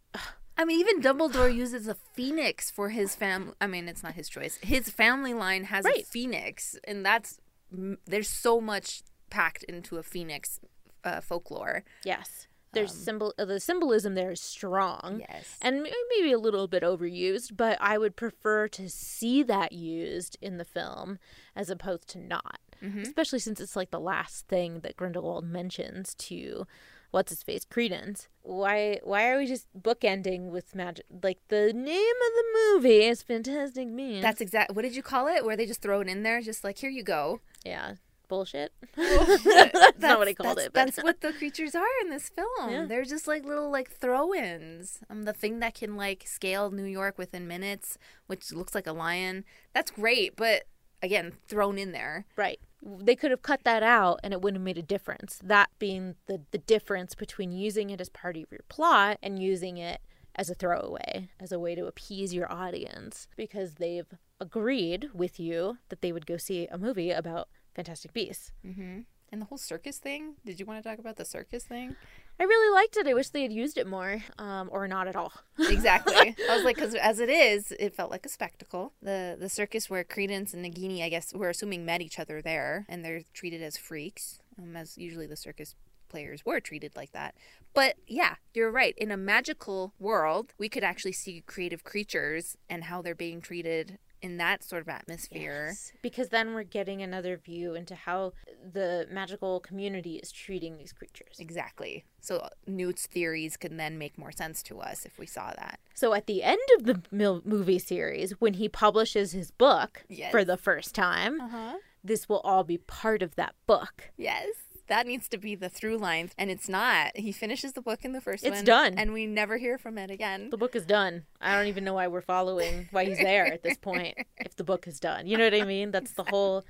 I 0.60 0.66
mean, 0.66 0.82
even 0.82 1.02
Dumbledore 1.02 1.54
uses 1.56 1.88
a 1.88 1.96
phoenix 1.96 2.70
for 2.70 2.90
his 2.90 3.16
family. 3.16 3.54
I 3.62 3.68
mean, 3.68 3.88
it's 3.88 4.04
not 4.04 4.16
his 4.16 4.28
choice. 4.28 4.60
His 4.62 4.90
family 4.90 5.34
line 5.34 5.64
has 5.66 5.86
a 5.86 6.04
phoenix, 6.04 6.78
and 6.84 7.06
that's 7.06 7.40
there's 7.72 8.28
so 8.28 8.60
much 8.60 9.04
packed 9.30 9.64
into 9.64 9.98
a 9.98 10.04
phoenix 10.04 10.60
uh, 11.06 11.22
folklore. 11.22 11.86
yes. 12.04 12.48
There's 12.74 12.94
symbol 12.94 13.34
uh, 13.38 13.46
the 13.46 13.60
symbolism 13.60 14.16
there 14.16 14.32
is 14.32 14.42
strong. 14.42 15.00
Um, 15.04 15.20
Yes. 15.22 15.58
And 15.62 15.82
maybe 15.82 16.32
a 16.32 16.38
little 16.40 16.68
bit 16.68 16.84
overused, 16.84 17.58
but 17.58 17.78
I 17.82 17.98
would 17.98 18.16
prefer 18.16 18.68
to 18.70 18.90
see 18.90 19.44
that 19.44 19.72
used 19.72 20.38
in 20.42 20.58
the 20.58 20.66
film 20.66 21.20
as 21.56 21.70
opposed 21.70 22.08
to 22.10 22.20
not. 22.20 22.60
Mm-hmm. 22.84 23.02
Especially 23.02 23.40
since 23.40 23.60
it's 23.60 23.76
like 23.76 23.92
the 23.92 24.00
last 24.00 24.48
thing 24.48 24.80
that 24.82 24.96
Grindelwald 24.96 25.44
mentions 25.46 26.16
to 26.16 26.66
what's 27.12 27.32
his 27.32 27.44
face 27.44 27.66
Credence. 27.66 28.28
Why 28.42 29.00
why 29.04 29.30
are 29.30 29.38
we 29.38 29.48
just 29.48 29.68
bookending 29.78 30.50
with 30.50 30.76
magic? 30.76 31.06
Like 31.24 31.40
the 31.50 31.74
name 31.74 32.16
of 32.28 32.32
the 32.36 32.44
movie 32.74 33.04
is 33.04 33.22
Fantastic 33.22 33.94
Beasts. 33.96 34.22
That's 34.22 34.42
exact. 34.42 34.76
What 34.76 34.84
did 34.84 34.96
you 34.96 35.04
call 35.04 35.28
it? 35.28 35.44
Where 35.44 35.58
they 35.58 35.66
just 35.66 35.82
throw 35.82 36.00
it 36.02 36.08
in 36.08 36.24
there, 36.24 36.42
just 36.42 36.64
like 36.64 36.78
here 36.78 36.90
you 36.90 37.04
go. 37.04 37.42
yeah, 37.66 37.96
bullshit. 38.30 38.72
that's, 38.96 40.00
not 40.00 40.20
what 40.20 40.30
I 40.30 40.34
called 40.34 40.58
that's, 40.58 40.68
it. 40.68 40.74
But 40.74 40.86
That's 40.86 41.04
what 41.04 41.20
the 41.20 41.34
creatures 41.34 41.76
are 41.76 41.84
in 42.02 42.10
this 42.10 42.30
film. 42.30 42.70
Yeah. 42.70 42.86
They're 42.86 43.04
just 43.04 43.28
like 43.28 43.44
little 43.44 43.70
like 43.70 43.92
throw-ins. 43.92 45.00
Um, 45.10 45.24
the 45.24 45.34
thing 45.34 45.60
that 45.60 45.74
can 45.74 45.98
like 45.98 46.24
scale 46.26 46.72
New 46.72 46.86
York 46.86 47.18
within 47.18 47.48
minutes, 47.48 47.98
which 48.28 48.54
looks 48.54 48.74
like 48.74 48.88
a 48.88 48.94
lion. 48.94 49.44
That's 49.74 49.92
great, 49.92 50.38
but 50.38 50.64
again, 51.02 51.34
thrown 51.48 51.78
in 51.78 51.92
there. 51.92 52.26
Right. 52.38 52.60
They 52.82 53.16
could 53.16 53.32
have 53.32 53.42
cut 53.42 53.62
that 53.66 53.84
out 53.84 54.22
and 54.24 54.34
it 54.34 54.42
wouldn't 54.42 54.60
have 54.60 54.66
made 54.66 54.78
a 54.78 54.82
difference. 54.82 55.40
That 55.44 55.70
being 55.80 56.16
the, 56.28 56.42
the 56.52 56.58
difference 56.58 57.16
between 57.16 57.52
using 57.52 57.90
it 57.90 58.00
as 58.00 58.10
part 58.10 58.38
of 58.38 58.46
your 58.50 58.62
plot 58.70 59.18
and 59.22 59.42
using 59.42 59.78
it 59.78 60.00
as 60.36 60.50
a 60.50 60.56
throwaway, 60.56 61.30
as 61.40 61.52
a 61.52 61.60
way 61.60 61.76
to 61.76 61.88
appease 61.88 62.34
your 62.34 62.52
audience 62.52 63.28
because 63.36 63.76
they've 63.76 64.08
agreed 64.40 65.10
with 65.14 65.40
you 65.40 65.78
that 65.90 66.02
they 66.02 66.12
would 66.12 66.26
go 66.26 66.38
see 66.38 66.68
a 66.68 66.78
movie 66.78 67.12
about 67.12 67.50
Fantastic 67.76 68.14
Beasts. 68.14 68.52
Mm-hmm. 68.66 69.00
And 69.32 69.42
the 69.42 69.46
whole 69.46 69.60
circus 69.60 69.98
thing. 69.98 70.36
Did 70.44 70.60
you 70.60 70.66
want 70.66 70.82
to 70.84 70.90
talk 70.90 70.98
about 70.98 71.18
the 71.18 71.26
circus 71.26 71.64
thing? 71.64 71.96
I 72.40 72.46
really 72.46 72.74
liked 72.74 72.98
it. 72.98 73.06
I 73.06 73.14
wish 73.14 73.30
they 73.30 73.44
had 73.44 73.52
used 73.52 73.78
it 73.78 73.86
more, 73.86 74.24
um, 74.38 74.70
or 74.72 74.88
not 74.88 75.08
at 75.08 75.16
all. 75.16 75.34
Exactly. 75.60 76.36
I 76.50 76.56
was 76.56 76.64
like, 76.64 76.78
because 76.78 76.96
as 76.96 77.20
it 77.20 77.30
is, 77.30 77.74
it 77.80 77.94
felt 77.94 78.12
like 78.12 78.26
a 78.26 78.30
spectacle. 78.30 78.94
The 79.02 79.36
the 79.38 79.50
circus 79.50 79.90
where 79.90 80.04
Credence 80.04 80.54
and 80.54 80.66
Nagini, 80.66 81.04
I 81.04 81.10
guess, 81.10 81.34
we're 81.34 81.50
assuming 81.50 81.86
met 81.86 82.02
each 82.02 82.18
other 82.18 82.42
there, 82.42 82.86
and 82.88 83.04
they're 83.04 83.22
treated 83.34 83.62
as 83.62 83.78
freaks, 83.78 84.40
um, 84.58 84.76
as 84.76 84.98
usually 84.98 85.28
the 85.28 85.36
circus 85.36 85.76
players 86.08 86.46
were 86.46 86.60
treated 86.60 86.96
like 86.96 87.12
that. 87.12 87.36
But 87.74 87.96
yeah, 88.08 88.36
you're 88.54 88.72
right. 88.72 88.96
In 88.98 89.12
a 89.12 89.18
magical 89.18 89.94
world, 90.00 90.54
we 90.58 90.70
could 90.70 90.84
actually 90.84 91.12
see 91.12 91.44
creative 91.46 91.84
creatures 91.84 92.58
and 92.70 92.86
how 92.86 93.02
they're 93.02 93.16
being 93.16 93.42
treated 93.42 94.00
in 94.22 94.38
that 94.38 94.64
sort 94.64 94.82
of 94.82 94.90
atmosphere. 94.90 95.68
Yes, 95.70 95.92
because 96.02 96.30
then 96.30 96.54
we're 96.54 96.64
getting 96.64 97.02
another 97.02 97.38
view 97.38 97.74
into 97.76 97.96
how 97.96 98.34
the 98.74 99.08
magical 99.10 99.60
community 99.60 100.16
is 100.18 100.32
treating 100.32 100.78
these 100.78 100.92
creatures. 100.92 101.38
Exactly. 101.40 102.04
So 102.20 102.48
Newt's 102.68 103.08
theories 103.08 103.56
can 103.58 103.78
then 103.78 103.98
make 103.98 104.18
more 104.18 104.32
sense 104.32 104.62
to 104.64 104.80
us 104.80 105.06
if 105.06 105.18
we 105.18 105.26
saw 105.26 105.52
that. 105.56 105.80
So 105.94 106.14
at 106.14 106.28
the 106.28 106.44
end 106.44 106.60
of 106.78 106.86
the 106.86 107.02
mil- 107.12 107.42
movie 107.46 107.80
series, 107.80 108.32
when 108.42 108.56
he 108.56 108.68
publishes 108.68 109.32
his 109.32 109.52
book 109.52 110.04
Yes. 110.10 110.32
for 110.32 110.44
the 110.44 110.58
first 110.58 110.94
time, 110.96 111.40
Uh-huh. 111.40 111.78
this 112.04 112.28
will 112.28 112.40
all 112.42 112.64
be 112.64 112.78
part 112.78 113.22
of 113.22 113.36
that 113.36 113.56
book. 113.68 114.12
Yes. 114.18 114.48
That 114.90 115.06
needs 115.06 115.28
to 115.30 115.38
be 115.38 115.56
the 115.56 115.70
through 115.70 115.98
line, 115.98 116.32
and 116.38 116.50
it's 116.50 116.68
not. 116.68 117.16
He 117.16 117.32
finishes 117.32 117.74
the 117.74 117.82
book 117.82 118.04
in 118.04 118.12
the 118.14 118.22
first 118.22 118.44
It's 118.44 118.58
one. 118.58 118.66
done. 118.66 118.94
And 118.98 119.14
we 119.14 119.26
never 119.28 119.58
hear 119.58 119.78
from 119.78 119.98
it 119.98 120.10
again. 120.10 120.50
The 120.50 120.58
book 120.58 120.76
is 120.76 120.86
done. 120.86 121.24
I 121.40 121.56
don't 121.56 121.68
even 121.68 121.84
know 121.84 121.94
why 121.94 122.08
we're 122.08 122.22
following 122.22 122.88
why 122.92 123.06
he's 123.06 123.20
there 123.20 123.46
at 123.46 123.62
this 123.64 123.78
point 123.78 124.16
if 124.38 124.56
the 124.56 124.64
book 124.64 124.88
is 124.88 125.00
done. 125.00 125.28
You 125.28 125.38
know 125.38 125.44
what 125.46 125.54
I 125.54 125.64
mean? 125.64 125.92
That's 125.92 126.14
the 126.14 126.24
whole 126.24 126.66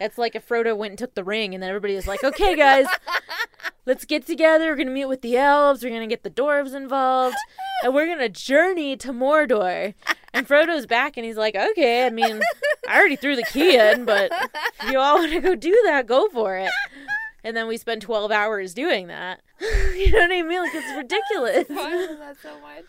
it's 0.00 0.18
like 0.18 0.34
if 0.34 0.48
Frodo 0.48 0.76
went 0.76 0.90
and 0.92 0.98
took 0.98 1.14
the 1.14 1.22
ring 1.22 1.54
and 1.54 1.62
then 1.62 1.70
everybody 1.70 1.94
was 1.94 2.08
like, 2.08 2.24
"Okay, 2.24 2.56
guys, 2.56 2.86
let's 3.86 4.04
get 4.04 4.26
together. 4.26 4.66
We're 4.66 4.76
going 4.76 4.88
to 4.88 4.92
meet 4.92 5.04
with 5.04 5.22
the 5.22 5.36
elves. 5.36 5.84
We're 5.84 5.90
going 5.90 6.00
to 6.08 6.12
get 6.12 6.24
the 6.24 6.30
dwarves 6.30 6.74
involved, 6.74 7.36
and 7.84 7.94
we're 7.94 8.06
going 8.06 8.18
to 8.18 8.28
journey 8.28 8.96
to 8.96 9.12
Mordor." 9.12 9.94
And 10.34 10.48
Frodo's 10.48 10.86
back 10.86 11.16
and 11.16 11.24
he's 11.26 11.36
like, 11.36 11.54
"Okay, 11.54 12.06
I 12.06 12.10
mean, 12.10 12.40
I 12.88 12.98
already 12.98 13.16
threw 13.16 13.36
the 13.36 13.44
key 13.44 13.76
in, 13.78 14.04
but 14.04 14.32
if 14.80 14.90
you 14.90 14.98
all 14.98 15.18
want 15.18 15.30
to 15.32 15.40
go 15.40 15.54
do 15.54 15.78
that, 15.84 16.06
go 16.06 16.28
for 16.30 16.56
it." 16.56 16.70
And 17.44 17.56
then 17.56 17.66
we 17.66 17.76
spend 17.76 18.02
12 18.02 18.30
hours 18.30 18.74
doing 18.74 19.08
that. 19.08 19.40
you 19.60 20.12
know 20.12 20.20
what 20.20 20.32
I 20.32 20.42
mean? 20.42 20.60
Like 20.60 20.74
it's 20.74 20.96
ridiculous. 20.96 21.66
I 21.70 22.06
love 22.06 22.18
that 22.18 22.36
so 22.42 22.60
much. 22.60 22.84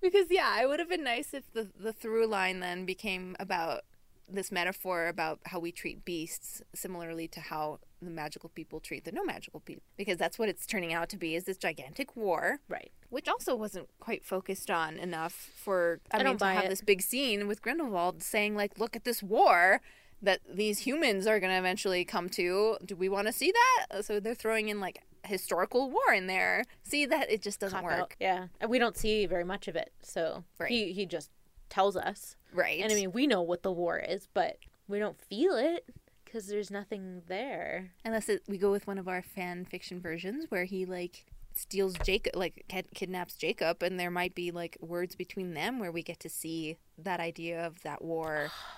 Because 0.00 0.26
yeah, 0.30 0.60
it 0.62 0.68
would 0.68 0.78
have 0.78 0.88
been 0.88 1.04
nice 1.04 1.34
if 1.34 1.52
the 1.52 1.68
the 1.78 1.92
through 1.92 2.26
line 2.26 2.60
then 2.60 2.84
became 2.84 3.36
about 3.40 3.82
this 4.30 4.52
metaphor 4.52 5.06
about 5.06 5.40
how 5.46 5.58
we 5.58 5.72
treat 5.72 6.04
beasts 6.04 6.62
similarly 6.74 7.26
to 7.28 7.40
how 7.40 7.80
the 8.00 8.10
magical 8.10 8.50
people 8.50 8.78
treat 8.78 9.04
the 9.04 9.12
no 9.12 9.24
magical 9.24 9.60
people 9.60 9.82
because 9.96 10.16
that's 10.16 10.38
what 10.38 10.48
it's 10.48 10.66
turning 10.66 10.92
out 10.92 11.08
to 11.08 11.16
be 11.16 11.34
is 11.34 11.44
this 11.44 11.56
gigantic 11.56 12.14
war 12.14 12.60
right 12.68 12.92
which 13.10 13.26
also 13.26 13.56
wasn't 13.56 13.88
quite 13.98 14.24
focused 14.24 14.70
on 14.70 14.96
enough 14.98 15.32
for 15.32 16.00
i, 16.12 16.16
I 16.16 16.18
mean 16.18 16.26
don't 16.26 16.38
to 16.38 16.44
buy 16.44 16.52
have 16.52 16.64
it. 16.64 16.70
this 16.70 16.82
big 16.82 17.02
scene 17.02 17.48
with 17.48 17.62
grindelwald 17.62 18.22
saying 18.22 18.54
like 18.54 18.78
look 18.78 18.94
at 18.94 19.04
this 19.04 19.22
war 19.22 19.80
that 20.22 20.40
these 20.52 20.80
humans 20.80 21.26
are 21.26 21.38
going 21.40 21.52
to 21.52 21.58
eventually 21.58 22.04
come 22.04 22.28
to 22.28 22.76
do 22.84 22.96
we 22.96 23.08
want 23.08 23.26
to 23.26 23.32
see 23.32 23.52
that 23.52 23.86
uh, 23.98 24.02
so 24.02 24.18
they're 24.20 24.34
throwing 24.34 24.68
in 24.68 24.80
like 24.80 25.02
historical 25.24 25.90
war 25.90 26.12
in 26.14 26.26
there 26.26 26.64
see 26.82 27.04
that 27.06 27.30
it 27.30 27.42
just 27.42 27.60
doesn't 27.60 27.76
Cop 27.80 27.84
work 27.84 28.00
out. 28.00 28.14
Yeah, 28.20 28.46
and 28.60 28.70
we 28.70 28.78
don't 28.78 28.96
see 28.96 29.26
very 29.26 29.44
much 29.44 29.68
of 29.68 29.76
it. 29.76 29.92
So 30.02 30.44
Right. 30.58 30.70
he 30.70 30.92
he 30.92 31.06
just 31.06 31.30
tells 31.68 31.96
us. 31.96 32.36
Right. 32.52 32.80
And 32.80 32.90
I 32.90 32.94
mean, 32.94 33.12
we 33.12 33.26
know 33.26 33.42
what 33.42 33.62
the 33.62 33.72
war 33.72 33.98
is, 33.98 34.26
but 34.32 34.56
we 34.86 34.98
don't 34.98 35.20
feel 35.20 35.54
it 35.56 35.84
because 36.24 36.46
there's 36.46 36.70
nothing 36.70 37.22
there. 37.26 37.90
Unless 38.04 38.28
it, 38.30 38.42
we 38.48 38.56
go 38.58 38.70
with 38.70 38.86
one 38.86 38.96
of 38.96 39.06
our 39.08 39.20
fan 39.22 39.64
fiction 39.66 40.00
versions 40.00 40.46
where 40.50 40.64
he 40.64 40.86
like 40.86 41.26
steals 41.52 41.94
Jacob, 42.04 42.34
like 42.36 42.64
kid- 42.68 42.94
kidnaps 42.94 43.34
Jacob, 43.34 43.82
and 43.82 43.98
there 44.00 44.10
might 44.10 44.34
be 44.34 44.50
like 44.50 44.78
words 44.80 45.14
between 45.16 45.52
them 45.54 45.78
where 45.78 45.92
we 45.92 46.02
get 46.02 46.20
to 46.20 46.28
see 46.30 46.78
that 46.96 47.20
idea 47.20 47.66
of 47.66 47.82
that 47.82 48.02
war. 48.02 48.50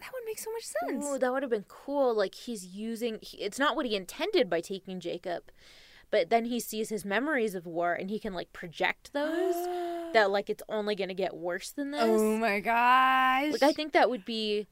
That 0.00 0.12
would 0.12 0.24
make 0.26 0.38
so 0.38 0.50
much 0.52 0.64
sense. 0.64 1.04
Ooh, 1.06 1.18
that 1.18 1.32
would 1.32 1.42
have 1.42 1.50
been 1.50 1.66
cool. 1.68 2.14
Like 2.14 2.34
he's 2.34 2.66
using. 2.66 3.18
He, 3.22 3.38
it's 3.38 3.58
not 3.58 3.76
what 3.76 3.86
he 3.86 3.96
intended 3.96 4.48
by 4.48 4.60
taking 4.60 5.00
Jacob, 5.00 5.50
but 6.10 6.30
then 6.30 6.46
he 6.46 6.60
sees 6.60 6.88
his 6.88 7.04
memories 7.04 7.54
of 7.54 7.66
war 7.66 7.92
and 7.94 8.10
he 8.10 8.18
can 8.18 8.32
like 8.32 8.52
project 8.52 9.12
those. 9.12 9.54
that 10.12 10.30
like 10.30 10.50
it's 10.50 10.62
only 10.68 10.94
gonna 10.94 11.14
get 11.14 11.36
worse 11.36 11.70
than 11.70 11.90
this. 11.92 12.02
Oh 12.02 12.36
my 12.36 12.60
gosh! 12.60 13.52
Like 13.52 13.62
I 13.62 13.72
think 13.72 13.92
that 13.92 14.10
would 14.10 14.24
be. 14.24 14.66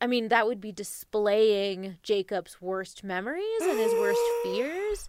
I 0.00 0.06
mean, 0.06 0.28
that 0.28 0.46
would 0.46 0.60
be 0.60 0.72
displaying 0.72 1.96
Jacob's 2.02 2.60
worst 2.60 3.04
memories 3.04 3.62
and 3.62 3.78
his 3.78 3.92
worst 3.92 4.20
fears 4.42 5.08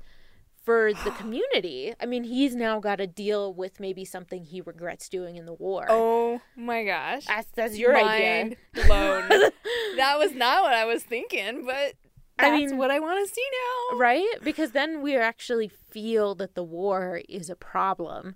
for 0.65 0.93
the 1.03 1.11
community. 1.11 1.93
I 2.01 2.05
mean, 2.05 2.23
he's 2.23 2.55
now 2.55 2.79
got 2.79 2.97
to 2.97 3.07
deal 3.07 3.53
with 3.53 3.79
maybe 3.79 4.03
something 4.03 4.43
he 4.43 4.61
regrets 4.61 5.07
doing 5.07 5.37
in 5.37 5.45
the 5.45 5.53
war. 5.53 5.85
Oh 5.89 6.41
my 6.55 6.83
gosh! 6.83 7.25
That's 7.25 7.47
that's 7.55 7.77
your 7.77 7.93
Mind 7.93 8.57
idea. 8.73 8.87
blown. 8.87 9.29
that 9.97 10.17
was 10.17 10.33
not 10.33 10.63
what 10.63 10.73
I 10.73 10.85
was 10.85 11.03
thinking, 11.03 11.65
but 11.65 11.93
that's 12.37 12.51
I 12.51 12.57
mean, 12.57 12.77
what 12.77 12.91
I 12.91 12.99
want 12.99 13.25
to 13.25 13.33
see 13.33 13.45
now. 13.91 13.97
Right? 13.97 14.25
Because 14.43 14.71
then 14.71 15.01
we 15.01 15.15
actually 15.15 15.69
feel 15.69 16.35
that 16.35 16.55
the 16.55 16.63
war 16.63 17.21
is 17.29 17.49
a 17.49 17.55
problem. 17.55 18.35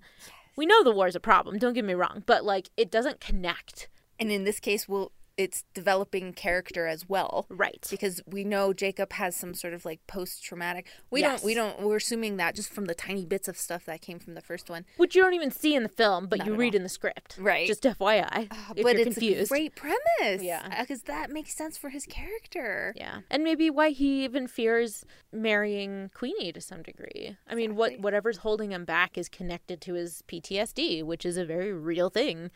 We 0.56 0.66
know 0.66 0.82
the 0.82 0.92
war 0.92 1.06
is 1.06 1.16
a 1.16 1.20
problem, 1.20 1.58
don't 1.58 1.74
get 1.74 1.84
me 1.84 1.94
wrong, 1.94 2.22
but 2.26 2.44
like 2.44 2.70
it 2.76 2.90
doesn't 2.90 3.20
connect. 3.20 3.88
And 4.18 4.30
in 4.30 4.44
this 4.44 4.60
case, 4.60 4.86
we'll 4.88 5.12
it's 5.36 5.64
developing 5.74 6.32
character 6.32 6.86
as 6.86 7.08
well. 7.08 7.46
Right. 7.48 7.86
Because 7.90 8.20
we 8.26 8.44
know 8.44 8.72
Jacob 8.72 9.12
has 9.14 9.34
some 9.36 9.54
sort 9.54 9.72
of 9.74 9.84
like 9.84 10.06
post 10.06 10.42
traumatic. 10.44 10.86
We 11.10 11.20
Yes. 11.20 11.40
don't 11.40 11.46
we 11.46 11.54
don't 11.54 11.80
we're 11.82 11.96
assuming 11.96 12.36
that 12.36 12.54
just 12.54 12.70
from 12.72 12.84
the 12.86 12.94
tiny 12.94 13.24
bits 13.24 13.48
of 13.48 13.56
stuff 13.56 13.84
that 13.86 14.00
came 14.02 14.18
from 14.18 14.34
the 14.34 14.40
first 14.40 14.68
one. 14.68 14.84
Which 14.96 15.14
you 15.14 15.22
don't 15.22 15.34
even 15.34 15.50
see 15.50 15.74
in 15.74 15.82
the 15.82 15.88
film, 15.88 16.26
but 16.26 16.40
Not 16.40 16.48
you 16.48 16.54
read 16.54 16.74
all. 16.74 16.78
in 16.78 16.82
the 16.82 16.88
script. 16.88 17.36
Right. 17.38 17.66
Just 17.66 17.82
FYI. 17.84 18.48
Ah, 18.50 18.72
if 18.76 18.82
but 18.84 18.96
you're 18.96 19.06
it's 19.06 19.14
confused. 19.16 19.50
a 19.50 19.54
great 19.54 19.74
premise. 19.76 20.42
Yeah. 20.42 20.62
Uh, 20.70 20.80
because 20.82 21.02
that 21.02 21.30
makes 21.30 21.54
sense 21.54 21.78
for 21.78 21.88
his 21.90 22.04
character. 22.06 22.92
Yeah. 22.96 23.20
And 23.30 23.42
maybe 23.44 23.70
why 23.70 23.90
he 23.90 24.24
even 24.24 24.46
fears 24.46 25.04
marrying 25.32 26.10
Queenie 26.14 26.52
to 26.52 26.60
some 26.60 26.82
degree. 26.82 27.36
I 27.48 27.54
mean, 27.54 27.76
what 27.76 27.98
whatever's 28.00 28.38
holding 28.38 28.72
him 28.72 28.84
back 28.84 29.16
is 29.16 29.28
connected 29.28 29.80
to 29.82 29.94
his 29.94 30.22
PTSD, 30.28 31.02
which 31.02 31.24
is 31.24 31.36
a 31.36 31.44
very 31.44 31.72
real 31.72 32.10
thing. 32.10 32.50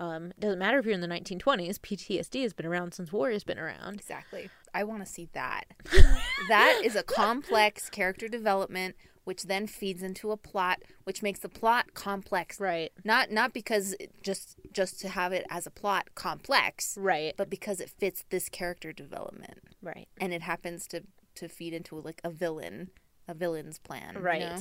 Um, 0.00 0.26
it 0.32 0.40
doesn't 0.40 0.58
matter 0.58 0.78
if 0.78 0.84
you're 0.84 0.94
in 0.94 1.00
the 1.00 1.06
1920s. 1.06 1.78
PTSD 1.78 2.42
has 2.42 2.52
been 2.52 2.66
around 2.66 2.94
since 2.94 3.12
war 3.12 3.30
has 3.30 3.44
been 3.44 3.58
around. 3.58 3.94
Exactly. 3.94 4.50
I 4.74 4.82
want 4.84 5.04
to 5.04 5.10
see 5.10 5.28
that. 5.34 5.64
that 6.48 6.80
is 6.84 6.96
a 6.96 7.02
complex 7.02 7.88
character 7.90 8.28
development 8.28 8.96
which 9.22 9.44
then 9.44 9.66
feeds 9.66 10.02
into 10.02 10.32
a 10.32 10.36
plot 10.36 10.82
which 11.04 11.22
makes 11.22 11.38
the 11.40 11.48
plot 11.48 11.94
complex. 11.94 12.60
Right. 12.60 12.92
Not 13.04 13.30
not 13.30 13.52
because 13.54 13.94
it 14.00 14.10
just 14.22 14.56
just 14.72 15.00
to 15.00 15.08
have 15.08 15.32
it 15.32 15.46
as 15.48 15.66
a 15.66 15.70
plot 15.70 16.14
complex. 16.14 16.98
Right. 17.00 17.32
But 17.36 17.48
because 17.48 17.80
it 17.80 17.88
fits 17.88 18.24
this 18.30 18.48
character 18.48 18.92
development. 18.92 19.60
Right. 19.80 20.08
And 20.20 20.34
it 20.34 20.42
happens 20.42 20.86
to 20.88 21.04
to 21.36 21.48
feed 21.48 21.72
into 21.72 21.98
like 22.00 22.20
a 22.24 22.30
villain, 22.30 22.90
a 23.28 23.34
villain's 23.34 23.78
plan. 23.78 24.14
you 24.16 24.20
Right. 24.20 24.40
know? 24.40 24.58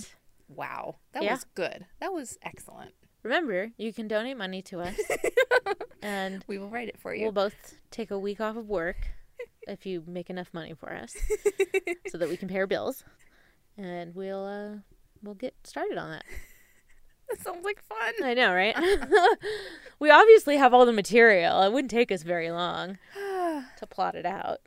Wow. 0.48 0.96
That 1.14 1.24
Yeah. 1.24 1.32
was 1.34 1.46
good. 1.56 1.86
That 2.00 2.14
was 2.14 2.38
excellent. 2.44 2.94
Remember, 3.24 3.72
you 3.78 3.94
can 3.94 4.08
donate 4.10 4.38
money 4.38 4.62
to 4.64 4.82
us, 4.82 5.00
and 6.02 6.44
we 6.48 6.58
will 6.58 6.70
write 6.70 6.90
it 6.90 7.00
for 7.00 7.16
you. 7.16 7.24
We'll 7.24 7.32
both 7.32 7.76
take 7.90 8.12
a 8.12 8.20
week 8.20 8.42
off 8.42 8.58
of 8.58 8.68
work 8.68 8.98
if 9.66 9.86
you 9.86 10.04
make 10.06 10.30
enough 10.30 10.50
money 10.54 10.74
for 10.74 10.94
us, 10.94 11.16
so 12.10 12.18
that 12.18 12.28
we 12.28 12.36
can 12.36 12.50
pay 12.50 12.58
our 12.58 12.68
bills, 12.68 13.06
and 13.78 14.14
we'll 14.14 14.46
uh, 14.46 14.80
we'll 15.22 15.36
get 15.36 15.56
started 15.64 15.98
on 15.98 16.12
that. 16.12 16.26
That 17.30 17.42
sounds 17.42 17.64
like 17.64 17.82
fun. 17.82 18.14
I 18.22 18.34
know, 18.34 18.54
right? 18.54 18.76
we 20.00 20.12
obviously 20.12 20.58
have 20.58 20.74
all 20.74 20.86
the 20.86 20.92
material. 20.92 21.62
It 21.62 21.72
wouldn't 21.72 21.92
take 21.92 22.12
us 22.12 22.24
very 22.24 22.52
long 22.52 22.98
to 23.16 23.88
plot 23.90 24.16
it 24.16 24.26
out. 24.26 24.60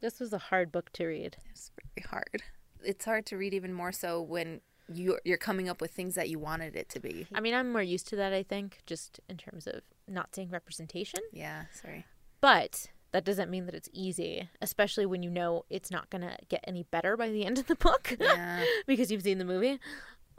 This 0.00 0.18
was 0.18 0.32
a 0.32 0.38
hard 0.38 0.72
book 0.72 0.90
to 0.94 1.06
read. 1.06 1.36
It's 1.50 1.70
very 1.94 2.06
hard. 2.08 2.42
It's 2.82 3.04
hard 3.04 3.26
to 3.26 3.36
read 3.36 3.52
even 3.52 3.74
more 3.74 3.92
so 3.92 4.22
when 4.22 4.62
you 4.92 5.18
you're 5.24 5.36
coming 5.38 5.68
up 5.68 5.80
with 5.80 5.90
things 5.90 6.14
that 6.14 6.28
you 6.28 6.38
wanted 6.38 6.74
it 6.76 6.88
to 6.90 7.00
be. 7.00 7.26
I 7.34 7.40
mean, 7.40 7.54
I'm 7.54 7.70
more 7.72 7.82
used 7.82 8.08
to 8.08 8.16
that, 8.16 8.32
I 8.32 8.42
think, 8.42 8.78
just 8.86 9.20
in 9.28 9.36
terms 9.36 9.66
of 9.66 9.82
not 10.06 10.34
seeing 10.34 10.50
representation. 10.50 11.20
Yeah, 11.32 11.64
sorry. 11.72 12.06
But 12.40 12.88
that 13.12 13.24
doesn't 13.24 13.50
mean 13.50 13.66
that 13.66 13.74
it's 13.74 13.88
easy, 13.92 14.48
especially 14.60 15.06
when 15.06 15.22
you 15.22 15.30
know 15.30 15.64
it's 15.70 15.90
not 15.90 16.08
going 16.10 16.22
to 16.22 16.36
get 16.48 16.62
any 16.66 16.82
better 16.84 17.16
by 17.16 17.28
the 17.30 17.44
end 17.46 17.58
of 17.58 17.66
the 17.66 17.74
book 17.76 18.16
Yeah. 18.20 18.64
because 18.86 19.10
you've 19.10 19.22
seen 19.22 19.38
the 19.38 19.44
movie. 19.44 19.78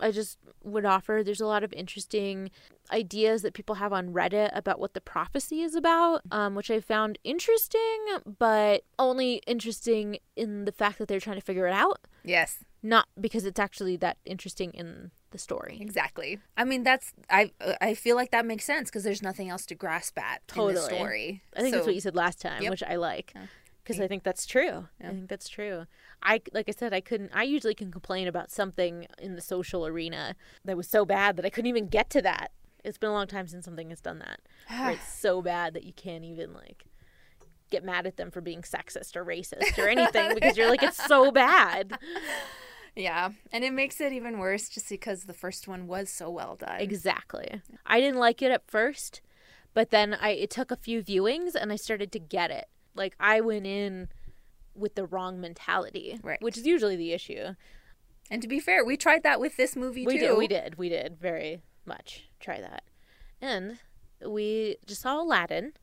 I 0.01 0.11
just 0.11 0.37
would 0.63 0.85
offer 0.85 1.23
there's 1.25 1.41
a 1.41 1.45
lot 1.45 1.61
of 1.65 1.73
interesting 1.73 2.51
ideas 2.89 3.41
that 3.41 3.53
people 3.53 3.75
have 3.75 3.91
on 3.91 4.13
Reddit 4.13 4.49
about 4.53 4.79
what 4.79 4.93
the 4.93 5.01
prophecy 5.01 5.61
is 5.61 5.75
about, 5.75 6.21
um, 6.31 6.55
which 6.55 6.71
I 6.71 6.79
found 6.79 7.19
interesting, 7.25 8.05
but 8.37 8.83
only 8.97 9.41
interesting 9.45 10.19
in 10.37 10.63
the 10.63 10.71
fact 10.71 10.99
that 10.99 11.09
they're 11.09 11.19
trying 11.19 11.35
to 11.35 11.45
figure 11.45 11.67
it 11.67 11.73
out, 11.73 11.99
Yes. 12.23 12.63
Not 12.81 13.07
because 13.19 13.45
it's 13.45 13.59
actually 13.59 13.97
that 13.97 14.17
interesting 14.25 14.71
in 14.71 15.11
the 15.31 15.37
story. 15.37 15.77
Exactly. 15.79 16.39
I 16.57 16.63
mean, 16.63 16.83
that's 16.83 17.13
I 17.29 17.51
uh, 17.61 17.73
I 17.81 17.93
feel 17.93 18.15
like 18.15 18.31
that 18.31 18.45
makes 18.45 18.65
sense 18.65 18.89
because 18.89 19.03
there's 19.03 19.21
nothing 19.21 19.49
else 19.49 19.65
to 19.67 19.75
grasp 19.75 20.17
at 20.17 20.41
in 20.55 20.73
the 20.73 20.81
story. 20.81 21.43
I 21.55 21.61
think 21.61 21.73
that's 21.73 21.85
what 21.85 21.95
you 21.95 22.01
said 22.01 22.15
last 22.15 22.41
time, 22.41 22.63
Yep. 22.63 22.71
which 22.71 22.83
I 22.83 22.95
like. 22.95 23.33
Because 23.83 23.99
I 23.99 24.07
think 24.07 24.23
that's 24.23 24.45
true. 24.45 24.87
I 25.01 25.07
think 25.07 25.29
that's 25.29 25.49
true. 25.49 25.85
I 26.21 26.41
like 26.53 26.65
I 26.67 26.71
said, 26.71 26.93
I 26.93 27.01
couldn't. 27.01 27.31
I 27.33 27.43
usually 27.43 27.73
can 27.75 27.91
complain 27.91 28.27
about 28.27 28.51
something 28.51 29.07
in 29.19 29.35
the 29.35 29.41
social 29.41 29.85
arena 29.85 30.35
that 30.65 30.77
was 30.77 30.87
so 30.87 31.05
bad 31.05 31.37
that 31.37 31.45
I 31.45 31.49
couldn't 31.49 31.69
even 31.69 31.87
get 31.87 32.09
to 32.11 32.21
that. 32.21 32.51
It's 32.83 32.97
been 32.97 33.09
a 33.09 33.13
long 33.13 33.27
time 33.27 33.47
since 33.47 33.65
something 33.65 33.89
has 33.89 33.99
done 33.99 34.19
that. 34.19 34.39
where 34.79 34.91
it's 34.91 35.11
so 35.13 35.41
bad 35.41 35.73
that 35.73 35.83
you 35.83 35.93
can't 35.93 36.23
even 36.23 36.53
like 36.53 36.85
get 37.71 37.83
mad 37.83 38.07
at 38.07 38.17
them 38.17 38.31
for 38.31 38.41
being 38.41 38.61
sexist 38.61 39.15
or 39.15 39.23
racist 39.23 39.77
or 39.77 39.87
anything 39.87 40.33
because 40.33 40.57
you're 40.57 40.69
like 40.69 40.83
it's 40.83 41.03
so 41.05 41.31
bad. 41.31 41.97
Yeah, 42.95 43.29
and 43.51 43.63
it 43.63 43.73
makes 43.73 43.99
it 44.01 44.11
even 44.13 44.39
worse 44.39 44.69
just 44.69 44.89
because 44.89 45.23
the 45.23 45.33
first 45.33 45.67
one 45.67 45.87
was 45.87 46.09
so 46.09 46.29
well 46.29 46.55
done. 46.55 46.79
Exactly. 46.81 47.61
I 47.85 47.99
didn't 47.99 48.19
like 48.19 48.41
it 48.41 48.51
at 48.51 48.69
first, 48.69 49.21
but 49.73 49.89
then 49.91 50.13
I 50.19 50.31
it 50.31 50.49
took 50.49 50.71
a 50.71 50.75
few 50.75 51.01
viewings 51.03 51.55
and 51.55 51.71
I 51.71 51.75
started 51.75 52.11
to 52.13 52.19
get 52.19 52.51
it. 52.51 52.65
Like 52.95 53.15
I 53.19 53.41
went 53.41 53.65
in 53.67 54.09
with 54.75 54.95
the 54.95 55.05
wrong 55.05 55.39
mentality, 55.41 56.19
Right. 56.23 56.41
which 56.41 56.57
is 56.57 56.65
usually 56.65 56.95
the 56.95 57.11
issue. 57.13 57.55
And 58.31 58.41
to 58.41 58.47
be 58.47 58.59
fair, 58.59 58.85
we 58.85 58.95
tried 58.97 59.23
that 59.23 59.39
with 59.39 59.57
this 59.57 59.75
movie 59.75 60.05
We 60.05 60.13
too. 60.19 60.27
did, 60.27 60.37
we 60.37 60.47
did, 60.47 60.77
we 60.77 60.89
did 60.89 61.17
very 61.19 61.61
much 61.85 62.29
try 62.39 62.61
that, 62.61 62.83
and 63.41 63.79
we 64.25 64.77
just 64.85 65.01
saw 65.01 65.21
Aladdin, 65.21 65.73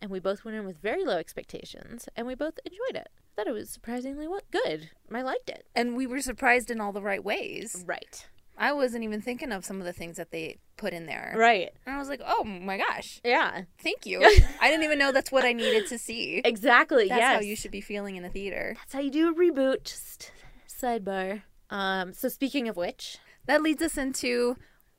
and 0.00 0.10
we 0.10 0.20
both 0.20 0.44
went 0.44 0.56
in 0.56 0.64
with 0.64 0.78
very 0.78 1.04
low 1.04 1.16
expectations, 1.18 2.08
and 2.14 2.26
we 2.26 2.34
both 2.36 2.58
enjoyed 2.64 3.00
it. 3.02 3.08
Thought 3.38 3.46
it 3.46 3.52
was 3.52 3.70
surprisingly 3.70 4.26
what 4.26 4.50
good. 4.50 4.90
I 5.14 5.22
liked 5.22 5.48
it. 5.48 5.64
And 5.72 5.96
we 5.96 6.08
were 6.08 6.20
surprised 6.20 6.72
in 6.72 6.80
all 6.80 6.90
the 6.90 7.00
right 7.00 7.22
ways. 7.22 7.84
Right. 7.86 8.26
I 8.56 8.72
wasn't 8.72 9.04
even 9.04 9.20
thinking 9.20 9.52
of 9.52 9.64
some 9.64 9.78
of 9.78 9.84
the 9.86 9.92
things 9.92 10.16
that 10.16 10.32
they 10.32 10.58
put 10.76 10.92
in 10.92 11.06
there. 11.06 11.34
Right. 11.36 11.70
And 11.86 11.94
I 11.94 12.00
was 12.00 12.08
like, 12.08 12.20
oh 12.26 12.42
my 12.42 12.78
gosh. 12.78 13.20
Yeah. 13.24 13.62
Thank 13.80 14.06
you. 14.06 14.18
I 14.60 14.68
didn't 14.68 14.82
even 14.82 14.98
know 14.98 15.12
that's 15.12 15.30
what 15.30 15.44
I 15.44 15.52
needed 15.52 15.86
to 15.86 15.98
see. 15.98 16.42
Exactly. 16.44 17.06
That's 17.06 17.20
yes. 17.20 17.34
how 17.36 17.40
you 17.40 17.54
should 17.54 17.70
be 17.70 17.80
feeling 17.80 18.16
in 18.16 18.24
a 18.24 18.28
theater. 18.28 18.74
That's 18.76 18.94
how 18.94 18.98
you 18.98 19.10
do 19.12 19.30
a 19.30 19.34
reboot. 19.34 19.84
Just 19.84 20.32
sidebar. 20.68 21.42
Um. 21.70 22.12
So 22.14 22.28
speaking 22.28 22.66
of 22.66 22.76
which, 22.76 23.18
That 23.46 23.62
leads 23.62 23.82
us 23.82 23.96
into 23.96 24.56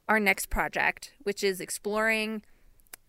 our 0.07 0.21
next 0.21 0.49
project, 0.49 1.11
which 1.23 1.43
is 1.43 1.59
exploring 1.59 2.43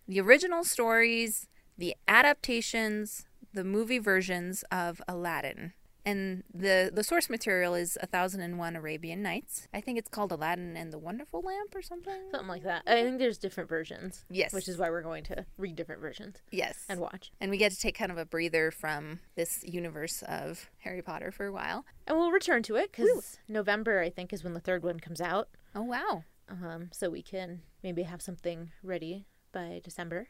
the 0.08 0.20
original 0.20 0.64
stories, 0.64 1.46
the 1.78 1.94
adaptations, 2.08 3.26
the 3.52 3.64
movie 3.64 3.98
versions 3.98 4.64
of 4.70 5.00
Aladdin. 5.08 5.72
And 6.02 6.44
the 6.52 6.90
the 6.92 7.04
source 7.04 7.28
material 7.28 7.74
is 7.74 7.98
A 8.00 8.06
Thousand 8.06 8.40
and 8.40 8.58
One 8.58 8.74
Arabian 8.74 9.20
Nights. 9.22 9.68
I 9.74 9.82
think 9.82 9.98
it's 9.98 10.08
called 10.08 10.32
Aladdin 10.32 10.74
and 10.74 10.90
the 10.90 10.98
Wonderful 10.98 11.42
Lamp 11.42 11.74
or 11.74 11.82
something. 11.82 12.22
something 12.30 12.48
like 12.48 12.62
that. 12.62 12.84
I 12.86 13.02
think 13.02 13.18
there's 13.18 13.36
different 13.36 13.68
versions. 13.68 14.24
Yes. 14.30 14.54
Which 14.54 14.66
is 14.66 14.78
why 14.78 14.88
we're 14.88 15.02
going 15.02 15.24
to 15.24 15.44
read 15.58 15.76
different 15.76 16.00
versions 16.00 16.38
Yes. 16.50 16.86
and 16.88 17.00
watch. 17.00 17.30
And 17.38 17.50
we 17.50 17.58
get 17.58 17.72
to 17.72 17.78
take 17.78 17.98
kind 17.98 18.10
of 18.10 18.16
a 18.16 18.24
breather 18.24 18.70
from 18.70 19.20
this 19.36 19.62
universe 19.62 20.22
of 20.26 20.70
Harry 20.78 21.02
Potter 21.02 21.30
for 21.30 21.44
a 21.44 21.52
while. 21.52 21.84
And 22.06 22.16
we'll 22.16 22.32
return 22.32 22.62
to 22.64 22.76
it 22.76 22.90
because 22.92 23.36
November, 23.46 24.00
I 24.00 24.08
think, 24.08 24.32
is 24.32 24.42
when 24.42 24.54
the 24.54 24.60
third 24.60 24.82
one 24.82 25.00
comes 25.00 25.20
out. 25.20 25.50
Oh 25.74 25.82
wow. 25.82 26.24
Um. 26.48 26.88
So 26.92 27.10
we 27.10 27.20
can 27.20 27.60
maybe 27.82 28.04
have 28.04 28.22
something 28.22 28.70
ready 28.82 29.26
by 29.52 29.82
December. 29.84 30.28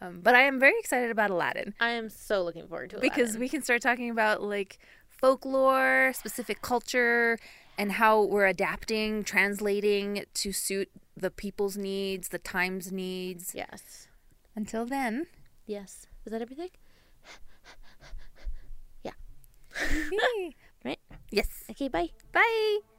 Um, 0.00 0.20
but 0.22 0.34
I 0.34 0.42
am 0.42 0.58
very 0.58 0.78
excited 0.78 1.10
about 1.10 1.30
Aladdin. 1.30 1.74
I 1.80 1.90
am 1.90 2.08
so 2.08 2.42
looking 2.42 2.66
forward 2.66 2.90
to 2.90 2.96
it 2.96 3.02
because 3.02 3.38
we 3.38 3.48
can 3.48 3.62
start 3.62 3.80
talking 3.80 4.10
about 4.10 4.42
like 4.42 4.78
folklore, 5.08 6.12
specific 6.14 6.62
culture, 6.62 7.38
and 7.78 7.92
how 7.92 8.22
we're 8.22 8.46
adapting, 8.46 9.24
translating 9.24 10.24
to 10.34 10.52
suit 10.52 10.90
the 11.16 11.30
people's 11.30 11.76
needs, 11.76 12.28
the 12.28 12.38
time's 12.38 12.90
needs. 12.90 13.54
Yes. 13.54 14.08
Until 14.56 14.84
then, 14.84 15.26
Yes. 15.66 16.06
Is 16.26 16.32
that 16.32 16.42
everything? 16.42 16.68
yeah. 19.02 19.12
right. 20.84 20.98
yes. 21.30 21.64
Okay. 21.70 21.88
Bye. 21.88 22.10
Bye. 22.32 22.93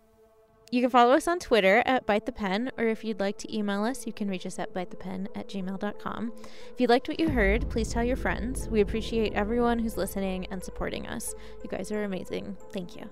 You 0.76 0.82
can 0.82 0.90
follow 0.90 1.14
us 1.14 1.26
on 1.26 1.40
Twitter 1.40 1.82
at 1.86 2.06
Bite 2.06 2.26
the 2.26 2.34
Pen, 2.34 2.70
or 2.78 2.84
if 2.84 3.06
you'd 3.06 3.22
like 3.22 3.38
to 3.38 3.58
email 3.58 3.86
us, 3.86 4.06
you 4.06 4.12
can 4.12 4.28
reach 4.28 4.46
us 4.46 4.60
at 4.60 4.74
bitethepen 4.74 5.28
at 5.34 5.48
gmail.com. 5.48 6.34
If 6.74 6.82
you 6.82 6.88
liked 6.88 7.08
what 7.08 7.18
you 7.18 7.30
heard, 7.30 7.70
please 7.70 7.88
tell 7.88 8.04
your 8.04 8.18
friends. 8.18 8.68
We 8.68 8.82
appreciate 8.82 9.32
everyone 9.32 9.80
who's 9.80 9.96
listening 9.96 10.48
and 10.52 10.62
supporting 10.62 11.08
us. 11.08 11.34
You 11.64 11.70
guys 11.70 11.94
are 11.94 12.04
amazing. 12.04 12.58
Thank 12.74 12.98
you. 12.98 13.10